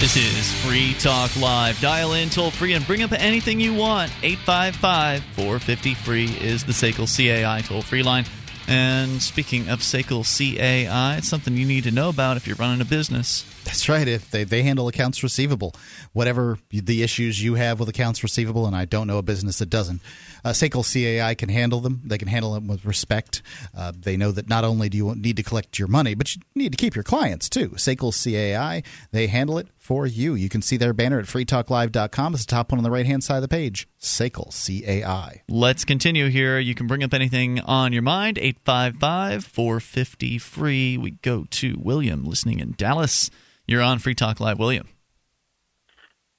This 0.00 0.16
is 0.16 0.52
Free 0.64 0.92
Talk 0.94 1.34
Live. 1.36 1.80
Dial 1.80 2.12
in 2.14 2.28
toll 2.28 2.50
free 2.50 2.74
and 2.74 2.86
bring 2.86 3.02
up 3.02 3.12
anything 3.12 3.60
you 3.60 3.72
want. 3.72 4.10
855 4.22 5.22
450 5.34 5.94
free 5.94 6.24
is 6.40 6.64
the 6.64 6.72
SACL 6.72 7.06
CAI 7.06 7.62
toll 7.62 7.80
free 7.80 8.02
line. 8.02 8.24
And 8.66 9.22
speaking 9.22 9.68
of 9.68 9.80
SACL 9.80 10.24
CAI, 10.24 11.16
it's 11.16 11.28
something 11.28 11.56
you 11.56 11.64
need 11.64 11.84
to 11.84 11.90
know 11.90 12.08
about 12.08 12.36
if 12.36 12.46
you're 12.46 12.56
running 12.56 12.80
a 12.80 12.84
business. 12.84 13.44
That's 13.64 13.88
right. 13.88 14.06
If 14.06 14.30
they, 14.30 14.44
they 14.44 14.62
handle 14.62 14.88
accounts 14.88 15.22
receivable, 15.22 15.74
whatever 16.12 16.58
the 16.70 17.02
issues 17.02 17.42
you 17.42 17.54
have 17.54 17.78
with 17.78 17.88
accounts 17.88 18.22
receivable, 18.22 18.66
and 18.66 18.74
I 18.74 18.86
don't 18.86 19.06
know 19.06 19.18
a 19.18 19.22
business 19.22 19.58
that 19.58 19.70
doesn't, 19.70 20.00
uh, 20.44 20.50
SACL 20.50 20.84
CAI 20.84 21.34
can 21.34 21.48
handle 21.48 21.80
them. 21.80 22.02
They 22.04 22.18
can 22.18 22.28
handle 22.28 22.52
them 22.52 22.66
with 22.66 22.84
respect. 22.84 23.42
Uh, 23.76 23.92
they 23.96 24.16
know 24.16 24.30
that 24.32 24.48
not 24.48 24.64
only 24.64 24.88
do 24.88 24.96
you 24.96 25.14
need 25.14 25.36
to 25.36 25.42
collect 25.42 25.78
your 25.78 25.88
money, 25.88 26.14
but 26.14 26.34
you 26.34 26.42
need 26.54 26.72
to 26.72 26.76
keep 26.76 26.94
your 26.94 27.04
clients 27.04 27.48
too. 27.48 27.70
SACL 27.70 28.12
CAI, 28.12 28.82
they 29.10 29.26
handle 29.26 29.58
it 29.58 29.68
for 29.78 30.06
you. 30.06 30.34
You 30.34 30.48
can 30.48 30.62
see 30.62 30.76
their 30.76 30.92
banner 30.92 31.18
at 31.18 31.26
freetalklive.com. 31.26 32.34
It's 32.34 32.44
the 32.44 32.50
top 32.50 32.72
one 32.72 32.78
on 32.78 32.84
the 32.84 32.90
right 32.90 33.06
hand 33.06 33.24
side 33.24 33.36
of 33.36 33.42
the 33.42 33.48
page. 33.48 33.88
SACL 34.00 34.50
CAI. 34.50 35.42
Let's 35.48 35.84
continue 35.84 36.28
here. 36.28 36.58
You 36.58 36.74
can 36.74 36.86
bring 36.86 37.02
up 37.02 37.14
anything 37.14 37.60
on 37.60 37.92
your 37.92 38.02
mind. 38.02 38.38
855 38.38 39.44
450 39.44 40.38
free. 40.38 40.98
We 40.98 41.12
go 41.12 41.46
to 41.50 41.76
William 41.78 42.24
listening 42.24 42.60
in 42.60 42.72
Dallas. 42.76 43.30
You're 43.66 43.82
on 43.82 43.98
Free 43.98 44.14
Talk 44.14 44.40
Live, 44.40 44.58
William. 44.58 44.88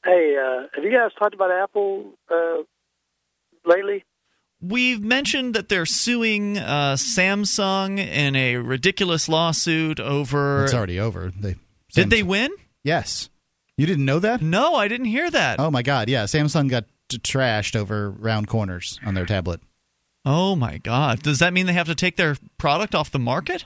Hey, 0.03 0.35
uh, 0.39 0.67
have 0.75 0.83
you 0.83 0.91
guys 0.91 1.09
talked 1.17 1.33
about 1.33 1.49
Apple 1.49 2.13
uh, 2.29 2.57
lately? 3.65 4.03
We've 4.61 5.01
mentioned 5.01 5.53
that 5.53 5.69
they're 5.69 5.85
suing 5.85 6.57
uh, 6.57 6.93
Samsung 6.93 7.99
in 7.99 8.35
a 8.35 8.57
ridiculous 8.57 9.29
lawsuit 9.29 9.99
over. 9.99 10.63
It's 10.63 10.73
already 10.73 10.99
over. 10.99 11.31
They 11.37 11.55
Did 11.93 12.09
they 12.09 12.23
win? 12.23 12.51
Yes. 12.83 13.29
You 13.77 13.85
didn't 13.85 14.05
know 14.05 14.19
that? 14.19 14.41
No, 14.41 14.75
I 14.75 14.87
didn't 14.87 15.07
hear 15.07 15.29
that. 15.29 15.59
Oh 15.59 15.69
my 15.69 15.81
God! 15.81 16.07
Yeah, 16.09 16.23
Samsung 16.23 16.69
got 16.69 16.85
t- 17.09 17.17
trashed 17.17 17.75
over 17.75 18.09
round 18.09 18.47
corners 18.47 18.99
on 19.05 19.13
their 19.15 19.25
tablet. 19.25 19.59
Oh 20.23 20.55
my 20.55 20.77
God! 20.77 21.21
Does 21.21 21.39
that 21.39 21.51
mean 21.51 21.65
they 21.65 21.73
have 21.73 21.87
to 21.87 21.95
take 21.95 22.15
their 22.15 22.37
product 22.57 22.95
off 22.95 23.11
the 23.11 23.19
market? 23.19 23.65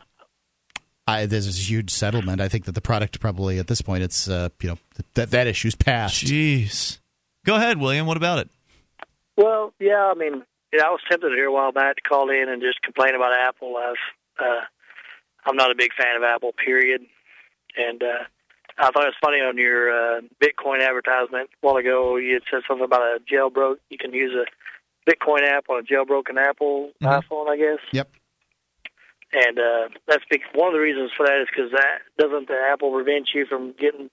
I, 1.07 1.25
there's 1.25 1.47
a 1.47 1.51
huge 1.51 1.91
settlement. 1.91 2.41
I 2.41 2.49
think 2.49 2.65
that 2.65 2.73
the 2.73 2.81
product 2.81 3.19
probably 3.19 3.59
at 3.59 3.67
this 3.67 3.81
point 3.81 4.03
it's 4.03 4.27
uh, 4.27 4.49
you 4.61 4.69
know 4.69 4.77
that 5.15 5.31
that 5.31 5.47
issue's 5.47 5.75
passed. 5.75 6.25
Jeez. 6.25 6.99
Go 7.45 7.55
ahead, 7.55 7.77
William. 7.77 8.05
What 8.07 8.17
about 8.17 8.39
it? 8.39 8.49
Well, 9.39 9.73
yeah, 9.79 10.11
I 10.11 10.15
mean, 10.15 10.43
yeah, 10.73 10.83
I 10.83 10.89
was 10.89 10.99
tempted 11.09 11.31
here 11.31 11.47
a 11.47 11.53
while 11.53 11.71
back 11.71 11.95
to 11.95 12.01
call 12.01 12.29
in 12.29 12.49
and 12.49 12.61
just 12.61 12.81
complain 12.81 13.15
about 13.15 13.31
Apple. 13.31 13.77
I've, 13.77 13.95
uh, 14.37 14.65
I'm 15.45 15.55
not 15.55 15.71
a 15.71 15.75
big 15.77 15.91
fan 15.97 16.17
of 16.17 16.23
Apple, 16.23 16.51
period. 16.51 17.03
And 17.77 18.03
uh, 18.03 18.27
I 18.77 18.91
thought 18.91 19.07
it 19.07 19.15
was 19.15 19.23
funny 19.23 19.37
on 19.37 19.57
your 19.57 19.91
uh, 19.91 20.21
Bitcoin 20.43 20.85
advertisement 20.85 21.49
a 21.51 21.65
while 21.65 21.77
ago. 21.77 22.17
You 22.17 22.33
had 22.33 22.43
said 22.51 22.63
something 22.67 22.83
about 22.83 22.99
a 22.99 23.19
jailbroke. 23.31 23.77
You 23.89 23.97
can 23.97 24.13
use 24.13 24.35
a 24.35 24.43
Bitcoin 25.09 25.47
app 25.47 25.69
on 25.69 25.79
a 25.79 25.83
jailbroken 25.83 26.37
Apple 26.37 26.91
iPhone, 27.01 27.47
I 27.47 27.55
guess. 27.55 27.79
Yep. 27.93 28.11
And 29.31 29.57
uh, 29.57 29.87
that's 30.05 30.23
one 30.53 30.67
of 30.67 30.73
the 30.73 30.81
reasons 30.81 31.11
for 31.15 31.25
that 31.25 31.39
is 31.39 31.47
because 31.47 31.71
that 31.71 31.99
doesn't 32.17 32.49
the 32.49 32.59
Apple 32.73 32.91
prevent 32.91 33.29
you 33.33 33.45
from 33.45 33.73
getting, 33.79 34.09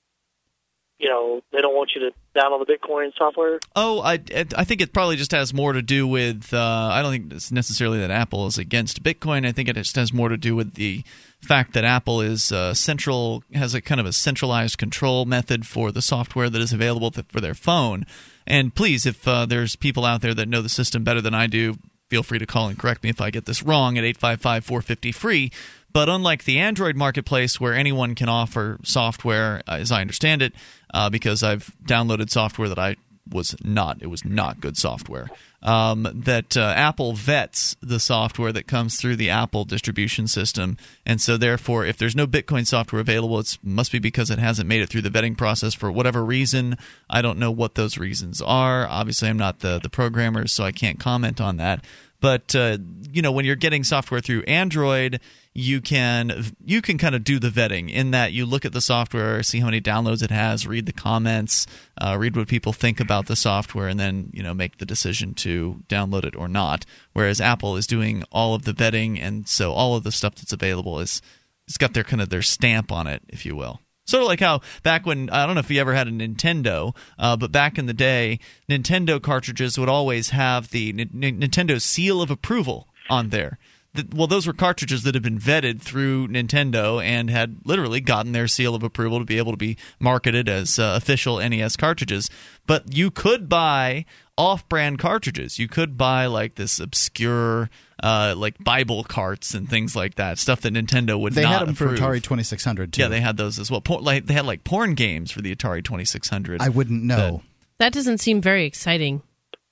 you 0.99 1.09
know, 1.11 1.43
they 1.53 1.61
don't 1.61 1.75
want 1.75 1.91
you 1.95 2.01
to 2.09 2.11
download 2.39 2.67
the 2.67 2.73
Bitcoin 2.73 3.11
software. 3.17 3.61
Oh, 3.75 4.01
I, 4.01 4.15
I 4.35 4.65
think 4.65 4.81
it 4.81 4.95
probably 4.95 5.17
just 5.17 5.33
has 5.33 5.53
more 5.53 5.73
to 5.73 5.83
do 5.83 6.07
with. 6.07 6.55
Uh, 6.55 6.91
I 6.93 7.03
don't 7.03 7.13
think 7.13 7.33
it's 7.33 7.53
necessarily 7.53 7.99
that 8.01 8.11
Apple 8.11 8.47
is 8.47 8.57
against 8.57 9.03
Bitcoin. 9.03 9.47
I 9.47 9.53
think 9.53 9.69
it 9.69 9.77
just 9.77 9.97
has 9.97 10.13
more 10.13 10.31
to 10.31 10.39
do 10.39 10.57
with 10.57 10.75
the 10.75 11.05
fact 11.41 11.75
that 11.75 11.85
Apple 11.85 12.23
is 12.23 12.51
uh, 12.51 12.73
central, 12.73 13.45
has 13.53 13.75
a 13.75 13.83
kind 13.83 14.01
of 14.01 14.07
a 14.07 14.13
centralized 14.13 14.79
control 14.79 15.27
method 15.27 15.67
for 15.67 15.93
the 15.93 16.03
software 16.03 16.49
that 16.49 16.63
is 16.63 16.73
available 16.73 17.11
for 17.29 17.41
their 17.41 17.55
phone. 17.55 18.07
And 18.47 18.75
please, 18.75 19.05
if 19.05 19.29
uh, 19.29 19.45
there's 19.45 19.77
people 19.77 20.05
out 20.05 20.23
there 20.23 20.35
that 20.35 20.49
know 20.49 20.63
the 20.63 20.69
system 20.69 21.05
better 21.05 21.21
than 21.21 21.35
I 21.35 21.47
do, 21.47 21.77
feel 22.09 22.23
free 22.23 22.39
to 22.39 22.47
call 22.47 22.69
and 22.69 22.79
correct 22.79 23.03
me 23.03 23.11
if 23.11 23.21
I 23.21 23.31
get 23.31 23.45
this 23.45 23.63
wrong 23.63 23.99
at 23.99 24.05
855 24.05 24.65
450 24.65 25.13
free. 25.13 25.53
But 25.93 26.09
unlike 26.11 26.45
the 26.45 26.59
Android 26.59 26.95
marketplace, 26.95 27.59
where 27.59 27.73
anyone 27.73 28.15
can 28.15 28.29
offer 28.29 28.79
software, 28.83 29.63
uh, 29.67 29.77
as 29.77 29.91
I 29.91 30.03
understand 30.03 30.43
it, 30.43 30.53
uh, 30.93 31.11
because 31.11 31.43
I've 31.43 31.75
downloaded 31.85 32.31
software 32.31 32.69
that 32.69 32.79
I 32.79 32.97
was 33.29 33.57
not 33.63 34.03
it 34.03 34.07
was 34.07 34.25
not 34.25 34.61
good 34.61 34.77
software. 34.77 35.29
Um, 35.63 36.07
that 36.15 36.57
uh, 36.57 36.73
Apple 36.77 37.15
vets 37.15 37.75
the 37.81 37.99
software 37.99 38.53
that 38.53 38.69
comes 38.69 38.97
through 38.97 39.17
the 39.17 39.31
Apple 39.31 39.65
distribution 39.65 40.29
system, 40.29 40.77
and 41.05 41.21
so 41.21 41.37
therefore, 41.37 41.85
if 41.85 41.97
there's 41.97 42.15
no 42.15 42.27
Bitcoin 42.27 42.67
software 42.67 43.01
available, 43.01 43.41
it 43.41 43.59
must 43.65 43.91
be 43.91 43.99
because 43.99 44.31
it 44.31 44.39
hasn't 44.39 44.69
made 44.69 44.83
it 44.83 44.89
through 44.89 45.03
the 45.03 45.11
vetting 45.11 45.37
process 45.37 45.75
for 45.75 45.91
whatever 45.91 46.25
reason. 46.25 46.77
I 47.11 47.21
don't 47.21 47.39
know 47.39 47.51
what 47.51 47.75
those 47.75 47.99
reasons 47.99 48.41
are. 48.41 48.87
Obviously, 48.87 49.29
I'm 49.29 49.39
not 49.39 49.61
the 49.61 49.81
the 49.81 49.91
programmer, 49.91 50.47
so 50.47 50.63
I 50.63 50.73
can't 50.73 51.01
comment 51.01 51.41
on 51.41 51.57
that. 51.57 51.85
But 52.21 52.55
uh, 52.55 52.79
you 53.11 53.23
know, 53.23 53.33
when 53.33 53.45
you're 53.45 53.57
getting 53.57 53.83
software 53.83 54.21
through 54.21 54.43
Android, 54.43 55.21
you 55.57 55.81
can 55.81 56.45
you 56.63 56.83
can 56.83 56.99
kind 56.99 57.15
of 57.15 57.25
do 57.25 57.39
the 57.39 57.49
vetting 57.49 57.91
in 57.91 58.11
that 58.11 58.33
you 58.33 58.45
look 58.45 58.67
at 58.67 58.75
the 58.75 58.81
software, 58.81 59.43
see 59.43 59.61
how 59.61 59.67
many 59.67 59.81
downloads 59.81 60.23
it 60.23 60.31
has, 60.31 60.67
read 60.67 60.85
the 60.85 60.93
comments, 60.93 61.67
uh, 61.99 62.15
read 62.19 62.37
what 62.37 62.47
people 62.47 62.75
think 62.75 63.01
about 63.01 63.27
the 63.27 63.37
software, 63.37 63.89
and 63.89 63.99
then 63.99 64.31
you 64.35 64.43
know 64.43 64.53
make 64.53 64.77
the 64.77 64.85
decision 64.85 65.33
to 65.33 65.83
download 65.89 66.25
it 66.25 66.37
or 66.37 66.47
not. 66.47 66.85
Whereas 67.15 67.41
Apple 67.41 67.77
is 67.77 67.87
doing 67.87 68.23
all 68.31 68.55
of 68.55 68.65
the 68.65 68.73
vetting, 68.73 69.19
and 69.19 69.49
so 69.49 69.73
all 69.73 69.97
of 69.97 70.05
the 70.05 70.13
stuff 70.13 70.35
that's 70.35 70.53
available 70.53 71.01
is 71.01 71.23
it's 71.67 71.79
got 71.79 71.95
their 71.95 72.05
kind 72.05 72.21
of 72.21 72.29
their 72.29 72.43
stamp 72.43 72.93
on 72.93 73.07
it, 73.07 73.23
if 73.29 73.47
you 73.47 73.57
will. 73.57 73.81
Sort 74.05 74.23
of 74.23 74.29
like 74.29 74.41
how 74.41 74.61
back 74.83 75.07
when 75.07 75.31
I 75.31 75.47
don't 75.47 75.55
know 75.55 75.61
if 75.61 75.71
you 75.71 75.81
ever 75.81 75.95
had 75.95 76.07
a 76.07 76.13
Nintendo, 76.13 76.95
uh, 77.19 77.37
but 77.37 77.51
back 77.51 77.79
in 77.79 77.87
the 77.87 77.95
day, 77.95 78.41
Nintendo 78.69 79.21
cartridges 79.23 79.79
would 79.79 79.89
always 79.89 80.31
have 80.31 80.69
the 80.69 80.91
N- 80.91 81.41
Nintendo 81.41 81.81
seal 81.81 82.21
of 82.21 82.31
approval 82.31 82.89
on 83.09 83.31
there. 83.31 83.59
The, 83.97 84.07
well, 84.15 84.27
those 84.27 84.47
were 84.47 84.53
cartridges 84.53 85.03
that 85.03 85.15
had 85.15 85.23
been 85.23 85.39
vetted 85.39 85.81
through 85.81 86.29
Nintendo 86.29 87.03
and 87.03 87.31
had 87.31 87.59
literally 87.65 88.01
gotten 88.01 88.33
their 88.33 88.49
seal 88.49 88.75
of 88.75 88.83
approval 88.83 89.19
to 89.19 89.25
be 89.25 89.39
able 89.39 89.53
to 89.53 89.59
be 89.59 89.77
marketed 89.99 90.49
as 90.49 90.79
uh, 90.79 90.95
official 90.97 91.39
NES 91.39 91.77
cartridges. 91.77 92.31
But 92.67 92.97
you 92.97 93.11
could 93.11 93.49
buy 93.49 94.05
off-brand 94.39 94.99
cartridges. 94.99 95.59
You 95.59 95.69
could 95.69 95.97
buy 95.97 96.27
like 96.27 96.57
this 96.57 96.79
obscure 96.79 97.71
uh, 98.03 98.35
like 98.37 98.63
Bible 98.63 99.05
carts 99.05 99.55
and 99.55 99.69
things 99.69 99.97
like 99.97 100.17
that, 100.17 100.39
stuff 100.39 100.61
that 100.63 100.75
Nintendo 100.75 101.19
would 101.19 101.33
They 101.33 101.43
not 101.43 101.49
They 101.49 101.59
had 101.59 101.69
them 101.69 101.75
for. 101.75 101.97
Atari 101.97 102.23
2600 102.23 102.93
too. 102.93 103.03
Yeah, 103.03 103.09
they 103.09 103.21
had 103.21 103.37
those 103.37 103.59
as 103.59 103.71
well. 103.71 103.81
Por- 103.81 104.01
like 104.01 104.27
they 104.27 104.35
had 104.35 104.47
like 104.47 104.65
porn 104.65 104.95
games 104.95 105.31
for 105.31 105.41
the 105.41 105.55
Atari 105.55 105.83
2600. 105.83 106.61
I 106.61 106.69
wouldn't 106.69 107.03
know. 107.03 107.43
That 107.79 107.93
doesn't 107.93 108.19
seem 108.19 108.41
very 108.41 108.65
exciting. 108.65 109.23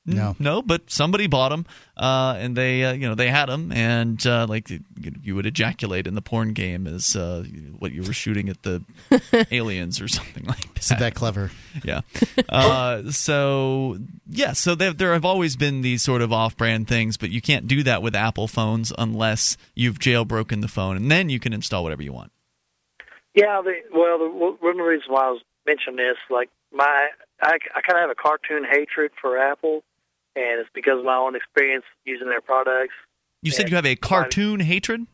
No, 0.07 0.37
no, 0.39 0.61
but 0.61 0.91
somebody 0.91 1.27
bought 1.27 1.49
them, 1.49 1.65
uh, 1.97 2.37
and 2.39 2.55
they, 2.55 2.85
uh, 2.85 2.93
you 2.93 3.09
know, 3.09 3.15
they 3.15 3.31
had 3.31 3.47
them, 3.47 3.73
and 3.73 4.25
uh, 4.27 4.47
like 4.47 4.69
you, 4.69 4.81
you 5.23 5.35
would 5.35 5.47
ejaculate 5.47 6.07
in 6.07 6.15
the 6.15 6.21
porn 6.21 6.53
game 6.53 6.87
as 6.87 7.17
uh, 7.17 7.43
what 7.79 7.93
you 7.93 8.03
were 8.03 8.13
shooting 8.13 8.51
at 8.51 8.63
the 8.65 8.83
aliens 9.51 10.03
or 10.03 10.09
something 10.09 10.45
like 10.45 10.61
that. 10.75 10.79
Isn't 10.79 10.99
that 10.99 11.15
clever? 11.15 11.51
Yeah. 11.83 12.03
Uh, 12.51 13.11
so 13.11 13.97
yeah, 14.29 14.53
so 14.53 14.75
there 14.75 14.93
there 14.93 15.15
have 15.15 15.25
always 15.25 15.57
been 15.57 15.81
these 15.81 16.03
sort 16.03 16.21
of 16.21 16.33
off-brand 16.33 16.87
things, 16.87 17.17
but 17.17 17.31
you 17.31 17.41
can't 17.41 17.67
do 17.67 17.83
that 17.85 18.03
with 18.03 18.15
Apple 18.15 18.47
phones 18.47 18.93
unless 18.99 19.57
you've 19.75 19.99
jailbroken 19.99 20.61
the 20.61 20.69
phone, 20.69 20.97
and 20.97 21.11
then 21.11 21.31
you 21.31 21.41
can 21.41 21.55
install 21.55 21.83
whatever 21.83 22.03
you 22.03 22.13
want. 22.13 22.31
Yeah, 23.35 23.63
the, 23.65 23.75
well, 23.93 24.19
the, 24.19 24.29
one 24.29 24.71
of 24.71 24.77
the 24.77 24.83
reasons 24.83 25.09
why 25.09 25.23
I 25.27 25.31
was 25.31 25.43
mentioning 25.67 25.97
this, 25.97 26.17
like 26.31 26.51
my, 26.73 27.09
I, 27.43 27.55
I 27.75 27.81
kind 27.81 27.99
of 27.99 28.09
have 28.09 28.11
a 28.11 28.15
cartoon 28.15 28.65
hatred 28.71 29.11
for 29.21 29.39
Apple, 29.39 29.83
and 30.37 30.61
it's 30.61 30.71
because 30.75 30.99
of 30.99 31.05
my 31.05 31.17
own 31.17 31.35
experience 31.37 31.85
using 32.05 32.29
their 32.29 32.41
products. 32.41 32.95
You 33.43 33.51
said 33.51 33.69
you 33.69 33.77
have 33.77 33.87
a 33.87 33.97
cartoon 33.97 34.61
hatred. 34.61 35.07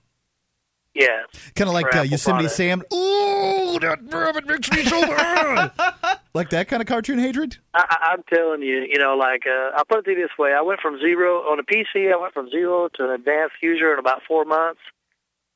Yeah, 0.92 1.22
Kind 1.54 1.68
of 1.68 1.74
like 1.74 1.94
uh, 1.94 2.02
Yosemite 2.02 2.48
products. 2.48 2.56
Sam. 2.56 2.82
Ooh, 2.92 3.78
that 3.80 4.00
rabbit 4.12 4.44
makes 4.48 4.68
me 4.72 4.82
so 4.84 5.00
mad. 5.02 5.70
like 6.34 6.50
that 6.50 6.66
kind 6.66 6.82
of 6.82 6.88
cartoon 6.88 7.20
hatred. 7.20 7.58
I, 7.74 7.84
I- 7.88 8.12
I'm 8.12 8.24
telling 8.24 8.62
you, 8.62 8.86
you 8.90 8.98
know, 8.98 9.14
like 9.16 9.42
uh, 9.46 9.70
I'll 9.76 9.84
put 9.84 10.00
it 10.00 10.04
to 10.06 10.10
you 10.10 10.16
this 10.16 10.36
way: 10.36 10.52
I 10.52 10.62
went 10.62 10.80
from 10.80 10.98
zero 10.98 11.42
on 11.42 11.60
a 11.60 11.62
PC. 11.62 12.12
I 12.12 12.16
went 12.20 12.34
from 12.34 12.50
zero 12.50 12.88
to 12.94 13.04
an 13.04 13.10
advanced 13.10 13.54
user 13.62 13.92
in 13.92 14.00
about 14.00 14.22
four 14.26 14.44
months. 14.44 14.80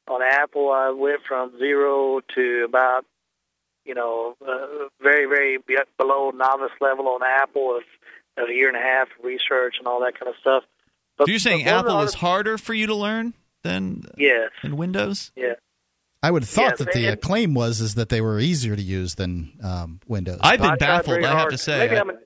On 0.06 0.20
Apple, 0.22 0.70
I 0.70 0.90
went 0.90 1.20
from 1.26 1.58
zero 1.58 2.20
to 2.36 2.64
about, 2.68 3.04
you 3.84 3.94
know, 3.94 4.36
uh, 4.46 4.86
very, 5.02 5.24
very 5.26 5.56
be- 5.58 5.78
below 5.98 6.30
novice 6.30 6.70
level 6.80 7.08
on 7.08 7.22
Apple 7.24 7.76
of, 7.78 7.82
of 8.36 8.48
a 8.48 8.52
year 8.52 8.68
and 8.68 8.76
a 8.76 8.80
half 8.80 9.08
research 9.22 9.76
and 9.78 9.86
all 9.86 10.00
that 10.00 10.18
kind 10.18 10.28
of 10.28 10.34
stuff. 10.40 10.64
But 11.18 11.26
so 11.26 11.30
you're 11.30 11.38
saying 11.38 11.64
but 11.64 11.70
one 11.72 11.78
of 11.80 11.84
the 11.86 11.90
Apple 11.92 12.02
is 12.04 12.14
harder 12.14 12.58
for 12.58 12.74
you 12.74 12.86
to 12.88 12.94
learn 12.94 13.34
than 13.62 14.02
Yes. 14.18 14.50
than 14.62 14.76
Windows? 14.76 15.30
Yeah. 15.36 15.54
I 16.22 16.30
would 16.30 16.42
have 16.42 16.48
thought 16.48 16.62
Yes, 16.70 16.78
that 16.78 16.92
the 16.92 17.06
uh, 17.08 17.12
and- 17.12 17.20
claim 17.20 17.54
was 17.54 17.80
is 17.80 17.94
that 17.96 18.08
they 18.08 18.20
were 18.20 18.40
easier 18.40 18.74
to 18.74 18.82
use 18.82 19.14
than 19.16 19.52
um, 19.62 20.00
Windows. 20.08 20.40
I've 20.42 20.60
been 20.60 20.76
baffled. 20.76 21.18
I 21.22 21.28
have 21.28 21.38
hard. 21.38 21.50
to 21.52 21.58
say. 21.58 21.78
Maybe 21.80 21.96
I- 21.96 22.00
I'm 22.00 22.08
an, 22.10 22.18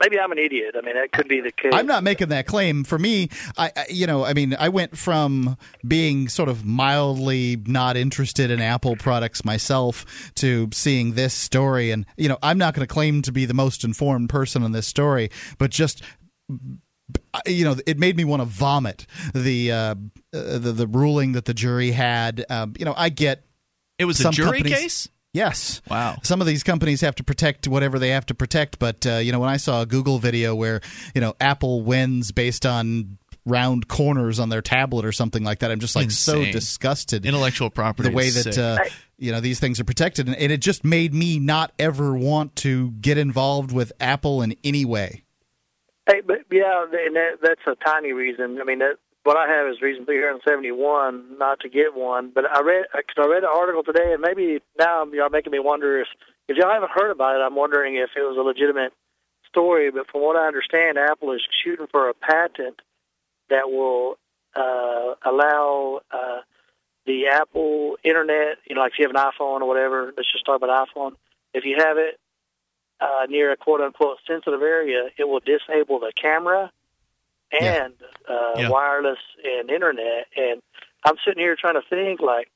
maybe 0.00 0.18
I'm 0.18 0.32
an 0.32 0.38
idiot. 0.38 0.74
I 0.76 0.84
mean, 0.84 0.94
that 0.94 1.12
could 1.12 1.28
be 1.28 1.40
the 1.40 1.52
case. 1.52 1.72
I'm 1.72 1.86
not 1.86 2.02
making 2.02 2.28
that 2.28 2.46
claim. 2.46 2.84
For 2.84 2.98
me, 2.98 3.28
I, 3.56 3.72
I 3.76 3.86
you 3.90 4.06
know, 4.06 4.24
I 4.24 4.34
mean, 4.34 4.56
I 4.58 4.68
went 4.68 4.96
from 4.96 5.56
being 5.86 6.28
sort 6.28 6.48
of 6.48 6.64
mildly 6.64 7.56
not 7.66 7.96
interested 7.96 8.50
in 8.50 8.60
Apple 8.60 8.96
products 8.96 9.44
myself 9.44 10.32
to 10.36 10.68
seeing 10.72 11.14
this 11.14 11.34
story, 11.34 11.90
and 11.90 12.06
you 12.16 12.28
know, 12.28 12.38
I'm 12.42 12.58
not 12.58 12.74
going 12.74 12.86
to 12.86 12.92
claim 12.92 13.22
to 13.22 13.32
be 13.32 13.44
the 13.44 13.54
most 13.54 13.84
informed 13.84 14.28
person 14.28 14.62
on 14.62 14.72
this 14.72 14.86
story, 14.86 15.30
but 15.58 15.70
just 15.70 16.02
you 17.46 17.64
know, 17.64 17.76
it 17.86 17.98
made 17.98 18.16
me 18.16 18.24
want 18.24 18.40
to 18.40 18.46
vomit 18.46 19.06
the 19.34 19.72
uh, 19.72 19.76
uh, 19.76 19.94
the 20.32 20.72
the 20.72 20.86
ruling 20.86 21.32
that 21.32 21.44
the 21.44 21.54
jury 21.54 21.90
had. 21.90 22.44
Um, 22.50 22.74
you 22.78 22.84
know, 22.84 22.94
I 22.96 23.08
get 23.08 23.44
it 23.98 24.04
was 24.04 24.24
a 24.24 24.30
jury 24.30 24.62
case. 24.62 25.08
Yes. 25.32 25.82
Wow. 25.88 26.16
Some 26.22 26.40
of 26.40 26.46
these 26.46 26.62
companies 26.62 27.00
have 27.02 27.14
to 27.16 27.24
protect 27.24 27.68
whatever 27.68 27.98
they 27.98 28.10
have 28.10 28.26
to 28.26 28.34
protect, 28.34 28.78
but 28.78 29.06
uh, 29.06 29.16
you 29.16 29.32
know, 29.32 29.40
when 29.40 29.50
I 29.50 29.58
saw 29.58 29.82
a 29.82 29.86
Google 29.86 30.18
video 30.18 30.54
where 30.54 30.80
you 31.14 31.20
know 31.20 31.34
Apple 31.40 31.82
wins 31.82 32.32
based 32.32 32.64
on 32.64 33.18
round 33.44 33.88
corners 33.88 34.38
on 34.38 34.48
their 34.48 34.62
tablet 34.62 35.04
or 35.04 35.12
something 35.12 35.44
like 35.44 35.60
that, 35.60 35.70
I'm 35.70 35.80
just 35.80 35.96
like 35.96 36.10
so 36.10 36.44
disgusted. 36.44 37.26
Intellectual 37.26 37.70
property 37.70 38.08
the 38.08 38.14
way 38.14 38.30
that 38.30 38.54
sick. 38.54 38.58
uh, 38.58 38.78
you 39.18 39.32
know 39.32 39.40
these 39.40 39.60
things 39.60 39.78
are 39.80 39.84
protected, 39.84 40.28
and, 40.28 40.36
and 40.36 40.50
it 40.50 40.60
just 40.60 40.84
made 40.84 41.12
me 41.12 41.38
not 41.38 41.72
ever 41.78 42.14
want 42.14 42.56
to 42.56 42.92
get 42.92 43.18
involved 43.18 43.70
with 43.70 43.92
Apple 44.00 44.42
in 44.42 44.56
any 44.64 44.84
way. 44.84 45.24
Hey, 46.08 46.22
but 46.26 46.38
yeah, 46.50 46.84
and 46.84 47.16
that, 47.16 47.38
that's 47.42 47.60
a 47.66 47.84
tiny 47.84 48.12
reason. 48.12 48.58
I 48.62 48.64
mean, 48.64 48.78
that, 48.78 48.96
what 49.28 49.36
I 49.36 49.46
have 49.46 49.68
is 49.68 49.82
reason 49.82 50.06
371 50.06 51.36
not 51.38 51.60
to 51.60 51.68
get 51.68 51.94
one. 51.94 52.32
But 52.34 52.46
I 52.50 52.62
read 52.62 52.86
because 52.96 53.22
I 53.22 53.28
read 53.28 53.44
an 53.44 53.50
article 53.54 53.82
today, 53.82 54.14
and 54.14 54.22
maybe 54.22 54.62
now 54.78 55.04
y'all 55.12 55.28
making 55.28 55.52
me 55.52 55.58
wonder 55.58 56.00
if 56.00 56.08
if 56.48 56.56
y'all 56.56 56.72
haven't 56.72 56.92
heard 56.92 57.10
about 57.10 57.36
it, 57.36 57.44
I'm 57.44 57.54
wondering 57.54 57.96
if 57.96 58.08
it 58.16 58.22
was 58.22 58.38
a 58.38 58.40
legitimate 58.40 58.94
story. 59.46 59.90
But 59.90 60.10
from 60.10 60.22
what 60.22 60.36
I 60.36 60.46
understand, 60.46 60.96
Apple 60.96 61.32
is 61.32 61.42
shooting 61.62 61.88
for 61.90 62.08
a 62.08 62.14
patent 62.14 62.80
that 63.50 63.68
will 63.68 64.16
uh, 64.56 65.12
allow 65.22 66.00
uh, 66.10 66.40
the 67.04 67.26
Apple 67.26 67.98
Internet. 68.02 68.56
You 68.66 68.76
know, 68.76 68.80
like 68.80 68.92
if 68.92 68.98
you 68.98 69.06
have 69.06 69.14
an 69.14 69.20
iPhone 69.20 69.60
or 69.60 69.68
whatever. 69.68 70.10
Let's 70.16 70.32
just 70.32 70.46
talk 70.46 70.56
about 70.56 70.88
iPhone. 70.88 71.16
If 71.52 71.66
you 71.66 71.76
have 71.76 71.98
it 71.98 72.18
uh, 72.98 73.26
near 73.28 73.52
a 73.52 73.58
quote 73.58 73.82
unquote 73.82 74.20
sensitive 74.26 74.62
area, 74.62 75.10
it 75.18 75.28
will 75.28 75.40
disable 75.40 76.00
the 76.00 76.14
camera 76.16 76.72
and 77.52 77.94
uh, 78.28 78.52
Yeah. 78.56 78.68
wireless 78.70 79.18
and 79.44 79.70
internet. 79.70 80.26
And 80.36 80.60
I'm 81.04 81.16
sitting 81.24 81.42
here 81.42 81.56
trying 81.58 81.74
to 81.80 81.88
think 81.88 82.20
like, 82.20 82.50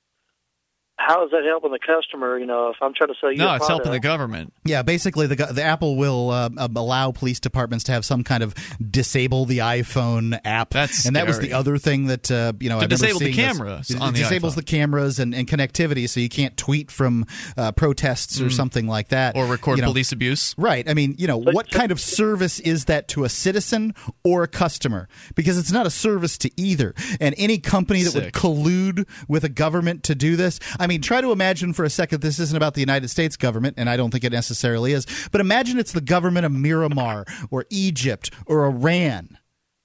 how 0.98 1.24
is 1.24 1.30
that 1.32 1.42
helping 1.44 1.72
the 1.72 1.78
customer? 1.78 2.38
You 2.38 2.46
know, 2.46 2.68
if 2.68 2.76
I'm 2.80 2.92
trying 2.94 3.08
to 3.08 3.14
sell 3.20 3.32
you, 3.32 3.38
no, 3.38 3.48
a 3.48 3.56
it's 3.56 3.66
helping 3.66 3.90
the 3.92 3.98
government. 4.00 4.52
Yeah, 4.64 4.82
basically, 4.82 5.26
the 5.26 5.34
the 5.34 5.62
Apple 5.62 5.96
will 5.96 6.30
uh, 6.30 6.48
um, 6.56 6.76
allow 6.76 7.10
police 7.12 7.40
departments 7.40 7.84
to 7.84 7.92
have 7.92 8.04
some 8.04 8.22
kind 8.22 8.42
of 8.42 8.54
disable 8.90 9.44
the 9.44 9.58
iPhone 9.58 10.38
app. 10.44 10.70
That's 10.70 11.04
and 11.06 11.16
that 11.16 11.26
was 11.26 11.40
the 11.40 11.54
other 11.54 11.78
thing 11.78 12.06
that 12.06 12.30
uh, 12.30 12.52
you 12.60 12.68
know 12.68 12.78
To 12.78 12.84
I 12.84 12.86
disable 12.88 13.18
the 13.18 13.32
seeing 13.32 13.36
this- 13.36 13.56
cameras 13.58 13.90
It, 13.90 14.00
on 14.00 14.12
the 14.12 14.20
disables 14.20 14.52
iPhone. 14.52 14.56
the 14.56 14.62
cameras 14.62 15.18
and, 15.18 15.34
and 15.34 15.48
connectivity, 15.48 16.08
so 16.08 16.20
you 16.20 16.28
can't 16.28 16.56
tweet 16.56 16.90
from 16.90 17.26
uh, 17.56 17.72
protests 17.72 18.40
or 18.40 18.44
Mm. 18.46 18.52
something 18.52 18.86
like 18.86 19.08
that, 19.08 19.36
Or 19.36 19.46
record 19.46 19.78
You 19.78 19.82
know, 19.82 19.88
police 19.88 20.12
abuse. 20.12 20.54
Right. 20.58 20.88
I 20.88 20.94
mean, 20.94 21.14
you 21.18 21.26
know, 21.26 21.36
what 21.38 21.70
kind 21.70 21.90
of 21.90 22.00
service 22.00 22.60
is 22.60 22.84
that 22.86 23.08
to 23.08 23.24
a 23.24 23.28
citizen 23.28 23.94
or 24.24 24.42
a 24.42 24.48
customer? 24.48 25.08
Because 25.34 25.58
it's 25.58 25.72
not 25.72 25.86
a 25.86 25.90
service 25.90 26.36
to 26.38 26.50
either. 26.60 26.94
And 27.20 27.34
any 27.38 27.58
company 27.58 28.02
that 28.02 28.14
would 28.14 28.32
collude 28.34 29.06
with 29.28 29.44
a 29.44 29.48
government 29.48 30.02
to 30.04 30.14
do 30.14 30.36
this, 30.36 30.60
I 30.82 30.88
mean, 30.88 31.00
try 31.00 31.20
to 31.20 31.30
imagine 31.30 31.74
for 31.74 31.84
a 31.84 31.90
second 31.90 32.22
this 32.22 32.40
isn't 32.40 32.56
about 32.56 32.74
the 32.74 32.80
United 32.80 33.08
States 33.08 33.36
government, 33.36 33.74
and 33.78 33.88
I 33.88 33.96
don't 33.96 34.10
think 34.10 34.24
it 34.24 34.32
necessarily 34.32 34.92
is, 34.92 35.06
but 35.30 35.40
imagine 35.40 35.78
it's 35.78 35.92
the 35.92 36.00
government 36.00 36.44
of 36.44 36.50
Myanmar 36.50 37.24
or 37.52 37.66
Egypt 37.70 38.32
or 38.46 38.66
Iran. 38.66 39.38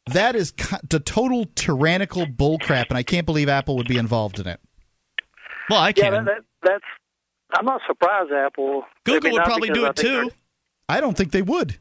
That 0.08 0.36
is 0.36 0.54
the 0.90 1.00
total 1.00 1.46
tyrannical 1.54 2.26
bullcrap, 2.26 2.86
and 2.90 2.98
I 2.98 3.04
can't 3.04 3.28
believe 3.28 3.48
Apple 3.48 3.76
would 3.78 3.88
be 3.88 3.98
involved 3.98 4.40
in 4.40 4.48
it. 4.48 4.60
Well, 5.70 5.80
I 5.80 5.90
yeah, 5.90 5.94
can. 5.94 6.14
that, 6.14 6.26
that, 6.26 6.44
that's. 6.64 6.86
I'm 7.54 7.66
not 7.66 7.82
surprised 7.86 8.32
Apple. 8.32 8.84
Google 9.04 9.34
would 9.34 9.44
probably 9.44 9.70
do 9.70 9.86
it 9.86 9.96
too. 9.96 10.32
I 10.90 11.00
don't 11.00 11.16
think 11.16 11.32
they 11.32 11.44
would. 11.44 11.78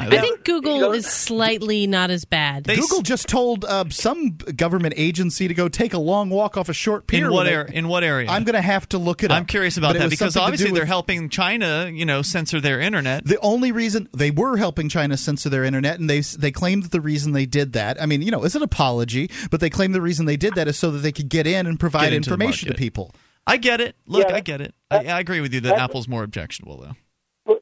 I 0.00 0.20
think 0.20 0.44
Google 0.44 0.92
is 0.92 1.06
slightly 1.06 1.86
not 1.88 2.10
as 2.10 2.24
bad. 2.24 2.64
Google 2.64 3.02
just 3.02 3.26
told 3.28 3.64
uh, 3.64 3.84
some 3.90 4.36
government 4.36 4.94
agency 4.96 5.48
to 5.48 5.54
go 5.54 5.68
take 5.68 5.92
a 5.92 5.98
long 5.98 6.30
walk 6.30 6.56
off 6.56 6.68
a 6.68 6.72
short 6.72 7.06
pier. 7.08 7.26
In 7.26 7.32
what 7.32 7.38
when 7.38 7.46
they- 7.46 7.52
area? 7.54 7.72
In 7.72 7.88
what 7.88 8.04
area? 8.04 8.30
I'm 8.30 8.44
going 8.44 8.54
to 8.54 8.60
have 8.62 8.88
to 8.90 8.98
look 8.98 9.24
it 9.24 9.30
up. 9.30 9.36
I'm 9.36 9.44
curious 9.46 9.76
about 9.76 9.94
But 9.94 9.98
that 10.02 10.10
because 10.10 10.36
obviously 10.36 10.68
do 10.68 10.74
they're 10.74 10.82
with- 10.82 10.88
helping 10.88 11.28
China, 11.28 11.90
you 11.92 12.06
know, 12.06 12.22
censor 12.22 12.60
their 12.60 12.80
internet. 12.80 13.24
The 13.24 13.40
only 13.40 13.72
reason 13.72 14.08
they 14.14 14.30
were 14.30 14.56
helping 14.56 14.88
China 14.88 15.16
censor 15.16 15.48
their 15.48 15.64
internet, 15.64 15.98
and 15.98 16.08
they 16.08 16.20
they 16.20 16.52
claimed 16.52 16.84
that 16.84 16.92
the 16.92 17.00
reason 17.00 17.32
they 17.32 17.46
did 17.46 17.72
that, 17.72 18.00
I 18.00 18.06
mean, 18.06 18.22
you 18.22 18.30
know, 18.30 18.44
it's 18.44 18.54
an 18.54 18.62
apology, 18.62 19.30
but 19.50 19.58
they 19.60 19.70
claim 19.70 19.92
the 19.92 20.00
reason 20.00 20.26
they 20.26 20.36
did 20.36 20.54
that 20.54 20.68
is 20.68 20.78
so 20.78 20.90
that 20.92 20.98
they 20.98 21.12
could 21.12 21.28
get 21.28 21.46
in 21.46 21.66
and 21.66 21.78
provide 21.78 22.04
Get 22.04 22.12
into 22.14 22.30
the 22.30 22.34
information 22.34 22.68
to 22.68 22.74
people. 22.74 23.14
I 23.46 23.56
get 23.56 23.80
it. 23.80 23.96
Look, 24.06 24.28
Yeah, 24.28 24.34
I 24.36 24.40
get 24.40 24.60
it. 24.60 24.74
I, 24.90 25.06
I 25.06 25.20
agree 25.20 25.40
with 25.40 25.52
you 25.54 25.60
that 25.62 25.78
Apple's 25.78 26.06
more 26.06 26.22
objectionable, 26.22 26.76
though. 26.80 26.92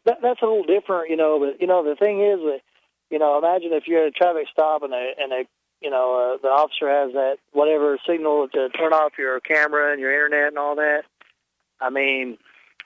That, 0.06 0.18
that's 0.22 0.40
a 0.42 0.46
little 0.46 0.64
different, 0.64 1.10
you 1.10 1.16
know. 1.16 1.38
But 1.38 1.60
you 1.60 1.66
know, 1.66 1.84
the 1.84 1.96
thing 1.96 2.22
is, 2.22 2.38
that 2.40 2.60
you 3.10 3.18
know, 3.18 3.38
imagine 3.38 3.72
if 3.72 3.86
you're 3.86 4.02
at 4.02 4.08
a 4.08 4.10
traffic 4.12 4.46
stop 4.50 4.82
and 4.82 4.92
they 4.92 5.12
and 5.18 5.30
they, 5.30 5.46
you 5.80 5.90
know, 5.90 6.34
uh, 6.34 6.42
the 6.42 6.48
officer 6.48 6.88
has 6.88 7.12
that 7.12 7.36
whatever 7.52 7.98
signal 8.08 8.48
to 8.48 8.68
turn 8.70 8.92
off 8.92 9.12
your 9.18 9.40
camera 9.40 9.92
and 9.92 10.00
your 10.00 10.12
internet 10.12 10.48
and 10.48 10.58
all 10.58 10.76
that. 10.76 11.02
I 11.80 11.90
mean, 11.90 12.38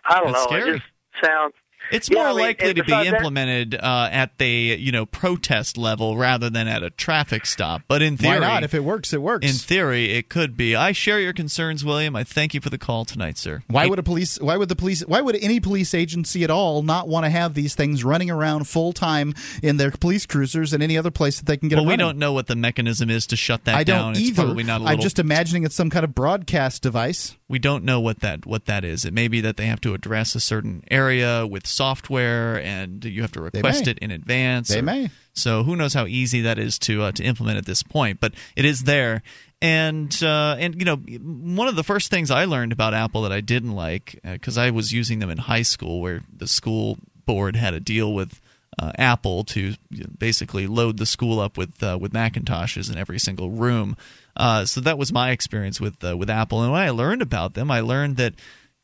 I 0.04 0.20
don't 0.20 0.32
That's 0.32 0.50
know. 0.50 0.56
scary. 0.58 0.70
It 0.70 0.82
just 0.82 1.24
sounds. 1.24 1.54
It's 1.92 2.08
Yeah, 2.08 2.18
more 2.18 2.26
I 2.26 2.30
mean, 2.30 2.38
likely 2.40 2.68
to 2.68 2.74
be 2.74 2.82
besides 2.82 3.10
that- 3.10 3.16
implemented 3.16 3.74
uh, 3.74 4.08
at 4.12 4.38
the 4.38 4.48
you 4.78 4.92
know 4.92 5.06
protest 5.06 5.76
level 5.76 6.16
rather 6.16 6.48
than 6.48 6.68
at 6.68 6.82
a 6.82 6.90
traffic 6.90 7.46
stop. 7.46 7.82
But 7.88 8.00
in 8.02 8.14
Why 8.14 8.34
theory, 8.34 8.40
not? 8.40 8.62
If 8.62 8.74
it 8.74 8.84
works, 8.84 9.12
it 9.12 9.20
works. 9.20 9.44
in 9.46 9.54
theory, 9.54 10.12
it 10.12 10.28
could 10.28 10.56
be. 10.56 10.76
I 10.76 10.92
share 10.92 11.18
your 11.18 11.32
concerns, 11.32 11.84
William. 11.84 12.14
I 12.14 12.22
thank 12.24 12.54
you 12.54 12.60
for 12.60 12.70
the 12.70 12.78
call 12.78 13.04
tonight, 13.04 13.38
sir. 13.38 13.62
Why 13.66 13.86
would 13.86 13.98
a 13.98 14.02
police? 14.04 14.38
Why 14.40 14.56
would 14.56 14.68
the 14.68 14.76
police? 14.76 15.00
Why 15.02 15.20
would 15.20 15.36
any 15.36 15.58
police 15.58 15.92
agency 15.94 16.44
at 16.44 16.50
all 16.50 16.82
not 16.82 17.08
want 17.08 17.24
to 17.24 17.30
have 17.30 17.54
these 17.54 17.74
things 17.74 18.04
running 18.04 18.30
around 18.30 18.68
full 18.68 18.92
time 18.92 19.34
in 19.62 19.76
their 19.76 19.90
police 19.90 20.26
cruisers 20.26 20.72
and 20.72 20.82
any 20.82 20.96
other 20.96 21.10
place 21.10 21.38
that 21.38 21.46
they 21.46 21.56
can 21.56 21.68
get? 21.68 21.74
well, 21.76 21.82
them 21.84 21.88
we 21.88 21.92
running? 21.94 22.06
don't 22.06 22.18
know 22.18 22.32
what 22.32 22.46
the 22.46 22.56
mechanism 22.56 23.10
is 23.10 23.26
to 23.28 23.36
shut 23.36 23.64
that 23.64 23.74
I 23.74 23.82
down. 23.84 24.02
don't 24.02 24.10
It's 24.12 24.20
either. 24.30 24.42
probably 24.44 24.64
not 24.64 24.80
a 24.82 24.84
I'm 24.84 25.00
just 25.00 25.18
imagining 25.18 25.64
it's 25.64 25.74
some 25.74 25.90
kind 25.90 26.04
of 26.04 26.14
broadcast 26.14 26.82
device. 26.82 27.36
We 27.50 27.58
don't 27.58 27.82
know 27.82 27.98
what 27.98 28.20
that 28.20 28.46
what 28.46 28.66
that 28.66 28.84
is. 28.84 29.04
It 29.04 29.12
may 29.12 29.26
be 29.26 29.40
that 29.40 29.56
they 29.56 29.66
have 29.66 29.80
to 29.80 29.92
address 29.92 30.36
a 30.36 30.40
certain 30.40 30.84
area 30.88 31.44
with 31.44 31.66
software, 31.66 32.62
and 32.62 33.04
you 33.04 33.22
have 33.22 33.32
to 33.32 33.40
request 33.40 33.88
it 33.88 33.98
in 33.98 34.12
advance. 34.12 34.68
They 34.68 34.78
or- 34.78 34.82
may. 34.82 35.10
So 35.32 35.64
who 35.64 35.74
knows 35.74 35.92
how 35.92 36.06
easy 36.06 36.42
that 36.42 36.60
is 36.60 36.78
to 36.80 37.02
uh, 37.02 37.12
to 37.12 37.24
implement 37.24 37.58
at 37.58 37.66
this 37.66 37.82
point? 37.82 38.20
But 38.20 38.34
it 38.54 38.64
is 38.64 38.84
there, 38.84 39.22
and 39.60 40.16
uh, 40.22 40.56
and 40.60 40.76
you 40.76 40.84
know 40.84 40.96
one 40.96 41.66
of 41.66 41.74
the 41.74 41.82
first 41.82 42.08
things 42.08 42.30
I 42.30 42.44
learned 42.44 42.70
about 42.70 42.94
Apple 42.94 43.22
that 43.22 43.32
I 43.32 43.40
didn't 43.40 43.72
like 43.72 44.20
because 44.22 44.56
I 44.56 44.70
was 44.70 44.92
using 44.92 45.18
them 45.18 45.28
in 45.28 45.38
high 45.38 45.62
school, 45.62 46.00
where 46.00 46.22
the 46.32 46.46
school 46.46 46.98
board 47.26 47.56
had 47.56 47.74
a 47.74 47.80
deal 47.80 48.14
with. 48.14 48.40
Uh, 48.80 48.92
Apple 48.96 49.44
to 49.44 49.74
basically 50.16 50.66
load 50.66 50.96
the 50.96 51.04
school 51.04 51.38
up 51.38 51.58
with 51.58 51.82
uh, 51.82 51.98
with 52.00 52.14
Macintoshes 52.14 52.90
in 52.90 52.96
every 52.96 53.18
single 53.18 53.50
room. 53.50 53.94
Uh, 54.34 54.64
so 54.64 54.80
that 54.80 54.96
was 54.96 55.12
my 55.12 55.32
experience 55.32 55.82
with 55.82 56.02
uh, 56.02 56.16
with 56.16 56.30
Apple. 56.30 56.62
And 56.62 56.72
when 56.72 56.80
I 56.80 56.88
learned 56.88 57.20
about 57.20 57.52
them, 57.52 57.70
I 57.70 57.80
learned 57.80 58.16
that 58.16 58.34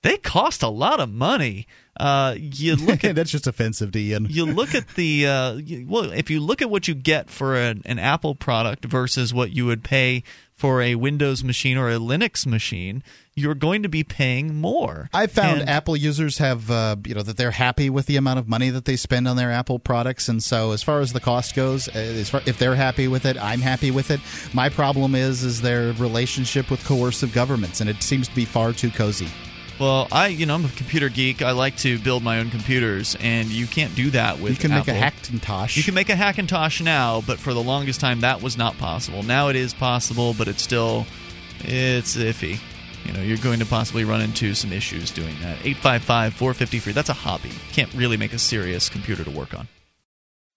they 0.02 0.18
cost 0.18 0.62
a 0.62 0.68
lot 0.68 1.00
of 1.00 1.08
money. 1.08 1.66
Uh, 1.98 2.34
you 2.38 2.76
look 2.76 3.04
at 3.04 3.14
That's 3.16 3.30
just 3.30 3.46
offensive 3.46 3.92
to 3.92 3.98
Ian. 3.98 4.26
you 4.28 4.44
look 4.46 4.74
at 4.74 4.86
the 4.96 5.26
uh, 5.26 5.52
you- 5.54 5.86
well, 5.88 6.10
if 6.12 6.30
you 6.30 6.40
look 6.40 6.60
at 6.62 6.70
what 6.70 6.86
you 6.88 6.94
get 6.94 7.30
for 7.30 7.56
an, 7.56 7.82
an 7.86 7.98
Apple 7.98 8.34
product 8.34 8.84
versus 8.84 9.32
what 9.32 9.50
you 9.52 9.66
would 9.66 9.82
pay 9.82 10.22
for 10.54 10.80
a 10.80 10.94
Windows 10.94 11.44
machine 11.44 11.76
or 11.76 11.90
a 11.90 11.96
Linux 11.98 12.46
machine, 12.46 13.02
you're 13.34 13.54
going 13.54 13.82
to 13.82 13.90
be 13.90 14.02
paying 14.02 14.54
more. 14.54 15.10
I 15.12 15.26
found 15.26 15.60
And- 15.60 15.68
Apple 15.68 15.96
users 15.96 16.38
have, 16.38 16.70
uh, 16.70 16.96
you 17.06 17.14
know, 17.14 17.20
that 17.22 17.36
they're 17.36 17.50
happy 17.50 17.90
with 17.90 18.06
the 18.06 18.16
amount 18.16 18.38
of 18.38 18.48
money 18.48 18.70
that 18.70 18.86
they 18.86 18.96
spend 18.96 19.28
on 19.28 19.36
their 19.36 19.52
Apple 19.52 19.78
products, 19.78 20.28
and 20.30 20.42
so 20.42 20.72
as 20.72 20.82
far 20.82 21.00
as 21.00 21.12
the 21.12 21.20
cost 21.20 21.54
goes, 21.54 21.88
uh, 21.88 21.92
as 21.98 22.30
far, 22.30 22.40
if 22.46 22.58
they're 22.58 22.74
happy 22.74 23.06
with 23.06 23.26
it, 23.26 23.36
I'm 23.42 23.60
happy 23.60 23.90
with 23.90 24.10
it. 24.10 24.20
My 24.54 24.70
problem 24.70 25.14
is 25.14 25.44
is 25.44 25.60
their 25.60 25.92
relationship 25.94 26.70
with 26.70 26.82
coercive 26.86 27.34
governments, 27.34 27.82
and 27.82 27.90
it 27.90 28.02
seems 28.02 28.26
to 28.28 28.34
be 28.34 28.46
far 28.46 28.72
too 28.72 28.90
cozy. 28.90 29.28
Well, 29.78 30.08
I 30.10 30.28
you 30.28 30.46
know 30.46 30.54
I'm 30.54 30.64
a 30.64 30.68
computer 30.70 31.08
geek. 31.08 31.42
I 31.42 31.50
like 31.50 31.76
to 31.78 31.98
build 31.98 32.22
my 32.22 32.38
own 32.38 32.50
computers, 32.50 33.16
and 33.20 33.48
you 33.48 33.66
can't 33.66 33.94
do 33.94 34.10
that 34.10 34.40
with. 34.40 34.52
you 34.52 34.58
can 34.58 34.70
make 34.70 34.88
a 34.88 34.92
Hackintosh. 34.92 35.76
You 35.76 35.82
can 35.82 35.94
make 35.94 36.08
a 36.08 36.14
Hackintosh 36.14 36.80
now, 36.82 37.22
but 37.26 37.38
for 37.38 37.52
the 37.52 37.62
longest 37.62 38.00
time 38.00 38.20
that 38.20 38.40
was 38.40 38.56
not 38.56 38.78
possible. 38.78 39.22
Now 39.22 39.48
it 39.48 39.56
is 39.56 39.74
possible, 39.74 40.34
but 40.34 40.48
it's 40.48 40.62
still 40.62 41.06
it's 41.60 42.16
iffy. 42.16 42.58
You 43.04 43.12
know, 43.12 43.20
you're 43.20 43.38
going 43.38 43.60
to 43.60 43.66
possibly 43.66 44.04
run 44.04 44.20
into 44.20 44.54
some 44.54 44.72
issues 44.72 45.10
doing 45.10 45.34
that. 45.40 45.58
855 45.64 46.34
450 46.34 46.78
free. 46.80 46.92
That's 46.92 47.08
a 47.08 47.12
hobby. 47.14 47.50
Can't 47.72 47.92
really 47.94 48.16
make 48.16 48.32
a 48.32 48.38
serious 48.38 48.88
computer 48.88 49.22
to 49.24 49.30
work 49.30 49.54
on. 49.54 49.68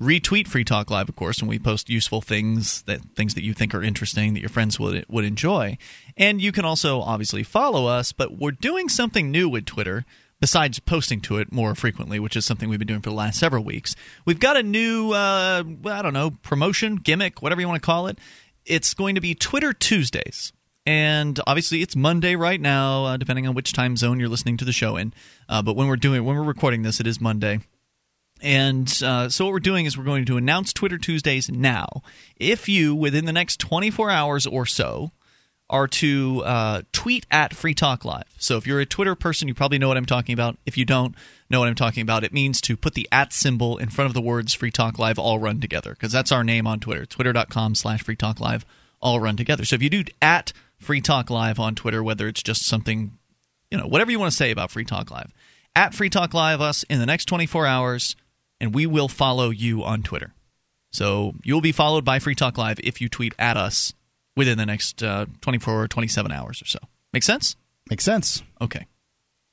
retweet 0.00 0.46
Free 0.46 0.64
Talk 0.64 0.90
Live, 0.90 1.08
of 1.08 1.16
course, 1.16 1.40
and 1.40 1.48
we 1.48 1.58
post 1.58 1.90
useful 1.90 2.20
things 2.20 2.82
that 2.82 3.00
things 3.16 3.34
that 3.34 3.42
you 3.42 3.52
think 3.52 3.74
are 3.74 3.82
interesting 3.82 4.34
that 4.34 4.40
your 4.40 4.48
friends 4.48 4.78
would 4.78 5.04
would 5.08 5.24
enjoy. 5.24 5.76
And 6.16 6.40
you 6.40 6.52
can 6.52 6.64
also 6.64 7.00
obviously 7.00 7.42
follow 7.42 7.86
us, 7.86 8.12
but 8.12 8.38
we're 8.38 8.52
doing 8.52 8.88
something 8.88 9.30
new 9.30 9.48
with 9.48 9.64
Twitter 9.66 10.04
besides 10.40 10.78
posting 10.78 11.20
to 11.20 11.38
it 11.38 11.50
more 11.50 11.74
frequently, 11.74 12.20
which 12.20 12.36
is 12.36 12.44
something 12.44 12.68
we've 12.68 12.78
been 12.78 12.86
doing 12.86 13.00
for 13.00 13.10
the 13.10 13.16
last 13.16 13.40
several 13.40 13.64
weeks. 13.64 13.96
We've 14.24 14.38
got 14.38 14.56
a 14.56 14.62
new 14.62 15.10
uh, 15.12 15.64
I 15.86 16.02
don't 16.02 16.12
know, 16.14 16.30
promotion, 16.42 16.94
gimmick, 16.96 17.42
whatever 17.42 17.60
you 17.60 17.66
want 17.66 17.82
to 17.82 17.86
call 17.86 18.06
it. 18.06 18.18
It's 18.64 18.94
going 18.94 19.16
to 19.16 19.20
be 19.20 19.34
Twitter 19.34 19.72
Tuesdays. 19.72 20.52
and 20.86 21.38
obviously 21.46 21.82
it's 21.82 21.94
Monday 21.96 22.34
right 22.36 22.60
now, 22.60 23.04
uh, 23.04 23.16
depending 23.16 23.46
on 23.46 23.54
which 23.54 23.72
time 23.72 23.96
zone 23.96 24.18
you're 24.20 24.28
listening 24.28 24.56
to 24.58 24.64
the 24.64 24.72
show 24.72 24.96
in. 24.96 25.12
Uh, 25.48 25.60
but 25.60 25.74
when 25.74 25.88
we're 25.88 25.96
doing 25.96 26.24
when 26.24 26.36
we're 26.36 26.42
recording 26.42 26.82
this, 26.82 27.00
it 27.00 27.06
is 27.06 27.20
Monday. 27.20 27.60
And 28.40 28.88
uh, 29.02 29.28
so 29.28 29.44
what 29.44 29.52
we're 29.52 29.60
doing 29.60 29.86
is 29.86 29.96
we're 29.98 30.04
going 30.04 30.24
to 30.26 30.36
announce 30.36 30.72
Twitter 30.72 30.98
Tuesdays 30.98 31.50
now. 31.50 32.02
If 32.36 32.68
you 32.68 32.94
within 32.94 33.24
the 33.24 33.32
next 33.32 33.58
24 33.60 34.10
hours 34.10 34.46
or 34.46 34.66
so 34.66 35.12
are 35.70 35.86
to 35.86 36.42
uh, 36.44 36.82
tweet 36.92 37.26
at 37.30 37.54
Free 37.54 37.74
Talk 37.74 38.04
Live. 38.04 38.24
So 38.38 38.56
if 38.56 38.66
you're 38.66 38.80
a 38.80 38.86
Twitter 38.86 39.14
person, 39.14 39.48
you 39.48 39.54
probably 39.54 39.78
know 39.78 39.88
what 39.88 39.98
I'm 39.98 40.06
talking 40.06 40.32
about. 40.32 40.56
If 40.64 40.78
you 40.78 40.84
don't 40.84 41.14
know 41.50 41.60
what 41.60 41.68
I'm 41.68 41.74
talking 41.74 42.02
about, 42.02 42.24
it 42.24 42.32
means 42.32 42.60
to 42.62 42.76
put 42.76 42.94
the 42.94 43.06
at 43.12 43.32
symbol 43.32 43.76
in 43.76 43.90
front 43.90 44.06
of 44.06 44.14
the 44.14 44.22
words 44.22 44.54
Free 44.54 44.70
Talk 44.70 44.98
Live 44.98 45.18
all 45.18 45.38
run 45.38 45.60
together 45.60 45.90
because 45.90 46.12
that's 46.12 46.32
our 46.32 46.42
name 46.42 46.66
on 46.66 46.80
Twitter. 46.80 47.04
Twitter.com 47.04 47.74
slash 47.74 48.02
Free 48.02 48.16
Talk 48.16 48.40
Live 48.40 48.64
all 49.00 49.20
run 49.20 49.36
together. 49.36 49.64
So 49.64 49.76
if 49.76 49.82
you 49.82 49.90
do 49.90 50.04
at 50.22 50.52
Free 50.78 51.02
Talk 51.02 51.28
Live 51.28 51.60
on 51.60 51.74
Twitter, 51.74 52.02
whether 52.02 52.28
it's 52.28 52.42
just 52.42 52.64
something, 52.64 53.18
you 53.70 53.76
know, 53.76 53.86
whatever 53.86 54.10
you 54.10 54.18
want 54.18 54.30
to 54.30 54.36
say 54.36 54.50
about 54.50 54.70
Free 54.70 54.84
Talk 54.84 55.10
Live, 55.10 55.32
at 55.76 55.94
Free 55.94 56.08
Talk 56.08 56.32
Live 56.32 56.62
us 56.62 56.82
in 56.84 56.98
the 56.98 57.06
next 57.06 57.26
24 57.26 57.66
hours, 57.66 58.16
and 58.60 58.74
we 58.74 58.86
will 58.86 59.08
follow 59.08 59.50
you 59.50 59.84
on 59.84 60.02
Twitter. 60.02 60.34
So 60.90 61.34
you'll 61.44 61.60
be 61.60 61.72
followed 61.72 62.04
by 62.04 62.18
Free 62.18 62.34
Talk 62.34 62.58
Live 62.58 62.80
if 62.82 63.00
you 63.00 63.08
tweet 63.08 63.34
at 63.38 63.56
us 63.56 63.92
within 64.36 64.58
the 64.58 64.66
next 64.66 65.02
uh, 65.02 65.26
24 65.40 65.82
or 65.82 65.88
27 65.88 66.32
hours 66.32 66.62
or 66.62 66.66
so. 66.66 66.78
Make 67.12 67.22
sense? 67.22 67.56
Makes 67.90 68.04
sense. 68.04 68.42
Okay. 68.60 68.86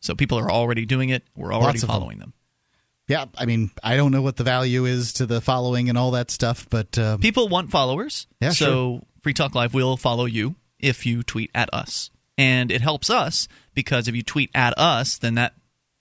So 0.02 0.16
people 0.16 0.38
are 0.38 0.52
already 0.52 0.86
doing 0.86 1.10
it. 1.10 1.24
We're 1.36 1.54
already 1.54 1.78
of 1.78 1.82
them. 1.82 1.88
following 1.90 2.20
them. 2.20 2.34
Yeah, 3.08 3.26
I 3.38 3.46
mean, 3.46 3.70
I 3.84 3.98
don't 3.98 4.12
know 4.12 4.24
what 4.24 4.36
the 4.36 4.44
value 4.44 4.86
is 4.86 5.14
to 5.14 5.28
the 5.28 5.40
following 5.40 5.90
and 5.90 5.98
all 5.98 6.12
that 6.12 6.32
stuff, 6.32 6.68
but 6.70 6.98
uh, 6.98 7.18
People 7.18 7.50
want 7.50 7.70
followers. 7.70 8.26
Yeah, 8.42 8.50
so 8.50 9.06
Free 9.22 9.34
Talk 9.34 9.54
Live 9.54 9.76
will 9.76 9.96
follow 9.96 10.26
you 10.26 10.56
if 10.80 11.06
you 11.06 11.22
tweet 11.22 11.52
at 11.54 11.72
us. 11.72 12.10
And 12.38 12.72
it 12.72 12.82
helps 12.82 13.10
us 13.10 13.48
because 13.74 14.08
if 14.08 14.16
you 14.16 14.24
tweet 14.24 14.50
at 14.56 14.78
us, 14.78 15.18
then 15.20 15.36
that 15.36 15.54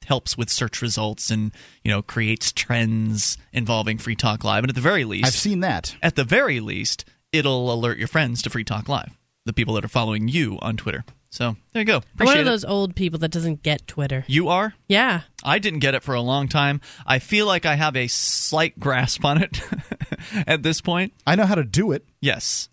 helps 0.05 0.37
with 0.37 0.51
search 0.51 0.81
results 0.83 1.31
and, 1.31 1.53
you 1.83 1.91
know, 1.91 2.03
creates 2.03 2.53
trends 2.53 3.37
involving 3.53 3.99
Free 3.99 4.17
Talk 4.17 4.45
Live. 4.45 4.65
And 4.65 4.71
at 4.71 4.75
the 4.75 4.81
very 4.81 5.05
least, 5.05 5.27
I've 5.27 5.33
seen 5.35 5.61
that. 5.61 5.97
At 6.03 6.17
the 6.17 6.25
very 6.25 6.61
least, 6.61 7.05
it'll 7.33 7.73
alert 7.73 7.99
your 7.99 8.09
friends 8.09 8.43
to 8.43 8.51
Free 8.51 8.65
Talk 8.65 8.89
Live, 8.89 9.11
the 9.45 9.53
people 9.53 9.75
that 9.75 9.85
are 9.85 9.89
following 9.89 10.29
you 10.29 10.59
on 10.63 10.77
Twitter. 10.77 11.05
So 11.31 11.57
there 11.73 11.81
you 11.83 11.87
go. 11.87 11.97
I'm 11.97 12.01
one 12.01 12.05
Appreciate 12.15 12.41
of 12.43 12.47
it. 12.47 12.51
those 12.51 12.65
old 12.65 12.95
people 12.95 13.19
that 13.19 13.33
doesn't 13.33 13.65
get 13.65 13.89
Twitter. 13.89 14.25
You 14.29 14.49
are? 14.51 14.75
Yeah. 14.87 15.23
I 15.43 15.59
didn't 15.59 15.81
get 15.81 15.95
it 15.97 16.05
for 16.05 16.15
a 16.15 16.21
long 16.21 16.47
time. 16.47 16.81
I 17.05 17.19
feel 17.19 17.47
like 17.47 17.67
I 17.67 17.75
have 17.75 17.97
a 17.97 18.07
slight 18.07 18.79
grasp 18.79 19.25
on 19.25 19.43
it 19.43 19.61
at 20.47 20.63
this 20.63 20.81
point. 20.81 21.13
I 21.27 21.35
know 21.35 21.47
how 21.47 21.57
to 21.57 21.65
do 21.65 21.91
it. 21.91 22.07
Yes. 22.21 22.69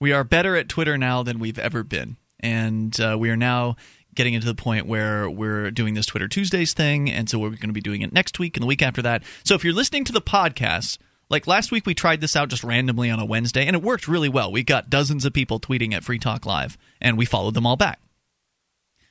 We 0.00 0.12
are 0.12 0.22
better 0.22 0.54
at 0.54 0.68
Twitter 0.68 0.96
now 0.96 1.24
than 1.24 1.40
we've 1.40 1.58
ever 1.58 1.82
been. 1.82 2.16
And 2.38 2.98
uh, 3.00 3.16
we 3.18 3.30
are 3.30 3.36
now 3.36 3.74
getting 4.14 4.34
into 4.34 4.46
the 4.46 4.54
point 4.54 4.86
where 4.86 5.28
we're 5.28 5.70
doing 5.70 5.94
this 5.94 6.06
Twitter 6.06 6.28
Tuesdays 6.28 6.72
thing. 6.72 7.10
And 7.10 7.28
so 7.28 7.38
we're 7.38 7.50
going 7.50 7.68
to 7.68 7.72
be 7.72 7.80
doing 7.80 8.02
it 8.02 8.12
next 8.12 8.38
week 8.38 8.56
and 8.56 8.62
the 8.62 8.66
week 8.66 8.82
after 8.82 9.02
that. 9.02 9.22
So 9.44 9.54
if 9.54 9.64
you're 9.64 9.74
listening 9.74 10.04
to 10.04 10.12
the 10.12 10.22
podcast, 10.22 10.98
like 11.30 11.46
last 11.46 11.72
week, 11.72 11.86
we 11.86 11.94
tried 11.94 12.20
this 12.20 12.36
out 12.36 12.48
just 12.48 12.64
randomly 12.64 13.10
on 13.10 13.18
a 13.18 13.24
Wednesday, 13.24 13.66
and 13.66 13.74
it 13.74 13.82
worked 13.82 14.08
really 14.08 14.28
well. 14.28 14.52
We 14.52 14.62
got 14.62 14.90
dozens 14.90 15.24
of 15.24 15.32
people 15.32 15.58
tweeting 15.58 15.94
at 15.94 16.04
Free 16.04 16.18
Talk 16.18 16.44
Live, 16.44 16.76
and 17.00 17.16
we 17.16 17.24
followed 17.24 17.54
them 17.54 17.66
all 17.66 17.76
back. 17.76 17.98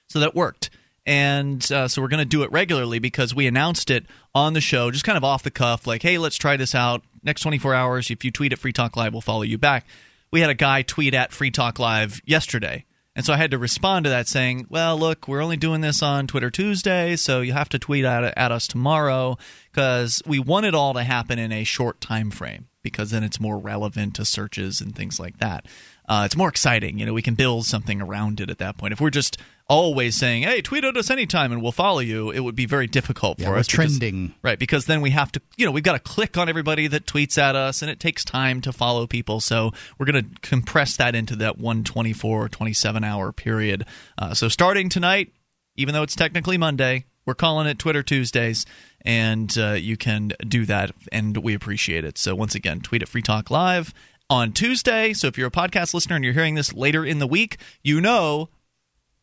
So 0.08 0.20
that 0.20 0.36
worked. 0.36 0.70
And 1.06 1.70
uh, 1.72 1.88
so 1.88 2.02
we're 2.02 2.08
going 2.08 2.20
to 2.20 2.26
do 2.26 2.44
it 2.44 2.52
regularly 2.52 3.00
because 3.00 3.36
we 3.36 3.48
announced 3.48 3.90
it 3.90 4.06
on 4.34 4.54
the 4.54 4.62
show, 4.62 4.90
just 4.92 5.04
kind 5.04 5.18
of 5.18 5.24
off 5.24 5.44
the 5.44 5.52
cuff, 5.52 5.86
like, 5.86 6.02
hey, 6.02 6.18
let's 6.18 6.38
try 6.38 6.56
this 6.56 6.74
out. 6.74 7.04
Next 7.24 7.42
24 7.42 7.74
hours, 7.74 8.12
if 8.12 8.24
you 8.24 8.32
tweet 8.32 8.54
at 8.54 8.60
Free 8.60 8.74
Talk 8.74 8.96
Live, 8.96 9.14
we'll 9.14 9.22
follow 9.22 9.42
you 9.42 9.58
back. 9.58 9.86
We 10.32 10.40
had 10.42 10.50
a 10.50 10.56
guy 10.56 10.82
tweet 10.82 11.14
at 11.14 11.32
Free 11.32 11.52
Talk 11.52 11.78
Live 11.78 12.22
yesterday. 12.26 12.86
And 13.16 13.26
so 13.26 13.34
I 13.34 13.38
had 13.38 13.52
to 13.52 13.60
respond 13.60 14.06
to 14.06 14.10
that 14.10 14.28
saying, 14.28 14.66
well, 14.70 14.98
look, 14.98 15.28
we're 15.28 15.44
only 15.44 15.58
doing 15.58 15.82
this 15.82 16.02
on 16.02 16.26
Twitter 16.26 16.50
Tuesday, 16.50 17.16
so 17.16 17.42
you 17.42 17.54
have 17.54 17.70
to 17.70 17.80
tweet 17.80 18.06
at, 18.06 18.24
at 18.36 18.52
us 18.52 18.68
tomorrow 18.68 19.38
because 19.72 20.22
we 20.26 20.40
want 20.40 20.66
it 20.66 20.74
all 20.74 20.94
to 20.96 21.04
happen 21.04 21.38
in 21.38 21.52
a 21.52 21.64
short 21.64 22.02
time 22.02 22.32
frame 22.32 22.68
because 22.82 23.12
then 23.12 23.24
it's 23.24 23.40
more 23.40 23.60
relevant 23.60 24.16
to 24.16 24.26
searches 24.26 24.82
and 24.82 24.96
things 24.96 25.20
like 25.20 25.38
that. 25.38 25.68
Uh, 26.10 26.24
it's 26.26 26.36
more 26.36 26.50
exciting. 26.50 26.98
You 26.98 27.06
know, 27.06 27.14
we 27.14 27.22
can 27.22 27.36
build 27.36 27.66
something 27.66 28.02
around 28.02 28.42
it 28.42 28.50
at 28.50 28.58
that 28.58 28.78
point. 28.78 28.94
If 28.94 29.00
we're 29.00 29.10
just 29.10 29.38
always 29.70 30.16
saying, 30.16 30.44
"Hey, 30.44 30.62
tweet 30.62 30.84
at 30.84 30.98
us 30.98 31.10
anytime 31.10 31.52
and 31.52 31.62
we'll 31.62 31.72
follow 31.72 32.00
you," 32.00 32.32
it 32.32 32.42
would 32.42 32.56
be 32.56 32.66
very 32.66 32.88
difficult 32.88 33.40
Yeah, 33.40 33.48
for 33.48 33.58
us. 33.58 33.68
because- 33.68 33.98
trending. 33.98 34.34
right? 34.42 34.60
Because 34.60 34.86
then 34.86 35.02
we 35.02 35.12
have 35.12 35.32
to, 35.32 35.42
you 35.58 35.66
know, 35.66 35.72
we've 35.72 35.84
got 35.84 35.94
to 35.94 36.00
click 36.00 36.38
on 36.38 36.50
everybody 36.50 36.88
that 36.88 37.06
tweets 37.06 37.38
at 37.38 37.56
us, 37.56 37.82
and 37.82 37.90
it 37.90 38.00
takes 38.00 38.24
time 38.26 38.62
to 38.62 38.72
follow 38.74 39.08
people. 39.08 39.40
So 39.40 39.72
we're 39.98 40.06
going 40.06 40.24
to 40.24 40.30
compress 40.42 40.96
that 40.98 41.16
into 41.16 41.36
that 41.38 41.58
one 41.58 41.84
24 41.84 42.46
or 42.46 42.50
27 42.50 43.04
hour 43.04 43.32
period. 43.32 43.86
Uh, 44.18 44.34
so 44.34 44.48
starting 44.50 44.90
tonight, 44.90 45.32
even 45.76 45.94
though 45.94 46.04
it's 46.04 46.16
technically 46.16 46.58
Monday, 46.58 47.06
we're 47.26 47.34
calling 47.34 47.68
it 47.68 47.80
Twitter 47.80 48.04
Tuesdays, 48.04 48.66
and 49.06 49.58
uh, 49.58 49.72
you 49.72 49.96
can 49.98 50.34
do 50.48 50.66
that, 50.66 50.92
and 51.12 51.38
we 51.38 51.54
appreciate 51.54 52.04
it. 52.04 52.18
So 52.18 52.36
once 52.36 52.54
again, 52.54 52.82
tweet 52.82 53.02
at 53.02 53.08
Free 53.08 53.22
Talk 53.22 53.50
Live 53.50 53.94
on 54.30 54.52
Tuesday. 54.52 55.14
So 55.14 55.28
if 55.28 55.38
you're 55.38 55.48
a 55.48 55.52
podcast 55.52 55.94
listener 55.94 56.16
and 56.18 56.26
you're 56.26 56.34
hearing 56.34 56.56
this 56.56 56.74
later 56.74 57.06
in 57.06 57.20
the 57.20 57.28
week, 57.28 57.58
you 57.82 58.02
know 58.02 58.50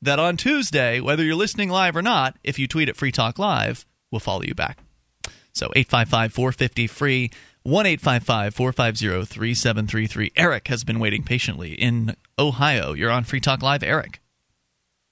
that 0.02 0.18
on 0.18 0.36
Tuesday, 0.36 1.00
whether 1.00 1.22
you're 1.22 1.34
listening 1.34 1.68
live 1.68 1.96
or 1.96 2.02
not, 2.02 2.36
if 2.42 2.58
you 2.58 2.66
tweet 2.66 2.88
at 2.88 2.96
Free 2.96 3.12
Talk 3.12 3.38
Live, 3.38 3.84
we'll 4.10 4.20
follow 4.20 4.42
you 4.42 4.54
back. 4.54 4.78
So 5.52 5.66
855 5.76 6.32
450 6.32 6.86
free, 6.86 7.30
1 7.64 7.86
855 7.86 8.54
450 8.54 9.24
3733. 9.26 10.32
Eric 10.36 10.68
has 10.68 10.84
been 10.84 10.98
waiting 10.98 11.22
patiently 11.22 11.72
in 11.72 12.16
Ohio. 12.38 12.92
You're 12.92 13.10
on 13.10 13.24
Free 13.24 13.40
Talk 13.40 13.62
Live, 13.62 13.82
Eric. 13.82 14.20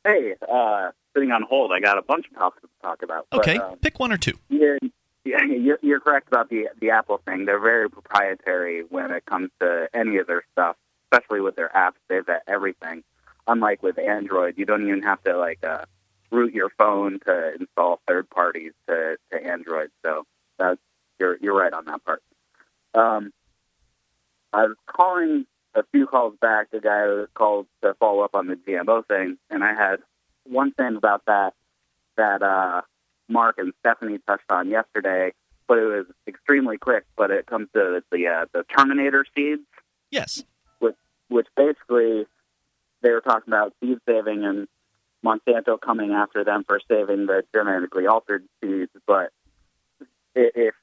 Hey, 0.05 0.35
uh, 0.51 0.91
sitting 1.15 1.33
on 1.33 1.43
hold, 1.43 1.73
I 1.73 1.81
got 1.81 1.99
a 1.99 2.03
bunch 2.03 2.27
of 2.31 2.39
topics 2.39 2.63
to 2.63 2.69
talk 2.83 3.03
about. 3.03 3.27
but, 3.31 3.41
Okay, 3.41 3.59
um, 3.59 3.77
pick 3.79 3.99
one 3.99 4.13
or 4.13 4.17
two. 4.17 4.35
You're, 4.49 4.79
yeah, 5.25 5.45
you're, 5.51 5.79
you're 5.83 6.01
correct 6.01 6.29
about 6.29 6.49
the 6.49 6.69
the 6.81 6.91
Apple 6.91 7.21
thing. 7.27 7.45
They're 7.45 7.61
very 7.61 7.91
proprietary 7.91 8.85
when 8.89 9.11
it 9.11 9.27
comes 9.27 9.51
to 9.61 9.89
any 9.93 10.17
of 10.17 10.27
their 10.27 10.45
stuff, 10.53 10.77
especially 11.13 11.41
with 11.41 11.57
their 11.57 11.71
apps. 11.75 11.97
They 12.09 12.21
vet 12.21 12.45
everything. 12.47 13.03
Unlike 13.49 13.83
with 13.83 13.99
Android, 13.99 14.55
you 14.59 14.67
don't 14.67 14.87
even 14.87 15.03
have 15.03 15.23
to 15.25 15.37
like 15.37 15.65
uh, 15.65 15.87
root 16.31 16.55
your 16.55 16.71
phone 16.77 17.19
to 17.27 17.55
install 17.59 18.01
third 18.07 18.29
parties 18.31 18.73
to, 18.87 19.17
to 19.33 19.45
Android. 19.45 19.91
So 20.05 20.25
that's 20.59 20.79
you're 21.19 21.39
you're 21.41 21.57
right 21.57 21.73
on 21.73 21.87
that 21.87 22.05
part. 22.05 22.23
Um, 22.95 23.33
I 24.53 24.67
was 24.67 24.77
calling 24.87 25.47
a 25.75 25.83
few 25.93 26.07
calls 26.07 26.35
back. 26.41 26.71
The 26.71 26.81
guy 26.81 27.25
called 27.35 27.67
to 27.83 27.95
follow 27.95 28.21
up 28.21 28.35
on 28.35 28.47
the 28.47 28.57
GMO 28.57 29.07
thing, 29.07 29.39
and 29.51 29.65
I 29.65 29.75
had 29.75 29.97
one 30.45 30.73
thing 30.73 30.97
about 30.97 31.23
that 31.27 31.55
that 32.17 32.43
uh, 32.43 32.83
Mark 33.29 33.59
and 33.59 33.73
Stephanie 33.81 34.19
touched 34.27 34.51
on 34.51 34.69
yesterday, 34.69 35.33
but 35.67 35.79
it 35.79 35.87
was 35.87 36.07
extremely 36.27 36.79
quick. 36.79 37.05
But 37.17 37.31
it 37.31 37.47
comes 37.47 37.69
to 37.75 38.03
the 38.11 38.27
uh, 38.27 38.47
the 38.53 38.65
Terminator 38.77 39.25
seeds. 39.35 39.63
Yes. 40.11 40.43
Which 40.79 40.97
which 41.29 41.47
basically 41.57 42.27
they 43.03 43.11
were 43.11 43.21
talking 43.21 43.53
about 43.53 43.75
seed 43.81 43.99
saving 44.07 44.45
and 44.45 44.69
Monsanto 45.25 45.81
coming 45.81 46.13
after 46.13 46.45
them 46.45 46.65
for 46.67 46.81
saving 46.89 47.27
the 47.27 47.43
genetically 47.55 48.07
altered 48.07 48.45
seeds. 48.63 48.91
But 49.07 49.31
if 50.35 50.75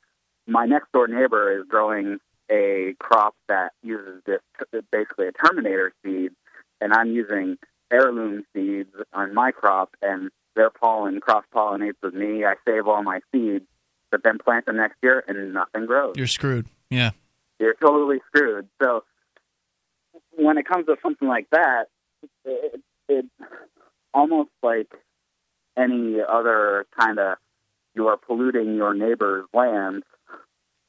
my 0.47 0.65
next 0.65 0.91
door 0.91 1.07
neighbor 1.07 1.59
is 1.59 1.65
growing 1.67 2.19
a 2.51 2.95
crop 2.99 3.35
that 3.47 3.71
uses 3.81 4.21
this 4.25 4.41
basically 4.91 5.27
a 5.27 5.31
Terminator 5.31 5.93
seed, 6.03 6.31
and 6.81 6.93
I'm 6.93 7.11
using 7.11 7.57
heirloom 7.91 8.43
seeds 8.53 8.93
on 9.13 9.33
my 9.33 9.51
crop, 9.51 9.95
and 10.01 10.29
their 10.55 10.69
pollen 10.69 11.19
cross 11.21 11.45
pollinates 11.53 11.95
with 12.03 12.13
me. 12.13 12.45
I 12.45 12.55
save 12.67 12.87
all 12.87 13.03
my 13.03 13.19
seeds, 13.31 13.65
but 14.11 14.23
then 14.23 14.37
plant 14.37 14.65
them 14.65 14.77
next 14.77 14.97
year, 15.01 15.23
and 15.27 15.53
nothing 15.53 15.85
grows. 15.85 16.15
You're 16.17 16.27
screwed. 16.27 16.67
Yeah. 16.89 17.11
You're 17.59 17.75
totally 17.75 18.19
screwed. 18.27 18.67
So 18.81 19.03
when 20.31 20.57
it 20.57 20.67
comes 20.67 20.85
to 20.87 20.97
something 21.01 21.27
like 21.27 21.47
that, 21.51 21.85
it, 22.43 22.81
it 23.09 23.25
almost 24.13 24.49
like 24.63 24.91
any 25.77 26.17
other 26.21 26.85
kind 26.97 27.19
of 27.19 27.37
you 27.93 28.07
are 28.07 28.17
polluting 28.17 28.75
your 28.75 28.93
neighbor's 28.93 29.45
land 29.53 30.03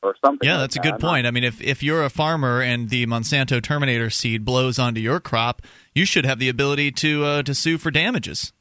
or 0.02 0.14
something. 0.24 0.46
Yeah, 0.46 0.54
like 0.54 0.62
that's 0.62 0.76
a 0.76 0.80
good 0.80 0.94
I'm 0.94 1.00
point. 1.00 1.26
I 1.26 1.30
mean, 1.30 1.44
if, 1.44 1.60
if 1.60 1.82
you're 1.82 2.04
a 2.04 2.10
farmer 2.10 2.60
and 2.60 2.88
the 2.88 3.06
Monsanto 3.06 3.62
Terminator 3.62 4.10
seed 4.10 4.44
blows 4.44 4.78
onto 4.78 5.00
your 5.00 5.20
crop, 5.20 5.62
you 5.94 6.04
should 6.04 6.24
have 6.24 6.38
the 6.38 6.48
ability 6.48 6.92
to 6.92 7.24
uh, 7.24 7.42
to 7.42 7.54
sue 7.54 7.78
for 7.78 7.90
damages. 7.90 8.52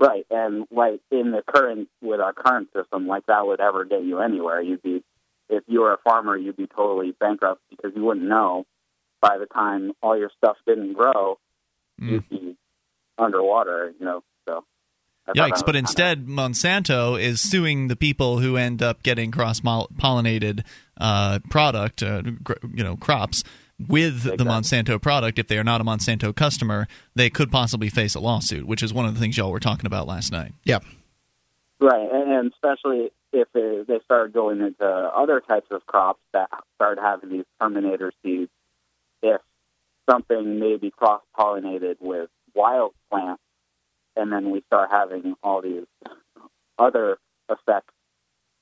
Right, 0.00 0.26
and 0.30 0.66
like 0.70 1.00
in 1.10 1.32
the 1.32 1.42
current 1.46 1.88
with 2.00 2.20
our 2.20 2.32
current 2.32 2.68
system, 2.72 3.06
like 3.08 3.26
that 3.26 3.46
would 3.46 3.60
ever 3.60 3.84
get 3.84 4.04
you 4.04 4.20
anywhere. 4.20 4.60
You'd 4.60 4.82
be, 4.82 5.02
if 5.48 5.64
you 5.66 5.80
were 5.80 5.92
a 5.92 5.98
farmer, 5.98 6.36
you'd 6.36 6.56
be 6.56 6.68
totally 6.68 7.12
bankrupt 7.18 7.62
because 7.68 7.92
you 7.96 8.04
wouldn't 8.04 8.28
know 8.28 8.64
by 9.20 9.38
the 9.38 9.46
time 9.46 9.92
all 10.00 10.16
your 10.16 10.30
stuff 10.36 10.56
didn't 10.66 10.92
grow, 10.92 11.38
Mm. 12.00 12.56
underwater. 13.18 13.92
You 13.98 14.04
know, 14.06 14.22
so. 14.48 14.64
I 15.26 15.32
Yikes! 15.32 15.50
was 15.50 15.62
But 15.62 15.66
kinda- 15.74 15.78
instead, 15.80 16.26
Monsanto 16.26 17.20
is 17.20 17.40
suing 17.40 17.88
the 17.88 17.96
people 17.96 18.38
who 18.38 18.56
end 18.56 18.82
up 18.82 19.02
getting 19.02 19.30
cross 19.30 19.60
pollinated 19.60 20.64
uh, 20.98 21.40
product, 21.50 22.02
uh, 22.02 22.22
gr- 22.42 22.54
you 22.74 22.82
know, 22.82 22.96
crops 22.96 23.44
with 23.86 24.24
the 24.24 24.44
Monsanto 24.44 25.00
product, 25.00 25.38
if 25.38 25.46
they 25.46 25.56
are 25.58 25.62
not 25.64 25.80
a 25.80 25.84
Monsanto 25.84 26.34
customer, 26.34 26.88
they 27.14 27.30
could 27.30 27.50
possibly 27.52 27.88
face 27.88 28.14
a 28.16 28.20
lawsuit, 28.20 28.66
which 28.66 28.82
is 28.82 28.92
one 28.92 29.06
of 29.06 29.14
the 29.14 29.20
things 29.20 29.36
y'all 29.36 29.52
were 29.52 29.60
talking 29.60 29.86
about 29.86 30.08
last 30.08 30.32
night. 30.32 30.52
Yep. 30.64 30.82
Right, 31.78 32.08
and, 32.10 32.32
and 32.32 32.52
especially 32.52 33.12
if 33.32 33.46
they, 33.52 33.84
they 33.86 34.00
start 34.04 34.32
going 34.32 34.60
into 34.60 34.84
other 34.84 35.40
types 35.40 35.68
of 35.70 35.86
crops 35.86 36.18
that 36.32 36.48
start 36.74 36.98
having 36.98 37.30
these 37.30 37.44
terminator 37.60 38.10
seeds, 38.22 38.50
if 39.22 39.40
something 40.08 40.58
may 40.58 40.76
be 40.76 40.90
cross 40.90 41.22
pollinated 41.38 41.96
with 42.00 42.30
wild 42.54 42.92
plants, 43.10 43.42
and 44.16 44.32
then 44.32 44.50
we 44.50 44.62
start 44.66 44.90
having 44.90 45.34
all 45.42 45.62
these 45.62 45.84
other 46.78 47.18
effects 47.50 47.92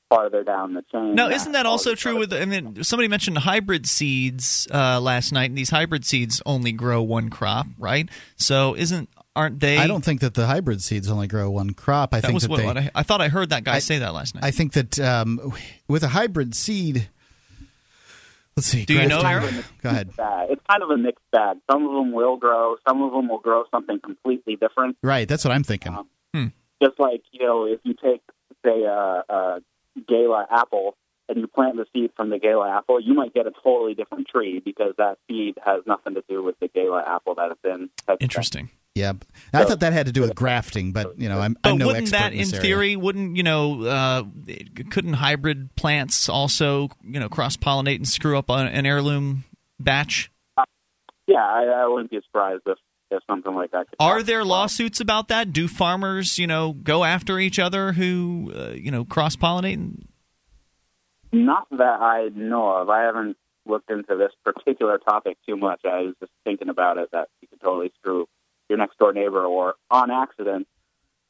farther 0.08 0.44
down 0.44 0.74
the 0.74 0.82
chain. 0.92 1.14
Now, 1.14 1.28
isn't 1.28 1.52
that 1.52 1.66
also 1.66 1.94
true 1.94 2.16
with? 2.18 2.32
I 2.32 2.44
mean, 2.44 2.82
somebody 2.84 3.08
mentioned 3.08 3.38
hybrid 3.38 3.86
seeds 3.86 4.68
uh, 4.72 5.00
last 5.00 5.32
night, 5.32 5.50
and 5.50 5.58
these 5.58 5.70
hybrid 5.70 6.04
seeds 6.04 6.40
only 6.46 6.72
grow 6.72 7.02
one 7.02 7.28
crop, 7.28 7.66
right? 7.78 8.08
So, 8.36 8.76
isn't 8.76 9.08
aren't 9.34 9.60
they? 9.60 9.78
I 9.78 9.86
don't 9.86 10.04
think 10.04 10.20
that 10.20 10.34
the 10.34 10.46
hybrid 10.46 10.82
seeds 10.82 11.10
only 11.10 11.26
grow 11.26 11.50
one 11.50 11.74
crop. 11.74 12.14
I 12.14 12.20
that 12.20 12.28
think 12.28 12.34
was 12.34 12.44
that 12.44 12.50
what, 12.50 12.56
they. 12.58 12.66
what 12.66 12.76
I, 12.78 12.90
I 12.94 13.02
thought 13.02 13.20
I 13.20 13.28
heard 13.28 13.50
that 13.50 13.64
guy 13.64 13.76
I- 13.76 13.80
say 13.80 13.98
that 13.98 14.14
last 14.14 14.34
night. 14.34 14.44
I 14.44 14.50
think 14.50 14.72
that 14.74 14.98
um, 15.00 15.52
with 15.88 16.02
a 16.02 16.08
hybrid 16.08 16.54
seed. 16.54 17.08
Let's 18.56 18.68
see. 18.68 18.86
Do 18.86 18.94
you 18.94 19.06
know, 19.06 19.20
do 19.20 19.62
Go 19.82 19.90
ahead. 19.90 20.16
bag. 20.16 20.48
It's 20.50 20.62
kind 20.68 20.82
of 20.82 20.88
a 20.88 20.96
mixed 20.96 21.24
bag. 21.30 21.58
Some 21.70 21.86
of 21.86 21.92
them 21.92 22.12
will 22.12 22.38
grow. 22.38 22.76
Some 22.88 23.02
of 23.02 23.12
them 23.12 23.28
will 23.28 23.38
grow 23.38 23.64
something 23.70 24.00
completely 24.00 24.56
different. 24.56 24.96
Right, 25.02 25.28
that's 25.28 25.44
what 25.44 25.52
I'm 25.52 25.62
thinking. 25.62 25.94
Um, 25.94 26.08
hmm. 26.32 26.46
Just 26.82 26.98
like 26.98 27.22
you 27.32 27.46
know, 27.46 27.66
if 27.66 27.80
you 27.84 27.92
take 27.92 28.22
say 28.64 28.82
a, 28.82 29.22
a 29.28 29.60
gala 30.08 30.46
apple 30.50 30.96
and 31.28 31.38
you 31.38 31.46
plant 31.46 31.76
the 31.76 31.86
seed 31.92 32.10
from 32.16 32.30
the 32.30 32.38
gala 32.38 32.70
apple, 32.70 33.00
you 33.00 33.14
might 33.14 33.34
get 33.34 33.46
a 33.46 33.52
totally 33.62 33.94
different 33.94 34.28
tree 34.28 34.60
because 34.64 34.94
that 34.98 35.18
seed 35.28 35.58
has 35.64 35.82
nothing 35.86 36.14
to 36.14 36.22
do 36.28 36.42
with 36.42 36.58
the 36.60 36.68
gala 36.68 37.02
apple 37.06 37.34
that 37.36 37.50
it's 37.50 37.60
in. 37.64 37.90
That's- 38.06 38.18
Interesting. 38.20 38.70
Yeah, 38.94 39.12
I 39.52 39.64
thought 39.64 39.80
that 39.80 39.92
had 39.92 40.06
to 40.06 40.12
do 40.12 40.22
with 40.22 40.34
grafting, 40.34 40.92
but 40.92 41.20
you 41.20 41.28
know, 41.28 41.38
I'm, 41.38 41.54
But 41.62 41.72
I'm 41.72 41.76
no 41.78 41.88
wouldn't 41.88 42.04
expert 42.04 42.16
that, 42.16 42.32
in, 42.32 42.40
in 42.40 42.48
area. 42.48 42.60
theory, 42.62 42.96
wouldn't 42.96 43.36
you 43.36 43.42
know? 43.42 43.82
Uh, 43.82 44.22
couldn't 44.90 45.12
hybrid 45.12 45.76
plants 45.76 46.30
also, 46.30 46.88
you 47.04 47.20
know, 47.20 47.28
cross 47.28 47.58
pollinate 47.58 47.96
and 47.96 48.08
screw 48.08 48.38
up 48.38 48.48
an 48.48 48.68
an 48.68 48.86
heirloom 48.86 49.44
batch? 49.78 50.30
Yeah, 51.26 51.44
I, 51.44 51.82
I 51.82 51.86
wouldn't 51.88 52.10
be 52.10 52.20
surprised 52.24 52.62
if, 52.64 52.78
if 53.10 53.22
something 53.26 53.54
like 53.54 53.72
that. 53.72 53.86
Could 53.90 53.96
Are 54.00 54.22
there 54.22 54.44
lawsuits 54.44 54.98
about 55.00 55.28
that? 55.28 55.52
Do 55.52 55.68
farmers, 55.68 56.38
you 56.38 56.46
know, 56.46 56.72
go 56.72 57.04
after 57.04 57.38
each 57.38 57.58
other 57.58 57.92
who, 57.92 58.50
uh, 58.56 58.70
you 58.70 58.90
know, 58.90 59.04
cross 59.04 59.36
pollinate? 59.36 60.04
Not 61.44 61.68
that 61.70 62.00
I 62.00 62.30
know 62.34 62.68
of. 62.76 62.88
I 62.88 63.02
haven't 63.02 63.36
looked 63.66 63.90
into 63.90 64.16
this 64.16 64.32
particular 64.44 64.98
topic 64.98 65.36
too 65.46 65.56
much. 65.56 65.80
I 65.84 66.02
was 66.02 66.14
just 66.20 66.32
thinking 66.44 66.68
about 66.68 66.98
it 66.98 67.10
that 67.12 67.28
you 67.40 67.48
could 67.48 67.60
totally 67.60 67.92
screw 67.98 68.26
your 68.68 68.78
next 68.78 68.98
door 68.98 69.12
neighbor 69.12 69.44
or 69.44 69.74
on 69.90 70.10
accident, 70.10 70.66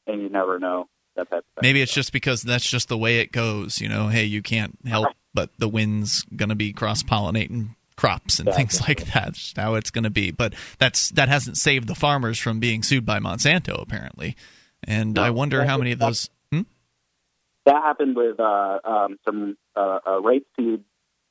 and 0.06 0.22
you 0.22 0.28
never 0.28 0.58
know 0.58 0.88
that 1.16 1.28
type 1.30 1.38
of 1.38 1.44
thing. 1.44 1.62
Maybe 1.62 1.82
it's 1.82 1.92
just 1.92 2.12
because 2.12 2.42
that's 2.42 2.68
just 2.68 2.88
the 2.88 2.98
way 2.98 3.18
it 3.18 3.32
goes. 3.32 3.80
You 3.80 3.88
know, 3.88 4.08
hey, 4.08 4.24
you 4.24 4.42
can't 4.42 4.78
help, 4.86 5.08
but 5.34 5.50
the 5.58 5.68
wind's 5.68 6.22
going 6.34 6.50
to 6.50 6.54
be 6.54 6.72
cross 6.72 7.02
pollinating 7.02 7.74
crops 7.96 8.38
and 8.38 8.52
things 8.54 8.80
like 8.82 9.04
that. 9.06 9.14
That's 9.14 9.54
how 9.56 9.74
it's 9.74 9.90
going 9.90 10.04
to 10.04 10.10
be. 10.10 10.30
But 10.30 10.54
that's 10.78 11.10
that 11.10 11.28
hasn't 11.28 11.56
saved 11.56 11.88
the 11.88 11.94
farmers 11.94 12.38
from 12.38 12.60
being 12.60 12.82
sued 12.82 13.04
by 13.04 13.18
Monsanto, 13.18 13.80
apparently. 13.82 14.36
And 14.84 15.18
I 15.18 15.30
wonder 15.30 15.64
how 15.64 15.78
many 15.78 15.92
of 15.92 15.98
those. 15.98 16.30
Hmm? 16.52 16.62
That 17.64 17.82
happened 17.82 18.14
with 18.14 18.38
uh, 18.38 18.78
um, 18.84 19.18
some 19.24 19.56
uh, 19.76 19.98
a 20.06 20.10
rapeseed 20.22 20.80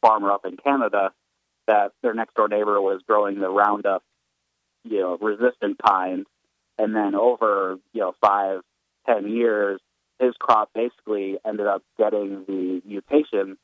farmer 0.02 0.32
up 0.32 0.46
in 0.46 0.58
Canada. 0.58 1.12
That 1.68 1.94
their 2.04 2.14
next 2.14 2.36
door 2.36 2.48
neighbor 2.48 2.80
was 2.80 3.02
growing 3.08 3.40
the 3.40 3.50
Roundup, 3.50 4.04
you 4.84 5.00
know, 5.00 5.18
resistant 5.20 5.80
kind, 5.84 6.28
and 6.78 6.96
then 6.96 7.16
over 7.16 7.78
you 7.92 8.02
know 8.02 8.14
five, 8.22 8.62
ten 9.08 9.28
years, 9.28 9.82
his 10.20 10.34
crop 10.40 10.70
basically 10.76 11.38
ended 11.46 11.66
up 11.66 11.82
getting 11.98 12.46
the 12.48 12.82
mutation 12.86 13.58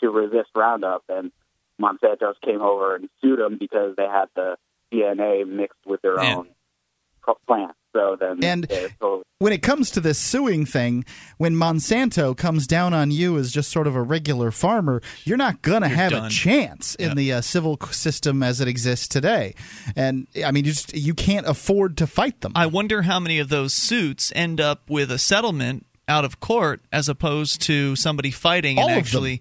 to 0.00 0.08
resist 0.08 0.48
Roundup, 0.54 1.04
and 1.08 1.30
Monsanto's 1.80 2.36
came 2.44 2.62
over 2.62 2.96
and 2.96 3.08
sued 3.20 3.38
them 3.38 3.58
because 3.58 3.94
they 3.96 4.06
had 4.06 4.26
the 4.34 4.56
DNA 4.92 5.46
mixed 5.46 5.84
with 5.86 6.00
their 6.02 6.16
Man. 6.16 6.36
own 6.36 7.34
plant. 7.46 7.72
So 7.92 8.16
then, 8.18 8.42
And- 8.42 8.64
they're 8.64 8.88
totally 9.00 9.22
when 9.38 9.52
it 9.52 9.60
comes 9.60 9.90
to 9.90 10.00
this 10.00 10.18
suing 10.20 10.64
thing, 10.64 11.04
when 11.36 11.56
Monsanto 11.56 12.36
comes 12.36 12.68
down 12.68 12.94
on 12.94 13.10
you 13.10 13.36
as 13.38 13.50
just 13.50 13.72
sort 13.72 13.88
of 13.88 13.96
a 13.96 14.00
regular 14.02 14.52
farmer, 14.52 15.02
you're 15.24 15.36
not 15.36 15.62
going 15.62 15.82
to 15.82 15.88
You're 15.88 15.96
have 15.96 16.10
done. 16.12 16.26
a 16.26 16.30
chance 16.30 16.94
in 16.94 17.16
the 17.16 17.32
uh, 17.32 17.40
civil 17.40 17.76
system 17.90 18.40
as 18.44 18.60
it 18.60 18.68
exists 18.68 19.08
today. 19.08 19.56
And 19.96 20.28
I 20.46 20.52
mean, 20.52 20.64
you 20.64 20.70
just 20.70 20.94
you 20.96 21.12
can't 21.12 21.44
afford 21.44 21.96
to 21.96 22.06
fight 22.06 22.40
them. 22.40 22.52
I 22.54 22.66
wonder 22.66 23.02
how 23.02 23.18
many 23.18 23.40
of 23.40 23.48
those 23.48 23.74
suits 23.74 24.30
end 24.36 24.60
up 24.60 24.88
with 24.88 25.10
a 25.10 25.18
settlement 25.18 25.86
out 26.06 26.24
of 26.24 26.38
court 26.38 26.80
as 26.92 27.08
opposed 27.08 27.60
to 27.62 27.96
somebody 27.96 28.30
fighting 28.30 28.78
All 28.78 28.88
and 28.88 28.92
of 29.00 29.10
them. 29.10 29.24
actually 29.24 29.40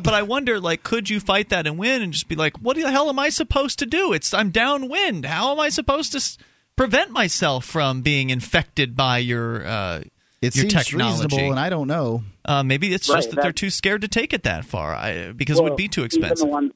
but 0.00 0.14
I 0.14 0.22
wonder 0.22 0.60
like 0.60 0.82
could 0.82 1.08
you 1.10 1.20
fight 1.20 1.48
that 1.50 1.66
and 1.66 1.76
win 1.78 2.00
and 2.02 2.12
just 2.12 2.28
be 2.28 2.36
like 2.36 2.56
what 2.58 2.76
the 2.76 2.90
hell 2.90 3.08
am 3.08 3.18
I 3.18 3.30
supposed 3.30 3.78
to 3.80 3.86
do 3.86 4.12
it's 4.12 4.32
I'm 4.34 4.50
downwind 4.50 5.24
how 5.24 5.52
am 5.52 5.58
I 5.60 5.70
supposed 5.70 6.12
to 6.12 6.18
s- 6.18 6.36
prevent 6.76 7.10
myself 7.10 7.64
from 7.64 8.02
being 8.02 8.30
infected 8.30 8.96
by 8.96 9.18
your 9.18 9.64
uh 9.66 10.02
it 10.40 10.56
your 10.56 10.64
seems 10.64 10.72
technology 10.72 11.36
reasonable, 11.36 11.50
and 11.52 11.60
I 11.60 11.68
don't 11.70 11.86
know. 11.86 12.24
uh, 12.44 12.64
maybe 12.64 12.92
it's 12.92 13.08
Right, 13.08 13.18
just 13.18 13.30
that, 13.30 13.42
they're 13.42 13.52
too 13.52 13.70
scared 13.70 14.00
to 14.02 14.08
take 14.08 14.32
it 14.32 14.42
that 14.42 14.64
far 14.64 14.92
I, 14.94 15.30
because 15.32 15.58
it 15.58 15.62
would 15.62 15.76
be 15.76 15.86
too 15.88 16.00
Even 16.00 16.06
expensive 16.06 16.46
the 16.48 16.52
ones, 16.52 16.72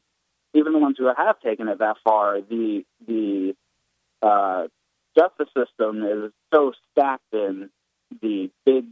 even 0.54 0.72
the 0.72 0.78
ones 0.78 0.96
who 0.98 1.06
have 1.16 1.40
taken 1.40 1.66
it 1.68 1.78
that 1.80 1.96
far, 2.04 2.40
the 2.40 2.84
the 3.06 3.56
uh, 4.22 4.68
justice 5.18 5.48
system 5.56 6.04
is 6.04 6.32
so 6.54 6.72
stacked 6.92 7.32
in 7.32 7.70
the 8.22 8.50
big 8.64 8.84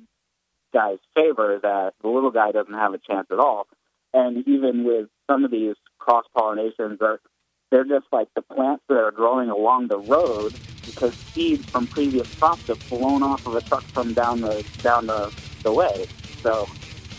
guy's 0.73 0.99
favor 1.15 1.61
that 1.63 1.95
the 2.03 2.09
little 2.09 2.33
guy 2.33 2.51
doesn't 2.51 2.75
have 2.75 2.95
a 2.95 2.99
chance 2.99 3.29
at 3.31 3.39
all. 3.39 3.67
And 4.13 4.47
even 4.49 4.85
with 4.85 5.09
some 5.31 5.45
of 5.45 5.51
these 5.51 5.77
cross 5.99 6.25
pollinations, 6.37 7.01
are 7.01 7.21
they're 7.75 7.83
just 7.83 8.07
like 8.13 8.33
the 8.35 8.43
plants 8.43 8.85
that 8.87 8.97
are 8.97 9.11
growing 9.11 9.51
along 9.51 9.89
the 9.89 9.99
road 9.99 10.55
because 10.87 11.13
seeds 11.13 11.69
from 11.69 11.89
previous 11.89 12.33
crops 12.37 12.69
have 12.69 12.89
blown 12.89 13.21
off 13.21 13.45
of 13.49 13.57
a 13.57 13.61
truck 13.63 13.83
from 13.83 14.15
down 14.15 14.41
the 14.43 14.65
down 14.81 15.09
the, 15.09 15.35
the 15.65 15.73
way. 15.73 16.07
So 16.41 16.67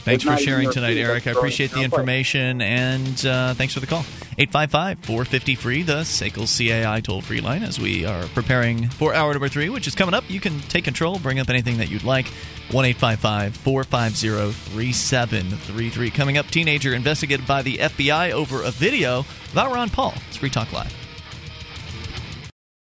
Thanks 0.05 0.23
for 0.23 0.37
sharing 0.37 0.71
tonight, 0.71 0.95
Eric. 0.95 1.27
I 1.27 1.31
appreciate 1.31 1.71
the 1.71 1.81
information 1.81 2.61
and 2.61 3.25
uh, 3.25 3.53
thanks 3.55 3.73
for 3.73 3.81
the 3.81 3.87
call. 3.87 4.05
855 4.37 4.99
450 5.05 5.55
free, 5.55 5.81
the 5.81 6.01
SACL 6.01 6.45
CAI 6.45 6.99
toll 6.99 7.21
free 7.21 7.39
line. 7.39 7.63
As 7.63 7.79
we 7.79 8.05
are 8.05 8.25
preparing 8.33 8.89
for 8.89 9.13
hour 9.13 9.31
number 9.31 9.47
three, 9.47 9.69
which 9.69 9.87
is 9.87 9.95
coming 9.95 10.13
up, 10.13 10.29
you 10.29 10.41
can 10.41 10.59
take 10.61 10.83
control, 10.83 11.19
bring 11.19 11.39
up 11.39 11.49
anything 11.49 11.77
that 11.77 11.89
you'd 11.89 12.03
like. 12.03 12.27
1 12.71 12.85
855 12.85 13.55
450 13.55 14.51
3733. 14.73 16.11
Coming 16.11 16.37
up, 16.37 16.47
teenager 16.47 16.93
investigated 16.93 17.47
by 17.47 17.61
the 17.61 17.77
FBI 17.77 18.31
over 18.31 18.63
a 18.63 18.71
video 18.71 19.25
about 19.53 19.73
Ron 19.73 19.89
Paul. 19.89 20.13
It's 20.27 20.37
Free 20.37 20.49
Talk 20.49 20.73
Live. 20.73 21.04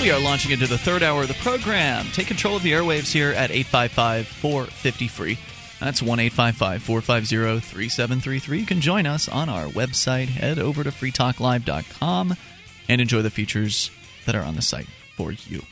We 0.00 0.10
are 0.10 0.20
launching 0.20 0.52
into 0.52 0.66
the 0.66 0.78
third 0.78 1.02
hour 1.02 1.22
of 1.22 1.28
the 1.28 1.34
program. 1.34 2.06
Take 2.12 2.28
control 2.28 2.56
of 2.56 2.62
the 2.62 2.72
airwaves 2.72 3.10
here 3.12 3.30
at 3.30 3.50
855 3.50 4.28
450 4.28 5.08
free. 5.08 5.38
That's 5.80 6.02
1 6.02 6.20
855 6.20 6.82
450 6.82 7.60
3733. 7.60 8.58
You 8.60 8.66
can 8.66 8.80
join 8.80 9.06
us 9.06 9.28
on 9.28 9.48
our 9.48 9.66
website. 9.66 10.28
Head 10.28 10.58
over 10.58 10.84
to 10.84 10.90
freetalklive.com 10.90 12.36
and 12.88 13.00
enjoy 13.00 13.22
the 13.22 13.30
features 13.30 13.90
that 14.26 14.34
are 14.34 14.42
on 14.42 14.54
the 14.54 14.62
site 14.62 14.86
for 15.16 15.32
you. 15.32 15.62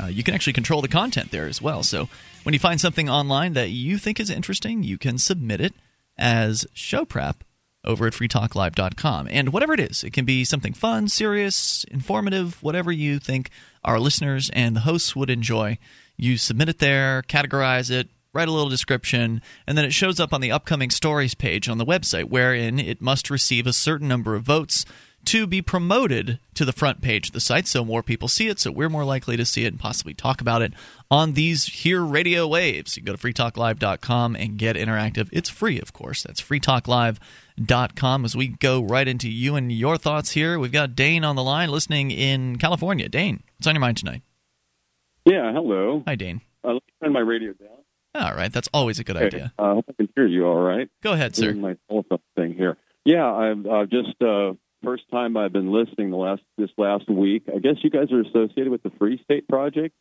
Uh, 0.00 0.06
you 0.06 0.22
can 0.22 0.34
actually 0.34 0.52
control 0.52 0.82
the 0.82 0.88
content 0.88 1.30
there 1.30 1.46
as 1.46 1.60
well. 1.60 1.82
So 1.82 2.08
when 2.44 2.52
you 2.52 2.58
find 2.58 2.80
something 2.80 3.08
online 3.08 3.54
that 3.54 3.70
you 3.70 3.98
think 3.98 4.20
is 4.20 4.30
interesting, 4.30 4.82
you 4.82 4.98
can 4.98 5.18
submit 5.18 5.60
it 5.60 5.74
as 6.16 6.66
show 6.74 7.04
prep 7.04 7.42
over 7.84 8.06
at 8.06 8.12
freetalklive.com. 8.12 9.28
And 9.30 9.52
whatever 9.52 9.72
it 9.72 9.80
is, 9.80 10.04
it 10.04 10.12
can 10.12 10.24
be 10.24 10.44
something 10.44 10.72
fun, 10.72 11.08
serious, 11.08 11.84
informative, 11.84 12.62
whatever 12.62 12.92
you 12.92 13.18
think 13.18 13.50
our 13.84 13.98
listeners 13.98 14.50
and 14.52 14.76
the 14.76 14.80
hosts 14.80 15.16
would 15.16 15.30
enjoy. 15.30 15.78
You 16.16 16.36
submit 16.36 16.68
it 16.68 16.78
there, 16.78 17.22
categorize 17.22 17.90
it, 17.90 18.08
write 18.32 18.48
a 18.48 18.52
little 18.52 18.68
description, 18.68 19.40
and 19.66 19.76
then 19.76 19.84
it 19.84 19.94
shows 19.94 20.20
up 20.20 20.32
on 20.32 20.40
the 20.40 20.52
upcoming 20.52 20.90
stories 20.90 21.34
page 21.34 21.68
on 21.68 21.78
the 21.78 21.86
website, 21.86 22.24
wherein 22.24 22.78
it 22.78 23.00
must 23.00 23.30
receive 23.30 23.66
a 23.66 23.72
certain 23.72 24.08
number 24.08 24.34
of 24.34 24.42
votes 24.42 24.84
to 25.22 25.46
be 25.46 25.60
promoted 25.60 26.38
to 26.54 26.64
the 26.64 26.72
front 26.72 27.02
page 27.02 27.28
of 27.28 27.34
the 27.34 27.40
site 27.40 27.66
so 27.66 27.84
more 27.84 28.02
people 28.02 28.26
see 28.28 28.48
it, 28.48 28.58
so 28.58 28.70
we're 28.70 28.88
more 28.88 29.04
likely 29.04 29.36
to 29.36 29.44
see 29.44 29.64
it 29.64 29.68
and 29.68 29.78
possibly 29.78 30.14
talk 30.14 30.40
about 30.40 30.62
it 30.62 30.72
on 31.10 31.34
these 31.34 31.66
here 31.66 32.02
radio 32.02 32.46
waves. 32.46 32.96
You 32.96 33.02
go 33.02 33.14
to 33.14 33.18
freetalklive.com 33.18 34.36
and 34.36 34.56
get 34.56 34.76
interactive. 34.76 35.28
It's 35.30 35.50
free, 35.50 35.78
of 35.78 35.92
course. 35.92 36.22
That's 36.22 36.40
freetalklive.com 36.40 37.18
as 37.68 38.36
we 38.36 38.48
go 38.48 38.82
right 38.82 39.06
into 39.06 39.28
you 39.28 39.56
and 39.56 39.70
your 39.70 39.96
thoughts 39.96 40.30
here. 40.30 40.58
We've 40.58 40.72
got 40.72 40.94
Dane 40.94 41.24
on 41.24 41.36
the 41.36 41.42
line 41.42 41.70
listening 41.70 42.10
in 42.10 42.56
California. 42.56 43.08
Dane, 43.08 43.42
what's 43.58 43.66
on 43.66 43.74
your 43.74 43.80
mind 43.80 43.98
tonight? 43.98 44.22
Yeah, 45.24 45.52
hello. 45.52 46.02
Hi, 46.06 46.14
Dane. 46.14 46.40
Uh, 46.64 46.68
let 46.68 46.74
me 46.74 46.92
turn 47.02 47.12
my 47.12 47.20
radio 47.20 47.52
down. 47.52 47.68
All 48.14 48.34
right, 48.34 48.52
that's 48.52 48.68
always 48.74 48.98
a 48.98 49.04
good 49.04 49.16
Okay, 49.16 49.26
idea. 49.26 49.52
I 49.58 49.74
hope 49.74 49.84
I 49.88 49.92
can 49.92 50.08
hear 50.16 50.26
you 50.26 50.46
all 50.46 50.60
right. 50.60 50.88
Go 51.02 51.12
ahead, 51.12 51.36
sir. 51.36 51.52
My 51.52 51.76
telephone 51.88 52.18
thing 52.36 52.54
here. 52.54 52.76
Yeah, 53.04 53.30
I've 53.32 53.64
uh, 53.66 53.86
just 53.86 54.20
uh, 54.20 54.54
first 54.82 55.04
time 55.10 55.36
I've 55.36 55.52
been 55.52 55.70
listening 55.70 56.10
the 56.10 56.16
last 56.16 56.42
this 56.58 56.70
last 56.76 57.08
week. 57.08 57.44
I 57.54 57.58
guess 57.58 57.76
you 57.82 57.90
guys 57.90 58.10
are 58.10 58.20
associated 58.20 58.70
with 58.70 58.82
the 58.82 58.90
Free 58.98 59.20
State 59.24 59.46
Project. 59.48 59.94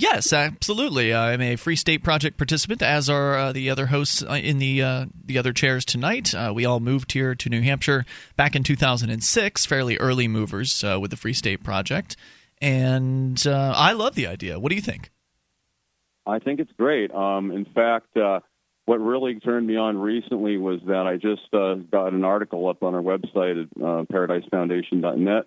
Yes, 0.00 0.32
absolutely. 0.32 1.12
I'm 1.12 1.40
a 1.40 1.56
Free 1.56 1.74
State 1.74 2.04
Project 2.04 2.36
participant, 2.36 2.82
as 2.82 3.10
are 3.10 3.36
uh, 3.36 3.52
the 3.52 3.68
other 3.68 3.86
hosts 3.86 4.22
uh, 4.22 4.34
in 4.34 4.58
the 4.58 4.80
uh, 4.80 5.06
the 5.24 5.36
other 5.36 5.52
chairs 5.52 5.84
tonight. 5.84 6.32
Uh, 6.32 6.52
we 6.54 6.64
all 6.64 6.78
moved 6.78 7.10
here 7.10 7.34
to 7.34 7.48
New 7.48 7.62
Hampshire 7.62 8.06
back 8.36 8.54
in 8.54 8.62
2006, 8.62 9.66
fairly 9.66 9.96
early 9.96 10.28
movers 10.28 10.84
uh, 10.84 10.98
with 11.00 11.10
the 11.10 11.16
Free 11.16 11.32
State 11.32 11.64
Project, 11.64 12.16
and 12.62 13.44
uh, 13.44 13.72
I 13.74 13.92
love 13.92 14.14
the 14.14 14.28
idea. 14.28 14.60
What 14.60 14.70
do 14.70 14.76
you 14.76 14.82
think? 14.82 15.10
I 16.24 16.38
think 16.38 16.60
it's 16.60 16.72
great. 16.78 17.12
Um, 17.12 17.50
in 17.50 17.64
fact, 17.64 18.16
uh, 18.16 18.38
what 18.84 19.00
really 19.00 19.40
turned 19.40 19.66
me 19.66 19.76
on 19.76 19.98
recently 19.98 20.58
was 20.58 20.78
that 20.86 21.08
I 21.08 21.16
just 21.16 21.52
uh, 21.52 21.74
got 21.74 22.12
an 22.12 22.24
article 22.24 22.68
up 22.68 22.84
on 22.84 22.94
our 22.94 23.02
website 23.02 23.62
at 23.64 23.82
uh, 23.82 24.04
ParadiseFoundation.net. 24.04 25.46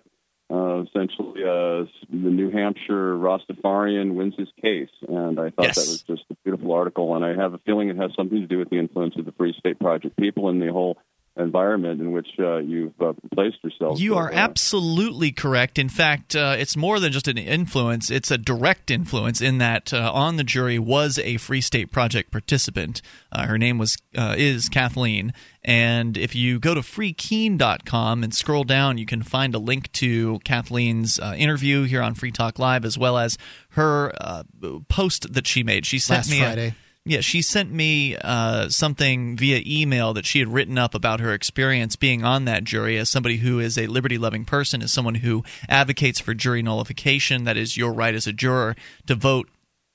Uh, 0.52 0.82
essentially, 0.82 1.42
uh, 1.44 1.86
the 2.10 2.30
New 2.30 2.50
Hampshire 2.50 3.14
Rastafarian 3.16 4.12
wins 4.14 4.34
his 4.36 4.48
case, 4.60 4.90
and 5.08 5.40
I 5.40 5.48
thought 5.48 5.64
Yes. 5.64 5.76
that 5.76 5.90
was 5.90 6.02
just 6.02 6.24
a 6.30 6.34
beautiful 6.44 6.72
article. 6.72 7.14
And 7.16 7.24
I 7.24 7.34
have 7.34 7.54
a 7.54 7.58
feeling 7.58 7.88
it 7.88 7.96
has 7.96 8.10
something 8.14 8.38
to 8.38 8.46
do 8.46 8.58
with 8.58 8.68
the 8.68 8.76
influence 8.78 9.16
of 9.16 9.24
the 9.24 9.32
Free 9.32 9.54
State 9.58 9.78
Project 9.78 10.14
people 10.18 10.50
and 10.50 10.60
the 10.60 10.70
whole 10.70 10.98
environment 11.36 12.00
in 12.00 12.12
which 12.12 12.28
uh, 12.38 12.58
you've 12.58 13.00
uh, 13.00 13.12
placed 13.34 13.56
yourself. 13.64 13.98
You 13.98 14.16
are 14.16 14.30
absolutely 14.32 15.32
correct. 15.32 15.78
In 15.78 15.88
fact, 15.88 16.36
uh, 16.36 16.56
it's 16.58 16.76
more 16.76 17.00
than 17.00 17.10
just 17.12 17.26
an 17.28 17.38
influence, 17.38 18.10
it's 18.10 18.30
a 18.30 18.38
direct 18.38 18.90
influence 18.90 19.40
in 19.40 19.58
that 19.58 19.94
uh, 19.94 20.10
on 20.12 20.36
the 20.36 20.44
jury 20.44 20.78
was 20.78 21.18
a 21.18 21.38
Free 21.38 21.60
State 21.60 21.90
Project 21.90 22.30
participant. 22.30 23.00
Uh, 23.30 23.46
her 23.46 23.56
name 23.58 23.78
was 23.78 23.96
uh, 24.16 24.34
is 24.36 24.68
Kathleen. 24.68 25.32
And 25.64 26.18
if 26.18 26.34
you 26.34 26.58
go 26.58 26.74
to 26.74 26.80
freekeene.com 26.80 28.24
and 28.24 28.34
scroll 28.34 28.64
down, 28.64 28.98
you 28.98 29.06
can 29.06 29.22
find 29.22 29.54
a 29.54 29.58
link 29.58 29.90
to 29.92 30.40
Kathleen's 30.44 31.18
uh, 31.20 31.34
interview 31.36 31.84
here 31.84 32.02
on 32.02 32.14
Free 32.14 32.32
Talk 32.32 32.58
Live, 32.58 32.84
as 32.84 32.98
well 32.98 33.16
as 33.16 33.38
her 33.70 34.12
uh, 34.20 34.42
post 34.88 35.32
that 35.32 35.46
she 35.46 35.62
made. 35.62 35.86
She 35.86 35.98
sent 35.98 36.18
Last 36.18 36.30
me 36.30 36.40
a- 36.40 36.44
Friday. 36.44 36.74
Yeah, 37.04 37.20
she 37.20 37.42
sent 37.42 37.72
me 37.72 38.16
uh, 38.16 38.68
something 38.68 39.36
via 39.36 39.60
email 39.66 40.14
that 40.14 40.24
she 40.24 40.38
had 40.38 40.48
written 40.48 40.78
up 40.78 40.94
about 40.94 41.18
her 41.18 41.34
experience 41.34 41.96
being 41.96 42.22
on 42.22 42.44
that 42.44 42.62
jury 42.62 42.96
as 42.96 43.10
somebody 43.10 43.38
who 43.38 43.58
is 43.58 43.76
a 43.76 43.88
liberty 43.88 44.18
loving 44.18 44.44
person, 44.44 44.82
as 44.82 44.92
someone 44.92 45.16
who 45.16 45.42
advocates 45.68 46.20
for 46.20 46.32
jury 46.32 46.62
nullification. 46.62 47.42
That 47.42 47.56
is 47.56 47.76
your 47.76 47.92
right 47.92 48.14
as 48.14 48.28
a 48.28 48.32
juror 48.32 48.76
to 49.06 49.16
vote 49.16 49.48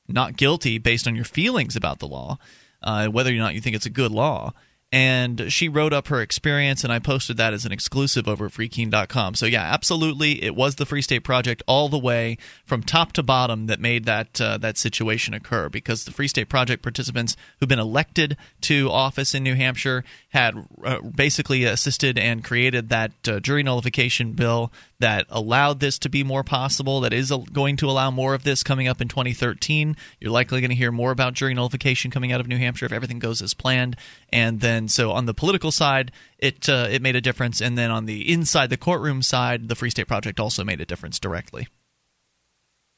not 0.09 0.35
guilty 0.35 0.79
based 0.79 1.07
on 1.07 1.15
your 1.15 1.25
feelings 1.25 1.77
about 1.77 1.99
the 1.99 2.07
law, 2.07 2.39
uh, 2.83 3.07
whether 3.07 3.31
or 3.31 3.35
not 3.35 3.53
you 3.53 3.61
think 3.61 3.75
it's 3.75 3.85
a 3.85 3.91
good 3.91 4.11
law. 4.11 4.53
And 4.89 5.51
she 5.51 5.67
wrote 5.67 5.91
up 5.91 6.07
her 6.07 6.21
experience, 6.21 6.85
and 6.85 6.93
I 6.93 6.99
posted 6.99 7.35
that 7.37 7.53
as 7.53 7.65
an 7.65 7.73
exclusive 7.73 8.25
over 8.25 8.45
at 8.45 8.53
freekeene.com. 8.53 9.35
So, 9.35 9.45
yeah, 9.45 9.63
absolutely, 9.63 10.41
it 10.41 10.55
was 10.55 10.75
the 10.75 10.85
Free 10.85 11.01
State 11.01 11.25
Project 11.25 11.61
all 11.67 11.89
the 11.89 11.99
way 11.99 12.37
from 12.63 12.83
top 12.83 13.11
to 13.13 13.23
bottom 13.23 13.67
that 13.67 13.81
made 13.81 14.05
that 14.05 14.39
uh, 14.39 14.57
that 14.59 14.77
situation 14.77 15.33
occur. 15.33 15.67
Because 15.67 16.05
the 16.05 16.11
Free 16.11 16.29
State 16.29 16.47
Project 16.47 16.83
participants 16.83 17.35
who've 17.59 17.67
been 17.67 17.79
elected 17.79 18.37
to 18.61 18.89
office 18.89 19.35
in 19.35 19.43
New 19.43 19.55
Hampshire 19.55 20.05
had 20.29 20.55
uh, 20.81 21.01
basically 21.01 21.65
assisted 21.65 22.17
and 22.17 22.41
created 22.41 22.87
that 22.87 23.11
uh, 23.27 23.41
jury 23.41 23.63
nullification 23.63 24.31
bill 24.33 24.71
that 24.99 25.25
allowed 25.29 25.79
this 25.79 25.99
to 25.99 26.09
be 26.09 26.23
more 26.23 26.43
possible. 26.43 27.01
That 27.01 27.13
is 27.13 27.31
going 27.51 27.77
to 27.77 27.89
allow 27.89 28.11
more 28.11 28.33
of 28.33 28.43
this 28.43 28.63
coming 28.63 28.87
up 28.87 29.01
in 29.01 29.07
2013. 29.07 29.95
You're 30.19 30.31
likely 30.31 30.61
going 30.61 30.69
to 30.69 30.75
hear 30.75 30.91
more 30.91 31.11
about 31.11 31.33
jury 31.33 31.53
nullification 31.53 32.11
coming 32.11 32.31
out 32.31 32.41
of 32.41 32.47
New 32.47 32.57
Hampshire 32.57 32.85
if 32.85 32.91
everything 32.91 33.19
goes 33.19 33.41
as 33.41 33.53
planned. 33.53 33.95
And 34.31 34.59
then, 34.59 34.87
so 34.87 35.11
on 35.11 35.25
the 35.25 35.33
political 35.33 35.71
side, 35.71 36.11
it 36.37 36.67
uh, 36.69 36.87
it 36.89 37.01
made 37.01 37.15
a 37.15 37.21
difference, 37.21 37.61
and 37.61 37.77
then 37.77 37.91
on 37.91 38.05
the 38.05 38.31
inside 38.31 38.69
the 38.69 38.77
courtroom 38.77 39.21
side, 39.21 39.69
the 39.69 39.75
Free 39.75 39.89
State 39.89 40.07
Project 40.07 40.39
also 40.39 40.63
made 40.63 40.81
a 40.81 40.85
difference 40.85 41.19
directly. 41.19 41.67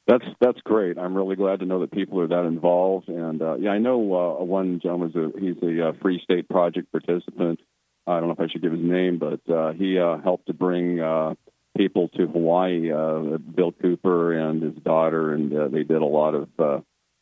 That's 0.06 0.24
that's 0.40 0.60
great. 0.62 0.98
I'm 0.98 1.14
really 1.14 1.36
glad 1.36 1.60
to 1.60 1.66
know 1.66 1.80
that 1.80 1.92
people 1.92 2.20
are 2.20 2.26
that 2.26 2.44
involved. 2.44 3.08
And 3.08 3.40
uh, 3.40 3.54
yeah, 3.54 3.70
I 3.70 3.78
know 3.78 4.38
uh, 4.40 4.44
one 4.44 4.80
gentleman's 4.82 5.14
a 5.14 5.30
he's 5.38 5.56
a 5.62 5.88
uh, 5.88 5.92
Free 6.02 6.20
State 6.24 6.48
Project 6.48 6.90
participant. 6.90 7.60
I 8.06 8.18
don't 8.18 8.26
know 8.26 8.32
if 8.32 8.40
I 8.40 8.48
should 8.48 8.62
give 8.62 8.72
his 8.72 8.82
name, 8.82 9.18
but 9.18 9.40
uh, 9.52 9.72
he 9.72 9.98
uh, 9.98 10.18
helped 10.18 10.46
to 10.46 10.54
bring 10.54 11.00
uh, 11.00 11.34
people 11.76 12.08
to 12.16 12.26
Hawaii. 12.26 12.90
Uh, 12.92 13.38
Bill 13.38 13.72
Cooper 13.72 14.32
and 14.32 14.62
his 14.62 14.74
daughter, 14.82 15.32
and 15.34 15.52
uh, 15.56 15.68
they 15.68 15.82
did 15.82 16.02
a 16.02 16.04
lot 16.06 16.34
of 16.34 16.48
uh, 16.58 16.80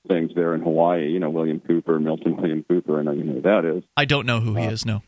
things 0.09 0.33
there 0.35 0.55
in 0.55 0.63
Hawaii. 0.63 1.09
You 1.09 1.21
know, 1.21 1.31
William 1.31 1.61
Cooper, 1.61 1.99
Milton 2.01 2.37
William 2.37 2.65
Cooper. 2.69 2.99
I 2.99 3.03
know 3.03 3.13
you 3.13 3.25
know 3.25 3.35
who 3.35 3.43
that 3.43 3.65
is. 3.65 3.85
I 3.97 4.05
don't 4.05 4.27
know 4.27 4.41
who 4.41 4.55
he 4.57 4.65
is. 4.65 4.85
No. 4.87 5.03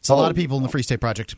It's 0.00 0.08
a 0.08 0.14
lot 0.14 0.30
of 0.30 0.36
people 0.36 0.56
in 0.56 0.62
the 0.62 0.68
Free 0.68 0.82
State 0.82 1.00
Project. 1.00 1.34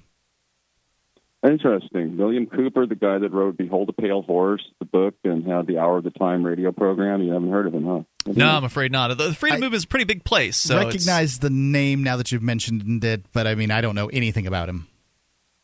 Interesting. 1.43 2.19
William 2.19 2.45
Cooper, 2.45 2.85
the 2.87 2.95
guy 2.95 3.17
that 3.17 3.33
wrote 3.33 3.57
Behold 3.57 3.89
a 3.89 3.95
Pale 3.95 4.23
Horse, 4.23 4.63
the 4.79 4.85
book, 4.85 5.15
and 5.25 5.47
had 5.47 5.67
the 5.67 5.79
Hour 5.79 5.97
of 5.99 6.05
the 6.05 6.11
Time 6.11 6.45
radio 6.45 6.71
program. 6.71 7.23
You 7.23 7.33
haven't 7.33 7.51
heard 7.51 7.67
of 7.67 7.73
him, 7.73 7.87
huh? 7.87 8.03
No, 8.27 8.47
I'm 8.47 8.65
afraid 8.65 8.93
not. 8.93 9.17
The 9.17 9.33
freedom 9.35 9.61
movement 9.61 9.77
is 9.77 9.85
a 9.85 9.89
pretty 9.89 10.05
big 10.05 10.23
place. 10.23 10.59
So 10.59 10.75
it's- 10.77 10.93
Recognize 10.93 11.39
the 11.39 11.49
name 11.49 12.03
now 12.05 12.19
that 12.19 12.31
you've 12.31 12.43
mentioned 12.43 13.03
it, 13.05 13.25
but 13.33 13.47
I 13.47 13.55
mean, 13.55 13.71
I 13.71 13.81
don't 13.81 13.95
know 13.95 14.09
anything 14.09 14.47
about 14.47 14.69
him. 14.69 14.87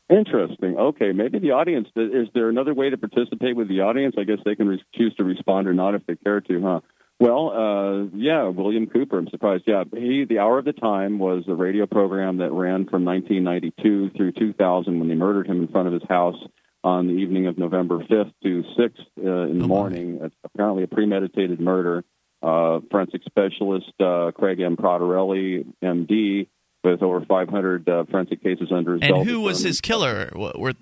Interesting. 0.08 0.76
Okay, 0.76 1.12
maybe 1.12 1.40
the 1.40 1.50
audience. 1.50 1.88
Is 1.96 2.28
there 2.32 2.48
another 2.48 2.74
way 2.74 2.90
to 2.90 2.96
participate 2.96 3.56
with 3.56 3.68
the 3.68 3.80
audience? 3.80 4.14
I 4.16 4.24
guess 4.24 4.38
they 4.44 4.54
can 4.54 4.68
re- 4.68 4.84
choose 4.94 5.14
to 5.16 5.24
respond 5.24 5.66
or 5.66 5.74
not 5.74 5.94
if 5.94 6.06
they 6.06 6.14
care 6.14 6.40
to, 6.40 6.62
huh? 6.62 6.80
Well, 7.18 7.50
uh, 7.50 8.16
yeah, 8.16 8.46
William 8.48 8.86
Cooper. 8.86 9.18
I'm 9.18 9.28
surprised. 9.28 9.64
Yeah, 9.66 9.84
he. 9.92 10.24
The 10.28 10.38
Hour 10.38 10.58
of 10.58 10.64
the 10.64 10.74
Time 10.74 11.18
was 11.18 11.44
a 11.48 11.54
radio 11.54 11.86
program 11.86 12.38
that 12.38 12.52
ran 12.52 12.86
from 12.86 13.04
1992 13.04 14.10
through 14.16 14.32
2000 14.32 14.98
when 14.98 15.08
they 15.08 15.14
murdered 15.14 15.48
him 15.48 15.62
in 15.62 15.68
front 15.68 15.88
of 15.88 15.94
his 15.94 16.02
house 16.08 16.36
on 16.84 17.08
the 17.08 17.14
evening 17.14 17.48
of 17.48 17.58
November 17.58 17.98
5th 17.98 18.32
to 18.44 18.62
6th 18.78 19.06
uh, 19.24 19.50
in 19.50 19.58
the 19.58 19.66
morning. 19.66 20.20
It's 20.22 20.34
apparently 20.44 20.84
a 20.84 20.86
premeditated 20.86 21.58
murder. 21.58 22.04
Uh, 22.42 22.80
forensic 22.90 23.22
specialist 23.24 23.90
uh, 23.98 24.30
Craig 24.32 24.60
M. 24.60 24.76
Proderelli, 24.76 25.66
M.D., 25.82 26.48
with 26.92 27.02
over 27.02 27.24
500 27.24 27.88
uh, 27.88 28.04
forensic 28.10 28.42
cases 28.42 28.68
under 28.72 28.94
his 28.94 29.00
belt. 29.00 29.20
and 29.20 29.28
who 29.28 29.40
was 29.40 29.62
his 29.62 29.80
killer? 29.80 30.30
What, 30.34 30.58
were, 30.58 30.74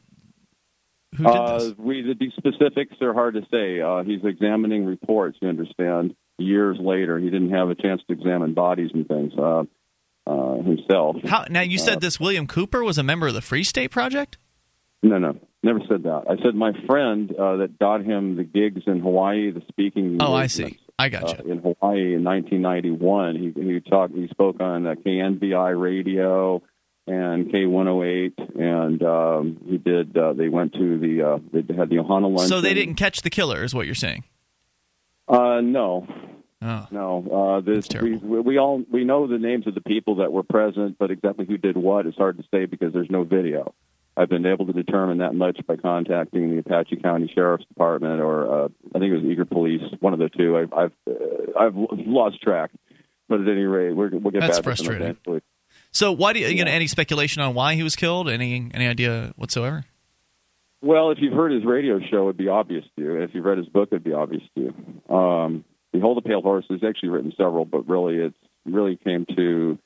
who 1.17 1.25
did 1.25 1.27
uh, 1.27 1.59
this? 1.59 1.73
We 1.79 2.03
the, 2.03 2.15
the 2.15 2.31
specifics 2.37 2.97
are 3.01 3.15
hard 3.15 3.35
to 3.35 3.43
say. 3.51 3.81
Uh, 3.81 4.03
he's 4.03 4.25
examining 4.25 4.85
reports. 4.85 5.39
You 5.41 5.49
understand? 5.49 6.15
Years 6.39 6.79
later, 6.81 7.19
he 7.19 7.31
didn't 7.31 7.51
have 7.51 7.69
a 7.69 7.75
chance 7.75 8.03
to 8.09 8.13
examine 8.13 8.55
bodies 8.55 8.91
and 8.93 9.07
things 9.07 9.33
uh, 9.39 9.63
uh, 10.27 10.63
himself. 10.63 11.17
How, 11.25 11.45
now 11.49 11.61
you 11.61 11.79
said 11.79 12.01
this 12.01 12.19
William 12.19 12.47
Cooper 12.47 12.83
was 12.83 12.99
a 12.99 13.05
member 13.05 13.29
of 13.29 13.35
the 13.35 13.41
Free 13.41 13.63
State 13.63 13.93
Project. 13.93 14.39
No, 15.03 15.19
no, 15.19 15.39
never 15.63 15.81
said 15.89 16.03
that. 16.05 16.25
I 16.29 16.43
said 16.43 16.55
my 16.55 16.73
friend 16.87 17.31
uh, 17.31 17.59
that 17.59 17.79
got 17.79 18.03
him 18.03 18.37
the 18.37 18.43
gigs 18.43 18.83
in 18.87 19.01
Hawaii, 19.01 19.53
the 19.53 19.63
speaking. 19.69 20.19
Oh, 20.21 20.35
I 20.35 20.49
see. 20.49 20.79
I 20.99 21.09
got 21.09 21.29
you. 21.29 21.45
Uh, 21.45 21.53
in 21.53 21.59
Hawaii 21.59 22.15
in 22.15 22.25
1991, 22.25 23.37
he 23.37 23.63
he 23.63 23.81
talked. 23.81 24.15
He 24.15 24.29
spoke 24.29 24.61
on 24.61 24.87
uh, 24.87 24.95
KNVI 24.95 25.81
radio. 25.81 26.63
and 27.07 27.53
K108, 27.53 28.59
and 28.59 29.03
um, 29.03 29.61
he 29.69 29.77
did. 29.77 30.17
Uh, 30.17 30.33
they 30.33 30.49
went 30.49 30.73
to 30.75 30.99
the. 30.99 31.23
Uh, 31.23 31.39
they 31.53 31.75
had 31.75 31.91
the 31.91 31.97
Ohana 31.97 32.35
lunch. 32.35 32.49
So 32.49 32.61
they 32.61 32.75
didn't 32.75 32.95
catch 32.95 33.23
the 33.23 33.31
killer, 33.31 33.63
is 33.63 33.75
what 33.75 33.87
you're 33.87 33.95
saying? 33.95 34.25
Uh, 35.29 35.61
no. 35.61 36.07
Oh. 36.63 36.87
No, 36.91 37.59
uh, 37.59 37.61
this 37.61 37.89
we, 38.01 38.17
we 38.17 38.59
all 38.59 38.83
we 38.91 39.05
know 39.05 39.27
the 39.27 39.37
names 39.37 39.67
of 39.67 39.75
the 39.75 39.83
people 39.83 40.17
that 40.17 40.33
were 40.33 40.43
present, 40.43 40.97
but 40.99 41.11
exactly 41.11 41.45
who 41.45 41.59
did 41.59 41.77
what 41.77 42.07
is 42.07 42.15
hard 42.17 42.39
to 42.39 42.45
say 42.51 42.65
because 42.65 42.95
there's 42.95 43.11
no 43.11 43.23
video. 43.23 43.75
I've 44.17 44.29
been 44.29 44.47
able 44.47 44.67
to 44.67 44.73
determine 44.73 45.19
that 45.19 45.35
much 45.35 45.59
by 45.67 45.77
contacting 45.77 46.51
the 46.51 46.59
Apache 46.59 46.97
County 46.97 47.31
Sheriff's 47.35 47.67
Department, 47.67 48.21
or 48.21 48.65
uh, 48.65 48.69
I 48.95 48.99
think 48.99 49.13
it 49.13 49.17
was 49.17 49.25
Eagar 49.25 49.49
Police, 49.49 49.83
one 50.01 50.13
of 50.13 50.19
the 50.21 50.29
two. 50.29 50.57
I've 50.57 50.73
I've, 50.73 50.93
uh, 51.09 51.59
I've 51.59 51.75
lost 51.75 52.41
track, 52.41 52.71
but 53.29 53.41
at 53.41 53.49
any 53.49 53.65
rate, 53.65 53.93
we're, 53.93 54.11
we'll 54.11 54.31
get 54.31 54.41
That's 54.41 54.59
back 54.61 54.63
to 54.63 54.63
them 54.63 54.63
frustrating. 54.63 55.03
eventually. 55.03 55.41
So 55.91 56.13
why 56.13 56.33
do 56.33 56.41
you, 56.41 56.49
you 56.49 56.65
know, 56.65 56.71
any 56.71 56.87
speculation 56.87 57.43
on 57.43 57.55
why 57.55 57.75
he 57.75 57.83
was 57.83 57.97
killed? 57.97 58.29
Any 58.29 58.71
any 58.73 58.87
idea 58.87 59.33
whatsoever? 59.37 59.85
Well, 60.81 61.11
if 61.11 61.19
you've 61.21 61.33
heard 61.33 61.51
his 61.51 61.65
radio 61.65 61.99
show, 62.11 62.25
it'd 62.25 62.37
be 62.37 62.49
obvious 62.49 62.85
to 62.97 63.03
you. 63.03 63.23
If 63.23 63.31
you've 63.35 63.45
read 63.45 63.59
his 63.59 63.69
book, 63.69 63.89
it'd 63.91 64.05
be 64.05 64.13
obvious 64.13 64.43
to 64.55 64.61
you. 64.61 65.15
Um, 65.15 65.65
Behold 65.93 66.17
the 66.17 66.23
Pale 66.23 66.43
Horse 66.43 66.67
has 66.71 66.81
actually 66.87 67.11
written 67.11 67.33
several, 67.37 67.65
but 67.65 67.89
really, 67.89 68.17
it's 68.17 68.37
really 68.67 68.97
came 68.97 69.25
to 69.37 69.79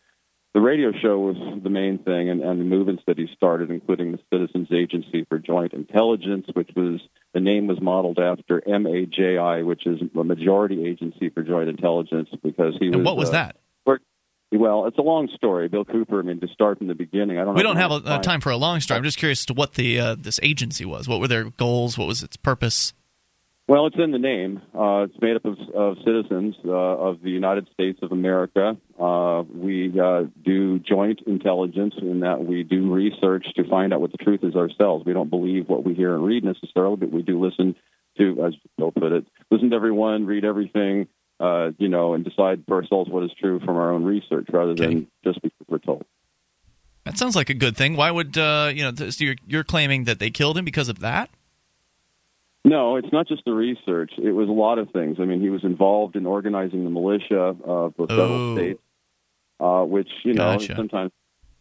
the 0.59 0.65
radio 0.65 0.91
show 0.91 1.21
was 1.21 1.37
the 1.63 1.71
main 1.71 1.99
thing, 1.99 2.29
and, 2.31 2.43
and 2.43 2.61
the 2.61 2.65
movements 2.65 3.05
that 3.07 3.17
he 3.17 3.29
started, 3.37 3.71
including 3.71 4.11
the 4.11 4.19
Citizens 4.33 4.67
Agency 4.73 5.25
for 5.29 5.39
Joint 5.39 5.73
Intelligence, 5.73 6.47
which 6.55 6.71
was 6.75 7.01
the 7.33 7.39
name 7.39 7.69
was 7.69 7.81
modeled 7.81 8.19
after 8.19 8.61
MAJI, 8.67 9.65
which 9.65 9.87
is 9.87 10.01
a 10.19 10.25
majority 10.25 10.85
agency 10.85 11.29
for 11.29 11.45
joint 11.45 11.69
intelligence, 11.69 12.29
because 12.43 12.75
he 12.81 12.89
was. 12.89 12.97
And 12.97 13.05
what 13.05 13.17
was 13.17 13.29
uh, 13.29 13.33
that? 13.33 13.57
Well, 14.51 14.87
it's 14.87 14.99
a 14.99 15.03
long 15.03 15.29
story. 15.33 15.69
Bill 15.69 15.85
Cooper. 15.85 16.19
I 16.19 16.23
mean, 16.23 16.41
to 16.41 16.49
start 16.49 16.79
from 16.79 16.89
the 16.89 16.95
beginning, 16.95 17.39
I 17.39 17.45
don't. 17.45 17.55
Know. 17.55 17.59
We 17.59 17.63
don't 17.63 17.77
have 17.77 17.93
a, 17.93 18.17
a 18.17 18.19
time 18.19 18.41
for 18.41 18.51
a 18.51 18.57
long 18.57 18.81
story. 18.81 18.99
I'm 18.99 19.05
just 19.05 19.19
curious 19.19 19.43
as 19.43 19.47
to 19.47 19.55
what 19.55 19.75
the 19.75 20.01
uh, 20.01 20.17
this 20.19 20.41
agency 20.43 20.85
was. 20.85 21.07
What 21.07 21.21
were 21.21 21.29
their 21.29 21.51
goals? 21.51 21.97
What 21.97 22.09
was 22.09 22.25
its 22.25 22.37
purpose? 22.37 22.95
Well, 23.69 23.87
it's 23.87 23.97
in 23.99 24.13
the 24.13 24.19
name. 24.19 24.63
Uh, 24.75 25.05
it's 25.05 25.21
made 25.21 25.37
up 25.37 25.45
of, 25.45 25.59
of 25.75 25.99
citizens 25.99 26.55
uh, 26.65 26.71
of 26.71 27.21
the 27.21 27.29
United 27.29 27.69
States 27.75 27.99
of 28.01 28.13
America. 28.13 28.79
Uh, 28.99 29.43
we 29.43 29.93
uh, 30.01 30.23
do 30.43 30.79
joint 30.79 31.21
intelligence 31.27 31.93
in 32.01 32.21
that 32.21 32.43
we 32.43 32.63
do 32.63 32.91
research 32.91 33.47
to 33.57 33.69
find 33.69 33.93
out 33.93 34.01
what 34.01 34.11
the 34.11 34.17
truth 34.17 34.41
is 34.43 34.57
ourselves. 34.57 35.05
We 35.05 35.13
don't 35.13 35.29
believe 35.29 35.69
what 35.69 35.85
we 35.85 35.93
hear 35.93 36.15
and 36.15 36.25
read 36.25 36.45
necessarily, 36.45 36.97
but 36.97 37.13
we 37.13 37.21
do 37.21 37.39
listen 37.45 37.77
to, 38.17 38.43
as 38.43 38.55
Bill 38.79 38.91
put 38.91 39.13
it, 39.13 39.27
listen 39.51 39.69
to 39.69 39.77
everyone, 39.77 40.25
read 40.25 40.47
everything, 40.47 41.07
uh, 41.39 41.73
you 41.77 41.91
know, 41.91 42.15
and 42.15 42.25
decide 42.25 42.65
for 42.67 42.77
ourselves 42.77 43.11
what 43.11 43.23
is 43.23 43.33
true 43.39 43.61
from 43.61 43.77
our 43.77 43.93
own 43.93 44.03
research 44.03 44.47
rather 44.51 44.75
than 44.75 45.09
just 45.25 45.43
because 45.43 45.67
we're 45.69 45.77
told. 45.77 46.07
That 47.05 47.19
sounds 47.19 47.37
like 47.37 47.51
a 47.51 47.55
good 47.55 47.77
thing. 47.77 47.97
Why 47.97 48.11
would 48.11 48.39
uh, 48.39 48.73
you 48.75 48.83
know? 48.83 49.11
So 49.11 49.25
you're, 49.25 49.37
you're 49.47 49.65
claiming 49.65 50.05
that 50.05 50.19
they 50.19 50.31
killed 50.31 50.57
him 50.57 50.65
because 50.65 50.89
of 50.89 51.01
that? 51.01 51.29
No, 52.69 52.97
it's 52.97 53.13
not 53.13 53.27
just 53.29 53.45
the 53.45 53.53
research. 53.53 54.13
It 54.19 54.33
was 54.33 54.49
a 54.49 54.53
lot 54.53 54.79
of 54.79 54.91
things. 54.91 55.17
I 55.21 55.25
mean, 55.25 55.41
he 55.41 55.49
was 55.51 55.65
involved 55.65 56.17
in 56.17 56.27
organizing 56.27 56.85
the 56.85 56.91
militia 56.91 57.57
of 57.65 57.95
the 57.97 58.07
several 58.09 58.51
Oh. 58.53 58.57
states, 58.57 58.81
uh, 59.61 59.83
which 59.85 60.09
you 60.25 60.35
know 60.35 60.59
Gotcha. 60.59 60.77
sometimes, 60.77 61.11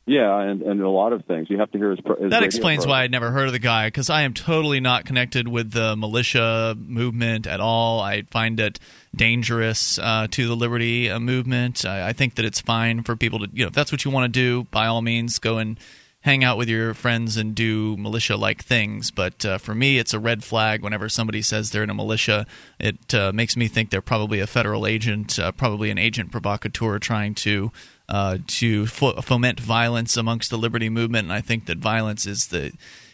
yeah, 0.05 0.39
and 0.41 0.61
and 0.61 0.81
a 0.81 0.89
lot 0.89 1.13
of 1.13 1.23
things. 1.25 1.49
You 1.49 1.59
have 1.59 1.71
to 1.71 1.77
hear 1.77 1.91
his. 1.91 1.99
his 2.19 2.29
That 2.31 2.43
explains 2.43 2.79
program. 2.85 2.89
why 2.99 3.03
I'd 3.03 3.11
never 3.11 3.31
heard 3.31 3.47
of 3.47 3.53
the 3.53 3.59
guy 3.59 3.87
because 3.87 4.09
I 4.09 4.23
am 4.23 4.33
totally 4.33 4.79
not 4.79 5.05
connected 5.05 5.47
with 5.47 5.71
the 5.71 5.95
militia 5.95 6.75
movement 6.77 7.47
at 7.47 7.59
all. 7.59 7.99
I 8.01 8.23
find 8.23 8.59
it 8.59 8.79
dangerous 9.15 9.97
uh, 9.99 10.27
to 10.31 10.47
the 10.47 10.55
liberty 10.55 11.09
uh, 11.09 11.19
movement. 11.19 11.85
I, 11.85 12.09
I 12.09 12.13
think 12.13 12.35
that 12.35 12.45
it's 12.45 12.59
fine 12.61 13.03
for 13.03 13.15
people 13.15 13.39
to, 13.39 13.49
you 13.53 13.63
know, 13.63 13.67
if 13.67 13.73
that's 13.73 13.91
what 13.91 14.03
you 14.05 14.11
want 14.11 14.31
to 14.33 14.39
do, 14.39 14.65
by 14.71 14.87
all 14.87 15.01
means, 15.01 15.39
go 15.39 15.57
and 15.57 15.79
hang 16.27 16.43
out 16.43 16.57
with 16.57 16.67
your 16.67 16.93
friends 16.93 17.37
and 17.37 17.55
do 17.55 17.95
militia 17.95 18.35
like 18.35 18.61
things. 18.61 19.11
But 19.11 19.45
uh, 19.45 19.57
for 19.57 19.73
me, 19.73 19.97
it's 19.97 20.13
a 20.13 20.19
red 20.19 20.43
flag 20.43 20.83
whenever 20.83 21.07
somebody 21.07 21.41
says 21.41 21.71
they're 21.71 21.83
in 21.83 21.89
a 21.89 21.93
militia. 21.93 22.45
It 22.79 23.15
uh, 23.15 23.31
makes 23.31 23.55
me 23.55 23.69
think 23.69 23.91
they're 23.91 24.01
probably 24.01 24.41
a 24.41 24.47
federal 24.47 24.85
agent, 24.85 25.39
uh, 25.39 25.53
probably 25.53 25.89
an 25.89 25.97
agent 25.97 26.31
provocateur 26.31 26.99
trying 26.99 27.33
to. 27.35 27.71
Uh, 28.09 28.37
to 28.47 28.87
fo- 28.87 29.19
foment 29.19 29.59
violence 29.59 30.15
amongst 30.15 30.49
the 30.49 30.57
liberty 30.57 30.87
movement, 30.87 31.25
and 31.25 31.33
I 31.33 31.41
think 31.41 31.65
that 31.65 31.77
violence 31.77 32.25
is 32.25 32.47
the 32.47 32.71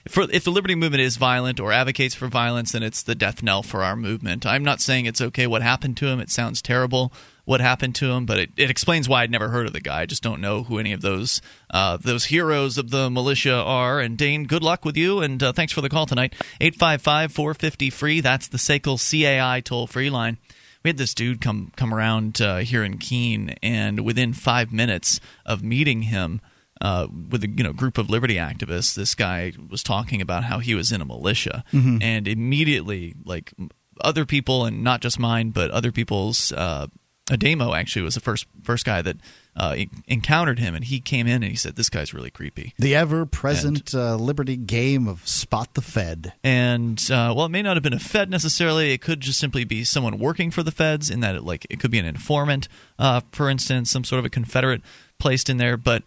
for, 0.07 0.27
if 0.30 0.44
the 0.44 0.52
liberty 0.52 0.76
movement 0.76 1.02
is 1.02 1.18
violent 1.18 1.60
or 1.60 1.72
advocates 1.72 2.14
for 2.14 2.27
violence, 2.27 2.73
then 2.73 2.84
it's 2.84 3.02
the 3.02 3.15
death 3.15 3.41
knell 3.41 3.64
for 3.64 3.81
our 3.81 3.95
movement. 3.95 4.45
I'm 4.45 4.64
not 4.64 4.81
saying 4.81 5.07
it's 5.07 5.19
okay 5.19 5.48
what 5.48 5.64
happened 5.64 5.98
to 5.98 6.06
him. 6.06 6.19
It 6.19 6.30
sounds 6.30 6.61
terrible 6.61 7.11
what 7.45 7.59
happened 7.59 7.93
to 7.95 8.09
him, 8.11 8.25
but 8.25 8.39
it, 8.39 8.51
it 8.55 8.69
explains 8.69 9.09
why 9.09 9.21
I'd 9.23 9.31
never 9.31 9.49
heard 9.49 9.67
of 9.67 9.73
the 9.73 9.81
guy. 9.81 10.01
I 10.01 10.05
just 10.05 10.23
don't 10.23 10.39
know 10.39 10.63
who 10.63 10.79
any 10.79 10.93
of 10.93 11.01
those 11.01 11.41
uh, 11.71 11.97
those 11.97 12.25
heroes 12.25 12.77
of 12.77 12.89
the 12.89 13.09
militia 13.09 13.53
are. 13.55 13.99
And 13.99 14.17
Dane, 14.17 14.45
good 14.45 14.63
luck 14.63 14.85
with 14.85 14.95
you, 14.95 15.19
and 15.19 15.41
uh, 15.43 15.51
thanks 15.51 15.73
for 15.73 15.81
the 15.81 15.89
call 15.89 16.05
tonight. 16.05 16.33
855 16.61 17.31
450 17.33 17.89
free. 17.89 18.21
That's 18.21 18.47
the 18.47 18.57
SACL 18.57 18.97
CAI 18.97 19.59
toll 19.61 19.87
free 19.87 20.09
line. 20.09 20.37
We 20.83 20.89
had 20.89 20.97
this 20.97 21.13
dude 21.13 21.41
come 21.41 21.71
come 21.75 21.93
around 21.93 22.41
uh, 22.41 22.57
here 22.57 22.83
in 22.83 22.97
Keene, 22.97 23.55
and 23.61 24.01
within 24.01 24.33
five 24.33 24.71
minutes 24.71 25.19
of 25.45 25.63
meeting 25.63 26.03
him, 26.03 26.41
uh, 26.81 27.07
with 27.29 27.43
a 27.43 27.49
you 27.49 27.63
know 27.63 27.73
group 27.73 27.97
of 27.97 28.09
liberty 28.09 28.35
activists, 28.35 28.93
this 28.95 29.15
guy 29.15 29.53
was 29.69 29.81
talking 29.83 30.21
about 30.21 30.43
how 30.45 30.59
he 30.59 30.75
was 30.75 30.91
in 30.91 31.01
a 31.01 31.05
militia, 31.05 31.63
Mhm. 31.73 32.01
and 32.03 32.27
immediately, 32.27 33.15
like 33.25 33.53
other 34.01 34.25
people, 34.25 34.65
and 34.65 34.83
not 34.83 35.01
just 35.01 35.19
mine, 35.19 35.51
but 35.51 35.71
other 35.71 35.91
people's. 35.91 36.51
Uh, 36.51 36.87
Ademo 37.27 37.77
actually 37.77 38.01
was 38.01 38.15
the 38.15 38.19
first 38.19 38.45
first 38.63 38.83
guy 38.83 39.01
that 39.01 39.15
uh, 39.55 39.77
encountered 40.07 40.59
him, 40.59 40.75
and 40.75 40.83
he 40.83 40.99
came 40.99 41.25
in 41.25 41.35
and 41.35 41.45
he 41.45 41.55
said, 41.55 41.75
"This 41.75 41.89
guy's 41.89 42.13
really 42.13 42.29
creepy." 42.29 42.73
The 42.77 42.95
ever 42.95 43.25
present 43.25 43.95
uh, 43.95 44.15
Liberty 44.15 44.57
game 44.57 45.07
of 45.07 45.25
Spot 45.25 45.73
the 45.73 45.81
Fed. 45.81 46.33
And 46.43 46.99
uh, 47.09 47.33
well, 47.35 47.45
it 47.45 47.49
may 47.49 47.61
not 47.61 47.77
have 47.77 47.83
been 47.83 47.93
a 47.93 47.99
Fed 47.99 48.29
necessarily. 48.29 48.91
It 48.91 49.01
could 49.01 49.21
just 49.21 49.39
simply 49.39 49.63
be 49.63 49.85
someone 49.85 50.19
working 50.19 50.51
for 50.51 50.63
the 50.63 50.71
Feds, 50.71 51.09
in 51.09 51.21
that 51.21 51.35
it, 51.35 51.43
like 51.43 51.65
it 51.69 51.79
could 51.79 51.91
be 51.91 51.99
an 51.99 52.05
informant, 52.05 52.67
uh, 52.99 53.21
for 53.31 53.49
instance, 53.49 53.89
some 53.89 54.03
sort 54.03 54.19
of 54.19 54.25
a 54.25 54.29
Confederate 54.29 54.81
placed 55.17 55.49
in 55.49 55.57
there. 55.57 55.77
But 55.77 56.03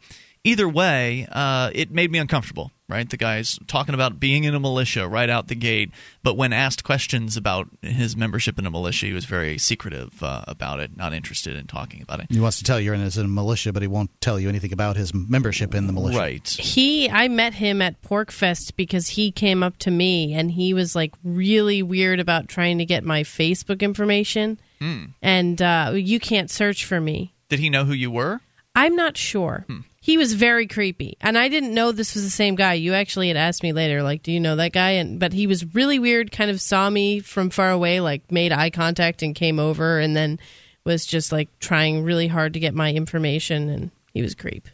either 0.46 0.68
way, 0.68 1.26
uh, 1.30 1.70
it 1.74 1.90
made 1.90 2.10
me 2.10 2.18
uncomfortable. 2.18 2.70
Right, 2.88 3.10
the 3.10 3.16
guy's 3.16 3.58
talking 3.66 3.96
about 3.96 4.20
being 4.20 4.44
in 4.44 4.54
a 4.54 4.60
militia 4.60 5.08
right 5.08 5.28
out 5.28 5.48
the 5.48 5.56
gate, 5.56 5.90
but 6.22 6.36
when 6.36 6.52
asked 6.52 6.84
questions 6.84 7.36
about 7.36 7.66
his 7.82 8.16
membership 8.16 8.60
in 8.60 8.64
a 8.64 8.70
militia, 8.70 9.06
he 9.06 9.12
was 9.12 9.24
very 9.24 9.58
secretive 9.58 10.22
uh, 10.22 10.44
about 10.46 10.78
it, 10.78 10.96
not 10.96 11.12
interested 11.12 11.56
in 11.56 11.66
talking 11.66 12.00
about 12.00 12.20
it. 12.20 12.26
He 12.30 12.38
wants 12.38 12.58
to 12.58 12.62
tell 12.62 12.78
you 12.78 12.92
he's 12.92 13.18
in 13.18 13.24
a 13.24 13.28
militia, 13.28 13.72
but 13.72 13.82
he 13.82 13.88
won't 13.88 14.12
tell 14.20 14.38
you 14.38 14.48
anything 14.48 14.72
about 14.72 14.96
his 14.96 15.12
membership 15.12 15.74
in 15.74 15.88
the 15.88 15.92
militia. 15.92 16.16
Right. 16.16 16.48
He, 16.48 17.10
I 17.10 17.26
met 17.26 17.54
him 17.54 17.82
at 17.82 18.00
PorcFest 18.02 18.76
because 18.76 19.08
he 19.08 19.32
came 19.32 19.64
up 19.64 19.78
to 19.78 19.90
me 19.90 20.32
and 20.32 20.52
he 20.52 20.72
was 20.72 20.94
like 20.94 21.12
really 21.24 21.82
weird 21.82 22.20
about 22.20 22.46
trying 22.46 22.78
to 22.78 22.84
get 22.84 23.02
my 23.02 23.24
Facebook 23.24 23.80
information. 23.80 24.60
Hmm. 24.78 25.06
And 25.20 25.60
uh, 25.60 25.90
you 25.96 26.20
can't 26.20 26.52
search 26.52 26.84
for 26.84 27.00
me. 27.00 27.34
Did 27.48 27.58
he 27.58 27.68
know 27.68 27.84
who 27.84 27.94
you 27.94 28.12
were? 28.12 28.42
I'm 28.76 28.94
not 28.94 29.16
sure. 29.16 29.64
Hmm. 29.66 29.80
He 30.06 30.16
was 30.16 30.34
very 30.34 30.68
creepy, 30.68 31.16
and 31.20 31.36
I 31.36 31.48
didn't 31.48 31.74
know 31.74 31.90
this 31.90 32.14
was 32.14 32.22
the 32.22 32.30
same 32.30 32.54
guy. 32.54 32.74
You 32.74 32.94
actually 32.94 33.26
had 33.26 33.36
asked 33.36 33.64
me 33.64 33.72
later, 33.72 34.04
like, 34.04 34.22
"Do 34.22 34.30
you 34.30 34.38
know 34.38 34.54
that 34.54 34.72
guy?" 34.72 34.90
And 34.90 35.18
but 35.18 35.32
he 35.32 35.48
was 35.48 35.74
really 35.74 35.98
weird. 35.98 36.30
Kind 36.30 36.48
of 36.48 36.60
saw 36.60 36.88
me 36.88 37.18
from 37.18 37.50
far 37.50 37.72
away, 37.72 37.98
like 37.98 38.30
made 38.30 38.52
eye 38.52 38.70
contact 38.70 39.24
and 39.24 39.34
came 39.34 39.58
over, 39.58 39.98
and 39.98 40.14
then 40.14 40.38
was 40.84 41.06
just 41.06 41.32
like 41.32 41.48
trying 41.58 42.04
really 42.04 42.28
hard 42.28 42.52
to 42.52 42.60
get 42.60 42.72
my 42.72 42.92
information. 42.92 43.68
And 43.68 43.90
he 44.14 44.22
was 44.22 44.36
creep. 44.36 44.68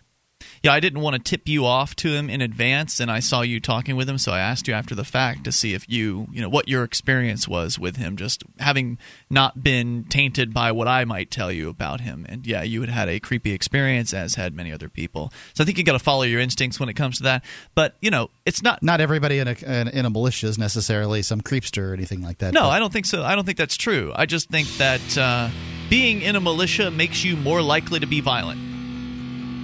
Yeah, 0.62 0.72
I 0.72 0.78
didn't 0.78 1.00
want 1.00 1.16
to 1.16 1.18
tip 1.18 1.48
you 1.48 1.66
off 1.66 1.96
to 1.96 2.12
him 2.12 2.30
in 2.30 2.40
advance, 2.40 3.00
and 3.00 3.10
I 3.10 3.18
saw 3.18 3.40
you 3.42 3.58
talking 3.58 3.96
with 3.96 4.08
him, 4.08 4.16
so 4.16 4.30
I 4.30 4.38
asked 4.38 4.68
you 4.68 4.74
after 4.74 4.94
the 4.94 5.02
fact 5.02 5.42
to 5.44 5.50
see 5.52 5.74
if 5.74 5.88
you, 5.88 6.28
you 6.30 6.40
know, 6.40 6.48
what 6.48 6.68
your 6.68 6.84
experience 6.84 7.48
was 7.48 7.80
with 7.80 7.96
him, 7.96 8.16
just 8.16 8.44
having 8.60 8.96
not 9.28 9.64
been 9.64 10.04
tainted 10.04 10.54
by 10.54 10.70
what 10.70 10.86
I 10.86 11.04
might 11.04 11.32
tell 11.32 11.50
you 11.50 11.68
about 11.68 12.00
him. 12.00 12.24
And 12.28 12.46
yeah, 12.46 12.62
you 12.62 12.80
had 12.80 12.90
had 12.90 13.08
a 13.08 13.18
creepy 13.18 13.50
experience, 13.50 14.14
as 14.14 14.36
had 14.36 14.54
many 14.54 14.72
other 14.72 14.88
people. 14.88 15.32
So 15.52 15.64
I 15.64 15.66
think 15.66 15.78
you 15.78 15.84
got 15.84 15.92
to 15.94 15.98
follow 15.98 16.22
your 16.22 16.38
instincts 16.38 16.78
when 16.78 16.88
it 16.88 16.94
comes 16.94 17.16
to 17.16 17.24
that. 17.24 17.44
But 17.74 17.96
you 18.00 18.12
know, 18.12 18.30
it's 18.46 18.62
not. 18.62 18.84
Not 18.84 19.00
everybody 19.00 19.40
in 19.40 19.48
a 19.48 19.56
in, 19.66 19.88
in 19.88 20.06
a 20.06 20.10
militia 20.10 20.46
is 20.46 20.58
necessarily 20.58 21.22
some 21.22 21.40
creepster 21.40 21.90
or 21.90 21.94
anything 21.94 22.22
like 22.22 22.38
that. 22.38 22.54
No, 22.54 22.62
but- 22.62 22.68
I 22.68 22.78
don't 22.78 22.92
think 22.92 23.06
so. 23.06 23.24
I 23.24 23.34
don't 23.34 23.44
think 23.44 23.58
that's 23.58 23.76
true. 23.76 24.12
I 24.14 24.26
just 24.26 24.48
think 24.48 24.68
that 24.78 25.18
uh, 25.18 25.48
being 25.90 26.22
in 26.22 26.36
a 26.36 26.40
militia 26.40 26.92
makes 26.92 27.24
you 27.24 27.36
more 27.36 27.62
likely 27.62 27.98
to 27.98 28.06
be 28.06 28.20
violent. 28.20 28.71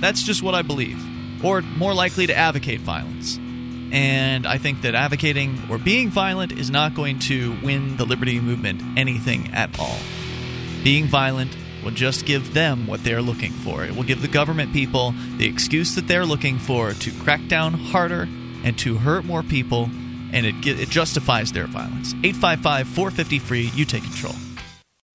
That's 0.00 0.22
just 0.22 0.42
what 0.42 0.54
I 0.54 0.62
believe. 0.62 1.02
Or 1.44 1.62
more 1.62 1.94
likely 1.94 2.26
to 2.26 2.36
advocate 2.36 2.80
violence. 2.80 3.38
And 3.90 4.46
I 4.46 4.58
think 4.58 4.82
that 4.82 4.94
advocating 4.94 5.58
or 5.70 5.78
being 5.78 6.10
violent 6.10 6.52
is 6.52 6.70
not 6.70 6.94
going 6.94 7.20
to 7.20 7.56
win 7.62 7.96
the 7.96 8.04
liberty 8.04 8.40
movement 8.40 8.82
anything 8.98 9.52
at 9.54 9.78
all. 9.78 9.96
Being 10.84 11.06
violent 11.06 11.56
will 11.82 11.90
just 11.90 12.26
give 12.26 12.54
them 12.54 12.86
what 12.86 13.02
they're 13.02 13.22
looking 13.22 13.52
for. 13.52 13.84
It 13.84 13.96
will 13.96 14.02
give 14.02 14.20
the 14.20 14.28
government 14.28 14.72
people 14.72 15.14
the 15.36 15.46
excuse 15.46 15.94
that 15.94 16.06
they're 16.06 16.26
looking 16.26 16.58
for 16.58 16.92
to 16.92 17.10
crack 17.22 17.46
down 17.48 17.74
harder 17.74 18.28
and 18.64 18.78
to 18.80 18.98
hurt 18.98 19.24
more 19.24 19.42
people, 19.42 19.84
and 20.32 20.44
it, 20.44 20.66
it 20.66 20.90
justifies 20.90 21.52
their 21.52 21.66
violence. 21.66 22.12
855 22.24 22.88
450 22.88 23.38
free, 23.38 23.70
you 23.74 23.84
take 23.84 24.02
control. 24.02 24.34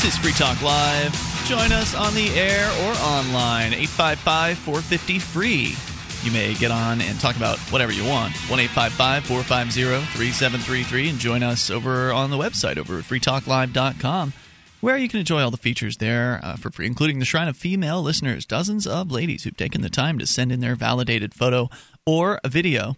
This 0.00 0.14
is 0.14 0.18
Free 0.18 0.32
Talk 0.32 0.62
Live. 0.62 1.12
Join 1.44 1.72
us 1.72 1.94
on 1.94 2.14
the 2.14 2.30
air 2.30 2.66
or 2.70 2.92
online. 3.02 3.74
855 3.74 4.56
450 4.56 5.18
free. 5.18 5.74
You 6.22 6.32
may 6.32 6.54
get 6.54 6.70
on 6.70 7.02
and 7.02 7.20
talk 7.20 7.36
about 7.36 7.58
whatever 7.70 7.92
you 7.92 8.06
want. 8.06 8.34
1 8.48 8.60
855 8.60 9.26
450 9.26 9.82
3733 10.16 11.10
and 11.10 11.18
join 11.18 11.42
us 11.42 11.68
over 11.68 12.12
on 12.12 12.30
the 12.30 12.38
website 12.38 12.78
over 12.78 12.96
at 12.96 13.04
freetalklive.com 13.04 14.32
where 14.80 14.96
you 14.96 15.06
can 15.06 15.20
enjoy 15.20 15.42
all 15.42 15.50
the 15.50 15.58
features 15.58 15.98
there 15.98 16.40
uh, 16.42 16.56
for 16.56 16.70
free, 16.70 16.86
including 16.86 17.18
the 17.18 17.26
Shrine 17.26 17.48
of 17.48 17.56
Female 17.58 18.00
listeners. 18.00 18.46
Dozens 18.46 18.86
of 18.86 19.12
ladies 19.12 19.44
who've 19.44 19.54
taken 19.54 19.82
the 19.82 19.90
time 19.90 20.18
to 20.18 20.26
send 20.26 20.50
in 20.50 20.60
their 20.60 20.76
validated 20.76 21.34
photo 21.34 21.68
or 22.06 22.40
a 22.42 22.48
video 22.48 22.96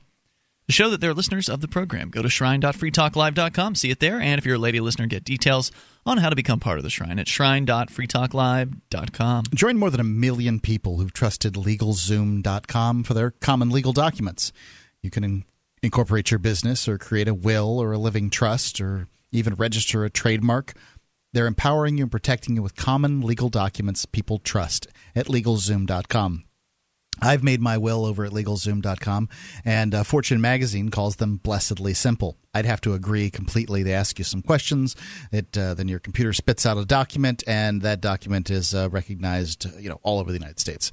show 0.71 0.91
that 0.91 1.01
they're 1.01 1.15
listeners 1.15 1.49
of 1.49 1.61
the 1.61 1.69
program. 1.69 2.11
Go 2.11 2.23
to 2.23 2.29
shrine.freetalklive.com, 2.29 3.75
see 3.75 3.91
it 3.91 3.99
there, 4.01 4.21
and 4.21 4.39
if 4.39 4.47
you're 4.47 4.57
a 4.57 4.59
lady 4.59 4.81
listener, 4.81 5.07
get 5.07 5.25
details 5.25 5.73
on 6.07 6.19
how 6.19 6.29
to 6.29 6.37
become 6.37 6.61
part 6.61 6.79
of 6.79 6.85
the 6.85 6.91
shrine 6.91 7.19
at 7.19 7.29
shrine.freetalklive.com. 7.29 9.45
Join 9.55 9.79
more 9.79 9.91
than 9.91 10.01
a 10.01 10.05
million 10.05 10.61
people 10.61 10.99
who've 10.99 11.13
trusted 11.13 11.55
LegalZoom.com 11.55 13.05
for 13.05 13.15
their 13.15 13.31
common 13.33 13.71
legal 13.71 13.93
documents. 13.93 14.53
You 15.03 15.11
can 15.11 15.25
in- 15.25 15.45
incorporate 15.83 16.31
your 16.31 16.39
business 16.39 16.89
or 16.89 16.99
create 16.99 17.29
a 17.29 17.35
will 17.35 17.79
or 17.79 17.93
a 17.93 17.99
living 17.99 18.31
trust 18.31 18.81
or 18.81 19.09
even 19.33 19.55
register 19.55 20.05
a 20.05 20.11
trademark. 20.11 20.75
They're 21.33 21.47
empowering 21.47 21.99
you 21.99 22.05
and 22.05 22.13
protecting 22.13 22.57
you 22.57 22.63
with 22.63 22.77
common 22.77 23.23
legal 23.23 23.49
documents 23.49 24.07
people 24.07 24.39
trust 24.39 24.87
at 25.17 25.27
LegalZoom.com. 25.27 26.45
I've 27.21 27.45
made 27.45 27.61
my 27.61 27.79
will 27.79 28.05
over 28.05 28.25
at 28.25 28.33
LegalZoom.com, 28.33 29.29
and 29.65 29.95
uh, 29.95 30.03
Fortune 30.03 30.41
Magazine 30.41 30.89
calls 30.89 31.17
them 31.17 31.37
blessedly 31.37 31.95
simple. 31.95 32.37
I'd 32.55 32.67
have 32.67 32.81
to 32.83 32.95
agree 32.95 33.31
completely. 33.31 33.83
They 33.83 33.93
ask 33.93 34.19
you 34.19 34.25
some 34.25 34.43
questions, 34.43 34.97
it, 35.31 35.57
uh, 35.57 35.75
then 35.75 35.89
your 35.89 35.99
computer 36.01 36.33
spits 36.33 36.67
out 36.67 36.79
a 36.79 36.85
document, 36.85 37.45
and 37.47 37.83
that 37.83 38.01
document 38.01 38.51
is 38.51 38.75
uh, 38.75 38.89
recognized, 38.91 39.67
you 39.81 39.89
know, 39.89 40.01
all 40.03 40.19
over 40.19 40.31
the 40.31 40.39
United 40.39 40.59
States. 40.59 40.91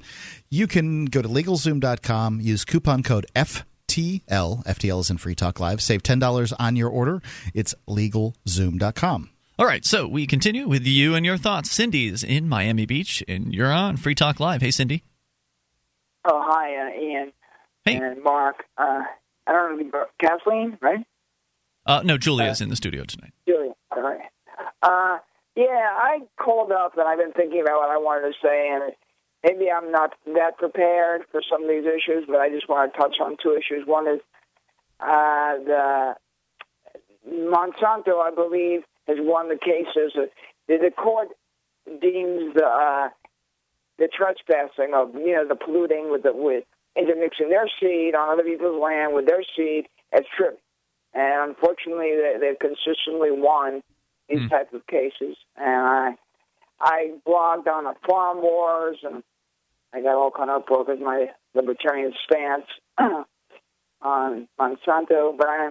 You 0.50 0.66
can 0.66 1.06
go 1.06 1.20
to 1.22 1.28
LegalZoom.com, 1.28 2.40
use 2.40 2.64
coupon 2.64 3.02
code 3.02 3.26
FTL. 3.34 3.64
FTL 4.64 5.00
is 5.00 5.10
in 5.10 5.18
Free 5.18 5.34
Talk 5.34 5.58
Live. 5.58 5.82
Save 5.82 6.02
ten 6.02 6.18
dollars 6.18 6.52
on 6.52 6.76
your 6.76 6.90
order. 6.90 7.22
It's 7.54 7.74
LegalZoom.com. 7.88 9.30
All 9.58 9.66
right, 9.66 9.84
so 9.84 10.06
we 10.08 10.26
continue 10.26 10.66
with 10.68 10.86
you 10.86 11.14
and 11.14 11.26
your 11.26 11.36
thoughts. 11.36 11.70
Cindy's 11.70 12.22
in 12.22 12.48
Miami 12.48 12.86
Beach, 12.86 13.22
and 13.28 13.52
you're 13.52 13.72
on 13.72 13.98
Free 13.98 14.14
Talk 14.14 14.40
Live. 14.40 14.62
Hey, 14.62 14.70
Cindy. 14.70 15.02
Oh, 16.24 16.42
hi, 16.44 16.76
uh, 16.76 17.00
Ian. 17.00 17.32
Hey. 17.84 17.96
And 17.96 18.22
Mark. 18.22 18.64
Uh, 18.76 19.02
I 19.46 19.52
don't 19.52 19.90
know, 19.90 20.04
Kathleen, 20.20 20.78
right? 20.80 21.04
Uh, 21.86 22.02
no, 22.04 22.18
Julia's 22.18 22.60
in 22.60 22.68
the 22.68 22.76
studio 22.76 23.04
tonight. 23.04 23.32
Julia. 23.48 23.72
All 23.90 24.02
right. 24.02 24.20
Uh, 24.82 25.18
yeah, 25.56 25.88
I 25.92 26.20
called 26.38 26.72
up 26.72 26.96
and 26.96 27.08
I've 27.08 27.18
been 27.18 27.32
thinking 27.32 27.60
about 27.62 27.78
what 27.80 27.90
I 27.90 27.96
wanted 27.96 28.28
to 28.28 28.34
say, 28.42 28.68
and 28.70 28.92
maybe 29.42 29.70
I'm 29.70 29.90
not 29.90 30.14
that 30.34 30.58
prepared 30.58 31.22
for 31.32 31.40
some 31.50 31.62
of 31.64 31.68
these 31.68 31.84
issues, 31.84 32.24
but 32.28 32.36
I 32.36 32.50
just 32.50 32.68
want 32.68 32.92
to 32.92 32.98
touch 32.98 33.16
on 33.20 33.36
two 33.42 33.56
issues. 33.56 33.86
One 33.86 34.06
is 34.06 34.20
uh, 35.00 35.56
the 35.64 36.14
Monsanto, 37.28 38.20
I 38.20 38.30
believe, 38.34 38.82
has 39.08 39.16
won 39.20 39.48
the 39.48 39.56
cases. 39.56 40.12
Uh, 40.16 40.26
The, 40.68 40.76
the 40.78 40.90
court 40.90 41.28
deems 42.00 42.54
the 42.54 42.64
uh, 42.64 43.08
the 44.00 44.08
trespassing 44.08 44.94
of 44.94 45.14
you 45.14 45.34
know 45.34 45.46
the 45.46 45.54
polluting 45.54 46.10
with 46.10 46.24
the 46.24 46.32
with 46.34 46.64
intermixing 46.96 47.50
their 47.50 47.70
seed 47.78 48.16
on 48.16 48.32
other 48.32 48.42
people's 48.42 48.80
land 48.82 49.14
with 49.14 49.26
their 49.26 49.44
seed 49.56 49.86
as 50.12 50.24
true. 50.36 50.56
And 51.12 51.50
unfortunately, 51.50 52.16
they, 52.16 52.36
they've 52.40 52.58
consistently 52.58 53.30
won 53.30 53.82
these 54.28 54.48
type 54.48 54.72
of 54.72 54.86
cases. 54.86 55.36
And 55.56 55.82
I, 55.86 56.14
I 56.80 57.12
blogged 57.26 57.66
on 57.66 57.84
the 57.84 57.94
Farm 58.08 58.40
Wars, 58.40 58.98
and 59.02 59.22
I 59.92 60.02
got 60.02 60.14
all 60.14 60.30
kind 60.30 60.50
of 60.50 60.66
book 60.66 60.88
as 60.88 60.98
my 61.00 61.26
libertarian 61.54 62.12
stance 62.24 62.66
on 64.02 64.48
Monsanto. 64.58 65.36
But 65.36 65.48
I, 65.48 65.70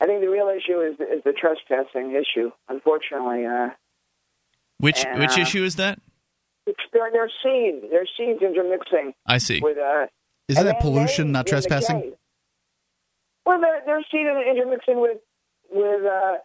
I 0.00 0.06
think 0.06 0.20
the 0.20 0.28
real 0.28 0.48
issue 0.48 0.80
is 0.80 0.94
is 1.00 1.22
the 1.24 1.32
trespassing 1.32 2.12
issue. 2.12 2.50
Unfortunately, 2.68 3.46
uh, 3.46 3.70
Which 4.78 5.04
And, 5.04 5.20
which 5.20 5.38
uh, 5.38 5.42
issue 5.42 5.62
is 5.62 5.76
that? 5.76 6.00
It's 6.66 6.80
their 6.92 7.10
their 7.12 7.30
seed, 7.42 7.90
their 7.90 8.06
seeds 8.16 8.40
intermixing 8.42 9.14
I 9.26 9.38
see. 9.38 9.60
with 9.60 9.78
uh, 9.78 10.06
Isn't 10.48 10.64
that 10.64 10.80
pollution, 10.80 11.28
they- 11.28 11.32
not 11.32 11.40
in 11.40 11.44
the 11.44 11.50
trespassing? 11.50 12.12
Well, 13.46 13.60
they're, 13.60 13.82
they're 13.84 14.04
seed 14.10 14.26
intermixing 14.26 15.00
with 15.00 15.18
with 15.70 16.02
uh, 16.04 16.36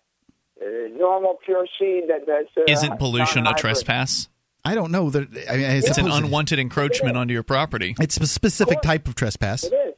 uh, 0.62 0.98
normal 0.98 1.38
pure 1.46 1.66
seed 1.80 2.04
that 2.10 2.26
that's 2.28 2.50
uh, 2.58 2.72
Isn't 2.72 2.98
pollution 2.98 3.48
a 3.48 3.54
trespass? 3.54 4.28
I 4.66 4.76
don't 4.76 4.92
know 4.92 5.10
that. 5.10 5.30
I 5.50 5.56
mean, 5.56 5.66
I 5.66 5.76
It's 5.78 5.98
an 5.98 6.12
unwanted 6.12 6.60
encroachment 6.60 7.16
onto 7.16 7.34
your 7.34 7.44
property. 7.44 7.96
It's 8.00 8.18
a 8.18 8.28
specific 8.28 8.82
type 8.82 9.08
of 9.08 9.16
trespass. 9.16 9.64
It 9.64 9.74
is 9.74 9.96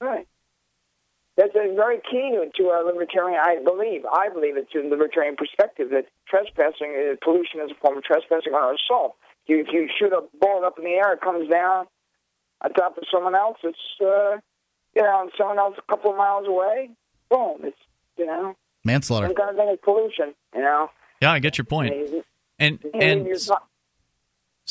right. 0.00 0.26
That's 1.36 1.54
a 1.54 1.74
very 1.74 1.98
key 2.10 2.32
to, 2.32 2.50
to 2.56 2.68
our 2.68 2.84
libertarian. 2.84 3.38
I 3.42 3.62
believe. 3.62 4.04
I 4.06 4.30
believe 4.30 4.56
it's 4.56 4.70
in 4.74 4.88
the 4.88 4.96
libertarian 4.96 5.36
perspective 5.36 5.90
that 5.90 6.06
trespassing, 6.26 6.94
is, 6.96 7.18
pollution 7.22 7.60
is 7.60 7.70
a 7.70 7.74
form 7.80 7.98
of 7.98 8.04
trespassing 8.04 8.54
on 8.54 8.62
our 8.62 8.76
soul. 8.88 9.16
You, 9.46 9.60
if 9.60 9.66
you 9.72 9.88
shoot 9.98 10.12
a 10.12 10.22
bullet 10.40 10.66
up 10.66 10.78
in 10.78 10.84
the 10.84 10.90
air, 10.90 11.12
it 11.14 11.20
comes 11.20 11.48
down 11.48 11.86
on 12.62 12.72
top 12.74 12.96
of 12.98 13.04
someone 13.12 13.34
else. 13.34 13.58
It's 13.64 13.78
uh, 14.00 14.36
you 14.94 15.02
know, 15.02 15.22
and 15.22 15.30
someone 15.36 15.58
else 15.58 15.76
a 15.78 15.82
couple 15.90 16.10
of 16.12 16.16
miles 16.16 16.46
away. 16.46 16.90
Boom! 17.30 17.58
It's 17.64 17.76
you 18.16 18.26
know, 18.26 18.54
Manslaughter. 18.84 19.26
some 19.26 19.34
kind 19.36 19.50
of 19.50 19.56
thing 19.56 19.68
is 19.68 19.78
pollution. 19.82 20.34
You 20.54 20.60
know, 20.62 20.88
Yeah, 21.22 21.32
I 21.32 21.38
get 21.38 21.58
your 21.58 21.64
point. 21.64 21.94
And 21.94 22.24
and 22.58 22.84
and 22.94 23.26
you're 23.26 23.36
not- 23.48 23.66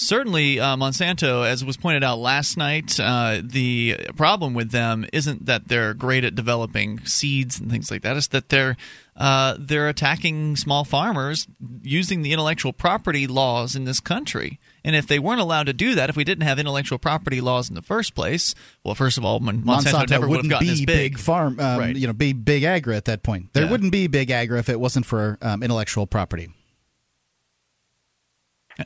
Certainly, 0.02 0.62
uh, 0.62 0.78
Monsanto, 0.78 1.46
as 1.46 1.66
was 1.66 1.76
pointed 1.76 2.06
out 2.06 2.20
last 2.20 2.56
night, 2.56 2.98
uh, 3.02 3.42
the 3.44 3.98
problem 4.16 4.54
with 4.54 4.72
them 4.72 5.06
isn't 5.12 5.46
that 5.48 5.68
they're 5.68 5.94
great 5.94 6.24
at 6.24 6.36
developing 6.36 7.04
seeds 7.06 7.60
and 7.60 7.70
things 7.70 7.92
like 7.92 8.04
that. 8.04 8.16
It's 8.16 8.28
that 8.28 8.48
they're 8.48 8.78
uh, 9.18 9.58
they're 9.60 9.90
attacking 9.90 10.56
small 10.56 10.86
farmers 10.86 11.48
using 11.84 12.22
the 12.22 12.32
intellectual 12.32 12.72
property 12.72 13.28
laws 13.28 13.76
in 13.76 13.84
this 13.84 14.00
country. 14.00 14.58
And 14.86 14.96
if 14.96 15.06
they 15.06 15.20
weren't 15.20 15.42
allowed 15.42 15.66
to 15.66 15.74
do 15.74 15.96
that, 15.96 16.10
if 16.10 16.16
we 16.16 16.24
didn't 16.24 16.46
have 16.46 16.60
intellectual 16.60 16.98
property 16.98 17.42
laws 17.42 17.68
in 17.68 17.76
the 17.76 17.82
first 17.82 18.16
place, 18.16 18.56
well, 18.86 18.96
first 18.96 19.18
of 19.18 19.26
all, 19.26 19.42
Monsanto, 19.42 19.64
Monsanto 19.66 20.10
never 20.10 20.28
would 20.30 20.38
have 20.38 20.46
wouldn't 20.46 20.50
gotten 20.52 20.68
be 20.68 20.72
as 20.74 20.82
big. 20.86 21.20
farm, 21.20 21.60
um, 21.60 21.78
Right. 21.78 21.96
you 21.98 22.08
know, 22.08 22.14
be 22.14 22.32
big 22.32 22.64
agra 22.64 22.96
at 22.96 23.04
that 23.06 23.22
point. 23.22 23.52
There 23.52 23.66
Yeah. 23.66 23.72
wouldn't 23.72 23.92
be 23.92 24.08
big 24.08 24.32
agra 24.32 24.60
if 24.60 24.70
it 24.70 24.80
wasn't 24.80 25.06
for 25.06 25.38
um, 25.42 25.62
intellectual 25.62 26.08
property. 26.08 26.48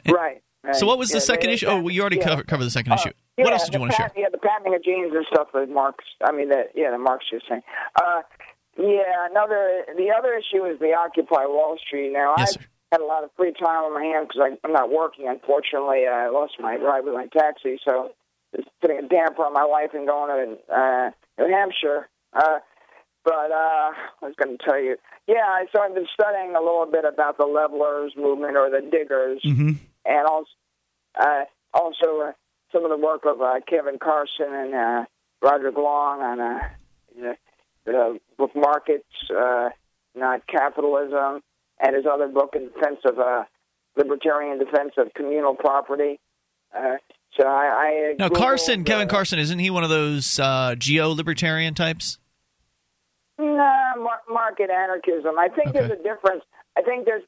right. 0.09 0.42
Right. 0.63 0.75
So, 0.75 0.85
what 0.85 0.97
was 0.97 1.09
the 1.09 1.21
second 1.21 1.47
they- 1.49 1.53
issue? 1.53 1.67
Oh, 1.67 1.81
well, 1.81 1.91
you 1.91 2.01
already 2.01 2.17
yeah. 2.17 2.23
covered, 2.27 2.47
covered 2.47 2.65
the 2.65 2.69
second 2.71 2.91
Uh, 2.93 2.95
issue. 2.95 3.11
yeah, 3.37 3.43
What 3.45 3.53
else 3.53 3.65
did 3.65 3.73
you 3.73 3.79
want 3.79 3.91
to 3.91 3.97
share? 3.97 4.11
Yeah, 4.15 4.29
the 4.31 4.37
patenting 4.37 4.75
of 4.75 4.83
genes 4.83 5.13
and 5.13 5.25
stuff 5.31 5.47
that 5.53 5.69
Mark's. 5.69 6.05
I 6.23 6.31
mean, 6.31 6.49
that 6.49 6.71
yeah, 6.75 6.91
the 6.91 6.97
Marx 6.97 7.25
was 7.31 7.41
saying. 7.49 7.63
Uh, 8.01 8.21
yeah, 8.77 9.27
another. 9.29 9.83
The 9.95 10.11
other 10.17 10.33
issue 10.33 10.65
is 10.65 10.79
the 10.79 10.93
Occupy 10.93 11.45
Wall 11.45 11.77
Street. 11.85 12.11
Now, 12.11 12.33
Yes, 12.37 12.57
I've 12.57 12.67
had 12.93 13.01
a 13.01 13.05
lot 13.05 13.23
of 13.23 13.29
free 13.37 13.53
time 13.53 13.83
on 13.85 13.93
my 13.93 14.03
hands 14.03 14.29
because 14.33 14.57
I'm 14.63 14.71
not 14.73 14.89
working. 14.91 15.27
Unfortunately, 15.27 16.07
I 16.07 16.29
lost 16.29 16.53
my 16.59 16.75
ride 16.77 17.05
with 17.05 17.13
my 17.13 17.27
taxi, 17.27 17.79
so 17.85 18.11
it's 18.53 18.67
putting 18.81 18.97
a 18.99 19.07
damper 19.07 19.43
on 19.45 19.53
my 19.53 19.63
life 19.63 19.91
and 19.93 20.07
going 20.07 20.57
to 20.57 20.73
uh, 20.73 21.11
New 21.39 21.51
Hampshire. 21.53 22.07
Uh, 22.33 22.59
but 23.23 23.51
uh, 23.51 23.91
I 23.93 23.93
was 24.21 24.33
going 24.41 24.57
to 24.57 24.63
tell 24.63 24.79
you. 24.81 24.97
Yeah, 25.27 25.45
I- 25.45 25.65
so 25.73 25.81
I've 25.81 25.93
been 25.95 26.07
studying 26.13 26.55
a 26.55 26.59
little 26.59 26.85
bit 26.91 27.05
about 27.05 27.37
the 27.37 27.45
levelers 27.45 28.13
movement 28.17 28.57
or 28.57 28.69
the 28.69 28.81
diggers 28.81 29.41
Mm-hmm. 29.45 29.71
And 30.05 30.27
also 30.27 30.49
uh, 31.19 31.43
also 31.73 32.21
uh, 32.27 32.31
some 32.71 32.83
of 32.85 32.91
the 32.91 32.97
work 32.97 33.21
of 33.25 33.41
uh, 33.41 33.59
Kevin 33.67 33.99
Carson 33.99 34.47
and 34.51 34.73
uh, 34.73 35.05
Roger 35.41 35.71
Long 35.71 36.21
on 36.21 36.39
uh, 36.39 36.59
the, 37.15 37.37
the 37.85 38.19
book 38.37 38.51
Markets, 38.55 39.05
uh, 39.35 39.69
Not 40.15 40.45
Capitalism, 40.47 41.41
and 41.79 41.95
his 41.95 42.05
other 42.11 42.27
book 42.27 42.55
in 42.55 42.69
defense 42.69 42.99
of 43.05 43.19
uh, 43.19 43.43
libertarian 43.95 44.57
defense 44.59 44.93
of 44.97 45.13
communal 45.13 45.55
property. 45.55 46.19
Uh, 46.75 46.97
So 47.39 47.47
I, 47.47 48.13
I 48.13 48.15
Now, 48.17 48.29
Carson, 48.29 48.83
Kevin 48.83 49.07
uh, 49.07 49.09
Carson, 49.09 49.39
isn't 49.39 49.59
he 49.59 49.69
one 49.69 49.83
of 49.83 49.89
those 49.89 50.39
uh, 50.39 50.75
geo 50.77 51.09
libertarian 51.09 51.73
types? 51.73 52.19
Nah, 53.39 53.95
mar- 53.97 54.21
market 54.29 54.69
anarchism. 54.69 55.37
I 55.39 55.49
think 55.49 55.73
there's 55.73 55.91
a 55.91 55.95
difference. 55.95 56.43
I 56.77 56.81
think 56.81 57.05
there's. 57.05 57.23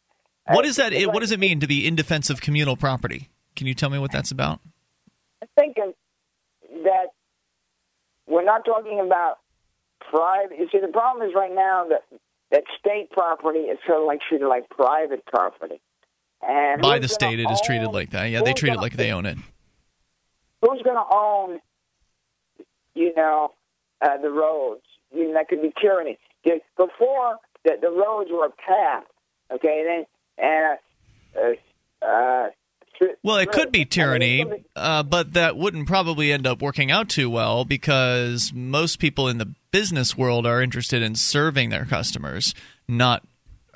What 0.48 0.66
is 0.66 0.76
that? 0.76 0.94
What 1.08 1.20
does 1.22 1.32
it 1.32 1.40
mean 1.40 1.60
to 1.60 1.68
be 1.68 1.88
in 1.88 1.96
defense 1.96 2.30
of 2.30 2.42
communal 2.42 2.78
property? 2.78 3.30
Can 3.56 3.68
you 3.68 3.74
tell 3.74 3.90
me 3.90 3.98
what 3.98 4.12
that's 4.12 4.32
about? 4.32 4.60
I'm 5.42 5.48
thinking 5.56 5.94
that 6.84 7.08
we're 8.28 8.44
not 8.44 8.66
talking 8.66 9.00
about 9.00 9.40
private. 10.10 10.58
You 10.60 10.68
see, 10.72 10.80
the 10.80 10.88
problem 10.92 11.28
is 11.28 11.34
right 11.36 11.54
now 11.54 11.88
that 11.90 12.04
that 12.52 12.64
state 12.80 13.10
property 13.12 13.60
is 13.60 13.80
sort 13.88 14.02
of 14.02 14.08
like 14.08 14.20
treated 14.28 14.48
like 14.48 14.70
private 14.70 15.26
property, 15.26 15.82
and 16.48 16.82
By 16.82 17.00
the 17.00 17.08
state, 17.08 17.40
it 17.40 17.50
is 17.50 17.60
treated 17.62 17.88
like 17.92 18.12
that. 18.12 18.26
Yeah, 18.26 18.42
they 18.44 18.54
treat 18.54 18.70
it 18.70 18.76
gonna- 18.76 18.82
like 18.84 18.94
they 18.94 19.12
own 19.12 19.26
it. 19.26 19.38
Who's 20.62 20.82
going 20.82 20.96
to 20.96 21.16
own, 21.16 21.60
you 22.96 23.14
know, 23.16 23.54
uh, 24.02 24.18
the 24.18 24.32
roads? 24.32 24.82
I 25.14 25.18
mean, 25.18 25.34
that 25.36 25.48
could 25.48 25.62
be 25.62 25.72
tyranny. 25.80 26.18
Before 26.76 27.38
the, 27.64 27.78
the 27.80 27.90
roads 27.92 28.30
were 28.32 28.50
paths, 28.50 29.06
okay, 29.52 29.84
then 29.86 29.98
and 29.98 30.06
Well, 33.24 33.38
it 33.38 33.52
could 33.52 33.72
be 33.72 33.86
tyranny, 33.86 34.46
uh, 34.76 35.04
but 35.04 35.34
that 35.34 35.58
wouldn't 35.58 35.88
probably 35.88 36.32
end 36.32 36.48
up 36.48 36.62
working 36.62 36.92
out 36.92 37.10
too 37.10 37.30
well 37.30 37.66
because 37.66 38.52
most 38.54 39.00
people 39.00 39.28
in 39.28 39.38
the 39.38 39.54
business 39.72 40.18
world 40.18 40.46
are 40.46 40.62
interested 40.62 41.02
in 41.02 41.16
serving 41.16 41.70
their 41.70 41.86
customers, 41.86 42.54
not 42.88 43.24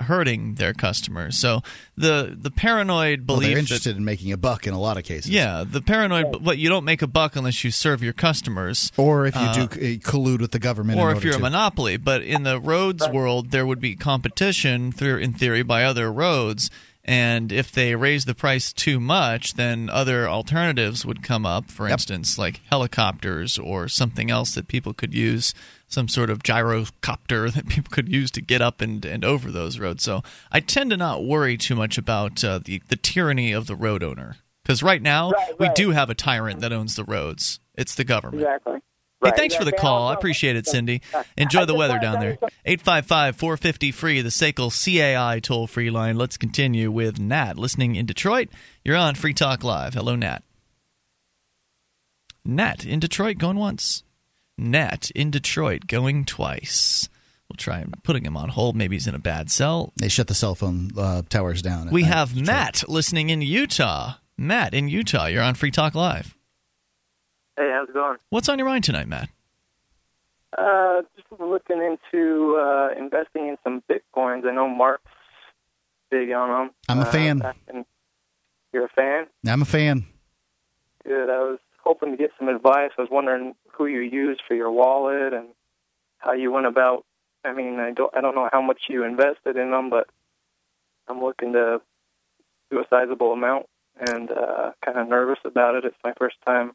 hurting 0.02 0.54
their 0.54 0.72
customers. 0.72 1.38
So 1.38 1.62
the 1.96 2.36
the 2.38 2.50
paranoid 2.50 3.20
Well, 3.20 3.36
belief 3.36 3.48
they're 3.48 3.54
that 3.56 3.60
interested 3.60 3.96
in 3.96 4.04
making 4.04 4.32
a 4.32 4.36
buck 4.36 4.66
in 4.66 4.72
a 4.74 4.80
lot 4.80 4.96
of 4.96 5.04
cases. 5.04 5.30
Yeah, 5.30 5.64
the 5.66 5.80
paranoid. 5.82 6.42
But 6.42 6.58
you 6.58 6.68
don't 6.68 6.84
make 6.84 7.02
a 7.02 7.06
buck 7.06 7.36
unless 7.36 7.62
you 7.64 7.70
serve 7.70 8.02
your 8.02 8.12
customers, 8.12 8.92
Or 8.96 9.26
if 9.26 9.34
you 9.34 9.40
Uh, 9.40 9.66
do 9.66 9.98
collude 9.98 10.40
with 10.40 10.52
the 10.52 10.58
government, 10.58 10.98
in 10.98 11.04
or 11.04 11.10
if 11.10 11.16
order 11.16 11.26
you're 11.28 11.36
a 11.36 11.40
monopoly. 11.40 11.96
But 11.96 12.22
in 12.22 12.42
the 12.44 12.58
roads 12.60 13.06
world, 13.08 13.50
there 13.50 13.66
would 13.66 13.80
be 13.80 13.94
competition 13.96 14.92
through, 14.92 15.18
in 15.18 15.32
theory, 15.32 15.62
by 15.62 15.84
other 15.84 16.12
roads. 16.12 16.70
And 17.10 17.50
if 17.50 17.72
they 17.72 17.96
raise 17.96 18.24
the 18.24 18.36
price 18.36 18.72
too 18.72 19.00
much, 19.00 19.54
then 19.54 19.90
other 19.90 20.28
alternatives 20.28 21.04
would 21.04 21.24
come 21.24 21.44
up. 21.44 21.68
For 21.68 21.88
instance, 21.88 22.38
like 22.38 22.60
helicopters 22.70 23.58
or 23.58 23.88
something 23.88 24.30
else 24.30 24.54
that 24.54 24.68
people 24.68 24.94
could 24.94 25.12
use, 25.12 25.52
some 25.88 26.06
sort 26.06 26.30
of 26.30 26.44
gyrocopter 26.44 27.52
that 27.54 27.66
people 27.66 27.90
could 27.90 28.08
use 28.08 28.30
to 28.30 28.40
get 28.40 28.62
up 28.62 28.80
and, 28.80 29.04
and 29.04 29.24
over 29.24 29.50
those 29.50 29.80
roads. 29.80 30.04
So 30.04 30.22
I 30.52 30.60
tend 30.60 30.90
to 30.90 30.96
not 30.96 31.24
worry 31.24 31.56
too 31.56 31.74
much 31.74 31.98
about 31.98 32.44
uh, 32.44 32.60
the 32.64 32.80
the 32.86 32.94
tyranny 32.94 33.50
of 33.50 33.66
the 33.66 33.74
road 33.74 34.04
owner 34.04 34.36
because 34.62 34.80
right 34.80 35.02
now 35.02 35.32
we 35.58 35.68
do 35.70 35.90
have 35.90 36.10
a 36.10 36.14
tyrant 36.14 36.60
that 36.60 36.72
owns 36.72 36.94
the 36.94 37.02
roads. 37.02 37.58
It's 37.74 37.96
the 37.96 38.04
government. 38.04 38.40
Exactly. 38.40 38.78
Hey, 39.22 39.28
Right. 39.28 39.36
thanks 39.36 39.54
for 39.54 39.64
the 39.64 39.68
Exactly. 39.70 39.86
call. 39.86 40.08
I 40.08 40.14
appreciate 40.14 40.56
it, 40.56 40.66
Cindy. 40.66 41.02
Enjoy 41.36 41.66
the 41.66 41.74
weather 41.74 41.98
down 41.98 42.20
there. 42.20 42.38
you 42.40 42.48
855 42.64 43.36
450 43.36 43.92
free, 43.92 44.22
the 44.22 44.30
SACL 44.30 44.70
CAI 44.70 45.40
toll 45.40 45.66
free 45.66 45.90
line. 45.90 46.16
Let's 46.16 46.36
continue 46.38 46.90
with 46.90 47.18
Nat 47.20 47.58
listening 47.58 47.96
in 47.96 48.06
Detroit. 48.06 48.48
You're 48.84 48.96
on 48.96 49.14
Free 49.14 49.34
Talk 49.34 49.62
Live. 49.62 49.92
Hello, 49.94 50.16
Nat. 50.16 50.42
Nat 52.44 52.84
in 52.86 53.00
Detroit 53.00 53.38
going 53.38 53.58
once. 53.58 54.02
Nat 54.56 55.10
in 55.14 55.30
Detroit 55.30 55.86
going 55.86 56.24
twice. 56.24 57.08
We'll 57.48 57.56
try 57.56 57.84
putting 58.04 58.24
him 58.24 58.36
on 58.36 58.48
hold. 58.50 58.76
Maybe 58.76 58.96
he's 58.96 59.06
in 59.06 59.14
a 59.14 59.18
bad 59.18 59.50
cell. 59.50 59.92
They 59.96 60.08
shut 60.08 60.28
the 60.28 60.34
cell 60.34 60.54
phone 60.54 60.90
uh, 60.96 61.22
towers 61.28 61.62
down. 61.62 61.90
We 61.90 62.02
night. 62.02 62.08
have 62.12 62.36
Matt 62.36 62.88
listening 62.88 63.30
in 63.30 63.42
Utah. 63.42 64.14
Matt 64.38 64.72
in 64.72 64.88
Utah. 64.88 65.26
You're 65.26 65.42
on 65.42 65.54
Free 65.54 65.70
Talk 65.70 65.94
Live. 65.94 66.36
Hey, 67.56 67.70
how's 67.72 67.88
it 67.88 67.94
going? 67.94 68.16
What's 68.30 68.48
on 68.48 68.58
your 68.58 68.68
mind 68.68 68.84
tonight, 68.84 69.08
Matt? 69.08 69.28
Uh, 70.56 71.02
just 71.16 71.28
looking 71.40 71.78
into 71.80 72.56
uh, 72.56 72.88
investing 72.98 73.48
in 73.48 73.56
some 73.62 73.82
bitcoins. 73.88 74.46
I 74.46 74.52
know 74.54 74.68
Mark's 74.68 75.02
big 76.10 76.32
on 76.32 76.48
them. 76.66 76.74
I'm 76.88 76.98
a 76.98 77.02
Uh, 77.02 77.12
fan. 77.12 77.42
in- 77.72 77.84
you're 78.72 78.84
a 78.84 78.88
fan? 78.88 79.26
I'm 79.46 79.62
a 79.62 79.66
fan. 79.66 80.04
Good. 81.04 81.28
I 81.30 81.38
was 81.40 81.58
hoping 81.82 82.12
to 82.12 82.16
get 82.16 82.30
some 82.38 82.48
advice. 82.48 82.90
I 82.96 83.00
was 83.02 83.10
wondering 83.10 83.54
who 83.72 83.86
you 83.86 84.00
use 84.00 84.38
for 84.46 84.54
your 84.54 84.70
wallet 84.70 85.32
and 85.32 85.48
how 86.18 86.32
you 86.32 86.52
went 86.52 86.66
about. 86.66 87.04
I 87.44 87.52
mean, 87.52 87.80
I 87.80 87.90
don't, 87.92 88.14
I 88.16 88.20
don't 88.20 88.34
know 88.34 88.48
how 88.52 88.60
much 88.62 88.82
you 88.88 89.02
invested 89.04 89.56
in 89.56 89.70
them, 89.70 89.88
but 89.90 90.08
I'm 91.08 91.20
looking 91.22 91.52
to 91.54 91.80
do 92.70 92.78
a 92.80 92.84
sizable 92.90 93.32
amount 93.32 93.66
and 93.98 94.30
uh, 94.30 94.72
kind 94.84 94.98
of 94.98 95.08
nervous 95.08 95.38
about 95.44 95.74
it. 95.74 95.84
It's 95.84 95.96
my 96.04 96.12
first 96.18 96.36
time 96.46 96.72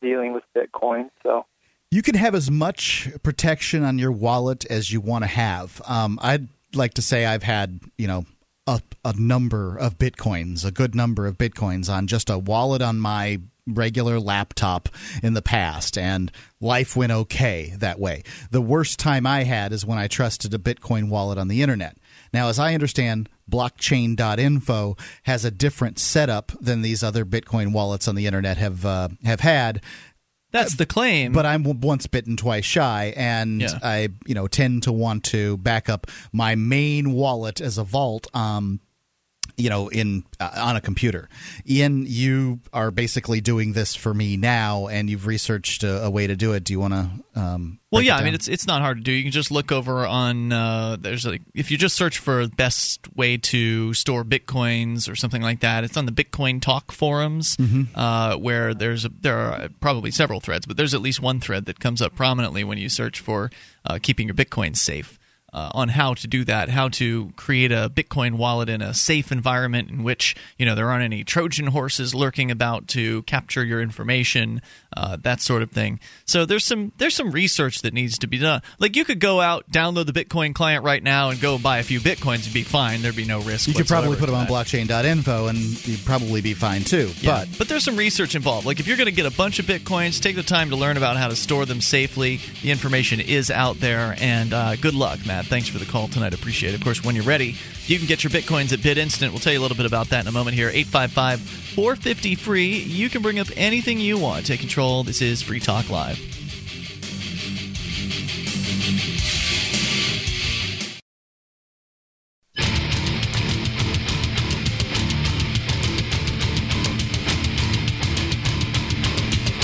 dealing 0.00 0.32
with 0.32 0.44
Bitcoin, 0.56 1.10
so. 1.22 1.46
You 1.90 2.02
can 2.02 2.16
have 2.16 2.34
as 2.34 2.50
much 2.50 3.08
protection 3.22 3.84
on 3.84 3.98
your 3.98 4.12
wallet 4.12 4.64
as 4.66 4.92
you 4.92 5.00
want 5.00 5.22
to 5.24 5.28
have. 5.28 5.80
Um, 5.86 6.18
I'd 6.20 6.48
like 6.74 6.94
to 6.94 7.02
say 7.02 7.24
I've 7.24 7.44
had, 7.44 7.80
you 7.96 8.06
know, 8.06 8.26
a, 8.66 8.80
a 9.04 9.14
number 9.16 9.76
of 9.76 9.96
bitcoins, 9.98 10.64
a 10.64 10.72
good 10.72 10.94
number 10.94 11.26
of 11.26 11.38
bitcoins 11.38 11.88
on 11.88 12.08
just 12.08 12.28
a 12.28 12.38
wallet 12.38 12.82
on 12.82 12.98
my 12.98 13.40
regular 13.66 14.20
laptop 14.20 14.88
in 15.22 15.34
the 15.34 15.42
past, 15.42 15.98
and 15.98 16.30
life 16.60 16.96
went 16.96 17.12
okay 17.12 17.74
that 17.78 17.98
way. 17.98 18.22
The 18.50 18.60
worst 18.60 18.98
time 18.98 19.26
I 19.26 19.44
had 19.44 19.72
is 19.72 19.84
when 19.84 19.98
I 19.98 20.06
trusted 20.06 20.54
a 20.54 20.58
Bitcoin 20.58 21.08
wallet 21.08 21.38
on 21.38 21.48
the 21.48 21.62
internet. 21.62 21.96
Now, 22.32 22.48
as 22.48 22.58
I 22.58 22.74
understand, 22.74 23.28
blockchain.info 23.50 24.96
has 25.24 25.44
a 25.44 25.50
different 25.50 25.98
setup 25.98 26.52
than 26.60 26.82
these 26.82 27.02
other 27.02 27.24
Bitcoin 27.24 27.72
wallets 27.72 28.08
on 28.08 28.14
the 28.14 28.26
internet 28.26 28.56
have 28.56 28.84
uh, 28.84 29.08
have 29.24 29.40
had. 29.40 29.82
That's 30.52 30.76
the 30.76 30.86
claim. 30.86 31.32
But 31.32 31.44
I'm 31.44 31.64
once 31.80 32.06
bitten, 32.06 32.36
twice 32.36 32.64
shy, 32.64 33.12
and 33.16 33.60
Yeah. 33.60 33.78
I, 33.82 34.08
you 34.26 34.34
know, 34.34 34.46
tend 34.46 34.84
to 34.84 34.92
want 34.92 35.24
to 35.24 35.56
back 35.58 35.88
up 35.88 36.06
my 36.32 36.54
main 36.54 37.12
wallet 37.12 37.60
as 37.60 37.78
a 37.78 37.84
vault. 37.84 38.26
Um, 38.32 38.80
you 39.56 39.70
know, 39.70 39.88
in 39.88 40.24
uh, 40.40 40.50
on 40.56 40.76
a 40.76 40.80
computer. 40.80 41.28
Ian, 41.68 42.04
you 42.06 42.60
are 42.72 42.90
basically 42.90 43.40
doing 43.40 43.72
this 43.72 43.94
for 43.94 44.12
me 44.14 44.36
now, 44.36 44.86
and 44.88 45.08
you've 45.10 45.26
researched 45.26 45.82
a, 45.82 46.04
a 46.04 46.10
way 46.10 46.26
to 46.26 46.36
do 46.36 46.52
it. 46.52 46.64
Do 46.64 46.72
you 46.72 46.80
want 46.80 46.94
to? 46.94 47.40
Um, 47.40 47.78
Well, 47.90 48.02
yeah, 48.02 48.16
I 48.16 48.24
mean 48.24 48.34
it's 48.34 48.48
it's 48.48 48.66
not 48.66 48.80
hard 48.82 48.98
to 48.98 49.02
do. 49.02 49.12
You 49.12 49.22
can 49.22 49.32
just 49.32 49.50
look 49.50 49.70
over 49.72 50.06
on 50.06 50.52
uh, 50.52 50.96
there's 51.00 51.24
like 51.26 51.42
if 51.54 51.70
you 51.70 51.78
just 51.78 51.94
search 51.96 52.18
for 52.18 52.46
best 52.48 53.00
way 53.14 53.36
to 53.36 53.92
store 53.94 54.24
bitcoins 54.24 55.10
or 55.10 55.16
something 55.16 55.42
like 55.42 55.60
that. 55.60 55.84
It's 55.84 55.96
on 55.96 56.06
the 56.06 56.12
Bitcoin 56.12 56.60
Talk 56.60 56.92
forums 56.92 57.56
Mhm. 57.56 57.88
uh, 57.94 58.36
where 58.38 58.74
there's 58.74 59.04
a, 59.04 59.10
there 59.20 59.36
are 59.38 59.68
probably 59.80 60.10
several 60.10 60.40
threads, 60.40 60.66
but 60.66 60.76
there's 60.76 60.94
at 60.94 61.00
least 61.02 61.20
one 61.20 61.40
thread 61.40 61.66
that 61.66 61.78
comes 61.80 62.00
up 62.02 62.14
prominently 62.14 62.64
when 62.64 62.78
you 62.78 62.88
search 62.88 63.20
for 63.20 63.50
uh, 63.84 63.98
keeping 64.02 64.26
your 64.28 64.34
bitcoins 64.34 64.78
safe. 64.78 65.15
Uh, 65.56 65.70
on 65.72 65.88
how 65.88 66.12
to 66.12 66.26
do 66.26 66.44
that, 66.44 66.68
how 66.68 66.86
to 66.86 67.32
create 67.36 67.72
a 67.72 67.88
Bitcoin 67.88 68.34
wallet 68.34 68.68
in 68.68 68.82
a 68.82 68.92
safe 68.92 69.32
environment 69.32 69.88
in 69.88 70.02
which 70.02 70.36
you 70.58 70.66
know 70.66 70.74
there 70.74 70.90
aren't 70.90 71.02
any 71.02 71.24
Trojan 71.24 71.68
horses 71.68 72.14
lurking 72.14 72.50
about 72.50 72.88
to 72.88 73.22
capture 73.22 73.64
your 73.64 73.80
information, 73.80 74.60
uh, 74.94 75.16
that 75.22 75.40
sort 75.40 75.62
of 75.62 75.70
thing. 75.70 75.98
So 76.26 76.44
there's 76.44 76.62
some 76.66 76.92
there's 76.98 77.14
some 77.14 77.30
research 77.30 77.80
that 77.80 77.94
needs 77.94 78.18
to 78.18 78.26
be 78.26 78.36
done. 78.36 78.60
Like 78.78 78.96
you 78.96 79.06
could 79.06 79.18
go 79.18 79.40
out, 79.40 79.64
download 79.72 80.04
the 80.04 80.12
Bitcoin 80.12 80.54
client 80.54 80.84
right 80.84 81.02
now, 81.02 81.30
and 81.30 81.40
go 81.40 81.56
buy 81.56 81.78
a 81.78 81.82
few 81.82 82.00
bitcoins 82.00 82.44
and 82.44 82.52
be 82.52 82.62
fine. 82.62 83.00
There'd 83.00 83.16
be 83.16 83.24
no 83.24 83.40
risk. 83.40 83.66
you 83.66 83.72
could 83.72 83.86
probably 83.86 84.18
put 84.18 84.26
them 84.26 84.34
on 84.34 84.46
blockchain.info, 84.46 85.46
and 85.46 85.58
you'd 85.88 86.04
probably 86.04 86.42
be 86.42 86.52
fine 86.52 86.82
too. 86.82 87.10
Yeah, 87.22 87.46
But 87.46 87.58
but 87.58 87.68
there's 87.68 87.84
some 87.84 87.96
research 87.96 88.34
involved. 88.34 88.66
Like 88.66 88.78
if 88.78 88.86
you're 88.86 88.98
going 88.98 89.06
to 89.06 89.10
get 89.12 89.24
a 89.24 89.34
bunch 89.34 89.58
of 89.58 89.64
bitcoins, 89.64 90.20
take 90.20 90.36
the 90.36 90.42
time 90.42 90.68
to 90.68 90.76
learn 90.76 90.98
about 90.98 91.16
how 91.16 91.28
to 91.28 91.36
store 91.36 91.64
them 91.64 91.80
safely. 91.80 92.40
The 92.60 92.70
information 92.70 93.20
is 93.20 93.50
out 93.50 93.80
there, 93.80 94.16
and 94.20 94.52
uh, 94.52 94.76
good 94.76 94.94
luck, 94.94 95.24
Matt. 95.24 95.45
Thanks 95.46 95.68
for 95.68 95.78
the 95.78 95.86
call 95.86 96.08
tonight. 96.08 96.34
Appreciate 96.34 96.74
it. 96.74 96.76
Of 96.76 96.82
course, 96.82 97.04
when 97.04 97.14
you're 97.14 97.24
ready, 97.24 97.56
you 97.86 97.98
can 97.98 98.06
get 98.06 98.24
your 98.24 98.30
bitcoins 98.30 98.72
at 98.72 98.80
BitInstant. 98.80 99.30
We'll 99.30 99.38
tell 99.38 99.52
you 99.52 99.60
a 99.60 99.62
little 99.62 99.76
bit 99.76 99.86
about 99.86 100.08
that 100.10 100.22
in 100.22 100.28
a 100.28 100.32
moment 100.32 100.56
here. 100.56 100.68
855 100.68 101.40
450 101.40 102.34
free. 102.34 102.78
You 102.78 103.08
can 103.08 103.22
bring 103.22 103.38
up 103.38 103.48
anything 103.56 104.00
you 104.00 104.18
want. 104.18 104.46
Take 104.46 104.60
control. 104.60 105.04
This 105.04 105.22
is 105.22 105.42
Free 105.42 105.60
Talk 105.60 105.88
Live. 105.88 106.18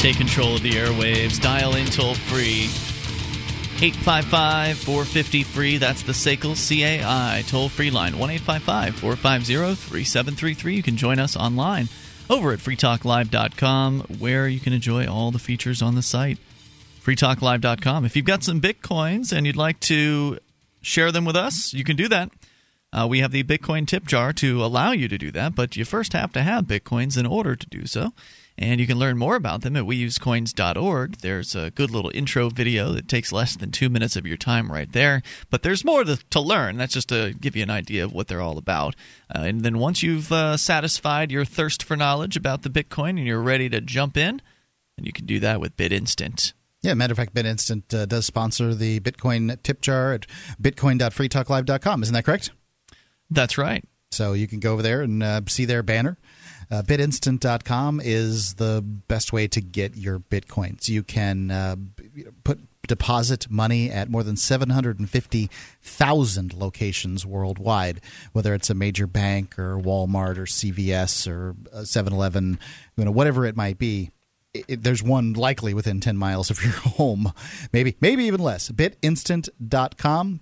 Take 0.02 0.16
control 0.16 0.56
of 0.56 0.62
the 0.62 0.70
airwaves. 0.70 1.40
Dial 1.40 1.76
in 1.76 1.86
toll 1.86 2.14
free. 2.14 2.68
855 3.82 4.78
450 4.78 5.42
free. 5.42 5.76
That's 5.76 6.04
the 6.04 6.12
SACL 6.12 6.54
CAI 6.54 7.42
toll 7.48 7.68
free 7.68 7.90
line. 7.90 8.16
1 8.16 8.30
855 8.30 8.94
450 8.94 9.74
3733. 9.74 10.76
You 10.76 10.82
can 10.84 10.96
join 10.96 11.18
us 11.18 11.36
online 11.36 11.88
over 12.30 12.52
at 12.52 12.60
freetalklive.com 12.60 14.02
where 14.20 14.46
you 14.46 14.60
can 14.60 14.72
enjoy 14.72 15.08
all 15.08 15.32
the 15.32 15.40
features 15.40 15.82
on 15.82 15.96
the 15.96 16.02
site. 16.02 16.38
freetalklive.com. 17.02 18.04
If 18.04 18.14
you've 18.14 18.24
got 18.24 18.44
some 18.44 18.60
bitcoins 18.60 19.36
and 19.36 19.48
you'd 19.48 19.56
like 19.56 19.80
to 19.80 20.38
share 20.80 21.10
them 21.10 21.24
with 21.24 21.34
us, 21.34 21.74
you 21.74 21.82
can 21.82 21.96
do 21.96 22.06
that. 22.06 22.30
Uh, 22.92 23.08
we 23.10 23.18
have 23.18 23.32
the 23.32 23.42
Bitcoin 23.42 23.84
tip 23.88 24.06
jar 24.06 24.32
to 24.34 24.62
allow 24.62 24.92
you 24.92 25.08
to 25.08 25.18
do 25.18 25.32
that, 25.32 25.56
but 25.56 25.76
you 25.76 25.84
first 25.84 26.12
have 26.12 26.32
to 26.34 26.42
have 26.42 26.66
Bitcoins 26.66 27.18
in 27.18 27.26
order 27.26 27.56
to 27.56 27.66
do 27.68 27.86
so. 27.86 28.12
And 28.62 28.80
you 28.80 28.86
can 28.86 28.96
learn 28.96 29.18
more 29.18 29.34
about 29.34 29.62
them 29.62 29.74
at 29.74 29.82
weusecoins.org. 29.82 31.16
There's 31.16 31.56
a 31.56 31.72
good 31.72 31.90
little 31.90 32.12
intro 32.14 32.48
video 32.48 32.92
that 32.92 33.08
takes 33.08 33.32
less 33.32 33.56
than 33.56 33.72
two 33.72 33.90
minutes 33.90 34.14
of 34.14 34.24
your 34.24 34.36
time 34.36 34.70
right 34.70 34.90
there. 34.92 35.20
But 35.50 35.64
there's 35.64 35.84
more 35.84 36.04
to, 36.04 36.16
to 36.30 36.40
learn. 36.40 36.76
That's 36.76 36.94
just 36.94 37.08
to 37.08 37.34
give 37.40 37.56
you 37.56 37.64
an 37.64 37.70
idea 37.70 38.04
of 38.04 38.12
what 38.12 38.28
they're 38.28 38.40
all 38.40 38.58
about. 38.58 38.94
Uh, 39.34 39.40
and 39.40 39.62
then 39.62 39.80
once 39.80 40.04
you've 40.04 40.30
uh, 40.30 40.56
satisfied 40.56 41.32
your 41.32 41.44
thirst 41.44 41.82
for 41.82 41.96
knowledge 41.96 42.36
about 42.36 42.62
the 42.62 42.70
Bitcoin 42.70 43.18
and 43.18 43.26
you're 43.26 43.42
ready 43.42 43.68
to 43.68 43.80
jump 43.80 44.16
in, 44.16 44.40
and 44.96 45.06
you 45.08 45.12
can 45.12 45.26
do 45.26 45.40
that 45.40 45.60
with 45.60 45.76
BitInstant. 45.76 46.52
Yeah, 46.82 46.94
matter 46.94 47.12
of 47.12 47.16
fact, 47.18 47.34
BitInstant 47.34 47.92
uh, 47.92 48.06
does 48.06 48.26
sponsor 48.26 48.76
the 48.76 49.00
Bitcoin 49.00 49.60
tip 49.64 49.80
jar 49.80 50.12
at 50.12 50.28
bitcoin.freetalklive.com. 50.62 52.02
Isn't 52.04 52.14
that 52.14 52.24
correct? 52.24 52.52
That's 53.28 53.58
right. 53.58 53.84
So 54.12 54.34
you 54.34 54.46
can 54.46 54.60
go 54.60 54.72
over 54.72 54.82
there 54.82 55.02
and 55.02 55.20
uh, 55.20 55.40
see 55.48 55.64
their 55.64 55.82
banner. 55.82 56.16
Uh, 56.70 56.82
BitInstant.com 56.82 58.00
is 58.02 58.54
the 58.54 58.82
best 58.82 59.32
way 59.32 59.46
to 59.48 59.60
get 59.60 59.96
your 59.96 60.18
bitcoins. 60.18 60.88
You 60.88 61.02
can 61.02 61.50
uh, 61.50 61.76
put 62.44 62.60
deposit 62.86 63.50
money 63.50 63.90
at 63.90 64.08
more 64.10 64.22
than 64.22 64.36
750,000 64.36 66.54
locations 66.54 67.24
worldwide, 67.24 68.02
whether 68.32 68.52
it's 68.54 68.68
a 68.70 68.74
major 68.74 69.06
bank 69.06 69.58
or 69.58 69.78
Walmart 69.78 70.38
or 70.38 70.44
CVS 70.44 71.30
or 71.30 71.54
7-Eleven, 71.74 72.58
you 72.96 73.04
know, 73.04 73.10
whatever 73.10 73.44
it 73.46 73.56
might 73.56 73.78
be. 73.78 74.10
It, 74.54 74.82
there's 74.82 75.02
one 75.02 75.32
likely 75.32 75.72
within 75.72 76.00
10 76.00 76.18
miles 76.18 76.50
of 76.50 76.62
your 76.64 76.72
home, 76.72 77.32
maybe 77.72 77.96
maybe 78.00 78.24
even 78.24 78.42
less. 78.42 78.68
Bitinstant.com. 78.70 80.40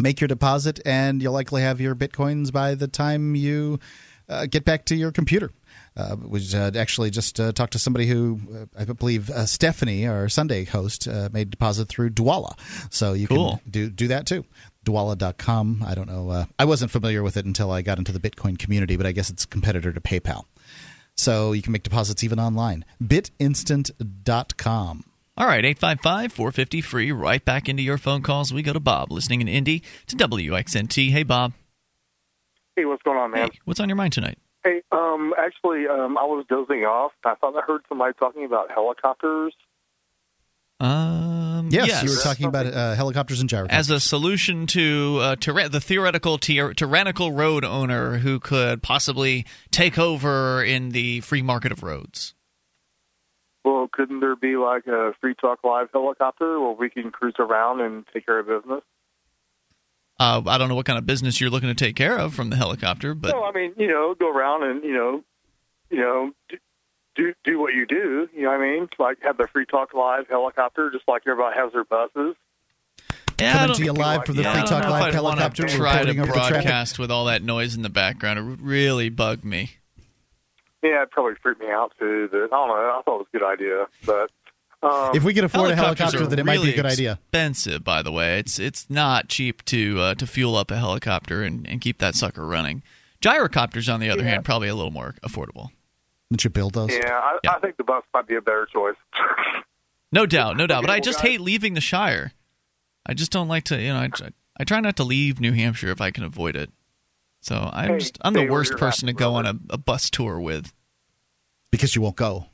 Make 0.00 0.20
your 0.20 0.28
deposit, 0.28 0.80
and 0.84 1.20
you'll 1.22 1.32
likely 1.32 1.62
have 1.62 1.80
your 1.80 1.96
bitcoins 1.96 2.52
by 2.52 2.74
the 2.74 2.86
time 2.86 3.34
you 3.34 3.80
uh, 4.28 4.46
get 4.46 4.64
back 4.64 4.84
to 4.86 4.96
your 4.96 5.12
computer. 5.12 5.50
Uh, 5.96 6.16
we 6.20 6.40
uh, 6.54 6.70
actually 6.76 7.10
just 7.10 7.40
uh, 7.40 7.50
talked 7.52 7.72
to 7.72 7.78
somebody 7.78 8.06
who 8.06 8.38
uh, 8.54 8.66
I 8.78 8.84
believe 8.84 9.30
uh, 9.30 9.46
Stephanie, 9.46 10.06
our 10.06 10.28
Sunday 10.28 10.64
host, 10.64 11.08
uh, 11.08 11.28
made 11.32 11.50
deposit 11.50 11.88
through 11.88 12.10
Dwolla. 12.10 12.54
So 12.92 13.14
you 13.14 13.26
Cool. 13.26 13.58
can 13.62 13.70
do 13.70 13.90
do 13.90 14.08
that 14.08 14.26
too. 14.26 14.44
Dwolla.com. 14.84 15.84
I 15.86 15.94
don't 15.94 16.08
know. 16.08 16.30
Uh, 16.30 16.44
I 16.58 16.64
wasn't 16.64 16.90
familiar 16.90 17.22
with 17.22 17.36
it 17.36 17.44
until 17.46 17.70
I 17.70 17.82
got 17.82 17.98
into 17.98 18.12
the 18.12 18.20
Bitcoin 18.20 18.58
community, 18.58 18.96
but 18.96 19.06
I 19.06 19.12
guess 19.12 19.28
it's 19.28 19.44
a 19.44 19.48
competitor 19.48 19.92
to 19.92 20.00
PayPal. 20.00 20.44
So 21.16 21.52
you 21.52 21.62
can 21.62 21.72
make 21.72 21.82
deposits 21.82 22.22
even 22.22 22.38
online. 22.38 22.84
Bitinstant.com. 23.02 25.04
All 25.36 25.46
right, 25.46 25.64
855 25.64 26.32
450 26.32 26.80
free. 26.80 27.12
Right 27.12 27.44
back 27.44 27.68
into 27.68 27.82
your 27.82 27.98
phone 27.98 28.22
calls. 28.22 28.52
We 28.52 28.62
go 28.62 28.72
to 28.72 28.80
Bob, 28.80 29.12
listening 29.12 29.40
in 29.40 29.48
Indy 29.48 29.82
to 30.06 30.16
WXNT. 30.16 31.10
Hey, 31.10 31.22
Bob. 31.22 31.52
Hey, 32.78 32.84
what's 32.84 33.02
going 33.02 33.18
on, 33.18 33.32
man? 33.32 33.48
What's 33.64 33.80
on 33.80 33.88
your 33.88 33.96
mind 33.96 34.12
tonight? 34.12 34.38
Hey, 34.62 34.82
um, 34.92 35.34
actually, 35.36 35.88
um, 35.88 36.16
I 36.16 36.22
was 36.22 36.46
dozing 36.48 36.84
off. 36.84 37.10
I 37.24 37.34
thought 37.34 37.56
I 37.56 37.60
heard 37.66 37.80
somebody 37.88 38.12
talking 38.16 38.44
about 38.44 38.70
helicopters. 38.70 39.52
Um, 40.78 41.70
Yes, 41.72 42.04
you 42.04 42.10
were 42.10 42.22
talking 42.22 42.46
about 42.46 42.66
uh, 42.66 42.94
helicopters 42.94 43.40
and 43.40 43.50
gyrocopters. 43.50 43.70
as 43.72 43.90
a 43.90 43.98
solution 43.98 44.68
to 44.68 45.18
uh, 45.20 45.34
tyra- 45.34 45.68
the 45.68 45.80
theoretical 45.80 46.38
tyr- 46.38 46.72
tyrannical 46.72 47.32
road 47.32 47.64
owner 47.64 48.18
who 48.18 48.38
could 48.38 48.80
possibly 48.80 49.44
take 49.72 49.98
over 49.98 50.62
in 50.62 50.90
the 50.90 51.20
free 51.22 51.42
market 51.42 51.72
of 51.72 51.82
roads. 51.82 52.36
Well, 53.64 53.88
couldn't 53.92 54.20
there 54.20 54.36
be 54.36 54.54
like 54.56 54.86
a 54.86 55.14
Free 55.20 55.34
Talk 55.34 55.64
Live 55.64 55.88
helicopter 55.92 56.60
where 56.60 56.74
we 56.78 56.90
can 56.90 57.10
cruise 57.10 57.34
around 57.40 57.80
and 57.80 58.04
take 58.14 58.24
care 58.24 58.38
of 58.38 58.46
business? 58.46 58.82
Uh, 60.20 60.42
I 60.46 60.58
don't 60.58 60.68
know 60.68 60.74
what 60.74 60.86
kind 60.86 60.98
of 60.98 61.06
business 61.06 61.40
you're 61.40 61.50
looking 61.50 61.68
to 61.68 61.74
take 61.74 61.94
care 61.94 62.18
of 62.18 62.34
from 62.34 62.50
the 62.50 62.56
helicopter, 62.56 63.14
but 63.14 63.34
well, 63.34 63.44
I 63.44 63.52
mean, 63.52 63.72
you 63.76 63.86
know, 63.86 64.14
go 64.18 64.28
around 64.34 64.64
and 64.64 64.82
you 64.82 64.92
know, 64.92 65.22
you 65.90 65.98
know, 65.98 66.32
do 66.48 66.56
do, 67.14 67.34
do 67.44 67.58
what 67.60 67.72
you 67.74 67.86
do. 67.86 68.28
You 68.34 68.42
know 68.42 68.48
what 68.50 68.60
I 68.60 68.62
mean? 68.62 68.88
Like 68.98 69.18
have 69.22 69.36
the 69.38 69.46
Free 69.46 69.64
Talk 69.66 69.94
Live 69.94 70.26
helicopter, 70.28 70.90
just 70.90 71.06
like 71.06 71.22
everybody 71.26 71.56
has 71.56 71.72
their 71.72 71.84
buses. 71.84 72.34
Yeah, 73.40 73.50
I 73.50 73.52
Coming 73.52 73.66
don't- 73.68 73.76
to 73.76 73.84
you 73.84 73.92
live 73.92 74.24
from 74.24 74.34
the 74.36 74.42
Yeah, 74.42 74.52
Free 74.54 74.62
Talk 74.62 74.82
Live 74.84 74.92
I'd 75.14 75.20
wanna 75.22 75.36
helicopter. 75.40 75.68
Try 75.68 76.02
to 76.02 76.08
reporting 76.10 76.20
over 76.20 76.32
broadcast 76.32 76.98
with 76.98 77.10
all 77.12 77.26
that 77.26 77.42
noise 77.44 77.76
in 77.76 77.82
the 77.82 77.88
background. 77.88 78.38
It 78.40 78.42
would 78.42 78.60
really 78.60 79.10
bug 79.10 79.44
me. 79.44 79.76
Yeah, 80.82 81.02
it 81.02 81.10
probably 81.12 81.34
freaked 81.42 81.60
me 81.60 81.68
out 81.70 81.92
too. 81.98 82.28
But 82.30 82.38
I 82.44 82.46
don't 82.48 82.68
know. 82.68 82.74
I 82.74 83.02
thought 83.04 83.14
it 83.14 83.18
was 83.18 83.26
a 83.34 83.38
good 83.38 83.46
idea, 83.46 83.86
but. 84.04 84.30
Um, 84.82 85.10
If 85.14 85.24
we 85.24 85.34
could 85.34 85.44
afford 85.44 85.70
a 85.72 85.76
helicopter, 85.76 86.22
are 86.22 86.26
then 86.26 86.38
it 86.38 86.46
might 86.46 86.62
be 86.62 86.72
a 86.72 86.76
good 86.76 86.86
idea. 86.86 87.12
Expensive, 87.12 87.82
by 87.82 88.02
the 88.02 88.12
way. 88.12 88.38
It's 88.38 88.58
it's 88.58 88.88
not 88.88 89.28
cheap 89.28 89.64
to 89.66 89.98
uh, 90.00 90.14
to 90.14 90.26
fuel 90.26 90.54
up 90.56 90.70
a 90.70 90.76
helicopter 90.76 91.42
and, 91.42 91.66
and 91.68 91.80
keep 91.80 91.98
that 91.98 92.14
sucker 92.14 92.46
running. 92.46 92.82
Gyrocopters, 93.20 93.92
on 93.92 93.98
the 93.98 94.08
other 94.10 94.22
Yeah. 94.22 94.30
hand, 94.30 94.44
probably 94.44 94.68
a 94.68 94.74
little 94.76 94.92
more 94.92 95.16
affordable. 95.24 95.70
Didn't 96.30 96.44
you 96.44 96.50
build 96.50 96.74
those? 96.74 96.92
Yeah, 96.92 97.18
I, 97.18 97.38
I 97.48 97.58
think 97.58 97.76
the 97.76 97.84
bus 97.84 98.04
might 98.14 98.28
be 98.28 98.36
a 98.36 98.40
better 98.42 98.66
choice. 98.72 98.96
No 100.10 100.24
doubt, 100.24 100.56
no 100.56 100.66
doubt. 100.66 100.80
But 100.84 100.90
I 100.90 101.00
just 101.00 101.20
hate 101.20 101.38
leaving 101.38 101.74
the 101.74 101.82
Shire. 101.82 102.32
I 103.04 103.12
just 103.12 103.30
don't 103.30 103.46
like 103.46 103.64
to, 103.64 103.78
you 103.78 103.92
know. 103.92 104.00
I, 104.00 104.08
try- 104.08 104.30
I 104.58 104.64
try 104.64 104.80
not 104.80 104.96
to 104.96 105.04
leave 105.04 105.38
New 105.38 105.52
Hampshire 105.52 105.90
if 105.90 106.00
I 106.00 106.10
can 106.10 106.24
avoid 106.24 106.56
it. 106.56 106.70
So 107.42 107.68
I'm 107.74 107.90
Hey, 107.90 107.98
just 107.98 108.16
I'm 108.22 108.32
the 108.32 108.48
worst 108.48 108.78
person 108.78 109.06
to 109.08 109.12
go 109.12 109.34
on 109.34 109.44
a, 109.44 109.52
a 109.68 109.76
bus 109.76 110.08
tour 110.08 110.40
with. 110.40 110.72
Because 111.70 111.94
you 111.94 112.00
won't 112.00 112.16
go. 112.16 112.46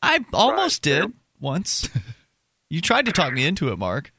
I 0.00 0.24
almost 0.32 0.80
did 0.80 1.12
once. 1.42 1.88
you 2.70 2.80
tried 2.80 3.06
to 3.06 3.12
talk 3.12 3.32
me 3.32 3.44
into 3.44 3.70
it, 3.72 3.78
Mark. 3.78 4.12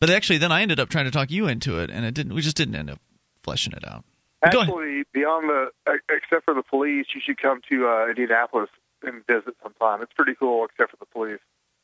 But 0.00 0.10
actually, 0.10 0.38
then 0.38 0.50
I 0.50 0.62
ended 0.62 0.80
up 0.80 0.88
trying 0.88 1.04
to 1.04 1.10
talk 1.12 1.30
you 1.30 1.46
into 1.46 1.78
it, 1.78 1.88
and 1.90 2.04
it 2.04 2.14
didn't. 2.14 2.34
We 2.34 2.42
just 2.42 2.56
didn't 2.56 2.74
end 2.74 2.90
up 2.90 2.98
fleshing 3.44 3.72
it 3.72 3.86
out. 3.86 4.04
Actually, 4.44 5.04
beyond 5.12 5.48
the 5.48 5.70
except 6.10 6.44
for 6.44 6.54
the 6.54 6.64
police, 6.64 7.06
you 7.14 7.20
should 7.24 7.40
come 7.40 7.60
to 7.70 7.86
uh, 7.86 8.08
Indianapolis 8.08 8.68
and 9.04 9.24
visit 9.28 9.54
sometime. 9.62 10.02
It's 10.02 10.12
pretty 10.14 10.34
cool, 10.34 10.64
except 10.64 10.90
for 10.90 10.96
the 10.96 11.06
police. 11.06 11.38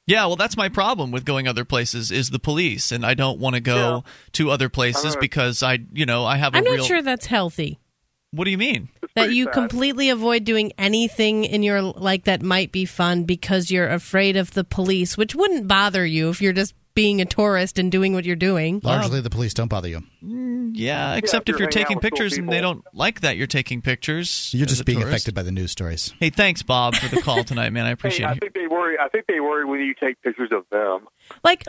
Yeah, 0.08 0.26
well, 0.26 0.36
that's 0.36 0.56
my 0.56 0.68
problem 0.68 1.12
with 1.12 1.24
going 1.24 1.46
other 1.46 1.64
places 1.64 2.10
is 2.10 2.30
the 2.30 2.38
police, 2.40 2.90
and 2.90 3.06
I 3.06 3.14
don't 3.14 3.38
want 3.38 3.54
to 3.54 3.60
go 3.60 4.02
to 4.32 4.50
other 4.50 4.68
places 4.68 5.14
Uh, 5.14 5.20
because 5.20 5.62
I, 5.62 5.78
you 5.92 6.06
know, 6.06 6.24
I 6.24 6.38
have 6.38 6.54
a 6.54 6.58
I'm 6.58 6.64
real. 6.64 6.78
not 6.78 6.86
sure 6.86 7.02
that's 7.02 7.26
healthy. 7.26 7.78
What 8.30 8.44
do 8.44 8.50
you 8.50 8.58
mean? 8.58 8.90
That 9.14 9.32
you 9.32 9.48
completely 9.48 10.10
avoid 10.10 10.44
doing 10.44 10.72
anything 10.78 11.44
in 11.44 11.62
your 11.62 11.80
like 11.80 12.24
that 12.24 12.42
might 12.42 12.72
be 12.72 12.84
fun 12.84 13.24
because 13.24 13.70
you're 13.70 13.88
afraid 13.88 14.36
of 14.36 14.52
the 14.52 14.64
police, 14.64 15.16
which 15.16 15.34
wouldn't 15.34 15.66
bother 15.66 16.04
you 16.04 16.28
if 16.28 16.42
you're 16.42 16.52
just 16.52 16.74
being 16.94 17.20
a 17.20 17.24
tourist 17.24 17.78
and 17.78 17.92
doing 17.92 18.12
what 18.12 18.24
you're 18.24 18.36
doing. 18.36 18.80
Largely, 18.82 19.20
the 19.20 19.30
police 19.30 19.54
don't 19.54 19.68
bother 19.68 19.88
you. 19.88 20.02
Mm, 20.22 20.72
yeah, 20.74 21.14
except 21.14 21.48
if 21.48 21.54
if 21.54 21.58
you're 21.60 21.66
you're 21.66 21.70
taking 21.70 21.96
with 21.96 22.02
cool 22.02 22.10
pictures 22.10 22.36
and 22.36 22.48
they 22.48 22.60
don't 22.60 22.84
like 22.92 23.20
that 23.20 23.36
you're 23.36 23.46
taking 23.46 23.80
pictures. 23.80 24.52
You're 24.52 24.66
just 24.66 24.84
being 24.84 24.98
tourist. 24.98 25.14
affected 25.14 25.34
by 25.34 25.42
the 25.42 25.52
news 25.52 25.70
stories. 25.70 26.12
Hey, 26.20 26.30
thanks, 26.30 26.62
Bob, 26.62 26.96
for 26.96 27.14
the 27.14 27.22
call 27.22 27.44
tonight, 27.44 27.70
man. 27.70 27.86
I 27.86 27.90
appreciate 27.90 28.26
hey, 28.26 28.32
I 28.32 28.32
it. 28.32 28.40
think 28.40 28.54
they 28.54 28.66
worry. 28.66 28.96
I 28.98 29.08
think 29.08 29.26
they 29.26 29.40
worry 29.40 29.64
when 29.64 29.80
you 29.80 29.94
take 29.94 30.20
pictures 30.22 30.50
of 30.52 30.64
them. 30.70 31.06
Like 31.44 31.64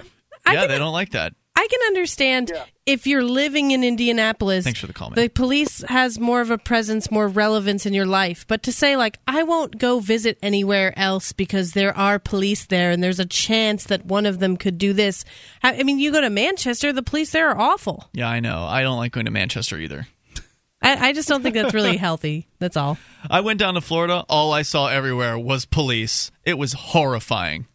Yeah, 0.46 0.68
they 0.68 0.78
don't 0.78 0.94
like 0.94 1.12
that. 1.12 1.34
I 1.60 1.68
can 1.68 1.80
understand 1.88 2.54
if 2.86 3.06
you're 3.06 3.22
living 3.22 3.72
in 3.72 3.84
Indianapolis. 3.84 4.64
Thanks 4.64 4.80
for 4.80 4.88
the 4.88 4.94
call, 4.94 5.10
man. 5.10 5.16
The 5.22 5.28
police 5.28 5.84
has 5.90 6.18
more 6.18 6.40
of 6.40 6.52
a 6.52 6.58
presence, 6.58 7.12
more 7.12 7.28
relevance 7.28 7.86
in 7.86 7.94
your 7.94 8.06
life. 8.06 8.46
But 8.48 8.64
to 8.64 8.72
say 8.72 8.96
like 8.96 9.20
I 9.28 9.44
won't 9.44 9.78
go 9.78 10.00
visit 10.00 10.40
anywhere 10.42 10.98
else 10.98 11.34
because 11.34 11.74
there 11.74 11.96
are 11.98 12.18
police 12.18 12.66
there 12.66 12.92
and 12.92 13.04
there's 13.04 13.20
a 13.20 13.26
chance 13.26 13.84
that 13.88 14.06
one 14.06 14.26
of 14.26 14.40
them 14.40 14.56
could 14.56 14.78
do 14.78 14.94
this. 14.94 15.26
I 15.62 15.80
I 15.80 15.84
mean, 15.84 16.00
you 16.00 16.14
go 16.14 16.22
to 16.22 16.30
Manchester, 16.30 16.94
the 16.94 17.04
police 17.04 17.32
there 17.32 17.50
are 17.50 17.60
awful. 17.60 18.10
Yeah, 18.14 18.30
I 18.30 18.40
know. 18.40 18.64
I 18.64 18.82
don't 18.82 18.98
like 18.98 19.12
going 19.12 19.26
to 19.26 19.32
Manchester 19.32 19.78
either. 19.78 20.08
I, 20.82 21.10
I 21.10 21.12
just 21.12 21.28
don't 21.28 21.44
think 21.44 21.56
that's 21.56 21.74
really 21.74 21.98
healthy. 22.08 22.48
That's 22.60 22.78
all. 22.78 22.98
I 23.30 23.42
went 23.42 23.60
down 23.60 23.74
to 23.74 23.82
Florida. 23.82 24.24
All 24.30 24.54
I 24.54 24.62
saw 24.62 24.88
everywhere 24.88 25.38
was 25.38 25.66
police. 25.66 26.32
It 26.46 26.58
was 26.58 26.72
horrifying. 26.72 27.66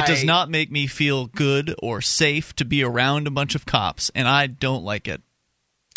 It 0.00 0.06
does 0.06 0.22
I- 0.22 0.26
not 0.26 0.50
make 0.50 0.70
me 0.70 0.86
feel 0.86 1.26
good 1.26 1.74
or 1.82 2.00
safe 2.00 2.54
to 2.56 2.64
be 2.64 2.82
around 2.82 3.26
a 3.26 3.30
bunch 3.30 3.54
of 3.54 3.66
cops, 3.66 4.10
and 4.14 4.26
I 4.28 4.46
don't 4.46 4.84
like 4.84 5.08
it. 5.08 5.22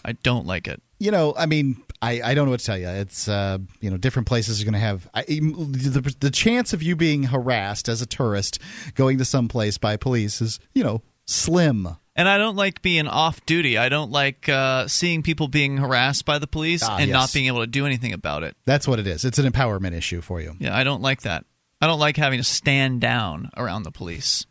I 0.05 0.13
don't 0.13 0.45
like 0.45 0.67
it. 0.67 0.81
You 0.99 1.11
know, 1.11 1.33
I 1.37 1.45
mean, 1.45 1.81
I, 2.01 2.21
I 2.23 2.33
don't 2.33 2.45
know 2.45 2.51
what 2.51 2.59
to 2.61 2.65
tell 2.65 2.77
you. 2.77 2.87
It's 2.89 3.27
uh, 3.27 3.59
you 3.81 3.89
know, 3.91 3.97
different 3.97 4.27
places 4.27 4.61
are 4.61 4.65
going 4.65 4.73
to 4.73 4.79
have 4.79 5.07
I, 5.13 5.23
the 5.23 6.15
the 6.19 6.31
chance 6.31 6.73
of 6.73 6.81
you 6.81 6.95
being 6.95 7.23
harassed 7.23 7.87
as 7.89 8.01
a 8.01 8.05
tourist 8.05 8.59
going 8.95 9.17
to 9.19 9.25
some 9.25 9.47
place 9.47 9.77
by 9.77 9.95
police 9.97 10.41
is 10.41 10.59
you 10.73 10.83
know 10.83 11.01
slim. 11.25 11.87
And 12.15 12.27
I 12.27 12.39
don't 12.39 12.55
like 12.55 12.81
being 12.81 13.07
off 13.07 13.45
duty. 13.45 13.77
I 13.77 13.89
don't 13.89 14.09
like 14.09 14.49
uh, 14.49 14.87
seeing 14.87 15.21
people 15.21 15.47
being 15.47 15.77
harassed 15.77 16.25
by 16.25 16.39
the 16.39 16.47
police 16.47 16.81
Ah, 16.83 16.97
and 16.97 17.09
yes. 17.09 17.13
not 17.13 17.31
being 17.31 17.45
able 17.45 17.59
to 17.59 17.67
do 17.67 17.85
anything 17.85 18.11
about 18.11 18.41
it. 18.41 18.55
That's 18.65 18.87
what 18.87 18.97
it 18.97 19.05
is. 19.05 19.23
It's 19.23 19.37
an 19.37 19.45
empowerment 19.51 19.93
issue 19.93 20.21
for 20.21 20.41
you. 20.41 20.55
Yeah, 20.57 20.75
I 20.75 20.83
don't 20.83 21.03
like 21.03 21.21
that. 21.21 21.45
I 21.81 21.87
don't 21.87 21.99
like 21.99 22.17
having 22.17 22.39
to 22.39 22.43
stand 22.43 23.01
down 23.01 23.49
around 23.55 23.83
the 23.83 23.91
police. 23.91 24.45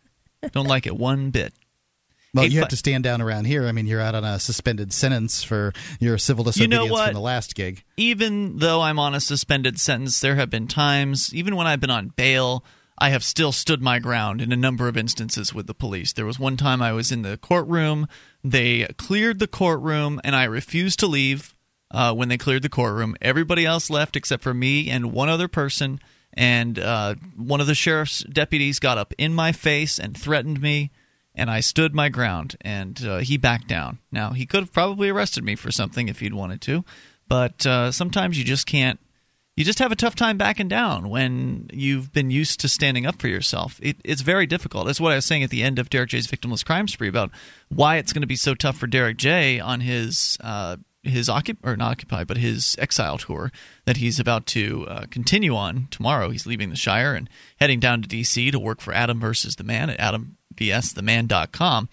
Don't 0.53 0.67
like 0.69 0.87
it 0.87 0.97
one 0.97 1.31
bit. 1.31 1.53
Well, 2.35 2.45
Eight 2.45 2.53
you 2.53 2.59
fi- 2.59 2.63
have 2.63 2.69
to 2.69 2.77
stand 2.77 3.03
down 3.05 3.23
around 3.23 3.47
here. 3.47 3.67
I 3.67 3.73
mean, 3.73 3.87
you're 3.87 4.01
out 4.01 4.15
on 4.15 4.23
a 4.25 4.39
suspended 4.39 4.93
sentence 4.93 5.43
for 5.43 5.73
your 5.99 6.19
civil 6.19 6.45
You 6.55 6.69
know 6.69 6.83
disobedience 6.85 7.05
from 7.07 7.15
the 7.15 7.21
last 7.21 7.55
gig. 7.55 7.83
even 7.97 8.59
though 8.59 8.83
I'm 8.83 8.99
on 8.99 9.15
a 9.15 9.21
suspended 9.21 9.81
sentence, 9.81 10.21
there 10.21 10.37
have 10.37 10.51
been 10.51 10.69
times, 10.69 11.35
even 11.35 11.57
when 11.57 11.67
I've 11.67 11.81
been 11.81 11.91
on 11.91 12.09
bail, 12.09 12.63
I 12.99 13.09
have 13.11 13.25
still 13.25 13.53
stood 13.53 13.83
my 13.83 13.99
ground 13.99 14.41
in 14.43 14.53
a 14.53 14.57
number 14.57 14.87
of 14.87 14.97
instances 14.97 15.55
with 15.55 15.67
the 15.67 15.75
police. 15.75 16.13
There 16.13 16.27
was 16.27 16.39
one 16.39 16.57
time 16.57 16.81
I 16.83 16.93
was 16.93 17.11
in 17.11 17.23
the 17.23 17.39
courtroom, 17.39 18.07
they 18.45 18.87
cleared 18.99 19.39
the 19.39 19.49
courtroom, 19.49 20.21
and 20.23 20.37
I 20.37 20.45
refused 20.45 20.99
to 21.01 21.07
leave 21.07 21.55
uh, 21.91 22.13
when 22.15 22.29
they 22.29 22.39
cleared 22.39 22.63
the 22.63 22.69
courtroom. 22.69 23.17
Everybody 23.23 23.65
else 23.65 23.89
left 23.91 24.15
except 24.17 24.43
for 24.43 24.53
me 24.55 24.91
and 24.91 25.13
one 25.13 25.29
other 25.31 25.49
person. 25.49 26.01
And 26.37 26.79
uh, 26.79 27.15
one 27.37 27.61
of 27.61 27.67
the 27.67 27.75
sheriff's 27.75 28.23
deputies 28.25 28.79
got 28.79 28.99
up 28.99 29.15
in 29.17 29.33
my 29.33 29.53
face 29.53 29.99
and 29.99 30.17
threatened 30.17 30.61
me, 30.61 30.91
and 31.35 31.51
I 31.51 31.61
stood 31.61 31.95
my 31.95 32.09
ground, 32.09 32.57
and 32.61 33.03
uh, 33.05 33.19
he 33.19 33.37
backed 33.37 33.69
down. 33.69 33.99
Now, 34.13 34.33
he 34.33 34.45
could 34.47 34.61
have 34.61 34.73
probably 34.73 35.09
arrested 35.09 35.45
me 35.45 35.57
for 35.57 35.71
something 35.71 36.09
if 36.09 36.21
he'd 36.21 36.35
wanted 36.35 36.61
to, 36.63 36.85
but 37.27 37.67
uh, 37.67 37.91
sometimes 37.91 38.39
you 38.39 38.45
just 38.45 38.67
can't 38.67 39.01
you 39.57 39.65
just 39.65 39.79
have 39.79 39.91
a 39.91 39.97
tough 39.97 40.15
time 40.15 40.37
backing 40.37 40.69
down 40.69 41.09
when 41.09 41.71
you've 41.73 42.13
been 42.13 42.31
used 42.31 42.61
to 42.61 42.69
standing 42.69 43.07
up 43.07 43.19
for 43.19 43.29
yourself. 43.29 43.81
It, 43.83 43.97
it's 44.05 44.21
very 44.21 44.47
difficult. 44.47 44.85
That's 44.85 45.01
what 45.01 45.13
I 45.13 45.17
was 45.17 45.25
saying 45.25 45.43
at 45.43 45.51
the 45.51 45.63
end 45.63 45.79
of 45.79 45.89
Derrick 45.89 46.11
J's 46.11 46.27
victimless 46.27 46.65
crime 46.65 46.87
spree 46.87 47.09
about 47.09 47.31
why 47.71 47.97
it's 47.97 48.13
going 48.13 48.21
to 48.21 48.27
be 48.27 48.37
so 48.37 48.55
tough 48.55 48.77
for 48.77 48.87
Derrick 48.87 49.17
J 49.17 49.59
on 49.59 49.81
his 49.81 50.37
uh, 50.43 50.77
his 51.09 51.29
occupy 51.29 51.71
or 51.71 51.77
not 51.77 51.93
occupy, 51.93 52.25
but 52.25 52.37
his 52.37 52.77
exile 52.79 53.19
tour 53.19 53.53
that 53.85 53.97
he's 53.99 54.21
about 54.21 54.47
to 54.47 54.87
uh, 54.89 55.07
continue 55.11 55.55
on 55.55 55.89
tomorrow. 55.91 56.31
He's 56.31 56.47
leaving 56.47 56.71
the 56.71 56.77
Shire 56.77 57.15
and 57.15 57.29
heading 57.59 57.81
down 57.81 58.03
to 58.03 58.09
D.C. 58.09 58.51
to 58.51 58.59
work 58.59 58.81
for 58.81 58.93
Adam 58.93 59.21
versus 59.21 59.57
the 59.57 59.65
Man 59.65 59.91
at 59.91 59.99
AdamVSTheMan.com. 59.99 61.89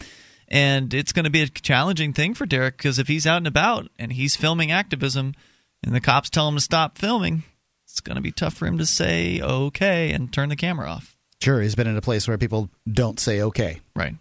And 0.47 0.93
it's 0.93 1.13
going 1.13 1.25
to 1.25 1.31
be 1.31 1.41
a 1.41 1.47
challenging 1.47 2.13
thing 2.13 2.33
for 2.33 2.45
Derrick 2.45 2.77
because 2.77 2.99
if 2.99 3.07
he's 3.07 3.25
out 3.25 3.37
and 3.37 3.47
about 3.47 3.89
and 3.97 4.13
he's 4.13 4.35
filming 4.35 4.71
activism 4.71 5.33
and 5.83 5.95
the 5.95 6.01
cops 6.01 6.29
tell 6.29 6.47
him 6.47 6.55
to 6.55 6.61
stop 6.61 6.97
filming, 6.97 7.43
it's 7.85 7.99
going 7.99 8.17
to 8.17 8.21
be 8.21 8.31
tough 8.31 8.53
for 8.53 8.67
him 8.67 8.77
to 8.77 8.85
say 8.85 9.41
okay 9.41 10.11
and 10.11 10.31
turn 10.31 10.49
the 10.49 10.55
camera 10.55 10.89
off. 10.89 11.15
Sure, 11.41 11.61
he's 11.61 11.75
been 11.75 11.87
in 11.87 11.97
a 11.97 12.01
place 12.01 12.27
where 12.27 12.37
people 12.37 12.69
don't 12.91 13.19
say 13.19 13.41
okay. 13.41 13.81
Right. 13.95 14.15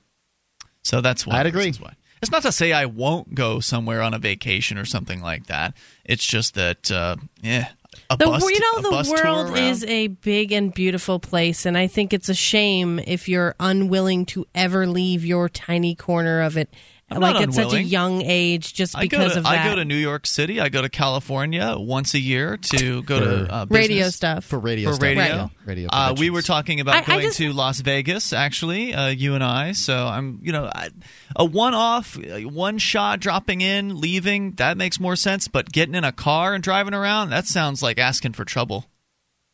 So 0.83 1.01
that's 1.01 1.27
why. 1.27 1.39
I'd 1.39 1.47
agree. 1.47 1.73
Why. 1.73 1.95
It's 2.23 2.31
not 2.31 2.43
to 2.43 2.53
say 2.53 2.73
I 2.73 2.87
won't 2.87 3.35
go 3.35 3.59
somewhere 3.59 4.01
on 4.01 4.15
a 4.15 4.19
vacation 4.19 4.79
or 4.79 4.85
something 4.85 5.21
like 5.21 5.49
that. 5.49 5.75
It's 6.05 6.25
just 6.25 6.55
that, 6.55 6.89
uh, 6.91 7.17
yeah, 7.43 7.71
a 8.09 8.17
the, 8.17 8.27
bus, 8.27 8.43
you 8.49 8.61
know, 8.61 8.91
the 8.91 9.11
world 9.11 9.59
is 9.59 9.85
a 9.85 10.07
big 10.07 10.53
and 10.53 10.73
beautiful 10.73 11.19
place, 11.19 11.67
and 11.67 11.77
I 11.77 11.89
think 11.89 12.13
it's 12.13 12.29
a 12.29 12.35
shame 12.35 13.01
if 13.01 13.29
you're 13.29 13.55
unwilling 13.59 14.25
to 14.27 14.47
ever 14.55 14.87
leave 14.87 15.25
your 15.25 15.49
tiny 15.49 15.95
corner 15.95 16.43
of 16.43 16.57
it, 16.57 16.73
I'm 17.17 17.21
like 17.21 17.35
not 17.35 17.43
at 17.43 17.55
such 17.55 17.73
a 17.75 17.83
young 17.83 18.23
age, 18.23 18.75
just 18.75 18.99
because 18.99 19.33
to, 19.33 19.39
of 19.39 19.45
that. 19.45 19.67
I 19.67 19.69
go 19.69 19.77
to 19.77 19.85
New 19.85 19.97
York 19.97 20.27
City. 20.27 20.61
I 20.61 20.69
go 20.69 20.83
to 20.83 20.89
California 20.89 21.77
once 21.79 22.15
a 22.15 22.19
year 22.19 22.57
to 22.57 23.03
go 23.03 23.21
to 23.21 23.53
uh, 23.53 23.67
radio 23.69 24.09
stuff. 24.11 24.45
For 24.45 24.59
radio 24.59 24.91
for 24.91 24.95
stuff. 24.97 25.03
radio. 25.03 25.37
Right. 25.37 25.51
Radio 25.65 25.89
Uh, 25.93 26.15
we 26.19 26.31
were 26.31 26.43
talking 26.43 26.81
about 26.81 26.97
I- 26.97 26.99
I 26.99 27.03
going 27.03 27.23
just- 27.27 27.39
to 27.39 27.53
Las 27.53 27.81
Vegas, 27.81 28.33
actually, 28.33 28.95
uh, 28.95 29.09
you 29.09 29.35
and 29.35 29.45
I. 29.45 29.73
So 29.73 30.07
I'm, 30.07 30.41
you 30.43 30.53
know, 30.53 30.71
I, 30.75 30.91
a 31.37 31.45
one-off, 31.45 32.19
uh, 32.19 32.41
one 32.41 32.79
shot, 32.79 33.21
dropping 33.21 33.61
in, 33.61 34.01
leaving. 34.01 34.53
That 34.53 34.77
makes 34.77 34.99
more 35.01 35.17
sense. 35.17 35.49
But 35.49 35.73
getting 35.73 35.95
in 35.95 36.05
a 36.05 36.13
car 36.13 36.55
and 36.55 36.63
driving 36.63 36.95
around, 36.95 37.31
that 37.31 37.47
sounds 37.47 37.83
like 37.83 37.99
asking 37.99 38.33
for 38.33 38.45
trouble. 38.45 38.87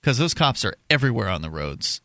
Because 0.00 0.18
those 0.18 0.32
cops 0.32 0.64
are 0.64 0.74
everywhere 0.88 1.28
on 1.28 1.42
the 1.42 1.50
roads. 1.50 2.00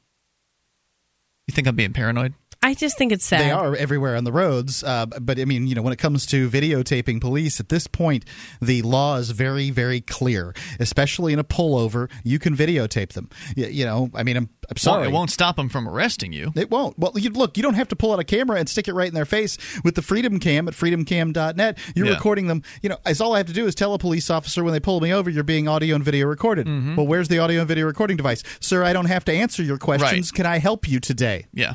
You 1.47 1.53
think 1.53 1.67
I'm 1.67 1.75
being 1.75 1.93
paranoid? 1.93 2.33
I 2.63 2.73
just 2.73 2.97
think 2.97 3.11
it's 3.11 3.25
sad. 3.25 3.41
They 3.41 3.51
are 3.51 3.75
everywhere 3.75 4.15
on 4.15 4.23
the 4.23 4.31
roads, 4.31 4.83
uh, 4.83 5.05
but 5.05 5.37
I 5.39 5.45
mean, 5.45 5.67
you 5.67 5.75
know, 5.75 5.81
when 5.81 5.93
it 5.93 5.99
comes 5.99 6.25
to 6.27 6.49
videotaping 6.49 7.19
police, 7.21 7.59
at 7.59 7.69
this 7.69 7.87
point, 7.87 8.23
the 8.61 8.81
law 8.83 9.17
is 9.17 9.31
very, 9.31 9.69
very 9.69 9.99
clear. 10.01 10.53
Especially 10.79 11.33
in 11.33 11.39
a 11.39 11.43
pullover, 11.43 12.09
you 12.23 12.39
can 12.39 12.55
videotape 12.55 13.09
them. 13.13 13.29
You, 13.55 13.65
you 13.67 13.85
know, 13.85 14.09
I 14.13 14.23
mean, 14.23 14.37
I'm, 14.37 14.49
I'm 14.69 14.77
sorry, 14.77 15.01
Well, 15.01 15.09
it 15.09 15.13
won't 15.13 15.29
stop 15.29 15.57
them 15.57 15.67
from 15.69 15.87
arresting 15.89 16.31
you. 16.33 16.53
It 16.55 16.71
won't. 16.71 16.97
Well, 16.97 17.11
you, 17.17 17.29
look, 17.31 17.57
you 17.57 17.63
don't 17.63 17.73
have 17.73 17.89
to 17.89 17.95
pull 17.95 18.13
out 18.13 18.19
a 18.19 18.23
camera 18.23 18.57
and 18.59 18.69
stick 18.69 18.87
it 18.87 18.93
right 18.93 19.07
in 19.09 19.13
their 19.13 19.25
face 19.25 19.57
with 19.83 19.95
the 19.95 20.01
Freedom 20.01 20.39
Cam 20.39 20.67
at 20.67 20.73
freedomcam.net. 20.73 21.77
You're 21.95 22.07
Yeah. 22.07 22.13
recording 22.13 22.47
them. 22.47 22.63
You 22.81 22.89
know, 22.89 22.97
as 23.05 23.19
all 23.21 23.33
I 23.33 23.37
have 23.37 23.47
to 23.47 23.53
do 23.53 23.65
is 23.67 23.75
tell 23.75 23.93
a 23.93 23.99
police 23.99 24.29
officer 24.29 24.63
when 24.63 24.73
they 24.73 24.79
pull 24.79 25.01
me 25.01 25.13
over, 25.13 25.29
you're 25.29 25.43
being 25.43 25.67
audio 25.67 25.95
and 25.95 26.03
video 26.03 26.27
recorded. 26.27 26.67
Mm-hmm. 26.67 26.95
Well, 26.95 27.07
where's 27.07 27.27
the 27.27 27.39
audio 27.39 27.59
and 27.59 27.67
video 27.67 27.85
recording 27.85 28.15
device, 28.17 28.41
sir? 28.59 28.83
I 28.83 28.93
don't 28.93 29.05
have 29.07 29.25
to 29.25 29.33
answer 29.33 29.63
your 29.63 29.77
questions. 29.77 30.31
Can 30.31 30.45
I 30.45 30.59
help 30.59 30.87
you 30.87 30.99
today? 30.99 31.45
Yeah. 31.53 31.73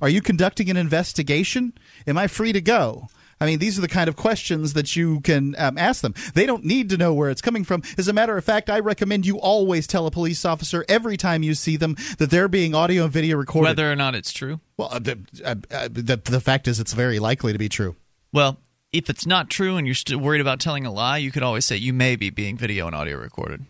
Are 0.00 0.08
you 0.08 0.20
conducting 0.20 0.70
an 0.70 0.76
investigation? 0.76 1.72
Am 2.06 2.18
I 2.18 2.26
free 2.26 2.52
to 2.52 2.60
go? 2.60 3.08
I 3.38 3.44
mean, 3.44 3.58
these 3.58 3.76
are 3.76 3.82
the 3.82 3.88
kind 3.88 4.08
of 4.08 4.16
questions 4.16 4.72
that 4.72 4.96
you 4.96 5.20
can 5.20 5.54
um, 5.58 5.76
ask 5.76 6.00
them. 6.00 6.14
They 6.32 6.46
don't 6.46 6.64
need 6.64 6.88
to 6.88 6.96
know 6.96 7.12
where 7.12 7.28
it's 7.28 7.42
coming 7.42 7.64
from. 7.64 7.82
As 7.98 8.08
a 8.08 8.14
matter 8.14 8.34
of 8.36 8.42
fact, 8.44 8.70
I 8.70 8.78
recommend 8.78 9.26
you 9.26 9.38
always 9.38 9.86
tell 9.86 10.06
a 10.06 10.10
police 10.10 10.46
officer 10.46 10.86
every 10.88 11.18
time 11.18 11.42
you 11.42 11.52
see 11.54 11.76
them 11.76 11.96
that 12.16 12.30
they're 12.30 12.48
being 12.48 12.74
audio 12.74 13.04
and 13.04 13.12
video 13.12 13.36
recorded. 13.36 13.68
Whether 13.68 13.92
or 13.92 13.96
not 13.96 14.14
it's 14.14 14.32
true. 14.32 14.60
Well, 14.78 14.88
uh, 14.90 15.00
the, 15.00 15.18
uh, 15.44 15.54
uh, 15.70 15.88
the 15.92 16.16
the 16.24 16.40
fact 16.40 16.66
is, 16.66 16.80
it's 16.80 16.94
very 16.94 17.18
likely 17.18 17.52
to 17.52 17.58
be 17.58 17.68
true. 17.68 17.94
Well, 18.32 18.58
if 18.90 19.10
it's 19.10 19.26
not 19.26 19.50
true 19.50 19.76
and 19.76 19.86
you're 19.86 19.94
still 19.94 20.18
worried 20.18 20.40
about 20.40 20.58
telling 20.58 20.86
a 20.86 20.92
lie, 20.92 21.18
you 21.18 21.30
could 21.30 21.42
always 21.42 21.66
say 21.66 21.76
you 21.76 21.92
may 21.92 22.16
be 22.16 22.30
being 22.30 22.56
video 22.56 22.86
and 22.86 22.96
audio 22.96 23.18
recorded. 23.18 23.66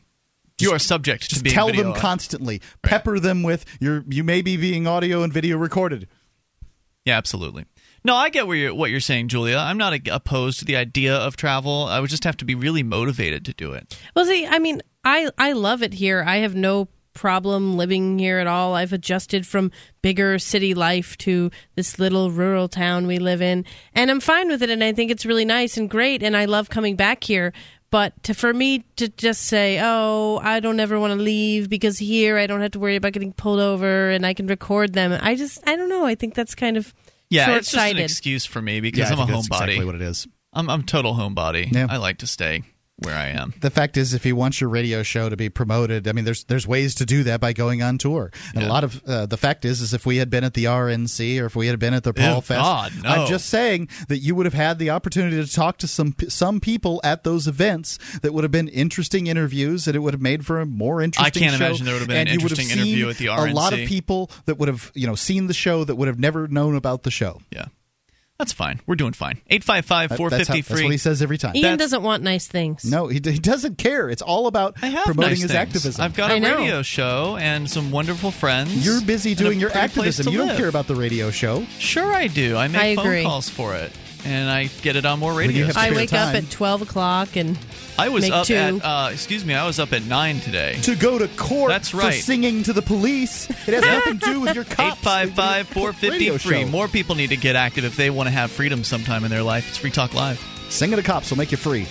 you 0.61 0.71
are 0.71 0.79
subject 0.79 1.25
to 1.25 1.29
Just 1.31 1.43
being 1.43 1.55
tell 1.55 1.73
them 1.73 1.93
constantly. 1.95 2.61
Pepper 2.83 3.19
them 3.19 3.43
with 3.43 3.65
your. 3.81 4.05
You 4.09 4.23
may 4.23 4.43
be 4.43 4.57
being 4.57 4.87
audio 4.87 5.25
and 5.25 5.33
video 5.33 5.57
recorded. 5.59 6.07
Yeah, 7.07 7.17
absolutely. 7.17 7.65
No, 8.05 8.15
I 8.15 8.31
get 8.31 8.47
where 8.47 8.57
you're, 8.57 8.75
what 8.75 8.91
you're 8.91 9.01
saying, 9.01 9.29
Julia. 9.29 9.57
I'm 9.57 9.79
not 9.79 9.99
opposed 10.09 10.59
to 10.59 10.65
the 10.65 10.77
idea 10.77 11.17
of 11.17 11.37
travel. 11.37 11.85
I 11.85 12.01
would 12.01 12.11
just 12.11 12.25
have 12.25 12.37
to 12.37 12.45
be 12.45 12.55
really 12.55 12.83
motivated 12.83 13.45
to 13.47 13.55
do 13.55 13.73
it. 13.73 13.99
Well, 14.15 14.27
see, 14.27 14.47
I 14.47 14.59
mean, 14.59 14.83
I 15.05 15.31
I 15.39 15.53
love 15.53 15.83
it 15.83 15.95
here. 15.95 16.23
I 16.27 16.37
have 16.39 16.55
no 16.55 16.89
problem 17.15 17.77
living 17.77 18.19
here 18.19 18.39
at 18.39 18.47
all. 18.47 18.75
I've 18.75 18.93
adjusted 18.93 19.47
from 19.47 19.73
bigger 20.03 20.39
city 20.39 20.75
life 20.75 21.17
to 21.19 21.51
this 21.75 21.99
little 21.99 22.31
rural 22.31 22.69
town 22.69 23.07
we 23.07 23.19
live 23.19 23.41
in, 23.41 23.65
and 23.95 24.11
I'm 24.11 24.21
fine 24.21 24.49
with 24.49 24.63
it. 24.63 24.71
And 24.71 24.85
I 24.85 24.93
think 24.93 25.11
it's 25.11 25.27
really 25.27 25.45
nice 25.45 25.77
and 25.77 25.89
great, 25.89 26.23
and 26.23 26.37
I 26.37 26.45
love 26.45 26.69
coming 26.69 26.95
back 26.95 27.25
here. 27.25 27.53
But 27.91 28.21
to, 28.25 28.35
for 28.35 28.53
me 28.53 28.85
to 28.97 29.09
just 29.09 29.43
say, 29.43 29.79
"Oh, 29.81 30.41
I 30.43 30.61
don't 30.61 30.81
ever 30.81 30.99
want 30.99 31.13
to 31.13 31.23
leave 31.23 31.69
because 31.69 31.99
here 31.99 32.37
I 32.37 32.47
don't 32.47 32.61
have 32.61 32.73
to 32.73 32.79
worry 32.81 32.97
about 32.97 33.13
getting 33.13 33.33
pulled 33.33 33.61
over 33.61 34.11
and 34.11 34.27
I 34.27 34.35
can 34.35 34.47
record 34.49 34.93
them," 34.93 35.17
I 35.23 35.37
just 35.37 35.59
I 35.69 35.77
don't 35.77 35.89
know. 35.89 36.05
I 36.05 36.15
think 36.17 36.35
that's 36.35 36.55
kind 36.55 36.77
of 36.77 36.93
Yeah, 37.31 37.57
it's 37.57 37.67
just 37.71 37.75
an 37.75 37.81
short-sighted. 37.81 38.05
excuse 38.11 38.45
for 38.45 38.61
me 38.61 38.81
because 38.81 38.99
Yeah, 38.99 39.09
I 39.11 39.13
I'm 39.13 39.19
a 39.21 39.27
think 39.27 39.37
that's 39.37 39.49
homebody. 39.49 39.65
exactly 39.69 39.85
what 39.85 39.95
it 39.95 40.03
is. 40.03 40.27
I'm 40.53 40.69
I'm 40.69 40.83
total 40.83 41.15
homebody. 41.15 41.71
Yeah. 41.73 41.87
I 41.89 41.99
like 41.99 42.19
to 42.19 42.27
stay 42.27 42.63
where 42.99 43.15
I 43.15 43.29
am. 43.29 43.53
The 43.61 43.71
fact 43.71 43.97
is, 43.97 44.15
if 44.15 44.25
you 44.25 44.35
want 44.35 44.61
your 44.61 44.71
radio 44.71 45.03
show 45.03 45.29
to 45.29 45.37
be 45.37 45.49
promoted, 45.49 46.09
I 46.09 46.13
mean, 46.13 46.25
there's 46.25 46.45
there's 46.45 46.67
ways 46.67 46.95
to 46.97 47.07
do 47.07 47.23
that 47.25 47.41
by 47.41 47.53
going 47.53 47.83
on 47.83 47.99
tour. 47.99 48.31
And 48.55 48.65
a 48.65 48.69
lot 48.69 48.85
of 48.85 49.03
uh, 49.05 49.27
the 49.27 49.37
fact 49.37 49.65
is, 49.65 49.81
is 49.83 49.93
if 49.93 50.07
we 50.07 50.17
had 50.17 50.31
been 50.31 50.45
at 50.45 50.55
the 50.55 50.65
RNC 50.65 51.41
or 51.41 51.47
if 51.47 51.55
we 51.55 51.67
had 51.67 51.79
been 51.79 51.93
at 51.93 52.05
the 52.05 52.15
Paul 52.15 52.37
Ew, 52.37 52.41
Fest, 52.41 52.61
God, 52.61 52.93
no. 53.03 53.09
I'm 53.09 53.27
just 53.29 53.47
saying 53.47 53.89
that 54.09 54.19
you 54.19 54.35
would 54.35 54.47
have 54.47 54.55
had 54.55 54.79
the 54.79 54.91
opportunity 54.91 55.45
to 55.45 55.53
talk 55.53 55.77
to 55.79 55.89
some 55.89 56.15
some 56.29 56.61
people 56.61 57.01
at 57.05 57.25
those 57.25 57.47
events 57.47 57.99
that 58.23 58.33
would 58.33 58.45
have 58.45 58.51
been 58.51 58.69
interesting 58.69 59.27
interviews, 59.27 59.85
that 59.85 59.95
it 59.95 59.99
would 59.99 60.15
have 60.15 60.23
made 60.23 60.47
for 60.47 60.61
a 60.61 60.67
more 60.67 61.03
interesting. 61.03 61.45
I 61.45 61.51
can't 61.51 61.59
show. 61.59 61.67
imagine 61.67 61.85
there 61.85 61.95
would 61.95 62.01
have 62.01 62.09
been 62.09 62.17
and 62.17 62.29
an 62.29 62.35
you 62.35 62.45
would 62.45 62.51
have 62.51 62.59
interesting 62.59 62.83
interview 62.83 63.11
at 63.11 63.17
the 63.19 63.27
RNC. 63.27 63.51
A 63.51 63.55
lot 63.55 63.73
of 63.73 63.81
people 63.81 64.31
that 64.47 64.57
would 64.59 64.69
have 64.69 64.91
you 64.95 65.07
know 65.07 65.15
seen 65.15 65.49
the 65.49 65.55
show 65.55 65.85
that 65.85 65.97
would 65.97 66.09
have 66.09 66.19
never 66.19 66.49
known 66.49 66.75
about 66.75 67.03
the 67.03 67.11
show. 67.11 67.41
Yeah. 67.51 67.67
That's 68.39 68.53
fine. 68.53 68.81
We're 68.87 68.97
doing 68.97 69.15
fine. 69.15 69.41
855 69.49 70.11
That- 70.11 70.17
450 70.19 70.37
that's, 70.37 70.49
how- 70.49 70.53
free. 70.55 70.61
that's 70.77 70.85
what 70.85 70.93
he 70.93 70.99
says 70.99 71.23
every 71.23 71.39
time. 71.39 71.57
Ian 71.57 71.79
doesn't 71.79 72.03
want 72.03 72.23
nice 72.23 72.47
things. 72.47 72.85
No, 72.85 73.07
he, 73.07 73.15
he 73.15 73.39
doesn't 73.39 73.79
care. 73.79 74.11
It's 74.11 74.21
all 74.21 74.47
about 74.47 74.75
promoting 74.77 75.17
nice 75.17 75.31
his 75.41 75.51
things. 75.51 75.55
activism. 75.55 76.05
I've 76.05 76.15
got 76.15 76.31
I 76.31 76.35
a 76.35 76.41
know. 76.41 76.57
radio 76.59 76.83
show 76.83 77.39
and 77.41 77.71
some 77.71 77.91
wonderful 77.91 78.31
friends. 78.31 78.85
You're 78.85 79.01
busy 79.01 79.35
doing 79.35 79.59
your 79.59 79.71
activism. 79.75 80.27
to 80.27 80.33
You 80.33 80.39
don't 80.39 80.57
care 80.57 80.69
about 80.69 80.87
the 80.87 80.95
radio 80.97 81.31
show. 81.31 81.65
Sure, 81.79 82.13
I 82.13 82.27
do. 82.27 82.57
I 82.59 82.69
make 82.69 82.81
I 82.83 82.95
phone 82.97 83.07
agree. 83.07 83.23
calls 83.23 83.49
for 83.49 83.75
it, 83.75 83.91
and 84.27 84.51
I 84.51 84.65
get 84.83 84.97
it 84.97 85.05
on 85.07 85.19
more 85.19 85.33
you 85.33 85.39
radio. 85.39 85.67
have 85.67 85.77
I 85.77 85.87
spare 85.87 85.97
wake 85.97 86.13
up 86.13 86.35
at 86.35 86.51
twelve 86.51 86.83
o'clock 86.83 87.37
and 87.37 87.59
I 87.99 88.09
was 88.09 88.23
make 88.23 88.33
up 88.33 88.47
two. 88.47 88.55
at 88.55 88.85
uh, 88.85 89.11
excuse 89.13 89.45
me, 89.45 89.55
I 89.55 89.67
was 89.67 89.79
up 89.79 89.93
at 89.93 90.05
nine 90.05 90.41
today. 90.41 90.79
To 90.83 90.95
go 90.97 91.19
to 91.19 91.29
court 91.29 91.71
That's 91.71 91.91
for 91.91 91.99
right. 91.99 92.15
singing 92.15 92.63
to 92.65 92.73
the 92.73 92.83
police. 92.83 93.49
It 93.51 93.75
has 93.75 93.83
nothing 93.83 94.19
to 94.19 94.27
do 94.33 94.41
with 94.41 94.55
your 94.55 94.65
cops. 94.65 95.01
855 95.07 95.69
450 95.69 96.39
free. 96.39 96.65
More 96.65 96.89
people 96.89 97.15
need 97.15 97.31
to 97.31 97.37
get 97.37 97.57
active 97.57 97.85
if 97.85 97.97
they 97.97 98.11
want 98.11 98.27
to 98.27 98.33
have 98.33 98.51
freedom 98.51 98.85
sometime 98.85 99.25
in 99.25 99.31
their 99.31 99.43
life. 99.43 99.69
It's 99.69 99.79
Free 99.79 99.91
Talk 99.91 100.15
Live. 100.15 100.41
Singing 100.69 100.97
to 100.97 101.03
cops 101.03 101.31
will 101.31 101.39
make 101.39 101.53
you 101.53 101.57
free. 101.57 101.87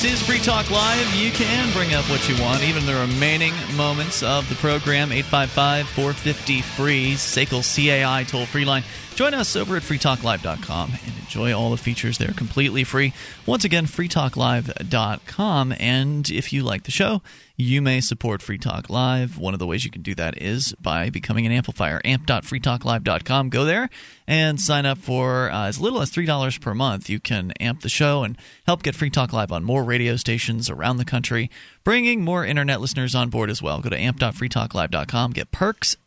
This 0.00 0.14
is 0.14 0.26
Free 0.26 0.38
Talk 0.38 0.70
Live. 0.70 1.14
You 1.14 1.30
can 1.30 1.70
bring 1.74 1.92
up 1.92 2.08
what 2.08 2.26
you 2.26 2.42
want, 2.42 2.62
even 2.62 2.86
the 2.86 2.94
remaining 2.94 3.52
moments 3.76 4.22
of 4.22 4.48
the 4.48 4.54
program. 4.54 5.12
855 5.12 5.86
450 5.90 6.62
free. 6.62 7.12
SACL 7.12 7.60
CAI 7.60 8.24
toll 8.24 8.46
free 8.46 8.64
line. 8.64 8.82
Join 9.20 9.34
us 9.34 9.54
over 9.54 9.76
at 9.76 9.82
freetalklive.com 9.82 10.92
and 10.92 11.18
enjoy 11.18 11.52
all 11.52 11.70
the 11.70 11.76
features 11.76 12.16
there 12.16 12.32
completely 12.32 12.84
free. 12.84 13.12
Once 13.44 13.66
again, 13.66 13.84
freetalklive.com. 13.84 15.74
And 15.78 16.30
if 16.30 16.54
you 16.54 16.62
like 16.62 16.84
the 16.84 16.90
show, 16.90 17.20
you 17.54 17.82
may 17.82 18.00
support 18.00 18.40
Free 18.40 18.56
Talk 18.56 18.88
Live. 18.88 19.36
One 19.36 19.52
of 19.52 19.58
the 19.60 19.66
ways 19.66 19.84
you 19.84 19.90
can 19.90 20.00
do 20.00 20.14
that 20.14 20.40
is 20.40 20.74
by 20.80 21.10
becoming 21.10 21.44
an 21.44 21.52
amplifier. 21.52 22.00
amp.freetalklive.com. 22.02 23.50
Go 23.50 23.66
there 23.66 23.90
and 24.26 24.58
sign 24.58 24.86
up 24.86 24.96
for 24.96 25.50
uh, 25.50 25.66
as 25.66 25.78
little 25.78 26.00
as 26.00 26.10
$3 26.10 26.58
per 26.58 26.72
month. 26.72 27.10
You 27.10 27.20
can 27.20 27.50
amp 27.60 27.82
the 27.82 27.90
show 27.90 28.24
and 28.24 28.38
help 28.64 28.82
get 28.82 28.94
Free 28.94 29.10
Talk 29.10 29.34
Live 29.34 29.52
on 29.52 29.64
more 29.64 29.84
radio 29.84 30.16
stations 30.16 30.70
around 30.70 30.96
the 30.96 31.04
country, 31.04 31.50
bringing 31.84 32.24
more 32.24 32.46
internet 32.46 32.80
listeners 32.80 33.14
on 33.14 33.28
board 33.28 33.50
as 33.50 33.60
well. 33.60 33.82
Go 33.82 33.90
to 33.90 33.98
amp.freetalklive.com, 33.98 35.32
get 35.32 35.50
perks. 35.50 35.98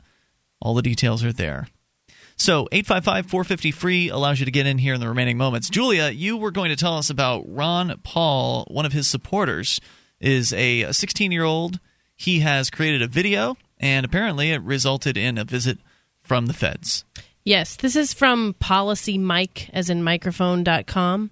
All 0.59 0.73
the 0.73 0.81
details 0.81 1.23
are 1.23 1.31
there. 1.31 1.67
So 2.37 2.67
855 2.71 3.27
450 3.27 3.71
free 3.71 4.09
allows 4.09 4.39
you 4.39 4.45
to 4.45 4.51
get 4.51 4.65
in 4.65 4.77
here 4.77 4.93
in 4.93 4.99
the 4.99 5.07
remaining 5.07 5.37
moments. 5.37 5.69
Julia, 5.69 6.09
you 6.09 6.37
were 6.37 6.51
going 6.51 6.69
to 6.69 6.75
tell 6.75 6.97
us 6.97 7.09
about 7.09 7.43
Ron 7.47 7.99
Paul, 8.03 8.65
one 8.69 8.85
of 8.85 8.93
his 8.93 9.07
supporters 9.07 9.79
is 10.19 10.53
a 10.53 10.91
16 10.91 11.31
year 11.31 11.43
old. 11.43 11.79
He 12.15 12.39
has 12.39 12.69
created 12.69 13.01
a 13.01 13.07
video, 13.07 13.57
and 13.79 14.05
apparently 14.05 14.51
it 14.51 14.61
resulted 14.61 15.17
in 15.17 15.37
a 15.37 15.43
visit 15.43 15.77
from 16.21 16.45
the 16.45 16.53
feds. 16.53 17.03
Yes, 17.43 17.75
this 17.75 17.95
is 17.95 18.13
from 18.13 18.55
PolicyMic, 18.61 19.69
as 19.73 19.89
in 19.89 20.01
microphone.com. 20.01 21.31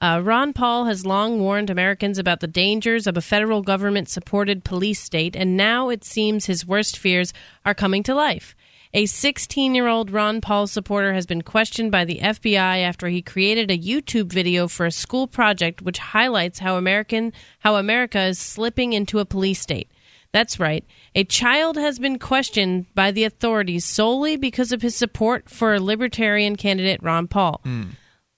Uh, 0.00 0.20
Ron 0.22 0.52
Paul 0.52 0.84
has 0.84 1.04
long 1.04 1.40
warned 1.40 1.70
Americans 1.70 2.18
about 2.18 2.38
the 2.38 2.46
dangers 2.46 3.08
of 3.08 3.16
a 3.16 3.20
federal 3.20 3.62
government 3.62 4.08
supported 4.08 4.62
police 4.62 5.00
state, 5.00 5.34
and 5.34 5.56
now 5.56 5.88
it 5.88 6.04
seems 6.04 6.46
his 6.46 6.64
worst 6.64 6.96
fears 6.96 7.32
are 7.64 7.74
coming 7.74 8.04
to 8.04 8.14
life. 8.14 8.54
A 8.94 9.04
16 9.04 9.74
year 9.74 9.86
old 9.86 10.10
Ron 10.10 10.40
Paul 10.40 10.66
supporter 10.66 11.12
has 11.12 11.26
been 11.26 11.42
questioned 11.42 11.92
by 11.92 12.06
the 12.06 12.20
FBI 12.20 12.82
after 12.82 13.08
he 13.08 13.20
created 13.20 13.70
a 13.70 13.78
YouTube 13.78 14.32
video 14.32 14.66
for 14.66 14.86
a 14.86 14.90
school 14.90 15.26
project 15.26 15.82
which 15.82 15.98
highlights 15.98 16.60
how 16.60 16.76
American 16.76 17.34
how 17.58 17.76
America 17.76 18.20
is 18.22 18.38
slipping 18.38 18.94
into 18.94 19.18
a 19.18 19.26
police 19.26 19.60
state. 19.60 19.90
That's 20.32 20.58
right. 20.58 20.84
A 21.14 21.24
child 21.24 21.76
has 21.76 21.98
been 21.98 22.18
questioned 22.18 22.86
by 22.94 23.10
the 23.10 23.24
authorities 23.24 23.84
solely 23.84 24.36
because 24.36 24.72
of 24.72 24.82
his 24.82 24.94
support 24.94 25.50
for 25.50 25.78
libertarian 25.80 26.56
candidate 26.56 27.02
Ron 27.02 27.28
Paul. 27.28 27.60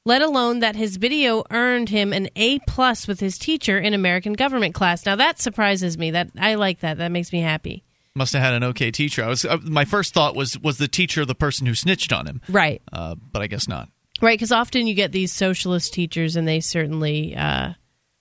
Let 0.04 0.22
alone 0.22 0.60
that 0.60 0.76
his 0.76 0.96
video 0.96 1.44
earned 1.50 1.90
him 1.90 2.12
an 2.12 2.28
A 2.34 2.58
plus 2.60 3.06
with 3.06 3.20
his 3.20 3.38
teacher 3.38 3.78
in 3.78 3.94
American 3.94 4.32
government 4.32 4.74
class. 4.74 5.06
Now 5.06 5.14
that 5.16 5.38
surprises 5.38 5.96
me. 5.96 6.10
That 6.10 6.30
I 6.38 6.54
like 6.54 6.80
that. 6.80 6.98
That 6.98 7.12
makes 7.12 7.32
me 7.32 7.40
happy. 7.40 7.84
Must 8.16 8.32
have 8.32 8.42
had 8.42 8.54
an 8.54 8.64
okay 8.64 8.90
teacher. 8.90 9.22
I 9.24 9.28
was 9.28 9.44
uh, 9.44 9.58
my 9.62 9.84
first 9.84 10.12
thought 10.14 10.34
was 10.34 10.58
was 10.58 10.78
the 10.78 10.88
teacher 10.88 11.24
the 11.24 11.34
person 11.34 11.66
who 11.66 11.74
snitched 11.74 12.12
on 12.12 12.26
him, 12.26 12.40
Right. 12.48 12.82
uh, 12.92 13.14
but 13.14 13.40
I 13.40 13.46
guess 13.46 13.68
not. 13.68 13.88
Right, 14.20 14.36
because 14.36 14.50
often 14.52 14.86
you 14.88 14.94
get 14.94 15.12
these 15.12 15.32
socialist 15.32 15.94
teachers, 15.94 16.34
and 16.36 16.46
they 16.46 16.58
certainly 16.60 17.36
uh, 17.36 17.74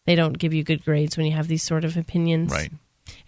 they 0.05 0.13
don't 0.15 0.37
give 0.37 0.53
you 0.53 0.63
good 0.63 0.85
grades 0.85 1.17
when 1.17 1.25
you 1.25 1.31
have 1.33 1.47
these 1.47 1.63
sort 1.63 1.83
of 1.85 1.97
opinions. 1.97 2.51
Right. 2.51 2.71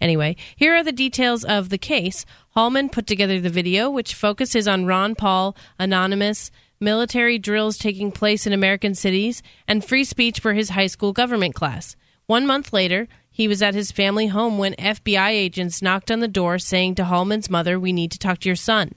Anyway, 0.00 0.36
here 0.54 0.74
are 0.76 0.84
the 0.84 0.92
details 0.92 1.44
of 1.44 1.68
the 1.68 1.78
case. 1.78 2.24
Hallman 2.50 2.88
put 2.88 3.08
together 3.08 3.40
the 3.40 3.50
video, 3.50 3.90
which 3.90 4.14
focuses 4.14 4.68
on 4.68 4.86
Ron 4.86 5.16
Paul, 5.16 5.56
anonymous 5.80 6.52
military 6.78 7.38
drills 7.38 7.76
taking 7.76 8.12
place 8.12 8.46
in 8.46 8.52
American 8.52 8.94
cities, 8.94 9.42
and 9.66 9.84
free 9.84 10.04
speech 10.04 10.38
for 10.38 10.52
his 10.52 10.70
high 10.70 10.86
school 10.86 11.12
government 11.12 11.54
class. 11.56 11.96
One 12.26 12.46
month 12.46 12.72
later, 12.72 13.08
he 13.32 13.48
was 13.48 13.62
at 13.62 13.74
his 13.74 13.90
family 13.90 14.26
home 14.26 14.58
when 14.58 14.74
FBI 14.74 15.30
agents 15.30 15.82
knocked 15.82 16.10
on 16.10 16.20
the 16.20 16.28
door 16.28 16.58
saying 16.58 16.94
to 16.96 17.04
Hallman's 17.04 17.50
mother, 17.50 17.80
We 17.80 17.92
need 17.92 18.12
to 18.12 18.18
talk 18.18 18.38
to 18.40 18.48
your 18.48 18.56
son. 18.56 18.94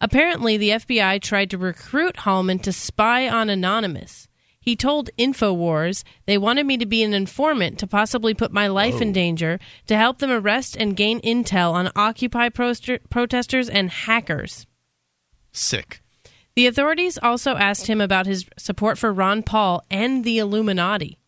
Apparently, 0.00 0.56
the 0.56 0.70
FBI 0.70 1.20
tried 1.20 1.50
to 1.50 1.58
recruit 1.58 2.18
Hallman 2.18 2.60
to 2.60 2.72
spy 2.72 3.28
on 3.28 3.50
Anonymous. 3.50 4.28
He 4.60 4.76
told 4.76 5.10
InfoWars 5.18 6.04
they 6.24 6.38
wanted 6.38 6.64
me 6.64 6.78
to 6.78 6.86
be 6.86 7.02
an 7.02 7.12
informant 7.12 7.78
to 7.80 7.86
possibly 7.86 8.32
put 8.32 8.50
my 8.50 8.66
life 8.66 9.02
in 9.02 9.10
oh. 9.10 9.12
danger 9.12 9.58
to 9.88 9.96
help 9.96 10.18
them 10.18 10.30
arrest 10.30 10.76
and 10.76 10.96
gain 10.96 11.20
intel 11.20 11.72
on 11.72 11.90
Occupy 11.94 12.48
proster- 12.48 13.00
protesters 13.10 13.68
and 13.68 13.90
hackers. 13.90 14.66
Sick. 15.52 16.00
The 16.56 16.66
authorities 16.66 17.18
also 17.22 17.56
asked 17.56 17.88
him 17.88 18.00
about 18.00 18.26
his 18.26 18.46
support 18.56 18.96
for 18.96 19.12
Ron 19.12 19.42
Paul 19.42 19.82
and 19.90 20.24
the 20.24 20.38
Illuminati. 20.38 21.18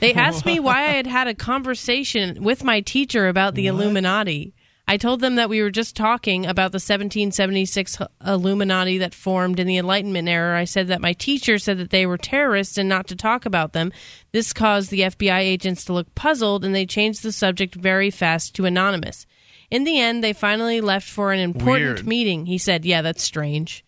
They 0.00 0.12
asked 0.12 0.44
me 0.44 0.60
why 0.60 0.82
I 0.82 0.92
had 0.92 1.06
had 1.06 1.26
a 1.26 1.34
conversation 1.34 2.42
with 2.42 2.62
my 2.62 2.80
teacher 2.80 3.28
about 3.28 3.54
the 3.54 3.66
Illuminati. 3.66 4.54
I 4.88 4.98
told 4.98 5.20
them 5.20 5.34
that 5.34 5.48
we 5.48 5.62
were 5.62 5.70
just 5.70 5.96
talking 5.96 6.44
about 6.46 6.70
the 6.70 6.76
1776 6.76 7.98
Illuminati 8.24 8.98
that 8.98 9.14
formed 9.14 9.58
in 9.58 9.66
the 9.66 9.78
Enlightenment 9.78 10.28
era. 10.28 10.56
I 10.56 10.64
said 10.64 10.88
that 10.88 11.00
my 11.00 11.12
teacher 11.12 11.58
said 11.58 11.78
that 11.78 11.90
they 11.90 12.06
were 12.06 12.18
terrorists 12.18 12.78
and 12.78 12.88
not 12.88 13.08
to 13.08 13.16
talk 13.16 13.46
about 13.46 13.72
them. 13.72 13.92
This 14.30 14.52
caused 14.52 14.90
the 14.90 15.00
FBI 15.00 15.40
agents 15.40 15.84
to 15.86 15.92
look 15.92 16.14
puzzled 16.14 16.64
and 16.64 16.72
they 16.72 16.86
changed 16.86 17.24
the 17.24 17.32
subject 17.32 17.74
very 17.74 18.10
fast 18.10 18.54
to 18.56 18.64
anonymous. 18.64 19.26
In 19.70 19.82
the 19.82 19.98
end, 19.98 20.22
they 20.22 20.32
finally 20.32 20.80
left 20.80 21.08
for 21.08 21.32
an 21.32 21.40
important 21.40 21.96
Weird. 21.96 22.06
meeting. 22.06 22.46
He 22.46 22.58
said, 22.58 22.84
Yeah, 22.84 23.02
that's 23.02 23.24
strange. 23.24 23.84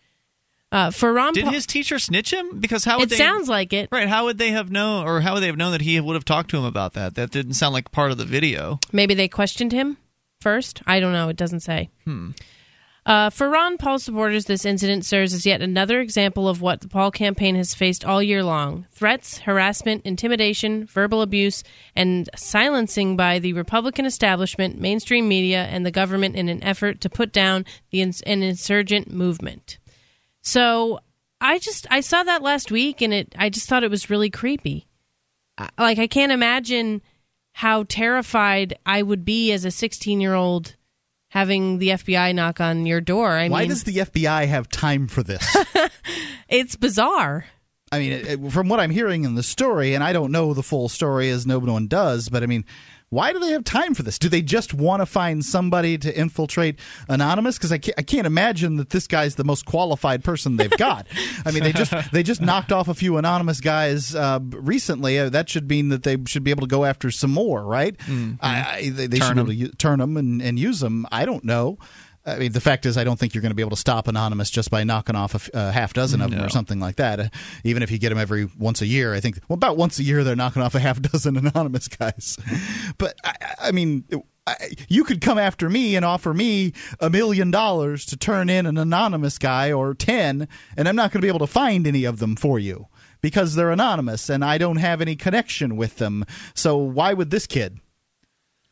Uh, 0.70 0.90
for 0.90 1.12
Ron 1.12 1.32
Did 1.32 1.44
Paul- 1.44 1.52
his 1.54 1.66
teacher 1.66 1.98
snitch 1.98 2.32
him? 2.32 2.60
Because 2.60 2.84
how 2.84 2.98
would 2.98 3.04
It 3.04 3.10
they, 3.10 3.16
sounds 3.16 3.48
like 3.48 3.72
it. 3.72 3.88
Right? 3.90 4.06
How 4.08 4.26
would 4.26 4.36
they 4.38 4.50
have 4.50 4.70
known, 4.70 5.06
or 5.06 5.20
how 5.20 5.34
would 5.34 5.40
they 5.40 5.46
have 5.46 5.56
known 5.56 5.72
that 5.72 5.80
he 5.80 5.98
would 5.98 6.14
have 6.14 6.26
talked 6.26 6.50
to 6.50 6.58
him 6.58 6.64
about 6.64 6.92
that? 6.92 7.14
That 7.14 7.30
didn't 7.30 7.54
sound 7.54 7.72
like 7.72 7.90
part 7.90 8.10
of 8.10 8.18
the 8.18 8.26
video. 8.26 8.78
Maybe 8.92 9.14
they 9.14 9.28
questioned 9.28 9.72
him 9.72 9.96
first. 10.40 10.82
I 10.86 11.00
don't 11.00 11.12
know. 11.12 11.30
It 11.30 11.36
doesn't 11.36 11.60
say. 11.60 11.88
Hmm. 12.04 12.32
Uh, 13.06 13.30
for 13.30 13.48
Ron 13.48 13.78
Paul 13.78 13.98
supporters, 13.98 14.44
this 14.44 14.66
incident 14.66 15.06
serves 15.06 15.32
as 15.32 15.46
yet 15.46 15.62
another 15.62 16.00
example 16.00 16.46
of 16.46 16.60
what 16.60 16.82
the 16.82 16.88
Paul 16.88 17.10
campaign 17.10 17.56
has 17.56 17.74
faced 17.74 18.04
all 18.04 18.22
year 18.22 18.44
long 18.44 18.84
threats, 18.92 19.38
harassment, 19.38 20.04
intimidation, 20.04 20.84
verbal 20.84 21.22
abuse, 21.22 21.64
and 21.96 22.28
silencing 22.36 23.16
by 23.16 23.38
the 23.38 23.54
Republican 23.54 24.04
establishment, 24.04 24.78
mainstream 24.78 25.26
media, 25.26 25.62
and 25.70 25.86
the 25.86 25.90
government 25.90 26.36
in 26.36 26.50
an 26.50 26.62
effort 26.62 27.00
to 27.00 27.08
put 27.08 27.32
down 27.32 27.64
the 27.90 28.02
ins- 28.02 28.20
an 28.22 28.42
insurgent 28.42 29.10
movement. 29.10 29.78
So 30.42 31.00
I 31.40 31.58
just 31.58 31.86
I 31.90 32.00
saw 32.00 32.22
that 32.22 32.42
last 32.42 32.70
week, 32.70 33.00
and 33.00 33.12
it 33.14 33.34
I 33.38 33.48
just 33.50 33.68
thought 33.68 33.84
it 33.84 33.90
was 33.90 34.10
really 34.10 34.30
creepy. 34.30 34.86
Like 35.76 35.98
I 35.98 36.06
can't 36.06 36.32
imagine 36.32 37.02
how 37.52 37.84
terrified 37.88 38.78
I 38.86 39.02
would 39.02 39.24
be 39.24 39.50
as 39.52 39.64
a 39.64 39.70
16 39.70 40.20
year 40.20 40.34
old 40.34 40.76
having 41.30 41.78
the 41.78 41.88
FBI 41.88 42.34
knock 42.34 42.60
on 42.60 42.86
your 42.86 43.00
door. 43.00 43.32
I 43.32 43.48
Why 43.48 43.60
mean, 43.60 43.68
does 43.70 43.84
the 43.84 43.96
FBI 43.96 44.46
have 44.46 44.68
time 44.68 45.08
for 45.08 45.22
this? 45.22 45.56
it's 46.48 46.76
bizarre. 46.76 47.44
I 47.90 47.98
mean, 47.98 48.12
it, 48.12 48.26
it- 48.26 48.52
from 48.52 48.68
what 48.68 48.80
I'm 48.80 48.90
hearing 48.90 49.24
in 49.24 49.34
the 49.34 49.42
story, 49.42 49.94
and 49.94 50.04
I 50.04 50.12
don't 50.12 50.30
know 50.32 50.54
the 50.54 50.62
full 50.62 50.88
story 50.88 51.30
as 51.30 51.46
no 51.46 51.58
one 51.58 51.88
does, 51.88 52.28
but 52.28 52.42
I 52.42 52.46
mean, 52.46 52.64
why 53.10 53.32
do 53.32 53.38
they 53.38 53.50
have 53.52 53.64
time 53.64 53.94
for 53.94 54.02
this? 54.02 54.18
Do 54.18 54.28
they 54.28 54.42
just 54.42 54.74
want 54.74 55.00
to 55.00 55.06
find 55.06 55.44
somebody 55.44 55.96
to 55.98 56.14
infiltrate 56.18 56.78
Anonymous? 57.08 57.56
Because 57.56 57.72
I 57.72 57.78
can't, 57.78 57.94
I 57.98 58.02
can't 58.02 58.26
imagine 58.26 58.76
that 58.76 58.90
this 58.90 59.06
guy's 59.06 59.36
the 59.36 59.44
most 59.44 59.64
qualified 59.64 60.22
person 60.22 60.56
they've 60.56 60.70
got. 60.70 61.06
I 61.46 61.50
mean, 61.50 61.62
they 61.62 61.72
just 61.72 61.92
they 62.12 62.22
just 62.22 62.40
knocked 62.42 62.70
off 62.70 62.88
a 62.88 62.94
few 62.94 63.16
anonymous 63.16 63.60
guys 63.60 64.14
uh, 64.14 64.40
recently. 64.42 65.18
Uh, 65.18 65.30
that 65.30 65.48
should 65.48 65.68
mean 65.68 65.88
that 65.88 66.02
they 66.02 66.18
should 66.26 66.44
be 66.44 66.50
able 66.50 66.62
to 66.62 66.66
go 66.68 66.84
after 66.84 67.10
some 67.10 67.30
more, 67.30 67.64
right? 67.64 67.96
I, 68.08 68.36
I, 68.42 68.88
they 68.90 69.06
they 69.06 69.18
Turn 69.18 69.28
should 69.28 69.34
be 69.34 69.40
able 69.40 69.50
to 69.52 69.54
u- 69.54 69.68
turn 69.78 69.98
them 70.00 70.16
and, 70.16 70.42
and 70.42 70.58
use 70.58 70.80
them. 70.80 71.06
I 71.10 71.24
don't 71.24 71.44
know. 71.44 71.78
I 72.28 72.38
mean, 72.38 72.52
the 72.52 72.60
fact 72.60 72.86
is, 72.86 72.96
I 72.96 73.04
don't 73.04 73.18
think 73.18 73.34
you're 73.34 73.42
going 73.42 73.50
to 73.50 73.56
be 73.56 73.62
able 73.62 73.70
to 73.70 73.76
stop 73.76 74.08
Anonymous 74.08 74.50
just 74.50 74.70
by 74.70 74.84
knocking 74.84 75.16
off 75.16 75.48
a 75.54 75.72
half 75.72 75.92
dozen 75.92 76.20
of 76.20 76.30
them 76.30 76.44
or 76.44 76.48
something 76.48 76.80
like 76.80 76.96
that. 76.96 77.20
Uh, 77.20 77.28
even 77.64 77.82
if 77.82 77.90
you 77.90 77.98
get 77.98 78.10
them 78.10 78.18
every 78.18 78.48
once 78.58 78.82
a 78.82 78.86
year, 78.86 79.14
I 79.14 79.20
think, 79.20 79.40
well, 79.48 79.54
about 79.54 79.76
once 79.76 79.98
a 79.98 80.02
year, 80.02 80.24
they're 80.24 80.36
knocking 80.36 80.62
off 80.62 80.74
a 80.74 80.80
half 80.80 81.00
dozen 81.00 81.36
Anonymous 81.46 81.88
guys. 81.88 82.36
but, 82.98 83.16
I, 83.24 83.34
I 83.60 83.72
mean, 83.72 84.04
I, 84.46 84.54
you 84.88 85.04
could 85.04 85.20
come 85.20 85.38
after 85.38 85.68
me 85.68 85.96
and 85.96 86.04
offer 86.04 86.32
me 86.32 86.72
a 87.00 87.10
million 87.10 87.50
dollars 87.50 88.04
to 88.06 88.16
turn 88.16 88.48
in 88.48 88.66
an 88.66 88.78
Anonymous 88.78 89.38
guy 89.38 89.72
or 89.72 89.94
10, 89.94 90.48
and 90.76 90.88
I'm 90.88 90.96
not 90.96 91.12
going 91.12 91.20
to 91.20 91.24
be 91.24 91.28
able 91.28 91.40
to 91.40 91.46
find 91.46 91.86
any 91.86 92.04
of 92.04 92.18
them 92.18 92.36
for 92.36 92.58
you 92.58 92.88
because 93.20 93.54
they're 93.54 93.70
anonymous 93.70 94.28
and 94.28 94.44
I 94.44 94.58
don't 94.58 94.76
have 94.76 95.00
any 95.00 95.16
connection 95.16 95.76
with 95.76 95.96
them. 95.96 96.24
So 96.54 96.76
why 96.76 97.14
would 97.14 97.30
this 97.30 97.46
kid? 97.46 97.80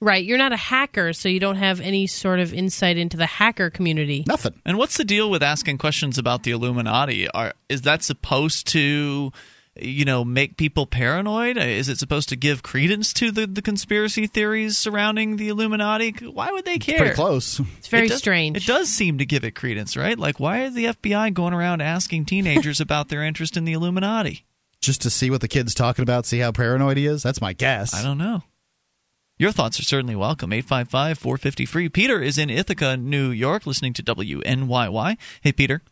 Right. 0.00 0.24
You're 0.24 0.38
not 0.38 0.52
a 0.52 0.56
hacker, 0.58 1.12
so 1.14 1.28
you 1.28 1.40
don't 1.40 1.56
have 1.56 1.80
any 1.80 2.06
sort 2.06 2.38
of 2.38 2.52
insight 2.52 2.98
into 2.98 3.16
the 3.16 3.26
hacker 3.26 3.70
community. 3.70 4.24
Nothing. 4.26 4.54
And 4.64 4.76
what's 4.76 4.96
the 4.98 5.04
deal 5.04 5.30
with 5.30 5.42
asking 5.42 5.78
questions 5.78 6.18
about 6.18 6.42
the 6.42 6.50
Illuminati? 6.50 7.28
Are 7.30 7.54
is 7.70 7.82
that 7.82 8.02
supposed 8.02 8.66
to, 8.68 9.32
you 9.80 10.04
know, 10.04 10.22
make 10.22 10.58
people 10.58 10.86
paranoid? 10.86 11.56
Is 11.56 11.88
it 11.88 11.98
supposed 11.98 12.28
to 12.28 12.36
give 12.36 12.62
credence 12.62 13.14
to 13.14 13.30
the, 13.30 13.46
the 13.46 13.62
conspiracy 13.62 14.26
theories 14.26 14.76
surrounding 14.76 15.36
the 15.36 15.48
Illuminati? 15.48 16.10
Why 16.30 16.50
would 16.52 16.66
they 16.66 16.78
care? 16.78 16.98
Pretty 16.98 17.14
close. 17.14 17.58
It's 17.78 17.88
very 17.88 18.04
It 18.06 18.10
does- 18.10 18.18
strange. 18.18 18.56
It 18.58 18.66
does 18.66 18.90
seem 18.90 19.16
to 19.18 19.24
give 19.24 19.44
it 19.44 19.52
credence, 19.54 19.96
right? 19.96 20.18
Like, 20.18 20.38
why 20.38 20.64
is 20.64 20.74
the 20.74 20.84
FBI 20.86 21.32
going 21.32 21.54
around 21.54 21.80
asking 21.80 22.26
teenagers 22.26 22.80
about 22.82 23.08
their 23.08 23.22
interest 23.22 23.56
in 23.56 23.64
the 23.64 23.72
Illuminati? 23.72 24.44
Just 24.82 25.00
to 25.02 25.10
see 25.10 25.30
what 25.30 25.40
the 25.40 25.48
kid's 25.48 25.74
talking 25.74 26.02
about, 26.02 26.26
see 26.26 26.38
how 26.38 26.52
paranoid 26.52 26.98
he 26.98 27.06
is? 27.06 27.22
That's 27.22 27.40
my 27.40 27.54
guess. 27.54 27.94
I 27.94 28.02
don't 28.02 28.18
know. 28.18 28.42
Your 29.38 29.52
thoughts 29.52 29.78
are 29.78 29.82
certainly 29.82 30.16
welcome. 30.16 30.50
855 30.50 31.18
450 31.18 31.66
free. 31.66 31.88
Peter 31.90 32.22
is 32.22 32.38
in 32.38 32.48
Ithaca, 32.48 32.96
New 32.96 33.28
York, 33.28 33.66
listening 33.66 33.92
to 33.92 34.02
WNYY. 34.02 35.18
Hey, 35.42 35.52
Peter. 35.52 35.82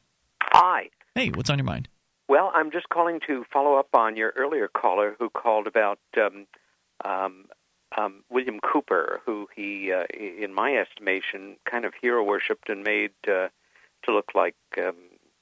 Hi. 0.43 0.89
Hey, 1.15 1.29
what's 1.29 1.51
on 1.51 1.59
your 1.59 1.67
mind? 1.67 1.89
Well, 2.27 2.51
I'm 2.55 2.71
just 2.71 2.89
calling 2.89 3.21
to 3.27 3.45
follow 3.53 3.75
up 3.75 3.89
on 3.93 4.17
your 4.17 4.33
earlier 4.35 4.69
caller 4.69 5.15
who 5.19 5.29
called 5.29 5.67
about 5.67 5.99
um, 6.17 6.47
um, 7.05 7.45
um, 7.99 8.25
William 8.31 8.61
Cooper, 8.61 9.21
who 9.27 9.47
he, 9.55 9.93
uh, 9.93 10.05
in 10.15 10.55
my 10.55 10.77
estimation, 10.79 11.57
kind 11.71 11.85
of 11.85 11.93
hero 12.01 12.25
worshipped 12.25 12.71
and 12.71 12.83
made 12.83 13.13
uh, 13.29 13.49
to 14.05 14.15
look 14.15 14.31
like, 14.35 14.57
um, 14.79 14.97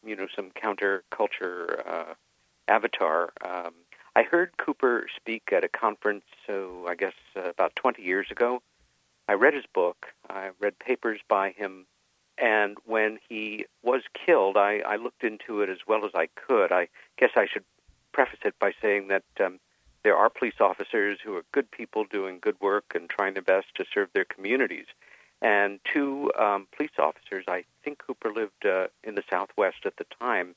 you 0.05 0.17
know, 0.17 0.27
some 0.35 0.51
counterculture 0.51 1.87
uh, 1.87 2.15
avatar. 2.67 3.33
I 4.15 4.23
heard 4.25 4.57
Cooper 4.59 5.07
speak 5.17 5.53
at 5.53 5.65
a 5.65 5.69
conference, 5.69 6.25
so 6.47 6.87
I 6.89 6.95
guess 6.95 7.15
uh, 7.37 7.49
about 7.49 7.75
20 7.77 8.03
years 8.03 8.31
ago. 8.31 8.63
I 9.29 9.35
read 9.35 9.55
his 9.55 9.65
book. 9.73 10.09
I 10.29 10.51
read 10.61 10.79
papers 10.79 11.21
by 11.29 11.51
him. 11.51 11.87
And 12.37 12.77
when 12.85 13.19
he 13.29 13.67
was 13.83 14.03
killed, 14.27 14.57
I, 14.57 14.81
I 14.81 14.97
looked 14.97 15.25
into 15.25 15.63
it 15.63 15.71
as 15.71 15.79
well 15.87 16.05
as 16.05 16.11
I 16.15 16.29
could. 16.35 16.73
I 16.73 16.89
guess 17.19 17.31
I 17.37 17.47
should 17.47 17.65
preface 18.13 18.41
it 18.45 18.55
by 18.59 18.73
saying 18.83 19.09
that 19.09 19.25
um, 19.41 19.61
there 20.03 20.17
are 20.17 20.29
police 20.29 20.61
officers 20.61 21.19
who 21.23 21.37
are 21.37 21.45
good 21.53 21.71
people 21.71 22.05
doing 22.05 22.39
good 22.41 22.61
work 22.61 22.93
and 22.95 23.09
trying 23.09 23.35
their 23.35 23.43
best 23.43 23.69
to 23.77 23.85
serve 23.93 24.09
their 24.13 24.25
communities. 24.25 24.87
And 25.41 25.81
two 25.93 26.31
um, 26.39 26.69
police 26.77 26.99
officers, 26.99 27.45
I 27.49 27.65
think 27.85 27.99
Cooper 27.99 28.33
lived 28.33 28.67
uh, 28.67 28.89
in 29.03 29.15
the 29.15 29.25
Southwest 29.31 29.87
at 29.87 29.97
the 29.97 30.07
time, 30.21 30.55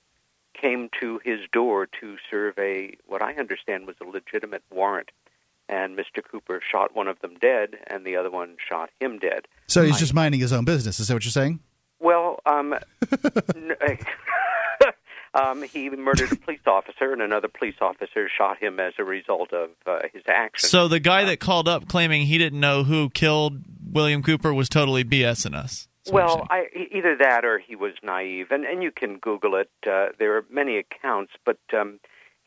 came 0.59 0.89
to 0.99 1.19
his 1.23 1.39
door 1.51 1.87
to 2.01 2.17
serve 2.29 2.57
a 2.57 2.95
what 3.05 3.21
I 3.21 3.33
understand 3.33 3.87
was 3.87 3.95
a 4.01 4.05
legitimate 4.05 4.63
warrant. 4.71 5.11
And 5.67 5.97
Mr. 5.97 6.23
Cooper 6.23 6.61
shot 6.71 6.95
one 6.95 7.07
of 7.07 7.19
them 7.21 7.35
dead, 7.41 7.77
and 7.87 8.05
the 8.05 8.17
other 8.17 8.29
one 8.29 8.55
shot 8.69 8.91
him 8.99 9.17
dead. 9.17 9.47
So 9.67 9.83
he's 9.83 9.97
just 9.97 10.13
minding 10.13 10.39
his 10.39 10.53
own 10.53 10.63
business. 10.63 10.99
Is 10.99 11.07
that 11.07 11.15
what 11.15 11.25
you're 11.25 11.31
saying? 11.31 11.59
Well, 11.99 12.39
um, 12.45 12.75
n- 13.55 13.75
um, 15.33 15.63
he 15.63 15.89
murdered 15.89 16.31
a 16.31 16.35
police 16.35 16.59
officer, 16.67 17.11
and 17.11 17.21
another 17.21 17.47
police 17.47 17.75
officer 17.81 18.29
shot 18.29 18.59
him 18.59 18.79
as 18.79 18.93
a 18.99 19.03
result 19.03 19.53
of 19.53 19.71
uh, 19.87 20.01
his 20.13 20.21
action. 20.27 20.69
So 20.69 20.87
the 20.87 20.99
guy 20.99 21.23
that 21.25 21.39
called 21.39 21.67
up 21.67 21.87
claiming 21.87 22.27
he 22.27 22.37
didn't 22.37 22.59
know 22.59 22.83
who 22.83 23.09
killed 23.09 23.59
William 23.91 24.21
Cooper 24.21 24.53
was 24.53 24.69
totally 24.69 25.03
BSing 25.03 25.55
us. 25.55 25.87
Well, 26.11 26.45
I, 26.49 26.67
either 26.91 27.15
that 27.17 27.45
or 27.45 27.59
he 27.59 27.75
was 27.75 27.93
naive, 28.03 28.51
and 28.51 28.65
and 28.65 28.83
you 28.83 28.91
can 28.91 29.17
Google 29.17 29.55
it. 29.55 29.69
Uh, 29.85 30.09
there 30.19 30.35
are 30.37 30.45
many 30.49 30.77
accounts, 30.77 31.33
but 31.45 31.57
um, 31.73 31.99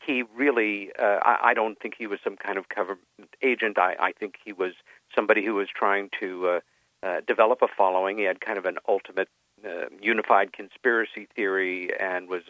he 0.05 0.23
really, 0.35 0.91
uh, 0.97 1.19
I, 1.21 1.49
I 1.49 1.53
don't 1.53 1.79
think 1.79 1.95
he 1.97 2.07
was 2.07 2.19
some 2.23 2.37
kind 2.37 2.57
of 2.57 2.69
cover 2.69 2.97
agent. 3.41 3.77
I, 3.77 3.95
I 3.99 4.11
think 4.13 4.35
he 4.43 4.53
was 4.53 4.73
somebody 5.13 5.45
who 5.45 5.55
was 5.55 5.67
trying 5.73 6.09
to 6.19 6.47
uh, 6.47 6.59
uh, 7.05 7.21
develop 7.27 7.61
a 7.61 7.67
following. 7.67 8.17
He 8.17 8.23
had 8.23 8.39
kind 8.39 8.57
of 8.57 8.65
an 8.65 8.77
ultimate 8.87 9.29
uh, 9.65 9.85
unified 10.01 10.53
conspiracy 10.53 11.27
theory, 11.35 11.89
and 11.99 12.29
was 12.29 12.43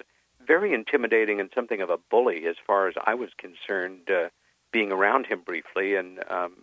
very 0.46 0.74
intimidating 0.74 1.40
and 1.40 1.50
something 1.54 1.82
of 1.82 1.90
a 1.90 1.98
bully 2.12 2.46
as 2.46 2.56
far 2.66 2.88
as 2.88 2.96
I 3.06 3.16
was 3.16 3.30
concerned. 3.38 4.10
Uh, 4.10 4.30
being 4.72 4.92
around 4.92 5.26
him 5.26 5.42
briefly, 5.42 5.96
and 5.96 6.24
um, 6.30 6.54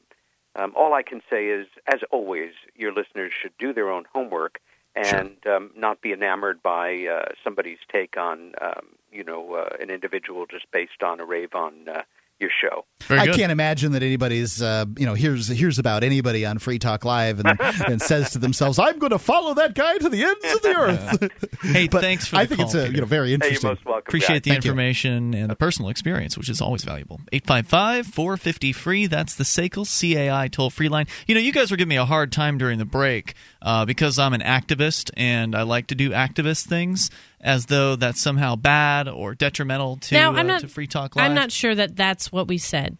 um, 0.56 0.72
all 0.76 0.94
I 0.94 1.02
can 1.02 1.20
say 1.30 1.46
is, 1.46 1.66
as 1.86 2.00
always, 2.10 2.52
your 2.74 2.92
listeners 2.92 3.32
should 3.40 3.52
do 3.58 3.72
their 3.72 3.90
own 3.90 4.04
homework 4.12 4.60
and 4.94 5.36
um, 5.46 5.70
not 5.76 6.00
be 6.00 6.12
enamored 6.12 6.62
by 6.62 7.06
uh, 7.06 7.26
somebody's 7.44 7.78
take 7.92 8.16
on, 8.16 8.54
um, 8.62 8.86
you 9.12 9.22
know, 9.22 9.54
uh, 9.54 9.76
an 9.78 9.90
individual 9.90 10.46
just 10.46 10.70
based 10.72 11.02
on 11.02 11.20
a 11.20 11.24
rave 11.24 11.54
on 11.54 11.88
uh, 11.88 12.02
your 12.40 12.50
show. 12.60 12.84
I 13.08 13.28
can't 13.28 13.52
imagine 13.52 13.92
that 13.92 14.02
anybody's, 14.02 14.60
uh, 14.60 14.84
you 14.96 15.06
know, 15.06 15.14
hears 15.14 15.48
hears 15.48 15.78
about 15.78 16.02
anybody 16.02 16.44
on 16.44 16.58
Free 16.58 16.78
Talk 16.78 17.04
Live 17.04 17.40
and, 17.40 17.58
and 17.88 18.02
says 18.02 18.30
to 18.32 18.38
themselves, 18.38 18.78
"I'm 18.78 18.98
going 18.98 19.10
to 19.10 19.18
follow 19.18 19.54
that 19.54 19.74
guy 19.74 19.96
to 19.98 20.08
the 20.08 20.22
ends 20.24 20.54
of 20.54 20.62
the 20.62 20.68
earth." 20.76 21.62
Hey, 21.62 21.88
But 21.90 22.00
thanks 22.02 22.26
for 22.26 22.36
I 22.36 22.44
the 22.44 22.48
think 22.56 22.60
call, 22.60 22.66
it's 22.66 22.74
a, 22.74 22.92
you 22.92 23.00
know 23.00 23.06
very 23.06 23.32
interesting. 23.32 23.76
Appreciate 23.86 24.42
the 24.42 24.50
Thank 24.50 24.64
you. 24.64 24.70
information 24.70 25.34
and 25.34 25.50
the 25.50 25.56
personal 25.56 25.90
experience, 25.90 26.36
which 26.36 26.48
is 26.48 26.60
always 26.60 26.84
valuable. 26.84 27.20
855 27.32 28.06
450 28.06 28.72
free. 28.72 29.06
That's 29.06 29.34
the 29.36 29.44
SACL 29.44 29.86
CAI 29.86 30.48
toll 30.48 30.70
free 30.70 30.88
line. 30.88 31.06
You 31.26 31.34
know, 31.34 31.40
you 31.40 31.52
guys 31.52 31.70
were 31.70 31.76
giving 31.76 31.90
me 31.90 31.96
a 31.96 32.04
hard 32.04 32.32
time 32.32 32.58
during 32.58 32.78
the 32.78 32.84
break 32.84 33.34
uh, 33.62 33.84
because 33.84 34.18
I'm 34.18 34.34
an 34.34 34.42
activist 34.42 35.10
and 35.16 35.54
I 35.54 35.62
like 35.62 35.86
to 35.88 35.94
do 35.94 36.10
activist 36.10 36.66
things 36.66 37.10
as 37.40 37.66
though 37.66 37.96
that's 37.96 38.20
somehow 38.20 38.56
bad 38.56 39.08
or 39.08 39.34
detrimental 39.34 39.96
to, 39.96 40.14
now, 40.14 40.30
uh, 40.30 40.38
I'm 40.38 40.46
not, 40.46 40.60
to 40.62 40.68
Free 40.68 40.86
Talk 40.86 41.16
Live. 41.16 41.24
I'm 41.24 41.34
not 41.34 41.52
sure 41.52 41.74
that 41.74 41.96
that's 41.96 42.32
what 42.32 42.48
we 42.48 42.58
said. 42.58 42.96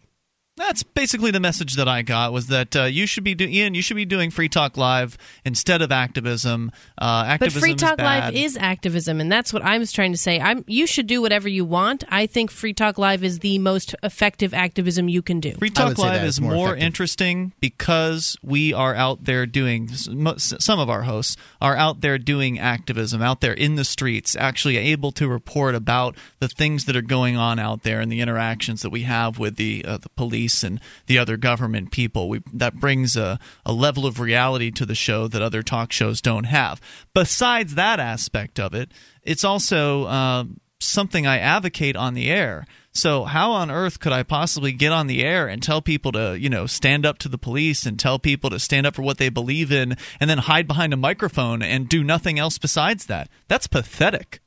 That's 0.57 0.81
basically 0.81 1.29
the 1.29 1.39
message 1.39 1.75
that 1.75 1.87
I 1.87 2.01
got 2.01 2.33
was 2.33 2.47
that 2.47 2.75
uh, 2.75 2.83
you 2.85 3.05
should 3.05 3.23
be 3.23 3.35
doing 3.35 3.53
Ian. 3.53 3.75
You 3.75 3.83
should 3.83 3.95
be 3.95 4.05
doing 4.05 4.31
Free 4.31 4.49
Talk 4.49 4.75
Live 4.75 5.15
instead 5.45 5.83
of 5.83 5.91
activism. 5.91 6.71
Uh, 6.97 7.21
But 7.23 7.29
activism 7.29 7.61
Free 7.61 7.75
Talk 7.75 7.91
is 7.91 7.97
bad. 7.97 8.23
Live 8.33 8.35
is 8.35 8.57
activism, 8.57 9.21
and 9.21 9.31
that's 9.31 9.53
what 9.53 9.63
I'm 9.63 9.85
trying 9.85 10.13
to 10.13 10.17
say. 10.17 10.41
I'm 10.41 10.63
you 10.67 10.87
should 10.87 11.05
do 11.05 11.21
whatever 11.21 11.47
you 11.47 11.63
want. 11.63 12.03
I 12.09 12.25
think 12.25 12.49
Free 12.49 12.73
Talk 12.73 12.97
Live 12.97 13.23
is 13.23 13.39
the 13.39 13.59
most 13.59 13.93
effective 14.01 14.51
activism 14.51 15.07
you 15.07 15.21
can 15.21 15.39
do. 15.39 15.53
Free 15.53 15.69
Talk 15.69 15.99
Live 15.99 16.23
is 16.23 16.41
more, 16.41 16.75
interesting 16.75 17.53
because 17.59 18.35
we 18.41 18.73
are 18.73 18.95
out 18.95 19.25
there 19.25 19.45
doing. 19.45 19.89
Some 19.89 20.79
of 20.79 20.89
our 20.89 21.03
hosts 21.03 21.37
are 21.61 21.77
out 21.77 22.01
there 22.01 22.17
doing 22.17 22.57
activism, 22.57 23.21
out 23.21 23.41
there 23.41 23.53
in 23.53 23.75
the 23.75 23.85
streets, 23.85 24.35
actually 24.35 24.77
able 24.77 25.11
to 25.11 25.27
report 25.27 25.75
about 25.75 26.17
the 26.39 26.47
things 26.47 26.85
that 26.85 26.95
are 26.95 27.03
going 27.03 27.37
on 27.37 27.59
out 27.59 27.83
there 27.83 27.99
and 27.99 28.11
the 28.11 28.21
interactions 28.21 28.81
that 28.81 28.89
we 28.89 29.03
have 29.03 29.37
with 29.37 29.55
the 29.57 29.85
uh, 29.85 29.97
the 29.97 30.09
police 30.09 30.46
and 30.63 30.79
the 31.07 31.17
other 31.17 31.37
government 31.37 31.91
people. 31.91 32.29
We, 32.29 32.41
that 32.53 32.75
brings 32.75 33.15
a, 33.15 33.39
a 33.65 33.73
level 33.73 34.05
of 34.05 34.19
reality 34.19 34.71
to 34.71 34.85
the 34.85 34.95
show 34.95 35.27
that 35.27 35.41
other 35.41 35.63
talk 35.63 35.91
shows 35.91 36.21
don't 36.21 36.45
have. 36.45 36.81
Besides 37.13 37.75
that 37.75 37.99
aspect 37.99 38.59
of 38.59 38.73
it, 38.73 38.91
it's 39.23 39.43
also 39.43 40.05
uh, 40.05 40.43
something 40.79 41.25
I 41.25 41.39
advocate 41.39 41.95
on 41.95 42.13
the 42.13 42.29
air. 42.29 42.65
So 42.93 43.25
how 43.25 43.51
on 43.51 43.69
earth 43.69 43.99
could 43.99 44.11
I 44.11 44.23
possibly 44.23 44.71
get 44.71 44.91
on 44.91 45.05
the 45.05 45.23
air 45.23 45.47
and 45.47 45.61
tell 45.61 45.83
people 45.83 46.11
to, 46.13 46.37
you 46.37 46.49
know, 46.49 46.65
stand 46.65 47.05
up 47.05 47.19
to 47.19 47.29
the 47.29 47.37
police 47.37 47.85
and 47.85 47.99
tell 47.99 48.17
people 48.17 48.49
to 48.49 48.59
stand 48.59 48.87
up 48.87 48.95
for 48.95 49.03
what 49.03 49.19
they 49.19 49.29
believe 49.29 49.71
in 49.71 49.95
and 50.19 50.27
then 50.27 50.39
hide 50.39 50.67
behind 50.67 50.93
a 50.93 50.97
microphone 50.97 51.61
and 51.61 51.87
do 51.87 52.03
nothing 52.03 52.39
else 52.39 52.57
besides 52.57 53.05
that? 53.05 53.29
That's 53.47 53.67
pathetic. 53.67 54.39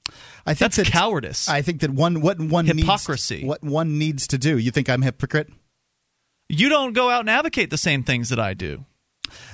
I 0.45 0.55
think 0.55 0.73
That's 0.73 0.91
cowardice. 0.91 1.49
I 1.49 1.63
think 1.63 1.81
that 1.83 1.91
one 1.91 2.21
what 2.21 2.41
one 2.41 2.67
Hypocrisy. 2.67 3.37
Needs, 3.37 3.47
what 3.47 3.63
one 3.63 3.99
needs 3.99 4.27
to 4.29 4.39
do. 4.39 4.59
You 4.59 4.73
think 4.73 4.89
I'm 4.89 5.03
a 5.03 5.05
hypocrite? 5.05 5.49
You 6.51 6.69
don't 6.69 6.93
go 6.95 7.09
out 7.09 7.21
and 7.21 7.31
advocate 7.31 7.71
the 7.71 7.79
same 7.79 8.03
things 8.03 8.31
that 8.31 8.41
I 8.41 8.55
do. 8.55 8.85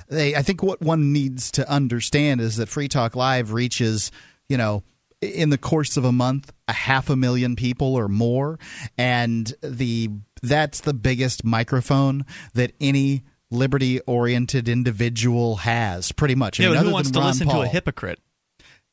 They, 0.07 0.35
I 0.35 0.41
think 0.41 0.63
what 0.63 0.81
one 0.81 1.13
needs 1.13 1.51
to 1.51 1.69
understand 1.69 2.41
is 2.41 2.57
that 2.57 2.69
Free 2.69 2.87
Talk 2.87 3.15
Live 3.15 3.53
reaches, 3.53 4.11
you 4.49 4.57
know, 4.57 4.83
in 5.21 5.51
the 5.51 5.57
course 5.57 5.97
of 5.97 6.05
a 6.05 6.11
month, 6.11 6.51
a 6.67 6.73
half 6.73 7.09
a 7.09 7.15
million 7.15 7.55
people 7.55 7.95
or 7.95 8.07
more, 8.07 8.57
and 8.97 9.53
the 9.61 10.09
that's 10.41 10.81
the 10.81 10.93
biggest 10.93 11.43
microphone 11.43 12.25
that 12.53 12.73
any 12.81 13.23
liberty-oriented 13.51 14.67
individual 14.67 15.57
has. 15.57 16.11
Pretty 16.11 16.35
much. 16.35 16.59
I 16.59 16.67
mean, 16.67 16.75
who 16.77 16.91
wants 16.91 17.11
to 17.11 17.19
Ron 17.19 17.27
listen 17.27 17.47
to 17.49 17.61
a 17.61 17.67
hypocrite? 17.67 18.19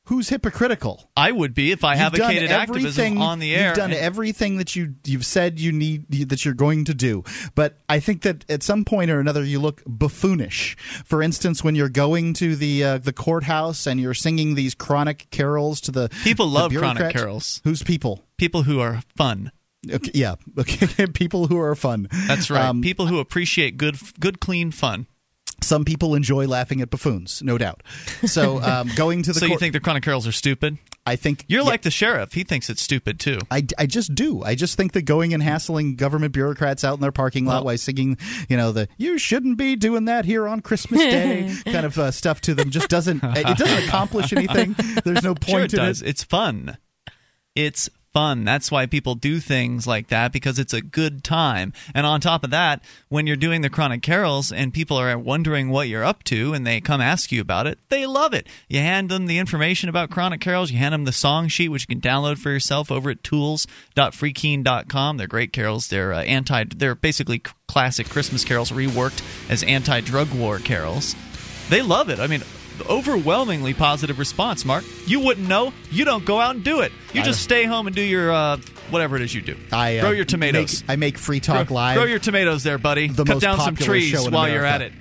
Who's 0.05 0.29
hypocritical? 0.29 1.09
I 1.17 1.31
would 1.31 1.55
be 1.55 1.71
if 1.71 1.83
I 1.83 1.95
You've 1.95 2.13
advocated 2.13 2.51
activism 2.51 3.17
on 3.17 3.39
the 3.39 3.55
air. 3.55 3.69
You've 3.69 3.77
done 3.77 3.91
everything 3.91 4.57
that 4.57 4.75
you 4.75 4.95
you've 5.03 5.25
said 5.25 5.59
you 5.59 5.71
need 5.71 6.29
that 6.29 6.45
you're 6.45 6.53
going 6.53 6.85
to 6.85 6.93
do. 6.93 7.23
But 7.55 7.79
I 7.89 7.99
think 7.99 8.21
that 8.21 8.45
at 8.49 8.61
some 8.61 8.85
point 8.85 9.09
or 9.09 9.19
another 9.19 9.43
you 9.43 9.59
look 9.59 9.81
buffoonish. 9.85 10.77
For 11.05 11.23
instance, 11.23 11.63
when 11.63 11.73
you're 11.73 11.89
going 11.89 12.33
to 12.35 12.55
the 12.55 12.83
uh, 12.83 12.97
the 12.99 13.13
courthouse 13.13 13.87
and 13.87 13.99
you're 13.99 14.13
singing 14.13 14.53
these 14.53 14.75
chronic 14.75 15.27
carols 15.31 15.81
to 15.81 15.91
the 15.91 16.09
People 16.23 16.47
the 16.49 16.59
love 16.59 16.73
chronic 16.73 17.11
carols. 17.11 17.61
Who's 17.63 17.81
people? 17.81 18.23
People 18.37 18.63
who 18.63 18.79
are 18.79 19.01
fun. 19.15 19.51
Okay, 19.91 20.11
yeah, 20.13 20.35
okay. 20.59 21.07
people 21.07 21.47
who 21.47 21.59
are 21.59 21.75
fun. 21.75 22.07
That's 22.27 22.49
right. 22.49 22.65
Um, 22.65 22.81
people 22.81 23.07
who 23.07 23.19
appreciate 23.19 23.77
good, 23.77 23.97
good, 24.19 24.39
clean 24.39 24.71
fun. 24.71 25.07
Some 25.65 25.83
people 25.83 26.15
enjoy 26.15 26.47
laughing 26.47 26.79
at 26.81 26.89
buffoons, 26.89 27.41
no 27.43 27.57
doubt. 27.57 27.81
So 28.25 28.61
um, 28.61 28.89
going 28.95 29.23
to 29.23 29.33
the 29.33 29.39
so 29.39 29.45
you 29.45 29.51
court- 29.51 29.59
think 29.59 29.73
the 29.73 29.79
chronic 29.79 30.03
carols 30.03 30.27
are 30.27 30.31
stupid? 30.31 30.77
I 31.07 31.15
think 31.17 31.45
you're 31.47 31.63
like 31.63 31.83
the 31.83 31.91
sheriff. 31.91 32.33
He 32.33 32.43
thinks 32.43 32.67
it's 32.69 32.81
stupid 32.81 33.19
too. 33.19 33.37
I, 33.51 33.65
I 33.77 33.85
just 33.85 34.15
do. 34.15 34.41
I 34.43 34.55
just 34.55 34.75
think 34.75 34.93
that 34.93 35.03
going 35.03 35.35
and 35.35 35.43
hassling 35.43 35.97
government 35.97 36.33
bureaucrats 36.33 36.83
out 36.83 36.95
in 36.95 36.99
their 37.01 37.11
parking 37.11 37.45
lot 37.45 37.57
Well- 37.57 37.65
while 37.65 37.77
singing, 37.77 38.17
you 38.49 38.57
know, 38.57 38.71
the 38.71 38.87
"you 38.97 39.17
shouldn't 39.19 39.57
be 39.57 39.75
doing 39.75 40.05
that 40.05 40.25
here 40.25 40.47
on 40.47 40.61
Christmas 40.61 40.99
Day" 41.01 41.53
kind 41.65 41.85
of 41.85 41.97
uh, 41.99 42.09
stuff 42.11 42.41
to 42.41 42.55
them 42.55 42.71
just 42.71 42.89
doesn't. 42.89 43.23
It 43.23 43.57
doesn't 43.57 43.83
accomplish 43.87 44.33
anything. 44.33 44.75
There's 45.05 45.23
no 45.23 45.35
point 45.35 45.45
Sure 45.49 45.59
it 45.65 45.73
in 45.73 45.79
does. 45.79 46.01
it. 46.01 46.07
It's 46.09 46.23
fun. 46.23 46.77
It's 47.55 47.87
fun. 48.15 48.45
That's 48.45 48.71
why 48.71 48.85
people 48.85 49.15
do 49.15 49.41
things 49.41 49.85
like 49.85 50.07
that 50.07 50.31
because 50.31 50.57
it's 50.57 50.71
a 50.71 50.79
good 50.81 51.21
time. 51.21 51.73
And 51.93 52.05
on 52.05 52.21
top 52.21 52.45
of 52.45 52.49
that, 52.51 52.81
when 53.09 53.27
you're 53.27 53.35
doing 53.35 53.59
the 53.59 53.69
chronic 53.69 54.01
carols 54.01 54.53
and 54.53 54.73
people 54.73 54.95
are 54.95 55.19
wondering 55.19 55.67
what 55.67 55.89
you're 55.89 56.05
up 56.05 56.23
to 56.25 56.53
and 56.53 56.65
they 56.65 56.79
come 56.79 57.01
ask 57.01 57.33
you 57.33 57.41
about 57.41 57.67
it, 57.67 57.77
they 57.89 58.05
love 58.05 58.33
it. 58.33 58.47
You 58.69 58.79
hand 58.79 59.09
them 59.09 59.25
the 59.25 59.37
information 59.37 59.89
about 59.89 60.11
chronic 60.11 60.39
carols, 60.39 60.71
you 60.71 60.77
hand 60.77 60.93
them 60.93 61.03
the 61.03 61.11
song 61.11 61.49
sheet 61.49 61.67
which 61.67 61.81
you 61.89 61.93
can 61.93 61.99
download 61.99 62.37
for 62.37 62.51
yourself 62.51 62.89
over 62.89 63.09
at 63.09 63.21
tools.freekeene.com. 63.21 65.17
They're 65.17 65.27
great 65.27 65.51
carols. 65.51 65.89
They're 65.89 66.13
uh, 66.13 66.21
anti 66.21 66.63
they're 66.73 66.95
basically 66.95 67.41
classic 67.67 68.07
Christmas 68.07 68.45
carols 68.45 68.71
reworked 68.71 69.21
as 69.49 69.61
anti-drug 69.63 70.33
war 70.33 70.59
carols. 70.59 71.17
They 71.67 71.81
love 71.81 72.09
it. 72.09 72.21
I 72.21 72.27
mean, 72.27 72.43
overwhelmingly 72.83 73.73
positive 73.73 74.19
response. 74.19 74.65
Mark, 74.65 74.83
you 75.05 75.19
wouldn't 75.19 75.47
know. 75.47 75.73
You 75.91 76.05
don't 76.05 76.25
go 76.25 76.39
out 76.39 76.55
and 76.55 76.63
do 76.63 76.81
it. 76.81 76.91
You 77.13 77.21
I 77.21 77.23
just 77.23 77.41
stay 77.41 77.65
home 77.65 77.87
and 77.87 77.95
do 77.95 78.01
your 78.01 78.31
uh, 78.31 78.57
whatever 78.89 79.15
it 79.15 79.21
is 79.21 79.33
you 79.33 79.41
do. 79.41 79.57
I 79.71 79.97
uh, 79.97 80.01
grow 80.01 80.11
your 80.11 80.25
tomatoes. 80.25 80.81
Make, 80.81 80.89
I 80.89 80.95
make 80.95 81.17
free 81.17 81.39
talk 81.39 81.67
grow, 81.67 81.75
live. 81.75 81.97
Grow 81.97 82.05
your 82.05 82.19
tomatoes 82.19 82.63
there, 82.63 82.77
buddy. 82.77 83.07
The 83.07 83.23
Cut 83.25 83.41
down 83.41 83.59
some 83.59 83.75
trees 83.75 84.09
show 84.09 84.27
in 84.27 84.33
while 84.33 84.49
you're 84.49 84.65
at 84.65 84.81
it. 84.81 84.93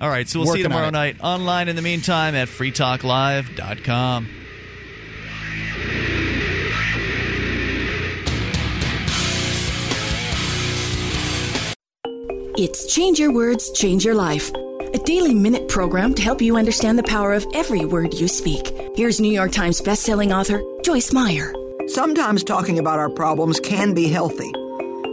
All 0.00 0.08
right, 0.08 0.28
so 0.28 0.38
we'll 0.38 0.46
see 0.46 0.60
you 0.60 0.64
Working 0.64 0.66
on 0.66 0.70
tomorrow 0.70 0.90
night 0.90 1.16
online. 1.20 1.68
In 1.68 1.74
the 1.76 1.82
meantime, 1.82 2.34
at 2.34 2.48
freetalklive.com. 2.48 4.28
It's 12.60 12.92
Change 12.92 13.20
Your 13.20 13.32
Words, 13.32 13.70
Change 13.70 14.04
Your 14.04 14.16
Life, 14.16 14.50
a 14.94 14.98
daily 14.98 15.34
minute 15.34 15.68
program 15.68 16.14
to 16.14 16.22
help 16.22 16.40
you 16.40 16.56
understand 16.56 16.98
the 16.98 17.02
power 17.02 17.34
of 17.34 17.46
every 17.54 17.84
word 17.84 18.14
you 18.14 18.28
speak. 18.28 18.72
Here's 18.96 19.20
New 19.20 19.32
York 19.32 19.52
Times 19.52 19.80
bestselling 19.80 20.34
author 20.34 20.62
Joyce 20.82 21.12
Meyer. 21.12 21.54
Sometimes 21.88 22.42
talking 22.42 22.78
about 22.78 22.98
our 22.98 23.10
problems 23.10 23.60
can 23.60 23.94
be 23.94 24.08
healthy. 24.08 24.50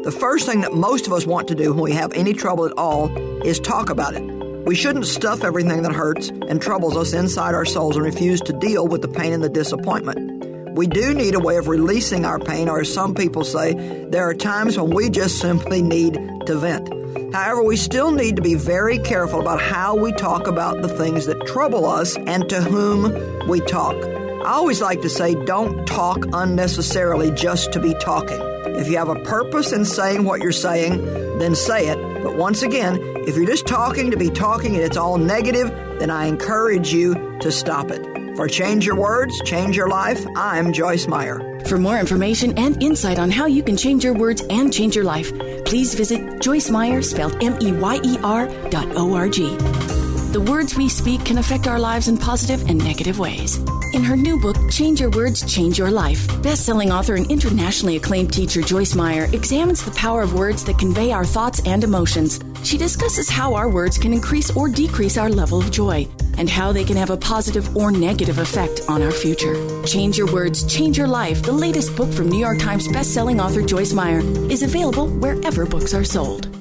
The 0.03 0.15
first 0.19 0.45
thing 0.45 0.61
that 0.61 0.73
most 0.73 1.07
of 1.07 1.13
us 1.13 1.25
want 1.25 1.47
to 1.49 1.55
do 1.55 1.73
when 1.73 1.83
we 1.83 1.91
have 1.93 2.13
any 2.13 2.33
trouble 2.33 2.65
at 2.65 2.77
all 2.77 3.09
is 3.45 3.59
talk 3.59 3.89
about 3.89 4.13
it. 4.13 4.23
We 4.65 4.75
shouldn't 4.75 5.05
stuff 5.05 5.43
everything 5.43 5.83
that 5.83 5.91
hurts 5.91 6.29
and 6.29 6.61
troubles 6.61 6.95
us 6.97 7.13
inside 7.13 7.53
our 7.53 7.65
souls 7.65 7.95
and 7.95 8.05
refuse 8.05 8.41
to 8.41 8.53
deal 8.53 8.87
with 8.87 9.01
the 9.01 9.07
pain 9.07 9.33
and 9.33 9.43
the 9.43 9.49
disappointment. 9.49 10.34
We 10.75 10.87
do 10.87 11.13
need 11.13 11.35
a 11.35 11.39
way 11.39 11.55
of 11.55 11.69
releasing 11.69 12.25
our 12.25 12.37
pain, 12.37 12.67
or 12.67 12.81
as 12.81 12.93
some 12.93 13.15
people 13.15 13.45
say, 13.45 13.75
there 14.09 14.27
are 14.27 14.33
times 14.33 14.77
when 14.77 14.93
we 14.93 15.09
just 15.09 15.39
simply 15.39 15.81
need 15.81 16.15
to 16.47 16.57
vent. 16.57 17.33
However, 17.33 17.63
we 17.63 17.77
still 17.77 18.11
need 18.11 18.35
to 18.35 18.41
be 18.41 18.55
very 18.55 18.99
careful 18.99 19.39
about 19.39 19.61
how 19.61 19.95
we 19.95 20.11
talk 20.11 20.47
about 20.47 20.81
the 20.81 20.89
things 20.89 21.27
that 21.27 21.47
trouble 21.47 21.85
us 21.85 22.17
and 22.17 22.49
to 22.49 22.59
whom 22.59 23.47
we 23.47 23.61
talk. 23.61 23.95
I 23.95 24.51
always 24.51 24.81
like 24.81 25.01
to 25.03 25.09
say, 25.09 25.33
don't 25.45 25.85
talk 25.85 26.25
unnecessarily 26.33 27.31
just 27.31 27.71
to 27.71 27.79
be 27.79 27.93
talking. 27.93 28.41
If 28.75 28.89
you 28.89 28.97
have 28.97 29.07
a 29.07 29.23
purpose 29.23 29.71
in 29.71 29.85
saying 29.85 30.25
what 30.25 30.41
you're 30.41 30.51
saying, 30.51 31.05
then 31.39 31.55
say 31.55 31.87
it. 31.87 32.21
But 32.21 32.35
once 32.35 32.63
again, 32.63 32.99
if 33.25 33.37
you're 33.37 33.47
just 33.47 33.65
talking 33.65 34.11
to 34.11 34.17
be 34.17 34.29
talking 34.29 34.75
and 34.75 34.83
it's 34.83 34.97
all 34.97 35.17
negative, 35.17 35.69
then 35.99 36.09
I 36.09 36.25
encourage 36.25 36.91
you 36.91 37.13
to 37.39 37.49
stop 37.49 37.91
it. 37.91 38.24
For 38.35 38.49
Change 38.49 38.85
Your 38.85 38.97
Words, 38.97 39.39
Change 39.43 39.77
Your 39.77 39.87
Life, 39.87 40.25
I'm 40.35 40.73
Joyce 40.73 41.07
Meyer. 41.07 41.57
For 41.67 41.77
more 41.77 41.99
information 42.01 42.57
and 42.57 42.81
insight 42.83 43.17
on 43.17 43.31
how 43.31 43.45
you 43.45 43.63
can 43.63 43.77
change 43.77 44.03
your 44.03 44.13
words 44.13 44.43
and 44.49 44.73
change 44.73 44.93
your 44.93 45.05
life, 45.05 45.31
please 45.63 45.95
visit 45.95 46.41
Joyce 46.41 46.69
Meyer, 46.69 47.01
spelled 47.01 47.41
M 47.41 47.57
E 47.61 47.71
Y 47.71 47.99
E 48.03 48.17
R 48.23 48.47
dot 48.69 48.87
O 48.97 49.13
R 49.15 49.29
G. 49.29 49.94
The 50.35 50.41
words 50.41 50.75
we 50.75 50.89
speak 50.89 51.23
can 51.23 51.37
affect 51.37 51.65
our 51.65 51.79
lives 51.79 52.09
in 52.09 52.17
positive 52.17 52.67
and 52.69 52.77
negative 52.77 53.19
ways. 53.19 53.55
In 53.93 54.03
her 54.03 54.17
new 54.17 54.37
book, 54.37 54.57
Change 54.69 54.99
Your 54.99 55.09
Words, 55.11 55.49
Change 55.49 55.79
Your 55.79 55.89
Life, 55.89 56.27
best-selling 56.43 56.91
author 56.91 57.15
and 57.15 57.31
internationally 57.31 57.95
acclaimed 57.95 58.33
teacher 58.33 58.61
Joyce 58.61 58.95
Meyer 58.95 59.29
examines 59.31 59.81
the 59.81 59.91
power 59.91 60.23
of 60.23 60.33
words 60.33 60.65
that 60.65 60.77
convey 60.77 61.13
our 61.13 61.23
thoughts 61.23 61.61
and 61.65 61.85
emotions. 61.85 62.41
She 62.63 62.77
discusses 62.77 63.29
how 63.29 63.53
our 63.53 63.69
words 63.69 63.97
can 63.97 64.11
increase 64.11 64.53
or 64.57 64.67
decrease 64.67 65.17
our 65.17 65.29
level 65.29 65.59
of 65.59 65.71
joy 65.71 66.05
and 66.37 66.49
how 66.49 66.73
they 66.73 66.83
can 66.83 66.97
have 66.97 67.11
a 67.11 67.15
positive 67.15 67.73
or 67.77 67.89
negative 67.89 68.39
effect 68.39 68.81
on 68.89 69.01
our 69.01 69.11
future. 69.11 69.55
Change 69.85 70.17
Your 70.17 70.29
Words, 70.33 70.65
Change 70.65 70.97
Your 70.97 71.07
Life, 71.07 71.43
the 71.43 71.53
latest 71.53 71.95
book 71.95 72.11
from 72.11 72.27
New 72.27 72.39
York 72.39 72.59
Times 72.59 72.89
best-selling 72.89 73.39
author 73.39 73.61
Joyce 73.61 73.93
Meyer, 73.93 74.19
is 74.51 74.63
available 74.63 75.07
wherever 75.07 75.65
books 75.65 75.93
are 75.93 76.03
sold. 76.03 76.54